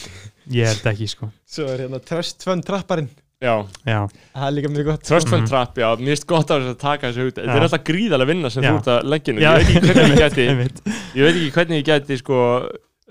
Ég 0.57 0.71
held 0.73 0.89
ekki 0.93 1.07
sko. 1.13 1.29
Svo 1.47 1.67
er 1.71 1.85
hérna 1.85 2.01
Trust 2.03 2.43
Fund 2.47 2.65
trapparinn. 2.67 3.11
Já, 3.43 3.57
já, 3.83 3.97
Það 4.31 4.43
er 4.47 4.53
líka 4.55 4.69
mjög 4.71 4.85
gott. 4.87 5.01
Trust 5.03 5.27
fund 5.27 5.41
Mhm. 5.43 5.49
trap, 5.51 5.75
já, 5.75 5.87
mér 5.99 6.13
finnst 6.13 6.27
gott 6.29 6.51
af 6.51 6.61
þess 6.61 6.71
að 6.71 6.77
taka 6.79 7.09
þessu 7.11 7.25
út, 7.27 7.33
þetta 7.35 7.49
Já. 7.51 7.55
er 7.57 7.65
alltaf 7.65 7.81
gríðalega 7.89 8.27
vinna 8.29 8.49
sem 8.53 8.63
Já. 8.63 8.69
þú 8.71 8.77
ert 8.79 8.87
að 8.93 9.09
leggja. 9.11 9.33
Já. 9.35 9.49
ég 9.51 9.57
veit 9.57 9.67
ekki 9.67 9.81
hvernig 9.89 10.13
ég 10.13 10.21
geti 10.23 10.45
ég 10.47 11.25
veit 11.27 11.35
ekki 11.35 11.51
hvernig 11.57 11.81
ég 11.81 11.87
geti 11.89 12.17
sko 12.21 12.37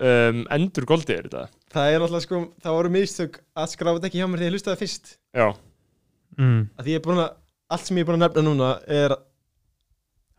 um, 0.01 0.39
endur 0.57 0.87
goldið 0.89 1.13
er 1.19 1.27
þetta 1.29 1.43
Það 1.73 1.87
er 1.89 1.97
náttúrulega 2.03 2.25
sko, 2.27 2.37
það 2.63 2.75
voru 2.77 2.89
mistök 2.93 3.33
að 3.57 3.71
skráfa 3.73 3.97
þetta 3.99 4.09
ekki 4.11 4.19
hjá 4.21 4.27
mér 4.29 4.39
þegar 4.43 4.49
ég 4.49 4.53
hlustaði 4.57 4.81
fyrst 4.83 5.05
já, 5.33 5.47
mm. 6.37 6.61
að 6.77 6.83
því 6.87 6.91
ég 6.93 6.97
er 6.99 7.05
búin 7.07 7.23
að, 7.23 7.31
allt 7.73 7.85
sem 7.87 7.97
ég 7.97 8.01
er 8.05 8.09
búin 8.11 8.19
að 8.19 8.23
nefna 8.27 8.41
núna 8.47 8.69
er, 8.99 9.11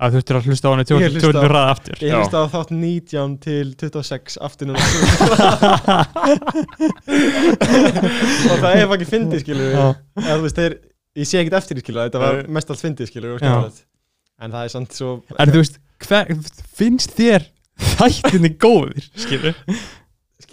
að 0.04 0.08
þú 0.10 0.14
þurftir 0.20 0.36
að 0.38 0.46
hlusta 0.50 0.66
á 0.66 0.68
Ég 0.74 0.78
hlusta 0.84 0.94
á- 0.94 0.96
tjóðinu 1.24 1.50
ræða 1.54 1.70
aftur 1.74 1.96
ég 2.02 2.08
Já. 2.10 2.16
hlustaði 2.18 2.44
á 2.44 2.46
þátt 2.54 2.70
19 2.74 3.34
til 3.44 3.66
26 3.82 4.38
aftur 4.48 4.66
núna 4.70 4.82
og 8.50 8.60
það 8.62 8.70
er 8.74 8.94
ekki 8.96 9.08
fyndið 9.10 9.42
skilur 9.44 9.72
Já. 9.74 9.84
eða 10.22 10.36
þú 10.38 10.44
veist, 10.46 10.58
þeir, 10.60 10.76
ég 11.22 11.28
sé 11.30 11.40
ekkert 11.42 11.58
eftir 11.60 11.78
því 11.78 11.82
skilur 11.86 12.06
þetta 12.08 12.22
var 12.24 12.34
mest 12.58 12.72
allt 12.74 12.84
fyndið 12.84 13.10
skemmtilegt. 13.10 13.82
en 14.42 14.54
það 14.54 14.62
er 14.68 14.72
samt 14.74 14.90
svo 14.98 15.10
en 15.38 15.52
þú 15.54 15.58
veist, 15.62 15.76
hver, 16.06 16.24
finnst 16.78 17.10
þér 17.18 17.42
þættinni 17.94 18.52
góðir 18.62 19.04
skilur 19.18 19.54
Sk- 19.64 20.03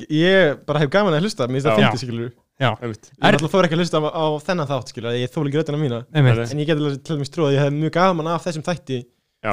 ég 0.09 0.59
bara 0.67 0.81
hef 0.81 0.89
gaman 0.93 1.17
að 1.17 1.25
hlusta, 1.25 1.47
mér 1.47 1.59
finnst 1.61 1.69
það 1.69 1.77
Já. 1.77 1.87
fyndið 1.87 2.03
skilur 2.05 2.31
ég 2.61 3.25
er 3.25 3.37
alltaf 3.37 3.53
þóra 3.55 3.67
ekki 3.67 3.77
að 3.77 3.81
hlusta 3.81 4.01
á, 4.01 4.09
á 4.13 4.25
þennan 4.45 4.69
þátt 4.69 4.91
skilur 4.93 5.17
ég 5.17 5.31
þóla 5.33 5.49
ekki 5.49 5.61
röddina 5.61 5.79
mína. 5.81 5.99
Einmitt, 6.13 6.43
en 6.45 6.61
ég 6.61 6.69
get 6.69 6.77
alveg 6.77 6.99
til 7.01 7.17
dæmis 7.17 7.33
trúið 7.33 7.47
að 7.49 7.55
ég 7.55 7.63
hef 7.65 7.73
mjög 7.73 7.93
gaman 7.95 8.29
af 8.29 8.45
þessum 8.45 8.65
þætti. 8.67 8.99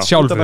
Sjálfur. 0.05 0.37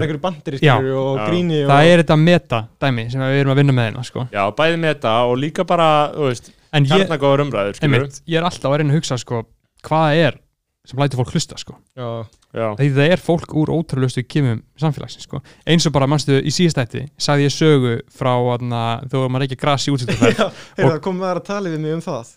það 1.70 1.86
er 1.86 2.02
þetta 2.02 2.16
meta 2.18 2.62
dæmi 2.82 3.04
sem 3.14 3.22
við 3.22 3.42
erum 3.44 3.54
að 3.54 3.60
vinna 3.62 3.76
með 3.78 3.86
hérna 3.92 4.06
sko. 4.08 4.24
já, 4.34 4.42
bæði 4.58 4.80
með 4.82 4.96
þetta 4.96 5.12
og 5.30 5.36
líka 5.38 5.66
bara 5.70 5.90
ég, 6.18 6.50
kjarnagóður 6.74 7.44
umræður 7.44 7.78
ég 8.26 8.40
er 8.40 8.48
alltaf 8.50 8.72
að 8.72 8.82
reyna 8.82 8.96
að 8.96 8.98
hugsa 8.98 9.20
sko, 9.22 9.44
hvað 9.86 10.24
er 10.24 10.40
sem 10.86 11.02
lætur 11.02 11.22
fólk 11.22 11.34
hlusta 11.34 11.58
sko. 11.60 11.76
Já. 11.98 12.08
já, 12.54 12.68
það 12.80 13.02
er 13.06 13.22
fólk 13.22 13.56
úr 13.58 13.72
ótrúlustu 13.74 14.24
kemum 14.28 14.64
samfélagsins 14.80 15.28
sko. 15.28 15.42
eins 15.66 15.88
og 15.90 15.96
bara, 15.96 16.08
mannstu, 16.10 16.38
í 16.40 16.54
síðastætti 16.54 17.06
sagði 17.18 17.48
ég 17.48 17.56
sögu 17.56 17.94
frá 18.14 18.34
þú 18.36 19.22
erum 19.22 19.38
að 19.40 19.46
reykja 19.46 19.62
gras 19.62 19.88
í 19.88 19.94
útsýttuferð 19.96 20.40
Já, 20.44 20.50
heyrðu, 20.80 20.98
það 21.02 21.20
maður 21.20 21.42
að 21.42 21.48
tala 21.50 21.74
við 21.74 21.86
mig 21.86 21.98
um 21.98 22.04
það. 22.06 22.36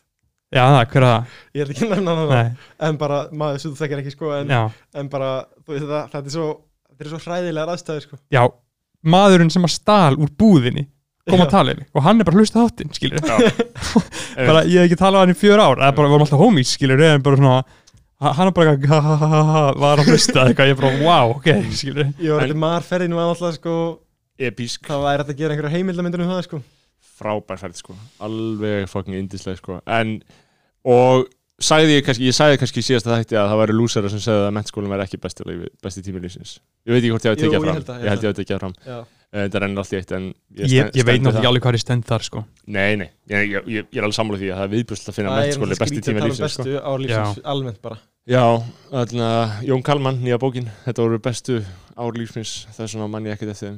Já, 0.49 0.63
það, 0.65 0.85
hver 0.93 1.05
er 1.05 1.09
það? 1.09 1.33
Ég 1.53 1.63
er 1.63 1.73
ekki 1.75 1.85
að 1.85 1.91
nefna 1.93 2.13
hana 2.17 2.37
Nei, 2.39 2.69
En 2.89 2.99
bara, 3.01 3.19
maður 3.37 3.59
sem 3.61 3.73
þú 3.75 3.83
þekkir 3.83 4.01
ekki 4.01 4.13
sko 4.15 4.31
En, 4.33 4.55
en 4.97 5.11
bara, 5.13 5.33
þú 5.67 5.75
veist 5.75 5.85
það, 5.91 6.07
þetta 6.15 6.23
er 6.23 6.35
svo 6.39 6.47
Þetta 6.89 7.05
er 7.05 7.11
svo 7.13 7.19
hræðilegar 7.27 7.73
aðstæður 7.75 8.07
sko. 8.07 8.17
Já, 8.33 8.41
maðurinn 9.07 9.53
sem 9.55 9.67
að 9.69 9.75
stál 9.77 10.17
úr 10.17 10.33
búðinni 10.41 10.89
kom 11.29 11.43
að 11.45 11.53
tala 11.53 11.75
yfir 11.75 11.87
og 11.93 12.05
hann 12.07 12.21
er 12.21 12.29
bara 12.29 12.39
að 12.39 12.43
hlusta 12.43 12.63
þáttinn 12.65 12.95
skilur 12.97 13.21
já. 13.21 13.37
bara, 14.49 14.63
ég 14.65 14.81
hef 14.81 14.89
ekki 14.89 14.99
talað 14.99 15.21
á 15.21 15.23
hann 15.23 15.35
í 15.35 15.39
fjör 15.39 15.61
ár 15.61 15.81
það 15.83 15.91
er 15.91 15.97
bara, 15.99 16.09
við 16.09 16.15
vorum 16.15 16.25
alltaf 16.27 16.43
homies, 16.43 16.73
skilur 16.77 17.05
en 17.05 17.25
bara 17.27 17.41
svona, 17.41 17.59
hann 18.21 18.53
bara 18.57 18.75
eitthvað, 18.75 18.91
ha, 18.91 19.01
ha, 19.01 19.17
ha, 19.31 19.43
ha, 19.53 19.63
var 19.79 20.03
að 20.03 20.11
hlusta 20.13 20.45
eitthvað, 20.49 20.73
ég 20.73 20.79
bara, 20.81 20.91
wow, 21.05 21.37
ok, 21.37 21.49
skilur 21.71 22.09
Ég 22.19 22.33
var 22.35 22.43
En- 22.43 22.49
þetta 22.49 22.61
marferðinu 22.65 23.19
var 23.19 23.31
alltaf 23.31 23.55
sko 23.59 23.75
epísk, 24.39 24.87
Það 24.87 25.05
væri 25.07 25.25
að 25.27 25.39
gera 25.39 25.55
einhverja 25.55 25.75
heimildamindur 25.77 26.23
um 26.25 26.31
það 26.33 26.45
sko. 26.49 26.61
Frábær 27.19 27.59
ferð 27.59 27.81
sko. 27.81 27.97
Alveg 28.23 28.87
fucking 28.91 29.17
indisleg 29.19 29.59
sko. 29.59 29.81
En, 29.87 30.21
og 30.87 31.27
sagði 31.59 31.97
ég 31.99 32.05
kannski 32.07 32.29
ég 32.29 32.37
sagði 32.37 32.59
kannski 32.63 32.79
í 32.83 32.87
síðasta 32.87 33.17
þætti 33.19 33.39
að 33.39 33.49
það 33.51 33.61
væri 33.65 33.75
lúsara 33.79 34.11
sem 34.13 34.21
segði 34.23 34.45
að 34.47 34.53
mennskólinn 34.59 34.93
væri 34.93 35.07
ekki 35.09 35.19
besti, 35.25 35.57
besti 35.83 36.05
tími 36.07 36.23
lífsins. 36.23 36.59
Ég 36.87 36.95
veit 36.95 37.03
ekki 37.03 37.11
hvort 37.15 37.27
ég 37.27 37.33
hafi 37.35 37.43
tekið 37.43 37.57
ég 37.59 37.65
fram. 37.67 38.03
ég 38.05 38.13
held 38.13 38.23
ég 38.23 38.31
hafi 38.31 38.39
tekið 38.43 38.61
fram. 38.63 38.75
Já, 38.87 38.99
þetta 39.35 39.61
rennir 39.61 39.83
allt 39.83 39.93
í 39.93 39.99
eitt 39.99 40.13
en 40.17 40.27
ég, 40.29 40.71
ég, 40.73 40.87
stend- 40.89 41.07
veit 41.09 41.21
náttúrulega 41.25 41.51
alveg 41.51 41.65
hvað 41.67 41.77
er 41.79 41.83
stend 41.83 42.07
þar, 42.09 42.25
sko. 42.25 42.45
Nei, 42.67 42.97
nei, 42.97 43.09
ég, 43.29 43.43
ég, 43.53 43.67
ég, 43.69 43.89
ég 43.93 43.99
er 44.01 44.07
alveg 44.07 44.17
sammála 44.17 44.39
því 44.41 44.49
að 44.53 44.57
það 44.61 44.65
er 44.69 44.73
viðbjörnslega 44.77 45.13
að 45.13 45.19
finna 45.19 45.35
er 45.35 45.43
mennskóli 45.43 45.69
náttúrulega 45.69 45.85
besti 45.85 46.01
tala 46.07 46.23
um 46.23 46.31
lífsins 46.31 46.57
sko. 46.57 46.97
lífsins 47.05 47.45
Almennt 47.53 47.83
bara. 47.85 47.99
Já, 48.29 48.45
þarna, 48.93 49.29
Jón 49.69 49.85
Kalman, 49.85 50.19
nýja 50.25 50.39
bókin. 50.41 50.71
Þetta 50.87 51.05
voru 51.05 51.21
bestu 51.29 51.61
ár 51.97 52.17
lífsins 52.17 52.55
það 52.73 52.85
er 52.87 52.91
svona 52.95 53.11
manni 53.13 53.33
ekkert 53.35 53.53
eftir 53.55 53.77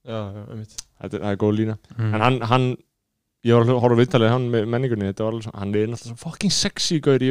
Já, 0.00 0.20
já, 0.32 0.44
einmitt. 0.48 0.76
Þetta 1.00 1.16
er, 1.16 1.24
það 1.24 1.32
er 1.34 1.40
góð 1.42 1.56
lína. 1.58 1.74
Mm. 1.96 2.14
en 2.14 2.20
hann, 2.24 2.38
hann 2.48 2.68
ég 3.44 3.56
var 3.56 3.64
að 3.68 3.80
horfa 3.84 3.98
viðtalið 4.00 4.32
hann 4.34 4.46
með 4.52 4.68
menningunni 4.72 5.08
þetta 5.10 5.24
var 5.26 5.34
alveg 5.34 5.46
svona, 5.48 5.60
hann 5.60 5.74
er 5.76 5.90
náttúrulega 5.92 6.16
svo 6.16 6.24
fucking 6.24 6.52
sexy 6.52 6.98
gaur 7.04 7.24
í, 7.24 7.30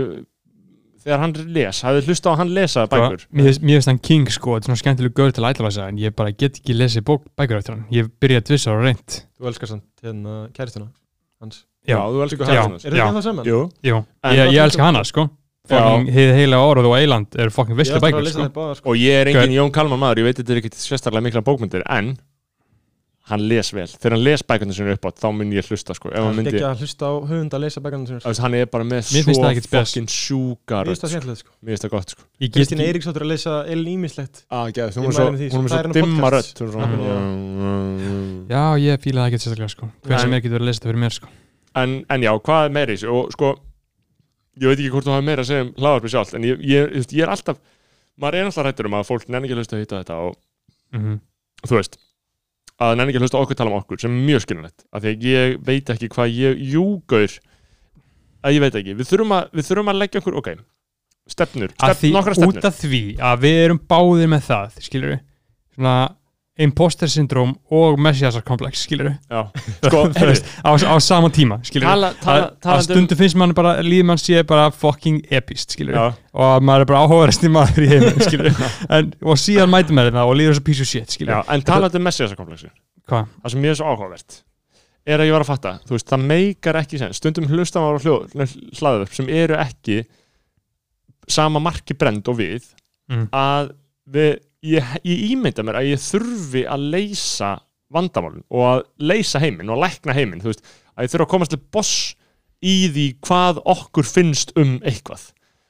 þegar 1.04 1.20
hann 1.24 1.34
les, 1.56 1.82
hafið 1.86 2.08
hlusta 2.10 2.32
á 2.32 2.34
hann 2.40 2.52
lesa 2.54 2.86
bækur? 2.92 3.20
Sko, 3.24 3.32
mér 3.36 3.46
finnst- 3.50 3.64
mér 3.64 3.76
finnst 3.80 3.88
hann 3.92 4.00
king, 4.00 4.28
sko, 4.30 4.56
þetta 4.58 4.66
er 4.66 4.70
svona 4.70 4.82
skemmtileg 4.84 5.14
gaur 5.16 5.32
til 5.32 5.44
að 5.44 5.54
ætlalæsa 5.56 5.88
en 5.88 5.98
ég 5.98 6.16
bara 6.16 6.32
get 6.32 6.60
ekki 6.60 6.76
lesið 6.76 7.04
bók, 7.10 7.24
bækur 7.38 7.58
eftir 7.62 7.74
hann. 7.76 7.86
Ég 7.92 8.10
byrjaði 8.20 8.42
að 8.44 8.48
tvissa 8.52 8.72
og 8.76 8.84
reynd 8.84 9.20
Þú 9.40 9.48
elskar 9.54 9.68
samt 9.68 9.84
hérna 10.04 10.50
kæristuna 10.54 10.88
hans. 11.42 11.66
Já, 11.88 11.96
Já. 11.96 12.00
þú 12.12 12.24
elskar 12.26 12.46
Já. 12.46 12.50
kærastuna 12.50 12.76
Er 12.86 12.92
þetta 12.92 13.10
ennþá 13.10 13.24
saman? 13.24 13.46
jú, 13.46 13.60
Jú, 13.84 13.96
En 14.24 14.32
ég, 14.36 14.40
það 14.40 14.54
ég 14.54 14.64
elska 14.68 14.84
hana, 14.84 15.04
sko. 15.04 15.30
Já. 15.70 15.78
fucking 15.78 16.08
hið 16.10 16.32
heila 16.34 16.58
orð 16.66 16.86
og 16.90 16.96
eiland 16.98 17.28
er 17.38 17.50
ætla 17.94 18.02
bara 18.02 18.12
bækur, 18.12 18.20
að 18.20 18.26
lesa 18.26 18.46
sko. 18.50 18.76
sko. 18.76 18.90
Og 18.90 18.96
ég 18.98 19.22
er 19.22 19.28
engin 19.30 19.54
Jón 19.54 19.72
Kalman 19.72 20.00
maður, 20.00 20.18
ég 20.18 20.24
veit 20.26 20.38
þetta 20.42 20.50
er 20.56 20.62
ekkit 20.64 20.74
sérstaklega 20.82 21.22
mikla 21.22 21.42
bókmyndir, 21.46 21.84
en 21.86 22.18
hann 23.30 23.44
les 23.50 23.70
vel, 23.76 23.86
þegar 23.94 24.14
hann 24.16 24.24
les 24.26 24.42
bækurnar 24.50 24.76
sinni 24.76 24.94
upp 24.96 25.06
átt 25.10 25.20
þá 25.22 25.28
mun 25.38 25.52
ég 25.54 25.68
hlusta 25.70 25.94
sko, 25.98 26.10
ef 26.10 26.16
Það 26.16 26.26
hann 26.26 26.32
er 26.32 26.38
myndi 26.40 26.52
ekki 26.52 26.66
að 26.66 26.82
hlusta 26.84 27.04
á 27.10 27.14
höfund 27.30 27.56
að 27.56 27.62
lesa 27.64 27.84
bækarnar 27.86 28.08
sinni 28.10 28.24
veist, 28.26 28.42
hann 28.46 28.56
er 28.58 28.66
bara 28.74 28.88
með 28.90 29.12
Mér 29.14 29.24
svo 29.28 29.34
fucking 29.74 30.10
sjúkar 30.14 30.84
Mér 30.90 30.92
finnst 30.92 31.06
það 31.06 31.14
skemmtilegt 31.14 31.42
sko. 31.44 31.52
mér 31.62 31.72
finnst 31.74 31.86
það 31.86 31.94
gott 31.94 32.10
sko. 32.16 32.26
Ekki 32.40 32.80
Eiríksdóttir 32.88 33.26
að 33.26 33.32
lesa 33.34 33.54
Elin 33.70 33.92
Ímislegt. 33.94 34.44
Ah, 34.50 34.66
geð, 34.74 34.98
hún 34.98 35.06
er 35.06 35.14
með 35.14 35.16
svo 35.54 35.62
nú 35.62 35.70
dimma 36.00 36.28
er 36.34 36.44
Já. 38.50 38.64
ég 38.82 39.02
fíla 39.04 39.24
það 39.24 39.30
ekki 39.30 39.42
sérstaklega, 39.44 39.72
sko. 39.76 39.90
Hver 40.08 40.24
sem 40.24 40.34
er 40.34 40.42
getur 40.42 40.58
verið 40.58 40.66
að 40.66 40.70
lesa 40.72 40.80
þetta 40.80 40.90
fyrir 40.90 41.04
mér, 41.04 41.14
sko. 41.20 41.34
En, 41.78 41.98
en 42.10 42.24
já, 42.26 42.32
hvað 42.50 42.66
er 42.66 42.72
meira 42.80 42.96
í 42.96 42.98
þessu? 42.98 43.12
Og 43.14 43.34
sko, 43.36 43.52
ég 44.58 44.72
veit 44.72 44.80
ekki 44.80 44.94
hvort 44.96 45.06
þú 45.06 45.14
hafa 45.14 45.28
meira 45.28 45.46
að 45.46 45.52
segja 45.52 45.68
um 45.68 45.74
hlaðarpi 45.78 46.14
sjálf, 46.16 46.34
en 46.34 46.48
ég, 46.50 46.64
ég, 46.66 46.96
ég, 46.98 47.12
ég 47.14 47.28
er 47.28 47.34
alltaf 47.36 47.60
maður 48.20 48.40
er 48.40 48.50
alltaf 48.50 48.66
rættur 48.68 48.90
um 48.90 48.98
að 48.98 49.08
fólk 49.08 49.30
nenni 49.30 49.48
ekki 49.48 49.56
að 49.56 49.62
hlusta 49.62 49.78
að 49.78 49.84
hitta 49.86 50.02
þetta 50.02 50.22
og 50.26 50.40
mm 50.96 51.20
þú 51.68 51.76
veist 51.76 51.98
að 52.80 52.96
nenni 52.96 53.12
ekki 53.12 53.20
að 53.20 53.26
hlusta 53.28 53.42
okkur 53.44 53.60
tala 53.60 53.74
um 53.74 53.80
okkur 53.82 54.02
sem 54.02 54.14
er 54.14 54.26
mjög 54.30 54.44
skilinlegt, 54.46 54.84
af 54.92 55.04
því 55.04 55.14
að 55.14 55.30
ég 55.30 55.56
veit 55.68 55.94
ekki 55.94 56.12
hvað 56.14 56.36
ég 56.36 56.66
júgaur 56.74 57.38
að 58.40 58.56
ég 58.56 58.64
veit 58.64 58.78
ekki, 58.80 58.96
við 58.96 59.10
þurfum 59.10 59.36
að, 59.36 59.50
við 59.58 59.68
þurfum 59.70 59.92
að 59.92 60.00
leggja 60.00 60.22
okkur, 60.24 60.38
ok 60.40 60.52
stefnur, 61.30 61.74
stefn, 61.76 62.14
nokkra 62.16 62.36
stefnur. 62.38 62.58
út 62.58 62.68
af 62.70 62.80
því 62.80 63.02
að 63.22 63.44
við 63.44 63.60
erum 63.66 63.82
báðir 63.92 64.32
með 64.32 64.48
það 64.48 64.80
skilur 64.86 65.14
við 65.14 65.20
svona 65.76 65.96
imposter 66.60 67.08
syndrom 67.08 67.54
og 67.72 68.00
messiasar 68.04 68.44
komplex, 68.44 68.82
skilur 68.84 69.14
já, 69.16 69.42
sko, 69.86 70.02
á, 70.68 70.72
á 70.76 70.96
sama 71.00 71.30
tíma, 71.32 71.58
skilur 71.64 71.88
tala, 71.88 72.10
tala, 72.20 72.50
að, 72.60 72.76
um 72.76 72.84
stundu 72.88 73.18
finnst 73.20 73.38
mann 73.40 73.54
bara 73.56 73.78
líð 73.86 74.04
mann 74.10 74.20
sé 74.20 74.42
bara 74.48 74.66
fucking 74.76 75.22
epist, 75.32 75.78
skilur 75.78 75.96
já, 75.96 76.04
og 76.36 76.46
að 76.50 76.68
maður 76.68 76.84
er 76.86 76.90
bara 76.92 77.04
áhugaðursti 77.06 77.52
maður 77.56 77.86
í 77.86 77.90
heiminn, 77.94 78.22
skilur 78.28 78.62
en, 79.00 79.14
og 79.24 79.40
síðan 79.40 79.72
mæti 79.72 79.96
með 79.96 80.12
þetta 80.12 80.26
og 80.28 80.36
líður 80.40 80.60
þessu 80.60 80.84
of 80.86 80.92
shit, 80.92 81.08
já, 81.08 81.16
skilur 81.16 81.42
en 81.56 81.66
talandi 81.72 82.02
um 82.02 82.08
messiasakomplexin 82.10 82.74
hvað? 83.10 83.32
það 83.46 83.56
sem 83.56 83.68
ég 83.70 83.76
er 83.76 83.80
svo 83.80 83.94
áhugavert 83.94 84.40
er 85.10 85.24
að 85.24 85.30
ég 85.32 85.38
var 85.38 85.46
að 85.46 85.52
fatta, 85.54 85.76
þú 85.88 85.96
veist, 85.96 86.10
það 86.12 86.26
meikar 86.34 86.82
ekki 86.84 87.00
sen 87.02 87.16
stundum 87.18 87.48
hlustan 87.50 87.86
var 87.88 87.96
á 87.96 88.02
hlaðu 88.04 89.06
upp 89.08 89.16
sem 89.16 89.32
eru 89.32 89.56
ekki 89.58 90.02
sama 91.30 91.62
marki 91.64 91.96
brend 91.98 92.28
og 92.30 92.38
við 92.42 92.68
Mm. 93.10 93.24
að 93.34 93.72
við, 94.06 94.36
ég, 94.66 94.94
ég 95.08 95.26
ímynda 95.34 95.66
mér 95.66 95.80
að 95.80 95.90
ég 95.94 96.04
þurfi 96.04 96.66
að 96.70 96.86
leysa 96.94 97.56
vandamálin 97.94 98.46
og 98.54 98.68
að 98.68 98.86
leysa 99.12 99.42
heiminn 99.42 99.70
og 99.72 99.80
að 99.80 99.86
lækna 99.88 100.16
heiminn, 100.18 100.44
þú 100.44 100.52
veist, 100.52 100.64
að 100.96 101.06
ég 101.06 101.14
þurfi 101.14 101.26
að 101.26 101.34
komast 101.34 101.54
til 101.56 101.62
boss 101.74 101.94
í 102.60 102.78
því 102.94 103.06
hvað 103.26 103.62
okkur 103.74 104.08
finnst 104.08 104.56
um 104.60 104.78
eitthvað. 104.84 105.30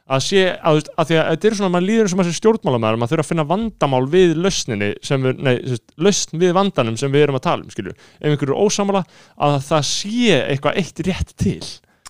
Að 0.09 0.23
sé, 0.25 0.45
að, 0.57 0.79
veist, 0.79 0.89
að 0.97 1.09
því 1.09 1.17
að 1.19 1.27
þetta 1.29 1.47
er 1.47 1.55
svona 1.59 1.69
að 1.69 1.73
maður 1.75 1.87
líður 1.87 2.07
sem 2.09 2.21
að 2.23 2.31
stjórnmálamæður, 2.39 2.97
maður 2.97 3.11
þurfi 3.13 3.25
að 3.25 3.29
finna 3.29 3.45
vandamál 3.51 4.05
við 4.09 4.31
lausninni 4.41 4.87
sem 5.05 5.27
við, 5.27 5.43
nei, 5.45 5.51
veist, 5.69 5.85
lausn 6.01 6.41
við 6.41 6.55
vandanum 6.57 6.97
sem 6.97 7.13
við 7.13 7.27
erum 7.27 7.37
að 7.37 7.45
tala 7.45 7.65
um, 7.65 7.69
skilju 7.75 7.93
ef 7.93 8.25
einhverju 8.25 8.55
er 8.55 8.63
ósamála, 8.65 9.03
að 9.37 9.59
það 9.67 9.85
sé 9.91 10.39
eitthvað 10.39 10.81
eitt 10.81 11.03
rétt 11.05 11.35
til 11.37 11.61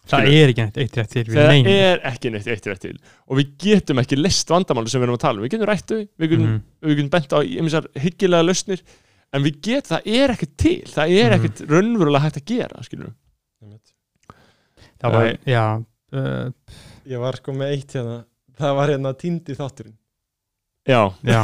það 0.10 0.30
er 0.34 0.51
ekki 0.53 0.64
neitt 0.66 0.78
eitt 0.84 0.97
rétt 0.99 1.12
til 1.14 1.24
við 1.30 1.38
það 1.39 1.70
er 1.74 2.01
ekki 2.10 2.32
neitt 2.34 2.47
eitt 2.49 2.68
rétt 2.72 2.82
til. 2.86 2.95
Og 3.30 3.38
við 3.39 3.51
getum 3.66 4.01
ekki 4.03 4.18
list 4.20 4.49
vandamáli 4.49 4.89
sem 4.91 5.01
við 5.01 5.07
erum 5.10 5.18
að 5.20 5.24
tala 5.26 5.38
um. 5.39 5.43
Við 5.45 5.53
getum 5.55 5.70
rættu, 5.70 5.99
við 6.20 6.34
getum, 6.34 6.55
við 6.86 6.95
getum 6.99 7.12
bent 7.16 7.36
á 7.36 7.39
einmisar 7.43 7.88
hyggilega 8.03 8.47
lausnir. 8.47 8.82
En 9.34 9.43
við 9.45 9.60
getum, 9.70 9.89
það 9.93 10.07
er 10.20 10.34
ekki 10.34 10.47
til. 10.57 10.78
Það 10.89 11.16
er 11.20 11.30
Mhm. 11.30 11.38
ekkert 11.39 11.64
raunverulega 11.70 12.24
hægt 12.26 12.41
að 12.41 12.45
gera 12.49 12.84
skilur 12.84 13.14
það 14.99 15.14
var, 15.14 15.24
Nei. 15.24 15.38
já 15.47 15.64
uh, 16.14 16.51
Ég 17.10 17.22
var 17.22 17.38
sko 17.39 17.53
með 17.55 17.72
eitt 17.76 17.93
hérna. 17.95 18.18
Það 18.60 18.74
var 18.76 18.91
hérna 18.93 19.14
týndi 19.16 19.55
þátturinn 19.55 19.95
já, 20.88 21.02
já, 21.24 21.42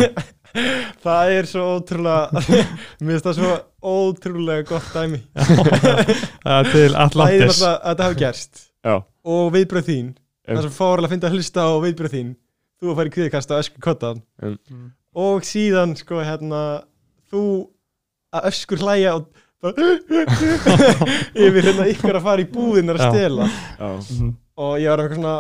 Það 1.05 1.31
er 1.35 1.45
svo 1.51 1.63
ótrúlega 1.75 2.29
Mér 3.03 3.17
finnst 3.17 3.25
það 3.27 3.39
svo 3.41 3.49
ótrúlega 3.85 4.63
gott 4.69 4.87
dæmi. 4.95 5.19
Það 5.35 6.69
til 6.71 6.85
er 6.85 6.95
náttúrulega 6.95 7.49
að 7.51 7.81
þetta 7.89 8.05
hafi 8.07 8.19
gerst. 8.21 8.61
Já, 8.85 8.95
Og 9.25 9.49
viðbröð 9.55 9.89
þín 9.91 10.13
Um. 10.45 10.53
Það 10.59 10.65
sem 10.67 10.73
fárlega 10.75 11.07
að 11.07 11.11
finna 11.15 11.25
að 11.31 11.35
hlusta 11.39 11.63
á 11.65 11.73
viðbröð 11.81 12.11
þín 12.13 12.27
Þú 12.77 12.89
að 12.91 12.97
fara 12.99 13.09
í 13.09 13.13
kviðkast 13.15 13.49
á 13.49 13.55
ösku 13.57 13.79
kottan 13.81 14.19
Um. 14.45 14.83
Og 15.17 15.41
síðan 15.47 15.95
sko 15.97 16.19
hérna 16.21 16.59
Þú 17.31 17.41
að 18.35 18.45
öskur 18.51 18.83
hlæja 18.85 19.15
og 19.17 19.25
yfir 21.35 21.65
hérna 21.65 21.87
ykkur 21.89 22.19
að 22.19 22.25
fara 22.27 22.43
í 22.43 22.47
búðinar 22.51 22.99
að 23.01 23.09
stela. 23.15 23.47
Já, 23.79 23.87
Mhm. 23.97 24.29
og 24.61 24.75
ég 24.79 24.89
var 24.91 24.99
eitthvað 25.01 25.17
svona 25.17 25.35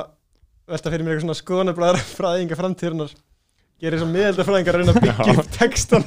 velta 0.67 0.91
fyrir 0.91 1.05
mér 1.05 1.13
eitthvað 1.13 1.25
svona 1.27 1.39
skoðanablaðar 1.41 1.99
fræðinga 2.15 2.57
framtíðurnar 2.59 3.13
gerir 3.81 4.01
svo 4.01 4.07
miðaldafræðingar 4.11 4.77
að 4.77 4.81
reyna 4.81 4.95
að 4.95 5.05
byggja 5.05 5.35
upp 5.35 5.53
textan 5.55 6.05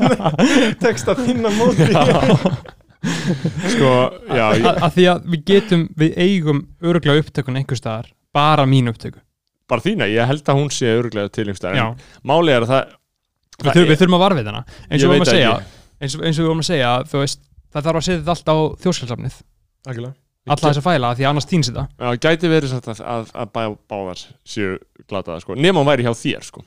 texta 0.83 1.15
á 1.19 1.51
móti. 1.57 1.89
Sko, 3.75 3.91
já 4.35 4.45
að 4.49 4.69
að 4.73 4.95
því 4.97 5.09
að 5.13 5.27
við 5.33 5.43
getum 5.53 5.83
við 5.99 6.17
eigum 6.19 6.63
öruglega 6.83 7.23
upptökun 7.23 7.59
einhver 7.61 7.79
staðar 7.79 8.09
bara 8.35 8.65
mín 8.69 8.91
upptöku. 8.91 9.21
Bara 9.69 9.85
þína, 9.85 10.09
ég 10.09 10.29
held 10.31 10.49
að 10.49 10.59
hún 10.59 10.71
sé 10.73 10.95
öruglega 10.97 11.31
til 11.33 11.45
einhverstaðar, 11.45 11.77
já, 11.77 11.87
en 11.93 12.31
máli 12.31 12.55
er 12.55 12.65
að 12.65 12.71
það, 12.73 12.95
við, 12.95 13.59
það 13.59 13.69
þurfum, 13.69 13.91
við 13.91 14.01
þurfum 14.01 14.17
að 14.17 14.25
varfið 14.25 14.49
hana. 14.51 14.63
Eins 14.89 15.03
og 15.05 15.05
við 15.05 15.13
vorum 15.13 15.27
að 15.27 15.29
það 15.29 15.37
segja 15.37 15.53
eins 15.99 16.15
og, 16.15 16.23
eins 16.25 16.39
og 16.39 16.43
við 16.43 16.49
vorum 16.49 16.63
að 16.63 16.69
segja 16.71 16.93
veist, 17.13 17.45
það 17.75 17.87
þarf 17.89 18.01
að 18.01 18.07
setja 18.07 18.23
þetta 18.23 18.35
allt 18.35 18.49
á 18.49 18.57
þjóðskjálfsafnið 18.85 19.39
Algjörlega. 19.89 20.15
alla 20.49 20.65
þessa 20.73 20.85
fæla 20.87 21.13
því 21.19 21.29
annars 21.29 21.49
týns 21.51 21.69
þetta. 21.71 21.85
Já, 21.99 22.09
gæti 22.25 22.53
verið 22.53 22.75
að, 22.79 23.03
að, 23.03 23.33
að 23.43 23.53
bá, 23.59 23.63
báðar 23.93 24.25
séu 24.49 24.79
glataða, 25.05 25.43
sko, 25.45 25.59
nema 25.59 25.83
hún 25.83 25.91
væri 25.91 26.07
hjá 26.07 26.15
þér, 26.17 26.49
sko. 26.49 26.65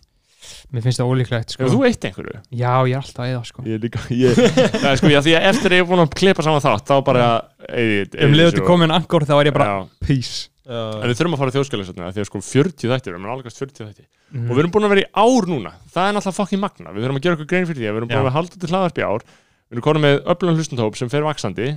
Mér 0.71 0.85
finnst 0.85 1.01
það 1.01 1.11
ólíklegt 1.11 1.55
sko. 1.55 1.71
Þú 1.71 1.81
eitt 1.89 2.07
einhverju? 2.09 2.43
já, 2.49 2.71
ég 2.87 2.95
er 2.95 3.01
alltaf 3.01 3.27
eða 3.27 3.41
sko. 3.47 3.65
Ég 3.67 3.77
er 3.77 3.83
líka, 3.85 4.05
ég, 4.13 4.41
er 4.91 5.01
sko, 5.01 5.11
já, 5.11 5.19
því 5.25 5.35
að 5.39 5.49
eftir 5.51 5.73
að 5.73 5.77
ég 5.77 5.85
er 5.85 5.91
búin 5.91 6.03
að 6.05 6.15
klippa 6.21 6.45
saman 6.47 6.63
þátt, 6.63 6.87
þá 6.87 6.95
bara, 7.07 7.27
eigi, 7.69 8.07
um 8.25 8.37
liður 8.37 8.57
til 8.57 8.65
komin 8.67 8.95
angor 8.95 9.27
þá 9.27 9.35
er 9.39 9.51
ég 9.51 9.57
bara 9.57 9.69
Já, 9.71 9.77
peace 10.07 10.51
en 10.71 11.09
við 11.09 11.17
þurfum 11.17 11.35
að 11.35 11.41
fara 11.41 11.51
í 11.51 11.55
þjóðskjálegsatna, 11.55 12.09
því 12.13 12.21
að 12.21 12.27
sko 12.29 12.41
40 12.45 12.91
þættir, 12.91 13.11
við 13.11 13.17
erum 13.17 13.31
alveg 13.33 13.55
40 13.55 13.87
þættir. 13.87 14.07
mm. 14.31 14.45
Og 14.45 14.53
við 14.53 14.61
erum 14.61 14.73
búin 14.75 14.87
að 14.87 14.93
vera 14.93 15.03
í 15.03 15.09
ár 15.11 15.47
núna, 15.49 15.71
það 15.91 16.07
er 16.07 16.15
náttúrulega 16.15 16.37
fokkin 16.37 16.61
magna, 16.61 16.93
við 16.93 17.05
þurfum 17.05 17.19
að 17.19 17.25
gera 17.25 17.37
okkur 17.37 17.49
grein 17.51 17.67
fyrir 17.67 17.81
því 17.81 17.87
að 17.89 17.95
við 17.95 18.01
erum 18.01 18.11
búin 18.11 18.29
að 18.29 18.37
halda 18.37 18.61
til 18.61 18.71
hlaðarpi 18.71 19.05
ár, 19.07 19.25
við 19.25 19.75
erum 19.75 19.85
konum 19.87 20.05
með 20.05 20.19
öflun 20.33 20.59
hlustundhóp 20.59 20.99
sem 20.99 21.11
fer 21.11 21.25
vaksandi 21.25 21.67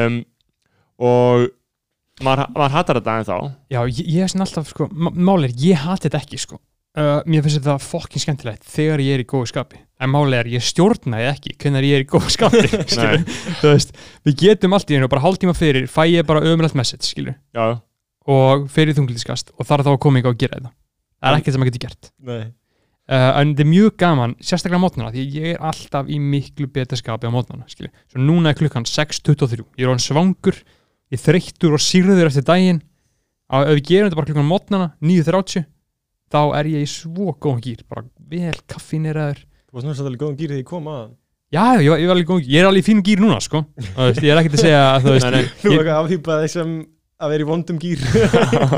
um, 0.00 0.18
og 1.04 1.46
maður, 2.24 2.50
maður 2.56 2.76
hattar 2.78 3.00
þetta 3.00 3.16
en 3.20 3.28
þá, 3.28 3.36
já, 3.76 3.80
ég, 3.92 4.02
ég 4.16 4.24
er 4.24 4.32
svona 4.32 4.48
alltaf 4.48 4.72
sko, 4.72 4.88
máli 4.96 5.50
er, 5.50 5.56
ég 5.60 5.84
hati 5.84 6.08
þetta 6.08 6.22
ekki 6.24 6.40
sko. 6.40 6.60
Uh, 6.98 7.20
mér 7.28 7.44
finnst 7.44 7.60
þetta 7.60 7.76
fokkin 7.82 8.22
skemmtilegt 8.22 8.66
þegar 8.68 9.02
ég 9.04 9.18
er 9.18 9.24
í 9.24 9.28
góðu 9.28 9.50
skapi. 9.50 9.80
En 10.00 10.12
máli 10.12 10.38
er, 10.38 10.48
ég 10.48 10.64
stjórna 10.64 11.20
ég 11.20 11.34
ekki 11.34 11.54
hvernig 11.60 11.88
ég 11.90 11.98
er 11.98 12.04
í 12.06 12.08
góðu 12.08 12.32
skapi 12.32 12.62
veist, 13.62 13.92
við 14.24 14.38
getum 14.44 14.76
allt 14.76 14.90
í 14.90 14.96
einu 14.96 15.10
bara 15.12 15.24
hálftíma 15.26 15.54
fyrir, 15.56 15.90
fæ 15.90 16.06
ég 16.08 16.26
bara 16.28 16.42
ömulegt 16.46 16.78
message 16.78 17.10
og 18.30 18.66
fyrir 18.72 18.96
þunglítiskast 18.96 19.52
og 19.56 19.68
þarf 19.68 19.86
þá 19.86 19.92
að 19.92 20.00
koma 20.06 20.22
ykkur 20.22 20.34
að 20.34 20.40
gera 20.40 20.58
þetta. 20.58 20.72
Það 21.20 21.30
er 21.30 21.40
ekkert 21.40 21.54
sem 21.54 21.62
maður 21.62 21.72
getur 21.72 21.86
gert. 21.86 22.10
Uh, 23.10 23.30
en 23.40 23.52
þetta 23.52 23.64
er 23.64 23.70
mjög 23.72 23.94
gaman, 23.98 24.36
sérstaklega 24.38 24.80
á 24.80 24.84
mótnana 24.84 25.10
því 25.14 25.24
ég 25.34 25.48
er 25.54 25.64
alltaf 25.66 26.10
í 26.12 26.20
miklu 26.22 26.68
betra 26.70 26.98
skapi 27.00 27.26
á 27.26 27.34
mótnana 27.34 27.66
svo 27.66 28.20
núna 28.22 28.52
er 28.52 28.58
klukkan 28.60 28.86
6.23 28.86 29.64
ég 29.64 29.82
er 29.82 29.90
orðin 29.90 30.04
svangur, 30.04 30.60
ég 31.10 31.18
þreyttur 31.20 31.74
og 31.74 31.82
sýrður 31.82 32.30
eftir 32.30 32.46
daginn. 32.46 32.78
Ef 33.50 33.72
við 33.80 33.82
gerum 33.88 34.06
þetta 34.06 34.20
bara 34.20 34.30
klukkan 34.30 34.46
á 34.46 34.52
mótnana 34.52 34.88
9.30 35.02 35.66
þá 36.30 36.40
er 36.60 36.70
ég 36.72 36.84
í 36.86 36.90
svo 36.90 37.34
góðan 37.36 37.64
gýr 37.64 37.82
bara 37.90 38.06
vel 38.30 38.54
kaffineraður 38.70 39.42
Þú 39.70 39.76
varst 39.78 39.86
náttúrulega 39.86 40.08
alveg 40.10 40.22
góðum 40.24 40.38
gýr 40.40 40.50
þegar 40.50 40.60
ég 40.60 40.66
kom 40.70 40.86
að. 40.90 41.02
Já, 41.50 41.64
ég, 41.78 41.84
ég, 41.86 42.04
er 42.06 42.12
alveg 42.14 42.26
góðan 42.30 42.40
gýr. 42.42 42.54
ég 42.54 42.62
er 42.62 42.68
alveg 42.70 42.82
í 42.82 42.86
fínum 42.88 43.04
gýr 43.06 43.20
núna 43.22 43.36
sko. 43.44 43.60
Veist, 43.94 44.22
ég 44.22 44.32
er 44.34 44.40
ekkert 44.40 44.56
að 44.58 44.64
segja 44.64 44.80
að 44.88 45.04
þú 45.04 45.12
veist, 45.14 45.26
Nei, 45.26 45.36
nei. 45.36 45.52
Þú 45.60 45.70
ég, 45.70 45.76
var 45.76 45.84
eitthvað 45.84 46.00
afhýpað 46.00 46.42
þessum 46.46 46.72
að 47.20 47.34
vera 47.34 47.44
í 47.44 47.48
vondum 47.50 47.78
gýr 47.80 48.00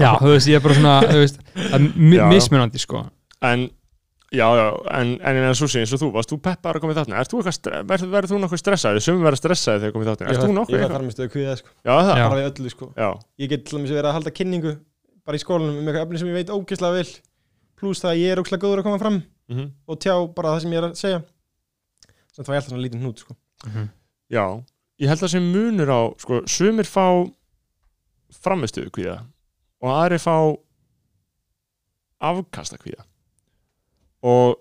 já, 0.03 0.11
þú 0.19 0.33
veist, 0.33 0.51
ég 0.51 0.59
er 0.59 0.65
bara 0.65 0.77
svona 0.79 0.95
þú 1.07 1.21
veist, 1.23 1.39
það 1.55 1.77
er 1.79 2.27
mismunandi 2.33 2.83
sko. 2.83 3.03
en 3.47 3.65
já, 4.33 4.47
já, 4.59 4.65
en, 4.99 5.13
en 5.23 5.41
en 5.43 5.57
svo 5.59 5.69
sé 5.71 5.83
eins 5.83 5.93
og 5.95 6.01
þú, 6.03 6.09
varst 6.17 6.33
þú 6.33 6.39
peppar 6.43 6.79
að 6.79 6.85
koma 6.85 6.95
í 6.95 6.99
þáttina, 6.99 7.23
verður 8.11 8.31
þú 8.33 8.41
nokkuð 8.43 8.63
stressaði, 8.63 9.03
sumum 9.05 9.27
verður 9.29 9.43
stressaði 9.43 9.85
þegar 9.85 9.95
komið 9.97 10.09
í 10.09 10.11
þáttina, 10.13 10.33
ert 10.33 10.43
þú 10.43 10.57
nokkuð 10.57 10.77
Ég 10.79 10.85
var 10.87 10.95
þar 10.97 11.07
með 11.07 11.17
stöðu 11.17 11.33
kviða 11.37 11.57
sko. 11.61 11.71
Já, 11.85 11.93
það, 11.93 12.15
Já. 12.19 12.25
Bara 12.25 12.41
við 12.41 12.49
öllu 12.51 12.73
sko. 12.73 12.89
Já, 12.97 13.09
Ég 13.45 13.53
get 13.53 13.67
til 13.69 13.79
dæmis 13.79 13.93
verið 13.95 14.09
að 14.11 14.17
halda 14.19 14.35
kynningu 14.41 14.73
bara 15.23 15.39
í 15.39 15.43
skólanum 15.43 15.79
um 15.79 15.87
eitthvað 15.87 16.07
efni 16.09 16.23
sem 16.23 16.33
ég 16.33 16.39
veit 16.41 16.51
ógeðslega 16.57 16.99
vel 16.99 17.11
pluss 17.83 18.03
það 18.05 18.15
að 18.15 18.23
ég 18.23 18.33
er 18.33 18.43
ógeðslega 18.43 18.65
góður 18.65 18.83
að 18.83 18.89
koma 18.89 19.03
fram 19.03 19.21
mhm. 19.51 19.69
og 19.87 20.01
tjá 20.03 20.15
bara 20.37 20.55
það 20.55 20.65
sem 20.65 20.75
ég 20.75 20.83
er 20.83 20.89
að 20.89 20.99
segja. 21.03 21.21
Samt 22.33 22.49
var 22.49 22.57
ég 22.57 22.63
alltaf 22.63 22.73
svona 22.73 22.85
lítinn 22.87 23.05
hnút 23.05 23.23
sko. 23.23 23.37
Já, 24.33 24.45
ég 25.03 25.13
held 25.13 25.27
að 25.27 25.33
sem 25.35 25.53
munur 25.55 25.93
á, 25.93 26.01
sko, 26.23 26.43
sumir 26.49 26.89
fá 26.89 27.07
framistuðu 28.43 28.93
kvíða 28.95 29.21
og 29.83 29.93
aðri 29.93 30.19
fá 30.23 30.37
afkasta 32.23 32.79
kvíða 32.81 33.05
og 34.23 34.57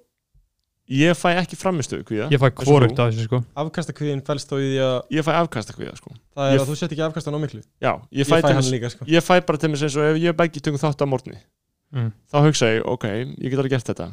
ég 0.91 1.15
fæ 1.15 1.30
ekki 1.38 1.55
framistuðu 1.59 2.03
kvíða. 2.09 2.28
Ég 2.34 2.41
fæ 2.41 2.49
þú? 2.57 2.78
af 2.82 2.97
þessu 2.99 3.28
sko. 3.28 3.39
Afkastakviðin 3.63 4.24
fælst 4.28 4.49
þó 4.49 4.57
í 4.57 4.65
því 4.65 4.80
að 4.84 4.97
ég 5.15 5.28
fæ 5.28 5.32
afkasta 5.38 5.76
kvíða, 5.78 5.93
sko. 5.99 6.11
Það 6.36 6.49
er 6.49 6.55
Ég- 6.57 6.63
að 6.63 6.72
þú 6.72 6.78
sett 6.82 6.91
ekki 6.91 7.05
afkastan 7.05 7.38
á 7.38 7.39
miklu. 7.39 7.61
Já, 7.80 7.93
ég 8.11 8.19
Ég 8.19 8.28
fæ, 8.28 8.34
fæ 8.34 8.41
til 8.41 8.51
hann 8.51 8.63
þess- 8.63 8.74
líka 8.74 8.89
sko. 8.91 9.05
ég 9.05 9.24
fæ 9.24 9.45
bara 9.45 9.57
til 9.57 9.69
mér 9.69 9.84
eins 9.86 9.95
og 9.95 10.03
ef 10.03 10.17
ég 10.19 10.36
beggi 10.36 10.59
tökum 10.59 10.82
þátt 10.82 11.05
á 11.05 11.07
morgni 11.07 11.38
mm. 11.95 12.11
þá 12.31 12.37
hugsa 12.47 12.69
ég, 12.73 12.83
ok, 12.87 13.07
ég 13.11 13.51
get 13.51 13.61
alveg 13.61 13.75
gert 13.75 13.91
þetta. 13.91 14.07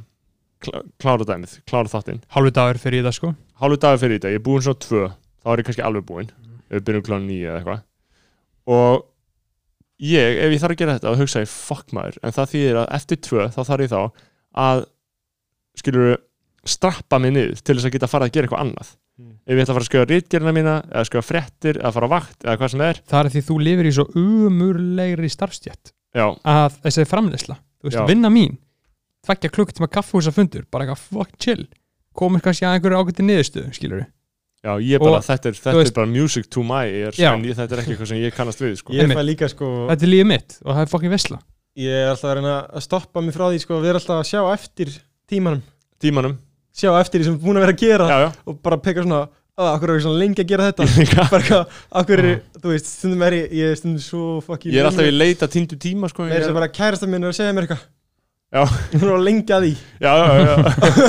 Klá, 0.64 0.78
klára 0.98 1.26
dæmið, 1.28 1.56
klára 1.70 1.92
þáttinn. 1.92 2.20
Hálfu 2.34 2.54
dagur 2.54 2.80
fyrir 2.82 3.02
í 3.02 3.06
það 3.06 3.16
sko. 3.18 3.32
hálfu 3.62 3.80
dagur 3.84 4.02
fyrir 4.02 4.16
í 4.16 4.18
þetta, 4.18 4.32
ég 4.34 4.40
er 4.40 4.46
búinn 4.48 4.64
svona 4.66 4.82
tvö 4.84 5.04
þá 5.08 5.50
er 5.52 5.62
ég 5.62 5.68
kannski 5.68 5.86
alveg 5.86 6.06
búinn. 6.08 6.32
Ef 6.68 6.78
við 6.78 6.86
byrjum 6.88 7.06
klára 7.06 7.24
nýja 7.24 7.50
eða 7.50 7.58
eitthvað. 7.60 7.82
Og 8.68 9.04
ég, 10.04 10.40
ef 10.44 10.54
ég 10.54 10.62
þarf 10.62 10.76
að 10.76 10.80
gera 10.82 10.96
þetta 10.98 11.12
þá 11.12 11.22
hugsa 11.22 11.44
ég, 11.44 11.52
fuck 11.52 11.94
maður, 11.96 12.22
en 12.22 12.38
það 12.38 12.54
þýðir 12.54 12.80
að 12.82 12.88
eftir 12.98 13.22
tvö 13.28 13.50
þá 13.54 13.60
þarf 13.62 13.84
ég 13.86 13.92
þá 13.94 14.00
að 14.68 14.86
skilur 15.78 16.16
strappa 16.68 17.20
mig 17.22 17.36
niður 17.36 17.62
til 17.62 17.78
þess 17.78 17.88
að 17.88 17.94
geta 17.94 18.10
farið 18.10 18.28
að 18.28 18.34
gera 18.34 18.48
eitthvað 18.48 18.66
annað. 18.66 18.96
Mm. 19.18 19.32
ef 19.42 19.56
ég 19.56 19.64
ætla 19.64 19.72
að 19.72 19.76
fara 19.76 19.82
að 19.82 19.88
skjóða 19.88 20.06
rítgerina 20.12 20.50
mína 20.54 20.72
eða 20.92 21.06
skjóða 21.08 21.26
fréttir, 21.26 21.78
eða 21.80 21.90
fara 21.96 22.06
á 22.06 22.10
vakt 22.12 22.44
eða 22.44 22.52
hvað 22.60 22.68
sem 22.70 22.82
er, 22.86 22.98
það 23.10 23.20
er 23.24 23.30
því 23.34 23.40
þú 23.48 23.56
lifir 23.66 23.88
í 23.88 23.94
svo 23.96 24.04
umurlegri 24.20 25.30
starfstjætt 25.34 25.90
já, 26.14 26.26
að 26.46 26.76
þessi 26.84 27.06
framleysla, 27.10 27.56
þú 27.78 27.88
veist, 27.88 27.98
Já. 27.98 28.06
vinna 28.08 28.30
mín 28.32 28.56
tveggja 29.26 29.50
klukktíma 29.54 29.88
kaffhúsa 29.90 30.32
fundur 30.34 30.64
bara 30.70 30.84
eitthvað 30.86 31.02
fuck 31.10 31.38
chill 31.38 31.66
komið 32.18 32.42
kannski 32.46 32.66
að 32.66 32.78
einhverju 32.78 32.98
ágætti 33.02 33.26
niðurstöðu, 33.26 33.72
skilur 33.76 34.00
já, 34.64 34.72
ég 34.82 34.98
bara, 35.02 35.18
Og, 35.20 35.26
þetta 35.28 35.48
er, 35.52 35.58
þetta 35.58 35.76
veist- 35.78 35.92
er 35.92 35.98
bara 36.00 36.06
music 36.10 36.48
to 36.50 36.62
my 36.66 36.84
ears, 36.86 37.16
Já. 37.18 37.32
en 37.34 37.44
ég, 37.46 37.54
þetta 37.54 37.76
er 37.76 37.82
ekki 37.84 37.94
eitthvað 37.94 38.08
sem 38.10 38.18
ég 38.24 38.34
kannast 38.34 38.58
við, 38.64 38.74
sko. 38.80 38.92
Ég 38.92 39.04
Einmitt. 39.06 39.18
fæ 39.18 39.22
líka 39.28 39.48
sko 39.52 39.68
þetta 39.90 40.02
er 40.02 40.12
lífið 40.12 40.26
mitt 40.32 40.58
og 40.64 40.74
það 40.74 40.82
er 40.82 40.92
fucking 40.94 41.10
vesla 41.14 41.38
Ég 41.78 41.94
er 41.94 42.08
alltaf 42.10 42.30
að 42.32 42.34
reyna 42.40 42.54
að 42.74 42.82
stoppa 42.82 43.20
mig 43.22 43.34
frá 43.36 43.44
því 43.52 43.60
sko 43.62 43.76
að 43.78 43.84
vera 43.86 43.98
alltaf 44.00 44.18
að 44.18 44.28
sjá 44.32 44.40
eftir 44.52 44.88
tímanum 45.30 45.62
tímanum, 46.02 46.34
sjá 46.74 46.90
eftir 46.98 47.20
því 47.20 47.24
sem 47.28 47.34
er 47.34 47.42
búin 47.44 47.58
að 47.60 47.66
vera 47.66 47.74
að 47.76 47.82
gera 47.84 48.08
já, 48.10 48.18
já, 48.24 48.30
og 48.50 48.58
bara 48.62 48.76
peka 48.82 49.02
svona 49.06 49.20
að 49.58 49.68
okkur 49.74 49.90
er 49.96 50.00
svona 50.04 50.20
lengi 50.22 50.42
að 50.44 50.50
gera 50.52 50.66
þetta? 50.70 50.86
Bara 51.34 51.60
okkur 52.02 52.22
er, 52.22 52.40
þú 52.62 52.72
veist, 52.72 52.90
stundum 52.98 53.22
er 53.26 53.36
ég 53.40 53.54
ég 53.58 53.72
er 53.72 53.78
stundum 53.80 54.02
svo 54.04 54.24
fucking 54.46 54.74
Ég 54.74 54.82
er 54.84 54.88
alltaf 54.90 55.08
í 55.08 55.14
leita 55.14 55.48
týndu 55.50 55.78
tíma 55.82 56.10
sko 56.12 56.26
er 56.28 56.36
ég- 56.38 56.46
sem 56.48 56.54
bara 56.58 56.68
kærasta 56.70 57.08
minn 57.10 57.24
er 57.26 57.32
að 57.32 57.38
segja 57.40 57.54
mér 57.56 57.66
eitthvað. 57.66 57.86
Já. 58.48 58.62
Hún 58.94 59.02
er 59.04 59.12
að 59.18 59.24
lengi 59.26 59.52
að 59.52 59.66
því. 59.66 59.72
Já, 60.00 60.12
já, 60.16 60.26
já, 60.40 60.54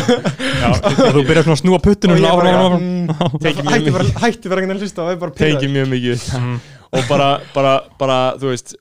já. 0.64 0.70
og 0.76 1.14
þú 1.16 1.22
byrjar 1.30 1.46
svona 1.46 1.56
að 1.56 1.62
snúa 1.62 1.80
Og 2.18 2.24
lára 2.26 2.66
mm, 2.82 3.14
hætti 3.70 3.94
bara, 3.96 4.10
að 4.76 4.84
hlusta 4.84 5.06
og 5.06 5.14
er 5.14 5.22
bara 5.22 5.36
Tengi 5.38 5.56
pyrraður. 5.56 5.74
mjög 5.78 5.88
mikið. 5.94 6.26
Og 6.90 7.06
bara, 7.08 7.30
bara, 7.56 7.74
bara, 8.02 8.18
þú 8.42 8.52
veist 8.52 8.76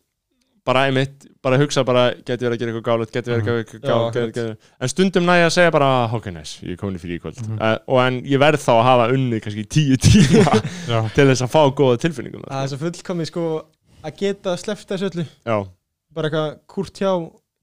Bara 0.69 0.83
einmitt, 0.85 1.25
bara 1.43 1.57
hugsa 1.57 1.81
bara 1.89 2.03
Geti 2.19 2.45
verið 2.45 2.55
að 2.57 2.61
gera 2.61 2.73
eitthvað 2.75 2.87
gálut, 2.91 3.12
geti 3.14 3.31
verið 3.33 3.41
að 3.41 3.47
gera 3.49 3.61
eitthvað 3.62 3.79
Já, 3.81 3.89
gálut 3.89 4.09
akkurat. 4.09 4.35
geti, 4.35 4.43
geti. 4.53 4.73
En 4.85 4.93
stundum 4.93 5.25
næja 5.31 5.47
að 5.49 5.55
segja 5.55 5.73
bara 5.73 5.89
Ok, 6.19 6.27
næs, 6.35 6.51
ég 6.66 6.75
er 6.75 6.81
komin 6.83 6.99
í 6.99 7.03
frí 7.03 7.16
í 7.16 7.21
kvöld 7.23 7.41
Mhm. 7.41 7.57
uh, 7.57 7.79
Og 7.89 8.01
en 8.05 8.19
ég 8.29 8.39
verð 8.43 8.61
þá 8.61 8.73
að 8.77 8.83
hafa 8.89 9.07
unnið 9.14 9.41
kannski 9.47 9.64
tíu 9.77 9.97
tíma 10.05 10.45
Já. 10.93 11.01
Til 11.16 11.27
þess 11.31 11.45
að 11.47 11.53
fá 11.55 11.62
góða 11.81 11.99
tilfinningum 12.05 12.45
Það 12.51 12.62
er 12.62 12.69
svo 12.75 12.81
fullkomið 12.85 13.31
sko 13.33 13.45
að 14.05 14.16
geta 14.21 14.57
sleppt 14.61 14.89
þessu 14.93 15.09
öllu 15.11 15.25
Já, 15.49 15.57
bara 16.14 16.29
eitthvað 16.29 16.59
kúrt 16.77 17.01
hjá 17.01 17.12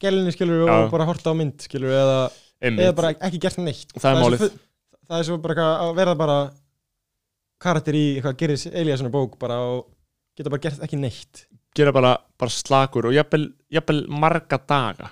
gælinni 0.02 0.34
skilur 0.36 0.66
Já. 0.66 0.74
og 0.86 0.92
bara 0.92 1.06
horta 1.08 1.30
á 1.32 1.34
mynd 1.38 1.62
skilur 1.62 1.94
eða, 1.94 2.18
eða 2.62 2.96
bara 2.98 3.14
ekki 3.22 3.40
gert 3.46 3.58
neitt 3.62 3.94
Það 3.96 4.10
er 4.12 4.18
svo 4.18 4.26
málið. 4.30 4.42
full- 4.44 4.60
það 5.06 5.20
er 5.22 5.24
svo 5.30 5.38
bara 5.46 5.54
eitthvað 5.54 5.84
að 5.86 5.96
verða 6.02 6.18
bara 6.18 6.40
karakter 7.62 7.96
í 7.98 8.06
eitthvað 8.18 8.38
gerir 8.42 8.66
Eliasson 8.82 9.12
bók 9.14 9.38
bara 9.42 9.60
og 9.62 9.86
geta 10.38 10.50
bara 10.52 10.64
gert 10.66 10.82
ekki 10.86 10.98
neitt 11.00 11.46
Gera 11.76 11.92
bara, 11.96 12.16
bara 12.40 12.52
slakur 12.54 13.10
og 13.10 13.16
jafnvel, 13.16 14.06
marga 14.10 14.60
daga. 14.70 15.10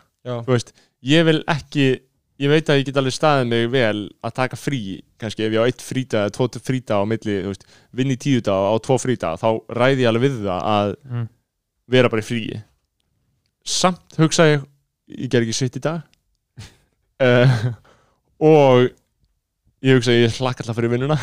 Veist, 0.47 0.71
ég 1.03 1.25
vil 1.27 1.41
ekki 1.51 1.87
ég 2.43 2.49
veit 2.49 2.69
að 2.71 2.79
ég 2.81 2.87
get 2.87 2.97
alveg 2.99 3.13
staðið 3.15 3.49
mig 3.51 3.67
vel 3.71 3.99
að 4.25 4.33
taka 4.39 4.57
frí, 4.57 4.79
kannski 5.21 5.45
ef 5.45 5.53
ég 5.53 5.61
á 5.63 5.67
eitt 5.69 5.83
frídag 5.85 6.25
eða 6.25 6.33
tvo 6.35 6.47
frídag 6.65 7.03
á 7.03 7.05
milli, 7.07 7.35
vinn 7.95 8.11
í 8.11 8.17
tíu 8.19 8.41
dag 8.43 8.71
á 8.71 8.75
tvo 8.83 8.97
frídag, 8.99 9.37
þá 9.39 9.49
ræði 9.77 10.03
ég 10.05 10.09
alveg 10.09 10.25
við 10.25 10.39
það 10.47 10.63
að 10.73 10.95
Mm. 11.11 11.27
vera 11.93 12.09
bara 12.09 12.23
í 12.23 12.25
fríi. 12.25 12.57
Samt 13.63 14.17
hugsa 14.17 14.47
ég 14.49 14.65
ég 15.19 15.29
ger 15.29 15.43
ekki 15.45 15.53
sitt 15.55 15.77
í 15.77 15.83
dag. 15.83 16.01
Uh, 17.21 17.71
og 18.51 18.89
ég 19.83 19.99
hugsa 19.99 20.15
ég 20.15 20.33
hlakka 20.39 20.63
alltaf 20.63 20.79
fyrir 20.79 20.91
vinnuna. 20.95 21.19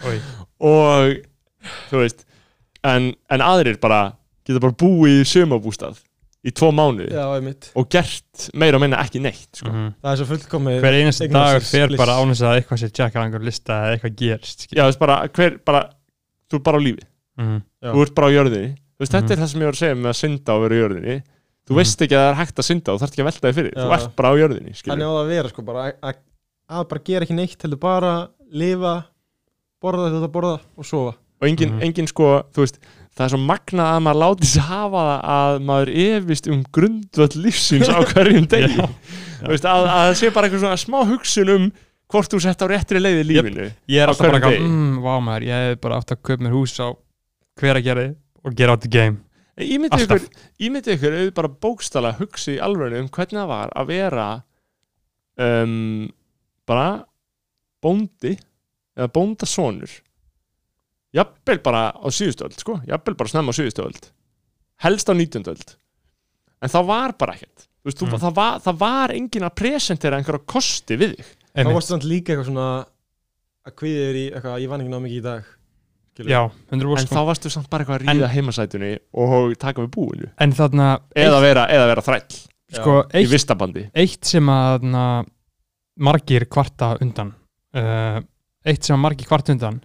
Og 0.58 1.18
þú 1.90 2.00
veist 2.02 2.24
en, 2.86 3.12
en 3.30 3.44
aðrir 3.44 3.78
bara 3.82 4.14
geta 4.54 4.62
bara 4.64 4.78
búið 4.84 5.20
í 5.22 5.26
sömabústað 5.28 5.98
í 6.48 6.52
tvo 6.54 6.68
mánuði 6.72 7.10
já, 7.12 7.24
einmitt 7.34 7.70
og 7.76 7.88
gert 7.90 8.48
meira 8.54 8.78
og 8.78 8.82
minna 8.84 9.00
ekki 9.02 9.20
neitt 9.20 9.48
sko. 9.58 9.68
Mhm. 9.68 9.88
það 10.02 10.12
er 10.12 10.20
svo 10.20 10.26
fullkomið 10.30 10.80
hver 10.84 10.94
Ignorance 10.98 11.28
dagur 11.34 11.64
fer 11.66 11.96
bara 11.98 12.18
ánægst 12.22 12.44
að 12.46 12.56
eitthvað 12.60 12.78
sé 12.84 12.90
tjekkar 12.94 13.24
einhver 13.26 13.42
lista 13.44 13.72
eða 13.84 13.96
eitthvað 13.98 14.14
gerst 14.22 14.60
skilur. 14.66 14.78
já, 14.78 14.82
þú 14.84 14.90
veist 14.92 14.98
bara, 15.02 15.16
hver, 15.28 15.58
bara 15.66 15.80
þú 16.48 16.54
ert 16.60 16.64
bara 16.64 16.78
á 16.78 16.82
lífi, 16.86 17.02
Mhm. 17.38 17.62
Já. 17.82 17.92
þú 17.92 18.02
ert 18.06 18.14
bara 18.14 18.26
á 18.28 18.30
jörðinni 18.36 18.70
þú 18.74 19.00
veist, 19.02 19.12
Mhm. 19.12 19.18
þetta 19.22 19.32
er 19.32 19.36
það 19.42 19.48
sem 19.48 19.60
ég 19.60 19.64
var 19.68 19.72
að 19.72 19.82
segja 19.82 19.94
með 19.98 20.10
að 20.14 20.20
synda 20.22 20.50
og 20.54 20.62
vera 20.62 20.74
í 20.74 20.82
jörðinni 20.82 21.16
þú 21.68 21.70
Mhm. 21.74 21.76
veist 21.78 21.98
ekki 22.02 22.16
að 22.16 22.22
það 22.24 22.30
er 22.30 22.38
hægt 22.40 22.56
að 22.58 22.68
synda 22.70 22.92
og 22.94 23.00
þarf 23.00 23.10
ekki 23.12 23.22
að 23.22 23.28
velta 23.28 23.48
þig 23.48 23.54
fyrir, 23.58 23.72
Já. 23.74 23.82
þú 23.82 23.92
ert 23.98 24.16
bara 24.16 24.28
á 24.28 24.34
jörðinni 24.38 24.72
þannig 24.72 24.78
skilur. 24.78 25.02
á 25.02 25.10
það 25.10 25.22
að 25.24 25.28
vera 25.28 25.48
sko 25.48 25.62
bara 25.62 25.78
að, 25.78 25.92
að, 26.02 26.14
að 26.70 26.88
bara 26.88 27.00
gera 27.04 27.24
ekki 27.26 27.34
neitt 27.34 27.62
heldur 27.62 27.80
bara 27.80 28.28
lifa 28.52 28.94
borða 29.82 30.08
þetta 30.14 30.30
borða 30.32 30.60
og 30.78 30.84
sofa 30.86 31.14
og 31.40 31.46
engin, 31.48 31.70
Mhm. 31.74 31.82
engin 31.82 32.06
sko, 32.08 32.44
þú 32.52 32.62
veist 32.64 32.78
það 33.18 33.24
er 33.26 33.32
svo 33.34 33.40
magnað 33.42 33.88
að 33.96 34.00
maður 34.06 34.20
láti 34.22 34.48
sig 34.52 34.64
hafa 34.68 35.02
það 35.08 35.28
að 35.34 35.58
maður 35.68 35.90
efist 36.04 36.48
um 36.52 36.60
grundvöld 36.78 37.36
lífsins 37.42 37.90
á 37.90 37.98
hverjum 38.12 38.46
degi. 38.52 38.78
Já. 38.78 38.86
þú 39.42 39.52
veist, 39.52 39.68
að, 39.68 39.88
að 39.90 40.02
það 40.06 40.16
sé 40.22 40.30
bara 40.36 40.48
eitthvað 40.48 40.64
svona 40.64 40.80
smá 40.84 40.98
hugsun 41.12 41.52
um 41.56 41.68
hvort 42.08 42.32
þú 42.32 42.40
sett 42.40 42.62
á 42.62 42.66
réttri 42.70 43.02
leið 43.02 43.18
í 43.20 43.24
lífinu 43.28 43.66
ég 43.90 44.00
er 44.04 44.08
alltaf 44.12 44.30
bara 44.30 44.38
eitthvað 44.38 44.62
mm, 44.64 44.92
vá 45.04 45.12
maður, 45.20 45.48
ég 45.50 45.64
hef 45.72 45.80
bara 45.82 45.98
átt 46.00 46.14
að 46.14 46.22
kaupa 46.24 46.46
mér 46.46 46.54
hús 46.56 46.76
á 46.80 46.88
hveragerði 47.58 48.06
og 48.46 48.54
gera 48.56 48.76
out 48.78 48.84
the 48.86 48.88
game. 48.92 49.18
Ímyndið 49.58 50.04
Alltaf. 50.04 50.22
ykkur, 50.22 50.44
ímyndið 50.62 50.94
ykkur 50.94 51.14
auðvitað 51.18 51.34
bara 51.40 51.48
bókstala 51.66 52.12
hugsi 52.20 52.52
í 52.54 52.60
alvörinu 52.62 53.00
um 53.02 53.08
hvernig 53.10 53.40
það 53.40 53.48
var 53.50 53.72
að 53.74 53.88
vera 53.90 54.26
um, 55.42 56.06
bara 56.70 56.84
bóndi 57.82 58.36
eða 58.98 59.10
bóndasonur 59.14 59.96
jafnvel 61.16 61.58
bara 61.64 61.82
á 61.96 62.06
síðustöld 62.12 62.58
sko, 62.60 62.78
jafnvel 62.88 63.16
bara 63.16 63.28
snemma 63.32 63.52
á 63.54 63.58
síðustöld 63.58 64.10
helst 64.84 65.08
á 65.08 65.14
nýtjöndöld 65.16 65.76
en 66.62 66.68
það 66.72 66.86
var 66.90 67.12
bara 67.18 67.34
ekkert. 67.38 67.64
Þú 67.78 67.88
veist, 67.88 68.02
Mm. 68.02 68.18
það, 68.20 68.34
var, 68.34 68.58
það 68.60 68.78
var 68.78 69.12
engin 69.14 69.44
að 69.46 69.54
presentera 69.56 70.16
einhverja 70.18 70.42
kosti 70.50 70.96
við 70.98 71.12
þig. 71.16 71.28
Þá 71.54 71.60
Einmitt. 71.62 71.74
varstu 71.78 71.92
samt 71.94 72.04
líka 72.04 72.32
eitthvað 72.34 72.48
svona 72.50 72.66
að 73.68 73.74
kviðið 73.78 74.08
er 74.08 74.18
í 74.18 74.24
eitthvað 74.32 74.60
ég 74.62 74.68
vann 74.68 74.80
ekki 74.82 74.90
ná 74.92 74.98
mikið 75.04 75.18
í 75.18 75.22
dag 75.22 75.44
já, 76.18 76.40
100% 76.74 76.98
en 76.98 77.06
sko. 77.06 77.14
þá 77.14 77.22
varstu 77.30 77.50
samt 77.54 77.70
bara 77.70 77.84
eitthvað 77.84 78.00
að 78.02 78.08
ríða 78.10 78.28
heimasætunni 78.34 78.92
og 79.14 79.54
taka 79.58 79.82
við 79.86 79.90
búinu. 79.94 80.30
En 80.38 80.52
þarna 80.52 80.88
eða 81.14 81.40
vera, 81.40 81.66
eða 81.70 81.86
vera 81.92 82.02
þræll. 82.02 82.38
Sko, 82.74 82.94
í 83.08 83.22
eitt, 83.22 83.30
vistabandi. 83.32 83.84
eitt 83.94 84.24
sem 84.28 84.50
að 84.52 84.82
na, 84.82 85.24
margir 85.98 86.44
kvarta 86.50 86.96
undan 87.00 87.30
uh, 87.78 88.18
eitt 88.66 88.82
sem 88.84 88.96
að 88.98 89.00
margir 89.06 89.26
kvarta 89.30 89.54
undan 89.54 89.78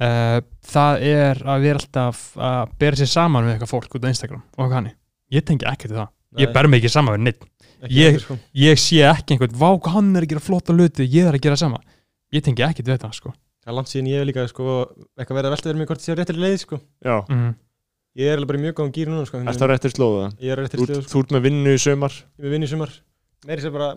uh, 0.00 0.40
það 0.74 1.04
er 1.10 1.42
að 1.44 1.64
vera 1.68 1.80
alltaf 1.82 2.22
að 2.36 2.74
bera 2.80 2.96
sér 3.00 3.10
saman 3.12 3.46
við 3.46 3.54
eitthvað 3.56 3.72
fólk 3.74 3.94
út 3.98 4.06
á 4.06 4.12
Instagram 4.12 4.42
og 4.58 4.72
hann 4.74 4.90
ég 5.34 5.44
tengi 5.46 5.66
ekki 5.68 5.88
til 5.90 5.96
það, 5.98 6.10
ég 6.40 6.48
Nei, 6.50 6.54
ber 6.54 6.68
mig 6.70 6.82
ekki 6.82 6.92
saman 6.94 7.16
við 7.18 7.24
neitt 7.28 7.44
ég- 7.90 8.20
sko. 8.22 8.38
ég 8.56 8.78
sé 8.80 9.02
ekki 9.08 9.34
einhvern, 9.36 9.56
vá 9.58 9.70
hvað 9.78 9.96
hann 9.98 10.14
er 10.16 10.26
að 10.26 10.30
gera 10.34 10.40
flotta 10.44 10.72
hluti 10.76 11.06
ég 11.08 11.28
er 11.28 11.34
að 11.38 11.44
gera 11.46 11.56
sama, 11.60 11.80
ég 12.32 12.42
tengi 12.44 12.62
ekki 12.66 12.82
til 12.84 12.94
þetta 12.94 13.12
sko. 13.12 13.34
það 13.64 13.72
er 13.72 13.76
langt 13.78 13.88
síðan 13.92 14.08
ég 14.12 14.18
hef 14.22 14.28
líka 14.30 14.46
sko, 14.48 14.78
eitthvað 15.18 15.36
verið 15.40 15.50
að 15.50 15.54
velta 15.56 15.68
verið 15.70 15.78
mig 15.82 15.88
hvort 15.90 16.00
ég 16.00 16.06
sé 16.08 16.14
á 16.14 16.18
réttri 16.20 16.40
leið 16.40 16.58
sko. 16.64 16.80
já, 17.04 17.16
mm. 17.28 17.54
ég 18.20 18.30
er 18.30 18.38
alveg 18.38 18.48
bara 18.52 18.62
mjög 18.64 18.74
góðum 18.80 18.94
gýr 18.94 19.08
núna 19.12 19.26
sko. 19.28 19.42
Ertu 19.44 19.64
á 19.64 19.68
réttir 19.72 19.94
slóða? 19.94 20.26
ég 20.40 20.52
er 20.54 20.64
ert- 20.64 20.74
stöðu 20.74 21.02
sko. 21.02 21.10
þú 21.12 21.22
ert 21.24 21.34
með 21.36 21.46
vinnu 21.48 21.74
í 21.74 21.80
sömar 21.82 22.12
ég 22.14 22.44
er 22.44 22.54
vinn 22.54 22.64
í 22.66 22.70
sumar 22.70 22.92
meiri 23.44 23.60
sér 23.64 23.72
bara 23.74 23.90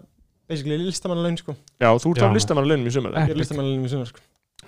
basically 0.47 0.77
listamannalaun 0.79 1.37
sko. 1.39 1.55
Já, 1.79 1.89
þú 1.99 2.11
ert 2.15 2.23
á 2.23 2.31
listamannalaunum 2.35 2.87
í 2.87 2.93
sömar 2.95 3.11
ég 3.15 3.23
er 3.23 3.31
Epic. 3.31 3.41
listamannalaun 3.43 3.85
í 3.87 3.91
sumar 3.91 4.07
sko. 4.11 4.23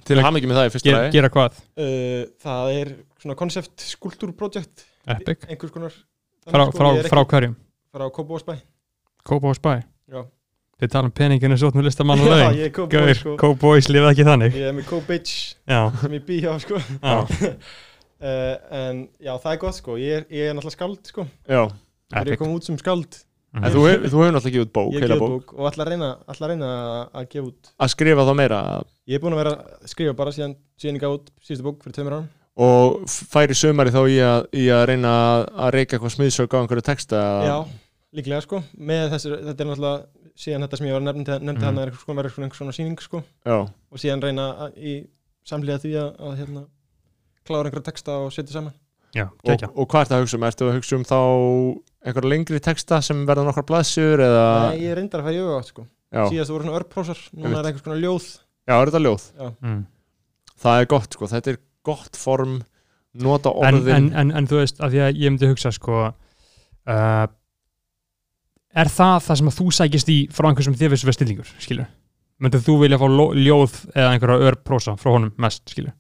Til 0.06 0.18
að 0.18 0.26
hafa 0.26 0.40
ekki 0.40 0.50
með 0.50 0.60
það 0.60 0.68
í 0.70 0.74
fyrsta 0.74 0.96
lagi. 0.96 1.12
gera 1.18 1.30
hvað, 1.34 1.62
uh, 1.82 2.24
það 2.46 2.74
er 2.80 2.92
svona 3.22 3.36
concept 3.40 3.86
skulptúrprojekt. 3.90 4.86
Epic? 5.10 5.46
Einhvers 5.50 5.74
konar 5.74 5.96
frá, 6.50 6.66
frá, 6.74 6.90
frá 7.10 7.24
hverjum, 7.26 7.56
frá 7.94 8.06
Kópavósbæ 8.14 8.60
Kópa 9.26 9.50
og 9.52 9.58
Spæ 9.58 9.74
Já. 10.10 10.22
þið 10.80 10.92
tala 10.94 11.10
um 11.10 11.14
peninginu 11.14 11.58
svo 11.60 11.70
með 11.76 11.90
listamann 11.90 12.22
og 12.24 12.30
Já, 12.30 12.36
laun. 12.38 12.56
ég 12.58 12.70
er 12.70 12.74
Kópavói 12.74 12.94
Gaur, 13.10 13.18
sko. 13.20 13.36
Kópavóis 13.42 13.90
lifið 13.92 14.10
ekki 14.14 14.26
þannig. 14.30 14.56
Ég 14.58 14.70
er 14.70 14.76
með 14.78 14.88
Kópitch 14.90 15.34
já, 15.68 15.82
sem 16.02 16.16
ég 16.18 16.24
bý 16.30 16.38
hjá 16.46 16.54
sko. 16.64 16.80
já, 16.80 17.18
uh, 18.22 18.56
en 18.82 19.02
já 19.20 19.34
það 19.36 19.52
er 19.54 19.60
gott 19.66 19.78
sko. 19.80 19.98
Ég 20.00 20.22
er, 20.22 20.26
ég 20.34 20.50
er 20.50 20.56
náttúrulega 20.58 20.78
skald 20.78 21.12
sko. 21.12 21.28
Já, 21.50 21.62
ég 21.68 22.22
er 22.22 22.32
epic. 22.32 22.40
komið 22.42 22.56
út 22.62 22.70
sem 22.70 22.80
skald 22.82 23.20
Mhm. 23.54 23.64
en 23.66 23.72
þú, 23.74 23.82
hef, 23.90 24.02
þú 24.12 24.18
hefur 24.20 24.34
náttúrulega 24.36 24.54
gefið 24.54 24.66
út 24.68 24.74
bók, 24.78 24.90
ég 24.94 25.02
heila 25.02 25.16
bók. 25.18 25.30
bók 25.34 25.54
og 25.58 25.72
ætla 25.72 25.84
að 25.86 25.90
reyna, 25.90 26.10
ætla 26.30 26.46
að, 26.46 26.50
reyna 26.52 26.68
að 27.18 27.30
gefa 27.30 27.48
út. 27.50 27.70
Að 27.80 27.90
skrifa 27.96 28.26
þá 28.28 28.34
meira? 28.38 28.60
Ég 29.10 29.16
er 29.16 29.20
búin 29.24 29.34
að 29.34 29.42
vera 29.42 29.54
að 29.58 29.88
skrifa 29.90 30.14
bara 30.16 30.32
síðan, 30.32 30.56
síðan 30.78 30.96
ég 30.96 31.02
gaf 31.02 31.16
út 31.18 31.32
síðustu 31.42 31.64
bók 31.66 31.80
fyrir 31.84 31.96
tveimur 31.98 32.14
árum. 32.14 32.28
Og 32.60 33.00
færi 33.08 33.56
sömari 33.58 33.90
þá 33.96 34.02
í 34.06 34.18
að, 34.22 34.48
í 34.54 34.66
að 34.70 34.86
reyna 34.92 35.10
að- 35.10 35.46
að 35.66 35.72
reyka 35.74 35.98
eitthvað 35.98 36.16
smiðsök 36.18 36.54
á 36.54 36.58
einhverju 36.62 36.84
texta? 36.84 37.18
Já, 37.48 37.58
líklega 38.14 38.42
sko. 38.44 38.64
Með 38.78 39.10
þessu, 39.16 39.30
þetta 39.48 39.62
er 39.64 39.70
náttúrulega 39.70 40.06
síðan 40.38 40.62
þetta 40.68 40.78
sem 40.78 40.88
ég 40.88 40.94
var 40.94 41.02
nefndi, 41.02 41.40
nefndi 41.40 41.60
Mhm. 41.60 41.64
hann 41.66 41.78
er 41.80 41.92
konar, 42.06 42.24
verið 42.24 42.32
svona 42.36 42.46
einhvers 42.46 42.60
svona 42.60 42.76
sýning 42.78 43.00
sko. 43.02 43.24
Já, 43.46 43.58
og 43.92 43.98
síðan 43.98 44.22
reyna 44.22 44.46
að, 44.60 44.78
í 44.78 45.08
samlega 45.46 45.80
því 45.82 45.94
að, 45.98 46.10
að 46.20 46.38
hérna, 46.38 46.66
klára 47.48 47.66
einhverja 47.66 47.84
texta 47.90 48.12
og 48.12 48.32
setja 48.32 48.52
saman 48.54 48.74
já, 49.16 49.26
og, 49.28 49.64
og 49.74 49.88
hvað 49.92 50.04
ertu 50.06 50.18
að 50.18 50.24
hugsa 50.24 50.40
um? 50.40 50.46
Ertu 50.50 50.68
að 50.68 50.76
hugsa 50.78 50.98
um 50.98 51.06
þá 51.08 51.20
einhverja 52.10 52.34
lengri 52.34 52.62
texta 52.64 53.00
sem 53.06 53.24
verða 53.28 53.48
nokkar 53.48 53.68
blaðsjur 53.70 54.24
eða 54.26 54.44
Nei, 54.70 54.84
ég 54.86 54.98
reyndar 54.98 55.24
að 55.24 55.30
fara 55.30 55.38
í 55.38 55.42
auga 55.44 55.58
átt 55.60 55.72
sko. 55.74 55.86
Síðast 56.32 56.54
voru 56.54 56.66
svona 56.66 56.80
örprósar, 56.80 57.24
núna 57.38 57.60
er 57.60 57.70
einhvers 57.70 57.86
konar 57.86 58.00
ljóð. 58.02 58.30
Já, 58.70 58.76
er 58.78 58.92
þetta 58.92 59.02
ljóð? 59.06 59.26
mm. 59.60 59.82
Það 60.60 60.82
er 60.84 60.88
gott 60.94 61.16
sko, 61.18 61.30
þetta 61.32 61.52
er 61.54 61.60
gott 61.88 62.20
form. 62.20 62.56
Nota 63.20 63.52
en, 63.66 63.76
orðin. 63.80 63.96
en, 63.96 64.10
en, 64.22 64.32
en 64.38 64.48
þú 64.48 64.60
veist, 64.62 64.82
að 64.86 64.94
því 64.94 65.00
að 65.02 65.20
ég 65.24 65.34
myndi 65.34 65.48
hugsa 65.50 65.72
sko 65.74 66.02
uh, 66.06 67.26
er 68.78 68.92
það 68.94 69.16
það 69.26 69.40
sem 69.40 69.50
að 69.50 69.58
þú 69.60 69.72
sækist 69.78 70.12
í 70.14 70.18
frá 70.34 70.50
einhver 70.50 70.68
sem 70.68 70.76
þér 70.78 70.94
vissu 70.94 71.10
veist 71.10 71.20
stillingur, 71.20 71.50
skilur 71.62 71.90
myndið 72.40 72.66
þú 72.68 72.76
vilja 72.84 73.00
fá 73.02 73.08
ljóð 73.10 73.78
eða 73.96 74.12
einhverja 74.14 74.50
örprósa 74.52 74.96
frá 75.00 75.12
honum 75.16 75.34
mest, 75.42 75.66
skilur 75.72 75.96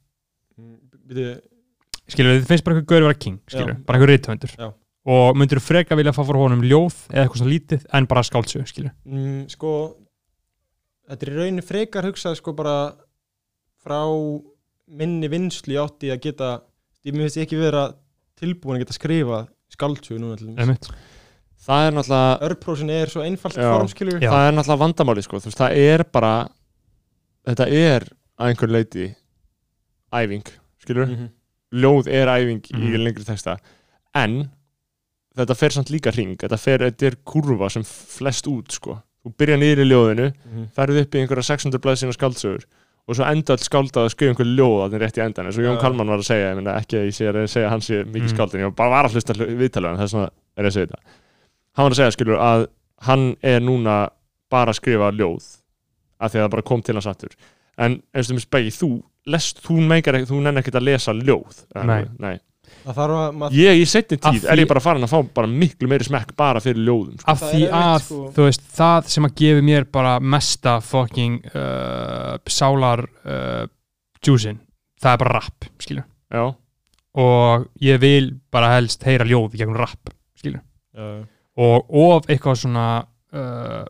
Byrju, 1.09 1.31
skilur, 2.13 2.37
þið 2.39 2.47
finnst 2.51 2.65
bara 2.67 2.75
einhver 2.75 2.87
gaur 2.91 3.01
að 3.03 3.07
vera 3.09 3.19
king, 3.25 3.39
skilur 3.49 3.73
Já. 3.73 3.79
bara 3.87 3.97
einhver 3.99 4.11
rithöfundur 4.13 4.53
Já. 4.57 4.69
og 5.15 5.37
myndir 5.39 5.59
þú 5.61 5.65
freka 5.69 5.97
vilja 5.99 6.13
fá 6.15 6.21
frá 6.27 6.39
honum 6.41 6.63
ljóð 6.65 6.95
eða 7.09 7.23
eitthvað 7.25 7.41
svona 7.41 7.53
lítið 7.55 7.85
en 7.99 8.07
bara 8.09 8.23
skáldsög, 8.27 8.65
skilur 8.69 8.91
mm, 9.05 9.43
sko 9.53 9.73
þetta 11.09 11.25
er 11.25 11.31
í 11.33 11.37
rauninni 11.39 11.65
frekar 11.65 12.07
hugsað 12.09 12.37
sko 12.41 12.53
bara 12.57 12.75
frá 13.83 14.01
minni 14.89 15.29
vinslu 15.31 15.75
í 15.75 15.79
átti 15.79 16.11
að 16.13 16.21
geta 16.25 16.49
ég 17.05 17.15
ég 17.15 17.37
ekki 17.45 17.57
vera 17.59 17.87
tilbúin 18.39 18.77
að 18.79 18.85
geta 18.85 18.97
skrifa 18.97 19.39
skaldsögu 19.69 20.19
núna 20.19 20.37
til 20.39 20.47
dæmis. 20.49 20.59
Einmitt. 20.63 20.87
Það 21.59 21.85
er 21.85 21.93
náttúrulega 21.93 22.47
örprósin 22.47 22.89
er 22.95 23.11
svo 23.11 23.21
einfalt 23.25 23.57
form 23.59 23.89
skilur 23.91 24.21
Já. 24.23 24.31
það 24.31 24.45
er 24.47 24.55
náttúrulega 24.57 24.83
vandamáli 24.83 25.23
sko. 25.25 25.37
þú 25.43 25.49
veist, 25.51 25.59
það 25.59 25.75
er 25.77 26.03
bara 26.11 26.33
þetta 27.47 27.67
er 27.69 28.07
að 28.39 28.49
einhver 28.53 28.71
leiti 28.73 29.07
æfing 30.15 30.47
skilur, 30.81 31.05
Mhm. 31.07 31.27
Ljóð 31.73 32.07
er 32.07 32.27
æfing 32.27 32.61
í 32.71 32.77
Mhm. 32.77 33.03
lengri 33.03 33.23
texta 33.25 33.57
en 34.15 34.49
þetta 35.37 35.55
fer 35.55 35.69
samt 35.69 35.89
líka 35.93 36.11
hring 36.11 36.35
þetta, 36.37 36.57
fer, 36.59 36.77
þetta 36.79 37.05
er 37.07 37.15
kurva 37.25 37.69
sem 37.71 37.83
flest 37.83 38.45
út 38.47 38.71
sko. 38.71 39.01
þú 39.25 39.33
byrja 39.35 39.57
niður 39.59 39.83
í 39.83 39.89
ljóðinu 39.91 40.33
Mhm. 40.33 40.67
ferð 40.75 41.01
upp 41.01 41.11
í 41.15 41.19
einhverja 41.19 41.43
600 41.43 41.79
blaðsina 41.79 42.13
skáldsögur 42.15 42.63
og 43.07 43.15
svo 43.15 43.25
enda 43.25 43.53
all 43.53 43.57
skáldað 43.57 44.05
að 44.05 44.09
skrifa 44.13 44.29
einhver 44.33 44.55
ljóð 44.55 44.79
að 44.85 44.89
það 44.89 44.93
er 44.95 44.99
rétt 45.05 45.17
í 45.17 45.25
endan 45.25 45.45
eins 45.45 45.57
og 45.57 45.63
Jón. 45.65 45.79
Kalman 45.81 46.07
var 46.07 46.17
að 46.19 46.25
segja, 46.29 46.51
ég 46.51 46.55
meina 46.55 46.77
ekki 46.79 46.95
að 46.97 47.07
ég 47.07 47.33
að 47.33 47.49
segja 47.49 47.67
að 47.67 47.69
hann 47.69 47.81
sé 47.81 48.03
mikið 48.05 48.29
Mm. 48.29 48.35
skáld 48.37 48.53
en 48.55 48.61
ég 48.61 48.75
bara 48.75 48.89
var 48.89 49.05
að 49.05 49.13
hlusta 49.13 49.33
viðtalið 49.33 49.97
það 49.97 50.01
er 50.01 50.07
svona 50.07 50.29
er 50.57 50.63
ég 50.63 50.67
að 50.67 50.73
segja 50.73 50.87
þetta 50.87 50.99
hann 51.75 51.83
var 51.85 51.91
að 51.91 51.99
segja 51.99 52.15
skilur 52.15 52.37
að 52.39 52.67
hann 53.01 53.35
er 53.43 53.59
núna 53.59 54.09
bara 54.49 54.71
að 54.71 54.79
skrifa 54.79 55.11
ljóð 55.11 55.57
af 56.19 56.31
því 56.31 56.35
að 56.39 56.43
það 56.45 56.49
bara 56.51 56.61
kom 56.61 56.81
til 56.81 56.95
hans 56.95 57.05
aftur 57.07 57.29
en 57.77 58.01
eins 58.13 58.29
og 58.31 58.35
mér 58.37 58.45
spegi, 58.47 58.71
þú 58.71 59.03
lest, 59.27 59.59
þú 59.65 59.79
meikar 59.87 60.15
ekki, 60.19 60.29
þú 60.31 60.41
nenni 60.45 60.61
ekkert 60.63 60.79
að 60.79 60.87
lesa 60.89 61.13
ljóð 61.13 61.65
Nei. 61.85 62.05
Nei. 62.19 62.37
Að 62.89 63.51
ég 63.57 63.81
í 63.81 63.85
setni 63.89 64.17
tíð 64.17 64.43
því- 64.43 64.51
er 64.53 64.57
ég 64.61 64.67
bara 64.69 64.79
farin 64.79 65.03
að 65.03 65.11
fá 65.11 65.33
bara 65.33 65.47
miklu 65.47 65.87
meiri 65.89 66.05
smekk 66.05 66.35
bara 66.37 66.61
fyrir 66.63 66.85
ljóðum 66.85 67.17
sko. 67.19 67.31
af 67.31 67.41
því 67.41 67.63
að 67.69 67.97
sko. 68.05 68.19
þú 68.37 68.45
veist, 68.45 68.63
það 68.77 69.09
sem 69.09 69.25
að 69.25 69.35
gefi 69.41 69.61
mér 69.65 69.85
bara 69.91 70.19
mesta 70.19 70.79
fucking 70.79 71.41
uh, 71.53 72.37
sálar 72.47 73.03
uh, 73.25 73.67
juicin, 74.25 74.59
það 75.01 75.11
er 75.13 75.17
bara 75.25 75.33
rap 75.39 75.65
skilur, 75.81 76.05
já, 76.31 76.45
og 77.19 77.67
ég 77.81 77.99
vil 77.99 78.31
bara 78.51 78.71
helst 78.77 79.03
heyra 79.03 79.25
ljóð 79.27 79.55
í 79.57 79.61
gegnum 79.63 79.77
rap, 79.81 80.13
skilur 80.39 80.61
Já, 80.95 81.25
og 81.59 81.91
of 82.05 82.25
eitthvað 82.29 82.57
svona 82.63 82.87
uh, 83.33 83.83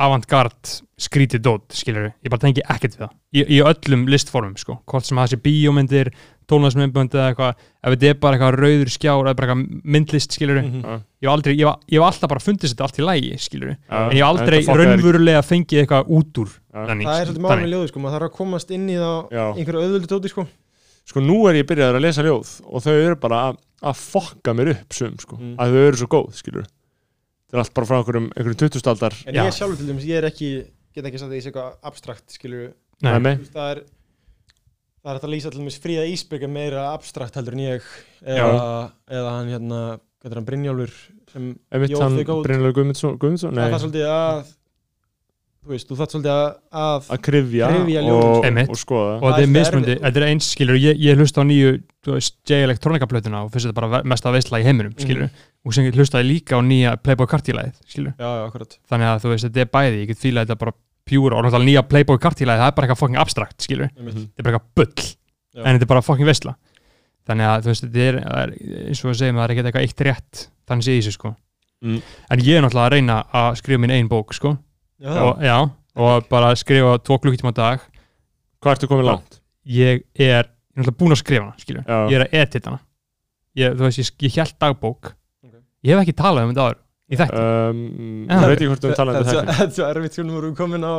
avantgard 0.00 0.70
skrítið 1.00 1.40
dót, 1.44 1.64
skilur 1.76 2.10
ég 2.10 2.30
bara 2.32 2.40
tengi 2.42 2.62
ekkert 2.64 2.96
við 2.96 3.02
það, 3.06 3.12
í, 3.36 3.42
í 3.56 3.58
öllum 3.64 4.02
listformum 4.10 4.56
sko, 4.60 4.78
hvort 4.90 5.06
sem 5.08 5.16
það 5.20 5.30
sé 5.32 5.38
bíómyndir 5.44 6.10
tónlæsmyndbönd 6.50 7.12
eða 7.14 7.26
eitthvað. 7.30 7.58
Ef 7.86 7.92
þetta 7.94 8.08
er 8.10 8.16
bara 8.24 8.36
eitthvað 8.36 8.56
rauður 8.58 8.90
skjár 8.90 9.20
eða 9.30 9.34
bara 9.38 9.54
eitthvað 9.54 9.84
myndlist, 9.94 10.34
skilur 10.34 10.58
ég 10.60 10.72
hef 11.22 11.30
aldrei, 11.30 11.54
ég 11.54 11.68
hef, 11.68 11.84
ég 11.94 12.00
hef 12.00 12.06
alltaf 12.08 12.32
bara 12.32 12.42
fundist 12.42 12.74
þetta 12.74 12.88
allt 12.88 12.98
í 12.98 13.06
lægi, 13.06 13.30
skilur 13.44 13.70
já 13.70 14.00
en 14.00 14.16
ég 14.16 14.24
hef 14.24 14.30
aldrei 14.32 14.60
raunverulega 14.80 15.44
fengið 15.46 15.82
eitthvað 15.84 16.10
út 16.18 16.42
úr 16.42 16.50
Já. 16.50 16.80
þannig, 16.90 17.06
Það 17.06 17.20
er 17.20 17.30
svolítið 17.30 17.46
málum 17.46 17.64
í 17.68 17.70
ljóðu 17.74 17.92
sko, 17.92 18.02
maður 18.02 18.16
þarf 18.18 18.28
að 18.30 18.36
komast 18.40 18.74
inn 18.74 18.88
í 18.90 18.98
það 18.98 19.38
einhverju 19.60 19.84
auðvöldu 19.86 20.10
tóti 20.10 20.32
sko. 20.34 20.46
Sko 21.10 21.22
nú 21.24 21.38
er 21.50 21.60
ég 21.62 21.68
byrjaður 21.70 22.00
að 22.00 22.04
lesa 22.08 22.26
ljóð 22.26 22.50
og 22.66 22.84
þau 22.84 22.92
eru 22.98 23.16
bara 23.22 23.40
að, 23.50 23.62
að 23.90 24.02
fokka 24.10 24.54
mér 24.58 24.74
upp 24.74 24.94
sum 24.98 25.14
sko, 25.22 25.38
Mm. 25.40 25.54
að 25.58 25.70
þau 25.78 25.86
eru 25.86 26.02
svo 26.02 26.10
góð 26.18 26.28
skilur 26.42 26.66
það 27.50 27.56
er 27.58 27.62
allt 27.64 27.76
bara 27.76 27.90
frá 27.90 27.98
einhverjum, 28.00 28.28
einhverjum 28.34 28.60
20 28.64 28.92
aldar. 28.94 29.16
En 29.26 29.40
ég 29.40 29.56
sjálfur 29.56 29.80
til 29.80 29.88
dæmis, 29.90 30.06
ég 30.08 30.20
er 30.20 30.28
ekki, 30.30 30.50
get 30.96 31.08
ekki 31.10 31.22
sagt 31.22 31.32
að 31.32 31.38
ég 31.38 31.44
sé 31.44 31.52
eitthvað 31.52 31.90
abstrakt 31.90 32.36
skilur 32.36 32.70
Nei. 33.00 33.34
Það 33.50 33.66
er 33.72 33.82
það 35.00 35.10
er 35.10 35.16
hægt 35.16 35.26
að 35.26 35.32
lýsa 35.32 35.50
til 35.52 35.62
dæmis 35.62 35.80
fríða 35.80 36.06
Ísbyrg 36.12 36.44
er 36.44 36.52
meira 36.52 36.86
abstrakt 36.92 37.36
heldur 37.38 37.56
en 37.56 37.62
ég. 37.64 37.90
Eða, 38.20 38.64
eða 39.08 39.34
hann 39.38 39.52
hérna, 39.54 39.80
hvað 40.20 40.32
er 40.34 40.40
hann, 40.40 40.48
Brynjólfur 40.50 40.96
sem 41.30 41.46
einmitt 41.72 41.94
Jó, 41.94 42.00
hann 42.04 42.18
þau 42.18 42.26
góð. 42.28 42.42
Brynjulega 42.44 42.76
Guðmundsson, 42.78 43.16
Guðmundsson? 43.22 43.54
Það 43.56 43.62
nei, 43.64 43.78
er 43.78 43.84
svolítið 43.84 44.10
að 44.12 44.52
þú 45.70 45.76
veist, 45.76 45.86
þú 45.86 45.96
þarf 46.00 46.10
svolítið 46.10 46.32
að, 46.34 46.46
að 46.82 47.08
að 47.14 47.20
krifja, 47.26 47.68
Kryfja 47.70 48.00
ljóðin, 48.02 48.58
og, 48.64 48.70
og 48.74 48.78
skoða. 48.80 49.12
Og 49.14 49.22
Það 49.22 49.30
þetta 49.36 49.46
er 49.46 49.52
mismundi, 49.54 49.94
þetta 50.02 50.20
er 50.20 50.26
eins 50.26 50.48
skilur 50.56 50.78
ég, 50.82 50.98
ég 51.04 51.20
hlusta 51.20 51.38
á 51.40 51.44
nýju, 51.46 51.70
þú 52.04 52.14
veist, 52.16 52.34
J-Electronica 52.50 53.06
plötuna 53.10 53.42
og 53.44 53.52
finnst 53.54 53.68
þetta 53.68 53.78
bara 53.78 53.90
ve- 53.94 54.02
mesta 54.10 54.32
veistla 54.34 54.58
í 54.60 54.66
heiminum 54.66 54.94
skilur, 54.98 55.28
og 55.64 55.76
sem 55.76 55.86
ég 55.86 55.94
hlustaði 55.94 56.26
líka 56.26 56.58
á 56.58 56.60
nýja 56.66 56.96
Playboy 57.04 57.28
Carti-læðið, 57.30 57.76
skilur, 57.86 58.14
já, 58.18 58.30
já, 58.40 58.46
þannig 58.90 59.06
að 59.12 59.22
þú 59.22 59.28
veist, 59.34 59.44
þetta 59.46 59.60
er 59.60 59.70
bæði 59.78 60.00
ég 60.02 60.08
get 60.10 60.18
fílað 60.24 60.42
þetta 60.48 60.58
bara 60.64 60.74
pjúra 61.10 61.36
og 61.38 61.44
náttúrulega 61.46 61.68
nýja 61.70 61.82
Playboy 61.88 62.18
Carti-læðið, 62.18 62.60
það 62.64 62.70
er 62.70 62.74
bara 62.80 62.86
eitthvað 62.88 63.02
fucking 63.04 63.20
abstrakt, 63.20 63.58
skilur 63.62 63.88
einmitt. 63.94 64.14
Mhm. 64.14 64.26
þetta 64.34 64.40
er 64.40 64.46
bara 64.50 64.56
eitthvað 64.58 64.74
bull, 64.74 64.94
Já. 65.54 65.62
en 65.64 65.70
þetta 65.78 65.86
er 65.86 65.92
bara 65.94 66.02
fucking 66.02 66.26
veistla 66.26 66.56
þannig 67.30 67.46
að 67.46 67.62
þú 67.62 67.70
veist, 67.70 67.84
þetta 67.86 68.00
er, 68.08 68.16
er 68.16 68.48
eins 68.90 69.04
og 69.04 69.10
við 69.10 69.18
segjum, 69.20 69.36
það 69.38 69.44
ég 75.00 75.20
og, 75.24 75.40
já, 75.44 75.56
og 76.00 76.28
bara 76.30 76.52
skrifa 76.60 76.98
tvo 77.04 77.18
klukkutíma 77.22 77.52
á 77.56 77.60
dag 77.60 77.86
hvað 78.60 78.74
ertu 78.76 78.90
komið 78.90 79.08
langt? 79.10 79.40
ég 79.64 79.94
er, 79.94 80.02
ég 80.20 80.34
er 80.40 80.50
náttúrulega 80.76 80.98
búinn 81.00 81.14
að 81.16 81.22
skrifa 81.22 81.46
hana 81.46 81.58
skilur. 81.62 81.84
Já. 81.88 81.98
ég 82.10 82.18
er 82.20 82.26
að 82.26 82.36
edita 82.42 82.70
hana 82.70 82.80
ég, 83.60 83.74
þú 83.76 83.86
veist, 83.88 83.98
ég, 84.04 84.12
ég 84.28 84.38
held 84.40 84.54
dagbók 84.60 85.10
Ok. 85.44 85.56
ég 85.84 85.94
hef 85.96 86.02
ekki 86.04 86.16
talað 86.20 86.46
um 86.48 86.52
þetta 86.54 86.68
áður 86.68 86.78
í 87.10 87.16
þætti 87.18 87.38
Um, 87.40 87.78
Já. 88.30 88.36
ég 88.38 88.46
veit 88.46 88.60
ekki 88.60 88.66
hvort 88.70 88.84
við 88.86 88.92
tala 88.94 89.10
um 89.10 89.16
Þetta 89.16 89.30
þetta 89.30 89.40
er 89.40 89.46
svo- 89.50 89.54
þetta 89.58 89.64
er 89.66 89.74
svo 89.74 89.86
erfitt 89.90 90.14
sko, 90.14 90.22
nú 90.28 90.36
erum 90.38 90.52
við 90.52 90.58
komin 90.60 90.84
á 90.86 90.94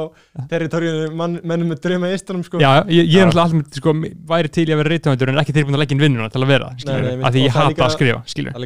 territorið 0.51 1.13
mann, 1.15 1.37
mennum 1.47 1.69
með 1.71 1.79
drauma 1.85 2.09
í 2.11 2.17
istunum 2.17 2.41
sko 2.43 2.59
já, 2.59 2.71
ég, 2.91 3.07
ég 3.07 3.21
er 3.21 3.29
náttúrulega 3.29 3.45
alltaf 3.61 3.79
sko, 3.79 3.93
væri 4.33 4.51
til 4.51 4.65
í 4.67 4.73
að 4.75 4.81
vera 4.81 4.91
reytöfundur 4.91 5.31
en 5.31 5.39
ekki 5.45 5.55
tilbúin 5.55 5.77
að 5.77 5.83
leggja 5.85 5.95
inn 5.95 6.03
vinnuna 6.03 6.27
til 6.33 6.41
að 6.43 6.51
vera 6.51 6.67
nei, 6.73 7.13
af 7.23 7.31
því 7.37 7.45
ég 7.45 7.55
það 7.55 7.63
er 7.63 7.69
hata 7.71 7.85
að 7.87 7.95
skrifa 7.95 8.19
skilur. 8.33 8.57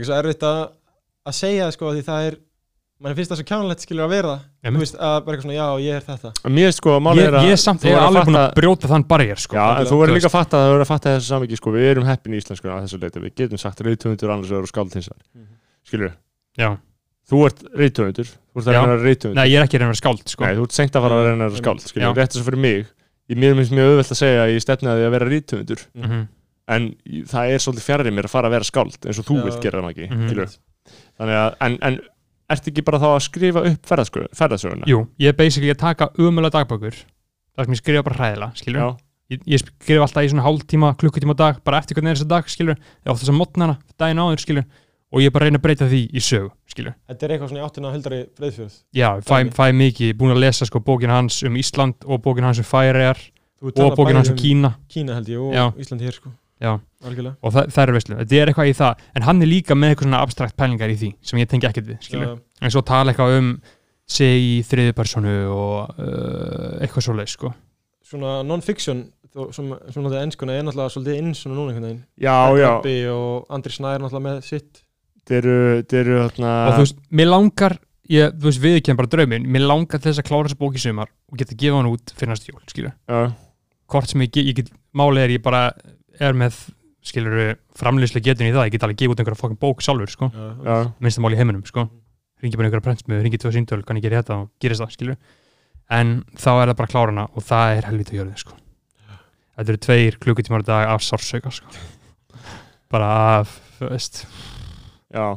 Það 2.96 3.12
er 3.12 3.12
svo 3.12 3.12
það 3.12 3.12
er 3.12 3.12
mann 3.12 3.16
finnst 3.16 3.32
það 3.32 3.40
svo 3.40 3.46
kjánulegt 3.50 3.82
skilur 3.86 4.06
að 4.06 4.14
vera 4.16 4.34
það 4.64 4.78
veist 4.80 4.96
að 4.96 5.16
bara 5.26 5.36
eitthvað 5.36 5.46
svona 5.46 5.58
já 5.60 5.68
ég 5.86 5.96
er 5.96 6.04
þetta 6.06 6.30
En 6.46 6.54
mér 6.56 6.72
sko, 6.76 6.90
málið 7.04 7.20
ég, 7.22 7.28
er 7.28 7.36
að 7.36 7.46
ég 7.46 7.52
er 7.52 7.62
samt 7.66 7.82
ég 7.86 7.92
er 7.96 8.00
alveg 8.06 8.26
búin 8.30 8.36
að 8.40 8.46
fatta- 8.46 8.56
brjóta 8.62 8.88
þann 8.92 9.06
barriér 9.10 9.40
sko. 9.44 9.56
Já, 9.56 9.66
en 9.82 9.86
Þú 9.90 9.98
verður 10.00 10.16
líka 10.16 10.30
að 10.30 10.36
fatta 10.36 10.56
það, 10.56 10.66
þú 10.66 10.72
verður 10.76 10.86
að 10.86 10.92
fatta 10.94 11.10
þessu 11.16 11.30
samviki 11.34 11.58
sko, 11.60 11.72
við 11.76 11.86
erum 11.92 12.06
heppin 12.08 12.34
í 12.34 12.40
íslensku 12.40 12.68
að 12.72 12.86
þessu 12.86 13.00
leiti, 13.04 13.20
við 13.26 13.34
getum 13.36 13.60
sagt 13.60 13.82
reytöfundur 13.86 14.32
annars 14.32 14.52
og 14.56 14.68
skáld 14.72 14.94
hins 14.96 15.10
vegar, 15.12 15.24
Mhm. 15.36 15.46
skilur 15.86 16.14
Já. 16.58 16.70
þú 17.30 17.38
ert 17.46 17.60
reytöfundur, 17.76 18.28
þú 18.32 18.56
ert 18.56 18.66
að 18.66 18.74
reyna 18.74 18.88
vera 18.96 19.04
reytöfundur 19.10 19.36
nei, 19.36 19.48
ég 19.52 19.60
er 19.60 19.64
ekki 19.68 19.76
að 19.76 19.82
reyna 19.84 19.92
vera 19.92 20.02
skáld 20.04 20.28
sko. 20.30 20.46
Nei, 20.46 20.56
þú 20.56 20.64
ert 20.64 20.72
sengt 20.80 20.96
að 20.96 21.02
fara 21.04 21.16
að 21.20 21.26
reyna 21.28 21.50
vera 21.50 21.76
Já. 21.76 21.88
skilur, 21.92 22.16
rétt 22.16 22.32
þess 22.32 22.42
að 22.42 22.48
fyrir 22.48 22.62
mig 22.64 22.86
ég 23.30 23.38
mér 23.38 23.56
finnst 23.60 23.74
mjög 23.76 23.88
auðvelt 23.92 24.12
að 24.16 24.22
segja 24.24 24.40
að 24.46 24.54
ég 24.56 24.62
stefni 24.64 24.88
að 24.88 25.10
vera 25.12 25.26
reytöfundur 25.28 25.82
Mhm. 25.96 26.28
en 26.68 26.96
í- 27.06 27.26
það 27.28 27.44
er 27.52 27.60
svolítið 27.60 27.86
fjarrir 27.86 28.14
mér 28.16 28.24
að 28.26 28.30
fara 28.30 28.48
að 28.48 28.52
vera 28.56 28.64
skáld 28.64 28.98
eins 29.06 29.20
og 29.20 29.26
þú 29.26 29.36
Já. 29.36 29.44
vilt 29.46 29.62
gera 29.62 29.82
það 29.82 29.92
ekki, 29.92 30.10
Mhm. 30.10 30.30
skilur 30.30 30.58
þannig 31.20 31.36
að, 31.44 31.56
en, 31.62 31.78
en 31.82 32.00
ertu 32.52 32.72
ekki 32.72 32.84
bara 32.86 33.02
þá 33.02 33.08
að 33.14 33.24
skrifa 33.26 33.64
upp 33.72 33.90
ferðasöguna? 33.90 34.88
jú, 34.90 35.04
ég 35.22 35.34
er 35.34 35.38
basically 35.38 35.74
að 35.74 35.82
taka 35.82 36.10
umöla 36.22 36.52
dagbökur 36.54 36.96
það 36.96 37.68
sem 37.68 37.76
ég 37.76 37.82
skrifa 37.82 38.06
bara 38.06 38.20
hræðilega 38.22 38.62
skilur 38.62 38.82
Já, 38.82 38.88
ég, 39.34 39.46
ég 39.56 39.64
skrifa 39.64 40.06
alltaf 40.06 40.26
í 40.28 40.32
svona 40.34 40.46
hálftíma, 40.46 40.94
klukkutíma 41.02 41.36
á 41.38 41.42
dag 41.42 41.62
bara 41.66 41.82
eftir 41.82 41.98
hvernig 41.98 42.14
er 42.14 42.20
þessi 42.20 42.32
dag, 42.32 42.50
skilur 42.52 42.78
ég 42.78 43.14
ofta 43.14 43.24
þess 43.24 43.34
að 43.34 43.40
mótnana, 43.40 43.78
daginn 43.98 44.22
áður, 44.22 44.44
skilur 44.46 44.68
og 45.16 45.22
ég 45.24 45.32
bara 45.32 45.48
reyna 45.48 45.62
að 45.62 45.66
breyta 45.66 45.90
því 45.90 46.02
í 46.12 46.22
sögu, 46.22 46.50
skilur 46.70 46.96
þetta 47.08 47.26
er 47.26 47.36
eitthvað 47.36 47.52
svona 47.54 47.62
í 47.62 47.66
áttina 47.66 47.94
höldari 47.94 48.22
breyðfjörð 48.38 48.78
já, 49.00 49.10
fæ, 49.26 49.36
fæ 49.56 49.66
mikið, 49.82 50.16
búin 50.20 50.36
að 50.36 50.42
lesa 50.44 50.68
sko 50.68 50.82
bókin 50.84 51.14
hans 51.14 51.40
um 51.48 51.58
Ísland 51.62 52.06
og 52.06 52.22
bókin 52.26 52.46
hans 52.46 52.60
um 52.60 52.68
Færiðar 52.68 53.22
og 53.62 53.96
bókin 53.96 54.20
hans 54.20 54.30
um 54.34 54.38
Kína. 54.38 54.76
Kína 54.92 55.16
held 55.16 55.30
ég 55.32 55.40
og 55.40 55.54
Já. 55.56 55.70
Ísland 55.80 56.04
hér 56.04 56.18
sko 56.18 56.34
og 57.42 57.52
það, 57.56 57.72
það 57.76 57.82
er 57.84 57.92
veistlu, 57.98 58.18
þetta 58.22 58.38
er 58.42 58.52
eitthvað 58.52 58.70
í 58.70 58.76
það. 58.78 59.02
En 59.16 59.26
hann 59.28 59.42
er 59.44 59.50
líka 59.52 59.76
með 59.78 59.92
eitthvað 59.94 60.08
svona 60.08 60.22
abstrakt 60.26 60.56
pælingar 60.60 60.94
í 60.94 60.96
því 61.02 61.10
sem 61.26 61.42
ég 61.42 61.50
tengi 61.52 61.68
ekkert 61.70 61.90
við, 61.90 62.00
skilur 62.06 62.30
Já, 62.30 62.38
en 62.62 62.74
svo 62.74 62.84
tala 62.88 63.12
eitthvað 63.12 63.36
um 63.42 63.52
sig 64.16 64.38
í 64.46 64.56
þriðu 64.66 64.94
personu 64.96 65.36
og 65.50 66.00
uh, 66.00 66.78
eitthvað 66.86 67.08
svoleið, 67.08 67.32
sko. 67.34 67.52
Svona 68.06 68.38
non-fiction 68.46 69.04
þó- 69.34 69.50
sem 69.56 69.72
svona 69.90 70.12
þetta 70.12 70.24
ennskuna 70.28 70.56
er 70.56 70.66
náttúrulega 70.68 70.94
svolítið 70.94 71.22
inn 71.22 71.34
svona 71.38 71.58
núna 71.58 71.74
einhvern 71.74 71.88
veginn. 71.90 72.04
Já, 72.22 72.36
já. 72.62 72.70
Rabbi 72.70 72.96
og 73.12 73.50
Andri 73.58 73.74
Snær 73.74 74.04
náttúrulega 74.04 74.28
með 74.30 74.44
sitt. 74.46 74.84
Þeir 75.26 75.42
eru, 75.42 75.84
þeir 75.90 76.02
eru 76.04 76.18
þarna 76.28 76.54
og 76.70 76.76
þú 76.76 76.84
veist, 76.84 77.00
mér 77.18 77.30
langar 77.32 77.78
ég, 78.14 78.36
þú 78.38 78.50
veist, 78.50 78.62
við 78.62 78.78
ekki 78.80 78.96
bara 79.00 79.10
drauminn, 79.10 79.48
mér 79.56 79.66
langar 79.66 80.02
til 80.02 80.12
þess 80.12 80.22
að 80.22 80.28
klára 80.30 80.50
þessa 80.50 80.60
bók 80.62 80.78
í 80.78 80.84
sumar 80.84 81.10
og 81.32 81.40
geta 81.42 81.56
að 81.56 81.62
gefa 81.64 81.80
hann 81.80 81.90
út 81.90 82.14
fyrir 82.14 82.32
næstu 82.32 82.52
jól, 82.54 82.62
skilur 82.70 82.94
já, 82.94 83.22
hvort 83.90 84.12
sem 84.12 84.22
ég, 84.22 84.38
ég 84.52 84.60
get, 84.60 84.70
máli 84.94 85.24
er 85.24 85.34
ég 85.34 85.42
bara 85.46 85.64
er 86.20 86.34
með, 86.38 86.58
skilur 87.06 87.56
framlýslega 87.78 88.32
getun 88.32 88.48
í 88.50 88.54
það, 88.56 88.68
ég 88.70 88.76
get 88.76 88.84
alveg 88.88 88.98
gefa 89.02 89.14
út 89.16 89.22
einhverja 89.22 89.40
fokkin 89.42 89.60
bók 89.62 89.82
sjálfur, 89.86 90.10
sko, 90.12 90.30
já, 90.36 90.78
minnst 91.00 91.20
það 91.20 91.26
máli 91.26 91.38
í 91.38 91.42
heiminum, 91.42 91.66
sko. 91.68 91.88
Ringi 92.44 92.58
bara 92.60 92.68
einhverja 92.70 92.86
prentsmiðu, 92.88 93.24
ringi 93.26 93.40
tvö 93.42 93.52
síntöl 93.56 93.84
kann 93.88 93.98
ég 94.00 94.06
gera 94.08 94.22
þetta 94.22 94.38
og 94.44 94.50
gerist 94.62 94.82
það, 94.84 94.94
skilur 94.96 95.18
en 95.96 96.16
þá 96.36 96.50
er 96.56 96.72
það 96.72 96.78
bara 96.82 96.92
klárana 96.92 97.26
og 97.38 97.44
það 97.46 97.76
er 97.78 97.88
helvita 97.92 98.16
hjörðið, 98.18 98.40
sko. 98.42 98.58
Þetta 99.56 99.72
eru 99.76 99.82
tveir 99.86 100.18
klukkutímar 100.24 100.66
á 100.66 100.70
dag 100.72 100.90
af 100.96 101.04
sársauka, 101.06 101.52
sko. 101.54 101.86
Bara 102.92 103.12
af, 103.40 103.54
veist. 103.80 104.26
Já. 105.14 105.36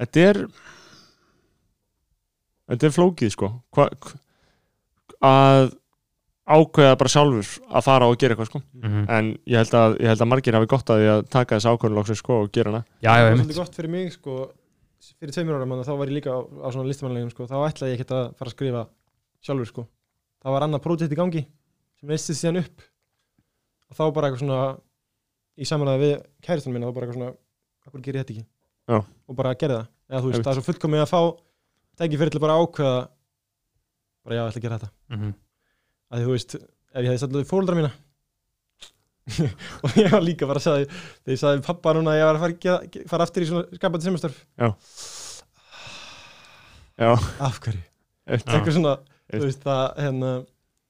Þetta 0.00 0.26
er 0.30 0.40
Þetta 2.70 2.86
er 2.86 2.94
flókið 2.94 3.32
sko. 3.34 3.48
Hva- 3.74 3.90
að 5.26 5.72
ákveða 6.50 6.96
bara 7.00 7.12
sjálfur 7.12 7.50
að 7.70 7.84
fara 7.86 8.08
og 8.10 8.16
gera 8.20 8.34
eitthvað 8.34 8.48
sko. 8.50 8.60
Mm 8.80 9.04
en 9.16 9.28
ég 9.50 9.60
held 9.60 9.76
að, 9.80 9.96
ég 10.02 10.10
held 10.12 10.24
að 10.24 10.30
margir 10.30 10.56
hafi 10.58 10.70
gott 10.70 10.92
að 10.92 11.02
því 11.02 11.10
að 11.14 11.22
taka 11.34 11.56
þessi 11.58 11.70
ákveðunlóksins 11.74 12.22
sko 12.22 12.38
og 12.44 12.50
gera 12.54 12.72
hana. 12.72 12.82
Já, 13.00 13.10
já, 13.10 13.10
það 13.10 13.24
var 13.24 13.30
einmitt. 13.30 13.46
svolítið 13.46 13.60
gott 13.62 13.78
fyrir 13.78 13.92
mig 13.94 14.12
sko 14.16 14.36
fyrir 15.20 15.34
tveimur 15.34 15.56
ára 15.56 15.68
mann 15.70 15.84
þá 15.86 15.92
var 15.96 16.10
ég 16.10 16.16
líka 16.18 16.34
á, 16.36 16.38
á 16.40 16.68
svona 16.68 16.90
listamannlegum 16.90 17.32
sko. 17.32 17.48
Þá 17.48 17.56
ætlaði 17.68 17.94
ég 17.94 18.00
ekki 18.00 18.14
að 18.14 18.30
fara 18.36 18.50
að 18.50 18.56
skrifa 18.56 18.84
sjálfur 19.46 19.70
sko. 19.70 19.86
Það 20.40 20.56
var 20.56 20.66
annað 20.66 20.84
prójekt 20.84 21.14
í 21.14 21.20
gangi 21.20 21.44
sem 22.00 22.12
leistist 22.12 22.40
síðan 22.42 22.62
upp. 22.64 22.86
Og 23.90 23.98
þá 23.98 24.04
bara 24.16 24.30
eitthvað 24.30 24.44
svona 24.44 24.60
í 25.60 25.68
samanlega 25.68 26.02
við 26.04 26.14
kæristunum 26.46 26.76
minna 26.76 26.90
þá 26.90 26.96
bara 26.96 27.08
eitthvað 27.08 27.20
svona 27.20 27.32
okkur 27.88 28.04
ger 28.04 28.18
ég 28.18 28.24
þetta 28.24 28.34
ekki? 28.36 28.46
Já. 28.90 28.98
og 29.00 29.36
bara 29.38 29.54
gerði 29.54 29.78
það. 29.78 29.88
Eða 30.10 30.20
þú 30.20 30.30
veist 30.30 30.44
það 30.44 30.50
er 30.52 30.58
svo 30.58 30.66
fullkomið 30.66 31.04
að 31.04 31.10
fá 31.10 31.20
tæki 32.00 32.18
fyrir 32.20 32.34
til 32.34 32.42
bara 32.42 32.56
að 32.56 32.64
ákveða 32.64 32.96
bara 34.24 34.36
já, 34.36 34.40
ég 34.40 34.50
ætla 34.50 34.60
að 34.60 34.64
gera 34.66 34.78
þetta. 34.80 34.92
Mm 35.14 35.32
að 36.10 36.24
þú 36.26 36.32
veist, 36.34 36.54
ef 36.60 37.00
ég 37.04 37.10
hefði 37.12 37.22
satt 37.24 37.50
fóldra 37.50 37.76
mína. 37.78 37.90
Og 39.84 39.92
ég 40.00 40.10
var 40.10 40.24
líka 40.26 40.46
bara 40.48 40.58
að 40.58 40.64
segja 40.64 40.86
þegar 40.90 41.34
ég 41.36 41.40
sagði 41.42 41.62
pappa 41.66 41.92
núna 41.94 42.14
að 42.14 42.18
ég 42.18 42.26
var 42.26 42.38
að 42.38 42.44
fara, 42.44 42.56
gera, 42.64 43.04
fara 43.12 43.26
aftur 43.28 43.44
í 43.44 43.48
svona 43.50 43.78
skapandi 43.78 44.08
semestörf 44.08 44.38
já, 46.98 47.12
af 47.40 47.60
hverju, 47.62 47.82
eitt, 48.26 48.42
Já. 48.44 48.56
eitthvað 48.56 48.74
svona 48.76 48.94
þú 49.30 49.42
veist 49.46 49.62
það, 49.64 49.84
hérna, 50.04 50.32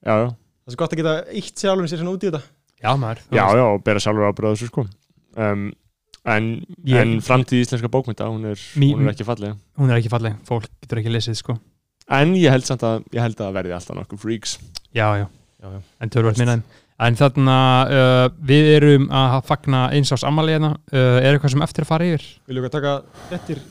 já, 0.00 0.14
já, 0.14 0.30
það 0.30 0.70
er 0.70 0.74
svo 0.74 0.80
gott 0.80 0.94
að 0.96 1.02
geta 1.02 1.14
eitt 1.36 1.62
sjálfum 1.64 1.90
sér 1.90 2.00
svona 2.00 2.14
út 2.16 2.24
í 2.24 2.30
þetta. 2.30 2.40
Já, 2.80 2.90
maður 2.96 3.20
þú 3.26 3.36
já, 3.36 3.42
veist. 3.44 3.60
já, 3.60 3.64
og 3.74 3.84
bera 3.90 4.02
sjálfur 4.06 4.28
ábyrða 4.30 4.54
þessu 4.56 4.70
sko. 4.70 4.86
Um, 5.36 5.66
en, 6.34 6.48
Ég- 6.88 7.02
en 7.02 7.12
framtíð 7.24 7.66
íslenska 7.66 7.90
bókmynda, 7.92 8.30
hún 8.32 8.48
er, 8.54 8.64
Mí- 8.80 8.94
hún 8.96 9.04
er 9.06 9.12
ekki 9.12 9.26
falleg. 9.28 9.58
Hún 9.78 9.92
er 9.92 10.00
ekki 10.00 10.12
falleg, 10.12 10.40
fólk 10.48 10.66
getur 10.80 11.02
ekki 11.02 11.12
lesið 11.12 11.38
sko 11.42 11.58
en 12.10 12.36
ég 12.38 12.52
held 12.52 12.66
samt 12.66 12.84
að, 12.86 13.02
ég 13.14 13.24
held 13.24 13.38
að 13.38 13.46
það 13.46 13.56
verði 13.58 13.74
alltaf 13.76 13.98
nokkuð 13.98 14.22
freaks. 14.24 14.58
Já, 14.90 15.06
já, 15.20 15.26
já, 15.62 15.66
já. 15.70 15.80
en 16.02 16.12
tölvöld 16.12 16.40
minna 16.40 16.58
þeim 16.58 16.68
En 17.00 17.16
þarna, 17.16 17.56
uh, 17.88 18.26
við 18.44 18.66
erum 18.74 19.06
að 19.16 19.38
fagna 19.48 19.86
eins 19.96 20.10
ás 20.12 20.24
ammali 20.28 20.52
hérna. 20.52 20.74
Uh, 20.92 21.16
Er 21.22 21.32
eitthvað 21.32 21.54
sem 21.54 21.62
eftir 21.64 21.86
að 21.86 21.88
fara 21.94 22.08
yfir? 22.10 22.26
viljum 22.50 22.66
við 22.66 22.68
að 22.68 22.74
taka 22.74 23.22
frettir 23.30 23.62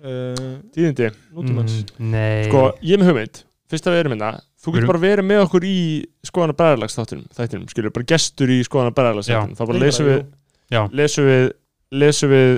uh, 0.00 0.54
tíðindi, 0.72 1.10
nútímans? 1.36 1.74
Mm, 1.98 2.06
nei. 2.14 2.46
Sko, 2.46 2.62
ég 2.80 2.96
er 2.96 3.02
með 3.02 3.10
hugmynd. 3.10 3.42
Fyrst 3.68 3.90
að 3.90 3.96
við 3.96 4.02
erum 4.04 4.14
hérna, 4.16 4.30
þú 4.62 4.72
getur 4.72 4.90
bara 4.92 5.02
verið 5.02 5.28
með 5.28 5.42
okkur 5.44 5.66
í 5.66 5.76
skoðana 6.24 6.56
bræðarlags 6.56 6.96
þáttunum, 6.96 7.68
skilur, 7.72 7.92
bara 7.92 8.08
gestur 8.14 8.52
í 8.54 8.58
skoðana 8.64 8.94
bræðarlags 8.96 9.28
Já. 9.28 9.40
þáttunum, 9.42 9.58
þá 9.58 9.64
bara 9.66 9.82
lesum 9.82 10.08
við 10.08 10.20
Já. 10.72 10.80
lesum 11.00 11.28
við 11.28 11.44
lesum 12.00 12.32
við 12.32 12.52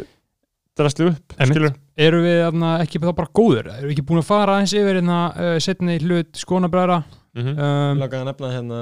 drastlu 0.79 1.11
upp, 1.15 1.37
skilur 1.41 1.73
Erum 1.99 2.23
við 2.23 2.37
þarna, 2.45 2.73
ekki 2.85 3.01
þá 3.03 3.09
bara 3.19 3.33
góður? 3.35 3.71
Erum 3.75 3.89
við 3.91 3.97
ekki 3.97 4.07
búin 4.07 4.21
að 4.23 4.29
fara 4.29 4.55
aðeins 4.59 4.75
yfir 4.79 5.01
hérna 5.01 5.19
uh, 5.35 5.55
setni 5.65 5.97
hlut 6.05 6.39
skonabræðra? 6.39 7.01
mm 7.35 7.43
-hmm. 7.45 7.59
Um, 7.59 7.99
lagaði 8.03 8.21
að 8.23 8.29
nefna 8.31 8.53
hérna 8.55 8.79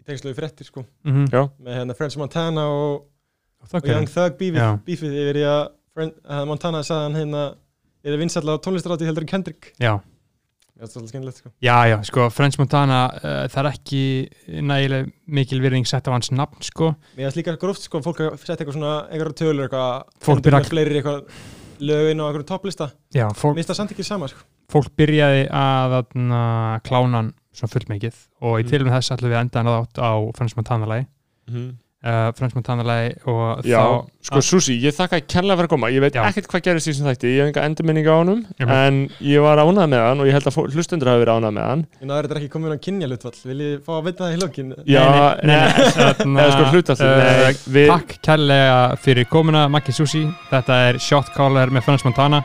í 0.00 0.04
tengslu 0.06 0.30
við 0.30 0.38
frettir 0.40 0.66
sko 0.66 0.84
mm 1.04 1.26
Já. 1.32 1.42
með 1.60 1.74
hérna 1.78 1.94
French 1.98 2.16
Montana 2.18 2.64
og, 2.68 3.02
og. 3.72 3.84
Young 3.86 4.08
Thug 4.08 4.38
bífið, 4.38 4.78
bífið 4.86 5.18
yfir 5.24 5.36
í 5.42 5.44
að 5.46 5.68
að 6.00 6.46
Montana 6.48 6.82
sagði 6.86 7.02
hann 7.02 7.18
hérna 7.20 7.42
er 8.04 8.14
það 8.14 8.22
vinsall 8.22 8.48
á 8.48 8.54
tónlistaráti 8.64 9.04
heldur 9.04 9.22
en 9.26 9.28
Kendrick 9.28 9.72
Já, 9.78 9.98
það 10.78 10.82
er 10.86 10.90
svolítið 10.92 11.08
skemmilegt 11.12 11.36
sko 11.42 11.50
já, 11.60 11.76
já, 11.90 11.96
sko, 12.08 12.28
French 12.30 12.58
Montana 12.58 13.00
uh, 13.20 13.46
það 13.52 13.60
er 13.66 13.70
ekki 13.74 14.02
nægileg 14.64 15.10
mikil 15.26 15.60
virðing 15.60 15.86
sett 15.86 16.08
á 16.08 16.14
hans 16.14 16.30
nafn, 16.32 16.62
sko 16.64 16.94
mér 17.16 17.28
finnst 17.28 17.36
líka 17.42 17.56
gróft 17.60 17.82
sko 17.84 18.00
fólk 18.00 18.20
að 18.24 18.38
setja 18.40 18.56
eitthvað 18.62 18.78
svona 18.78 18.94
einhverja 19.10 19.38
tölur 19.42 19.66
eitthvað 19.68 20.04
Fólk 20.24 20.42
byrja- 20.46 20.62
með 20.62 20.70
fleiri 20.72 20.96
eitthvað 21.02 21.24
lögin 21.80 22.20
og 22.20 22.28
einhverjum 22.30 22.46
topplista. 22.48 22.90
Já, 23.14 23.26
fólk, 23.34 23.54
mér 23.56 23.62
finnst 23.62 23.70
það 23.72 23.78
samt 23.80 23.92
ekki 23.96 24.04
sama 24.06 24.28
sko. 24.28 24.44
fólk 24.70 24.90
byrjaði 24.96 25.46
að 25.50 25.94
þarna, 25.96 26.40
klána 26.86 27.16
hann 27.20 27.30
svona 27.52 27.72
fullmikið 27.74 28.16
og 28.40 28.60
í 28.60 28.62
Mm. 28.62 28.68
tilum 28.70 28.92
þess 28.94 29.10
ætlum 29.16 29.30
við 29.32 29.36
að 29.38 29.44
enda 29.44 29.62
hann 29.62 29.86
á 29.98 30.12
French 30.36 30.56
Montana 30.56 30.86
lagi 30.86 31.06
uh, 32.04 32.84
lagi 32.86 33.14
og 33.28 33.64
Já, 33.66 33.80
þá 33.80 34.30
sko 34.30 34.40
Susi, 34.44 34.76
ég 34.80 34.94
þakka 34.96 35.20
kærlega 35.24 35.56
fyrir 35.58 35.68
að 35.68 35.72
koma. 35.72 35.90
Ég 35.92 36.02
veit 36.04 36.16
Já. 36.16 36.22
ekkert 36.28 36.48
hvað 36.50 36.64
gerist 36.66 36.88
í 36.88 36.92
þessum 36.92 37.08
þætti, 37.08 37.30
ég 37.32 37.40
hef 37.40 37.50
enga 37.50 37.64
endurminninga 37.68 38.12
á 38.12 38.16
honum 38.20 38.40
Einmitt. 38.58 38.74
en 38.76 38.98
ég 39.24 39.44
var 39.44 39.62
ánað 39.62 39.90
með 39.92 40.04
hann 40.04 40.20
og 40.20 40.28
ég 40.28 40.36
held 40.36 40.48
að 40.50 40.58
hlustendur 40.74 41.10
hafi 41.12 41.22
verið 41.24 41.40
ánað 41.40 41.54
með 41.56 41.68
hann. 41.70 41.84
En 42.00 42.12
það 42.12 42.16
er 42.18 42.28
þetta 42.28 42.40
ekki 42.40 42.52
komið 42.54 42.74
á 42.76 42.78
kynja 42.86 43.10
hlutvall 43.10 43.40
vil 43.50 43.64
ég 43.64 43.84
fá 43.86 43.92
að 43.96 44.04
vita 44.10 44.24
það 44.26 44.34
í 44.36 44.40
lokin? 44.44 44.74
Já, 44.84 45.04
nei, 45.04 45.50
nei, 45.50 45.56
nei, 45.56 45.88
þarna, 45.96 46.40
eða 46.44 46.56
sko 46.56 47.06
uh, 47.08 47.90
Takk 47.94 48.16
kærlega 48.28 48.78
fyrir 49.00 49.30
komuna 49.32 49.66
Maggi 49.72 49.96
Susi. 49.96 50.26
Þetta 50.52 50.80
er 50.90 51.00
Shot 51.00 51.32
Caller 51.36 51.72
með 51.72 51.88
French 51.88 52.04
Montana 52.08 52.44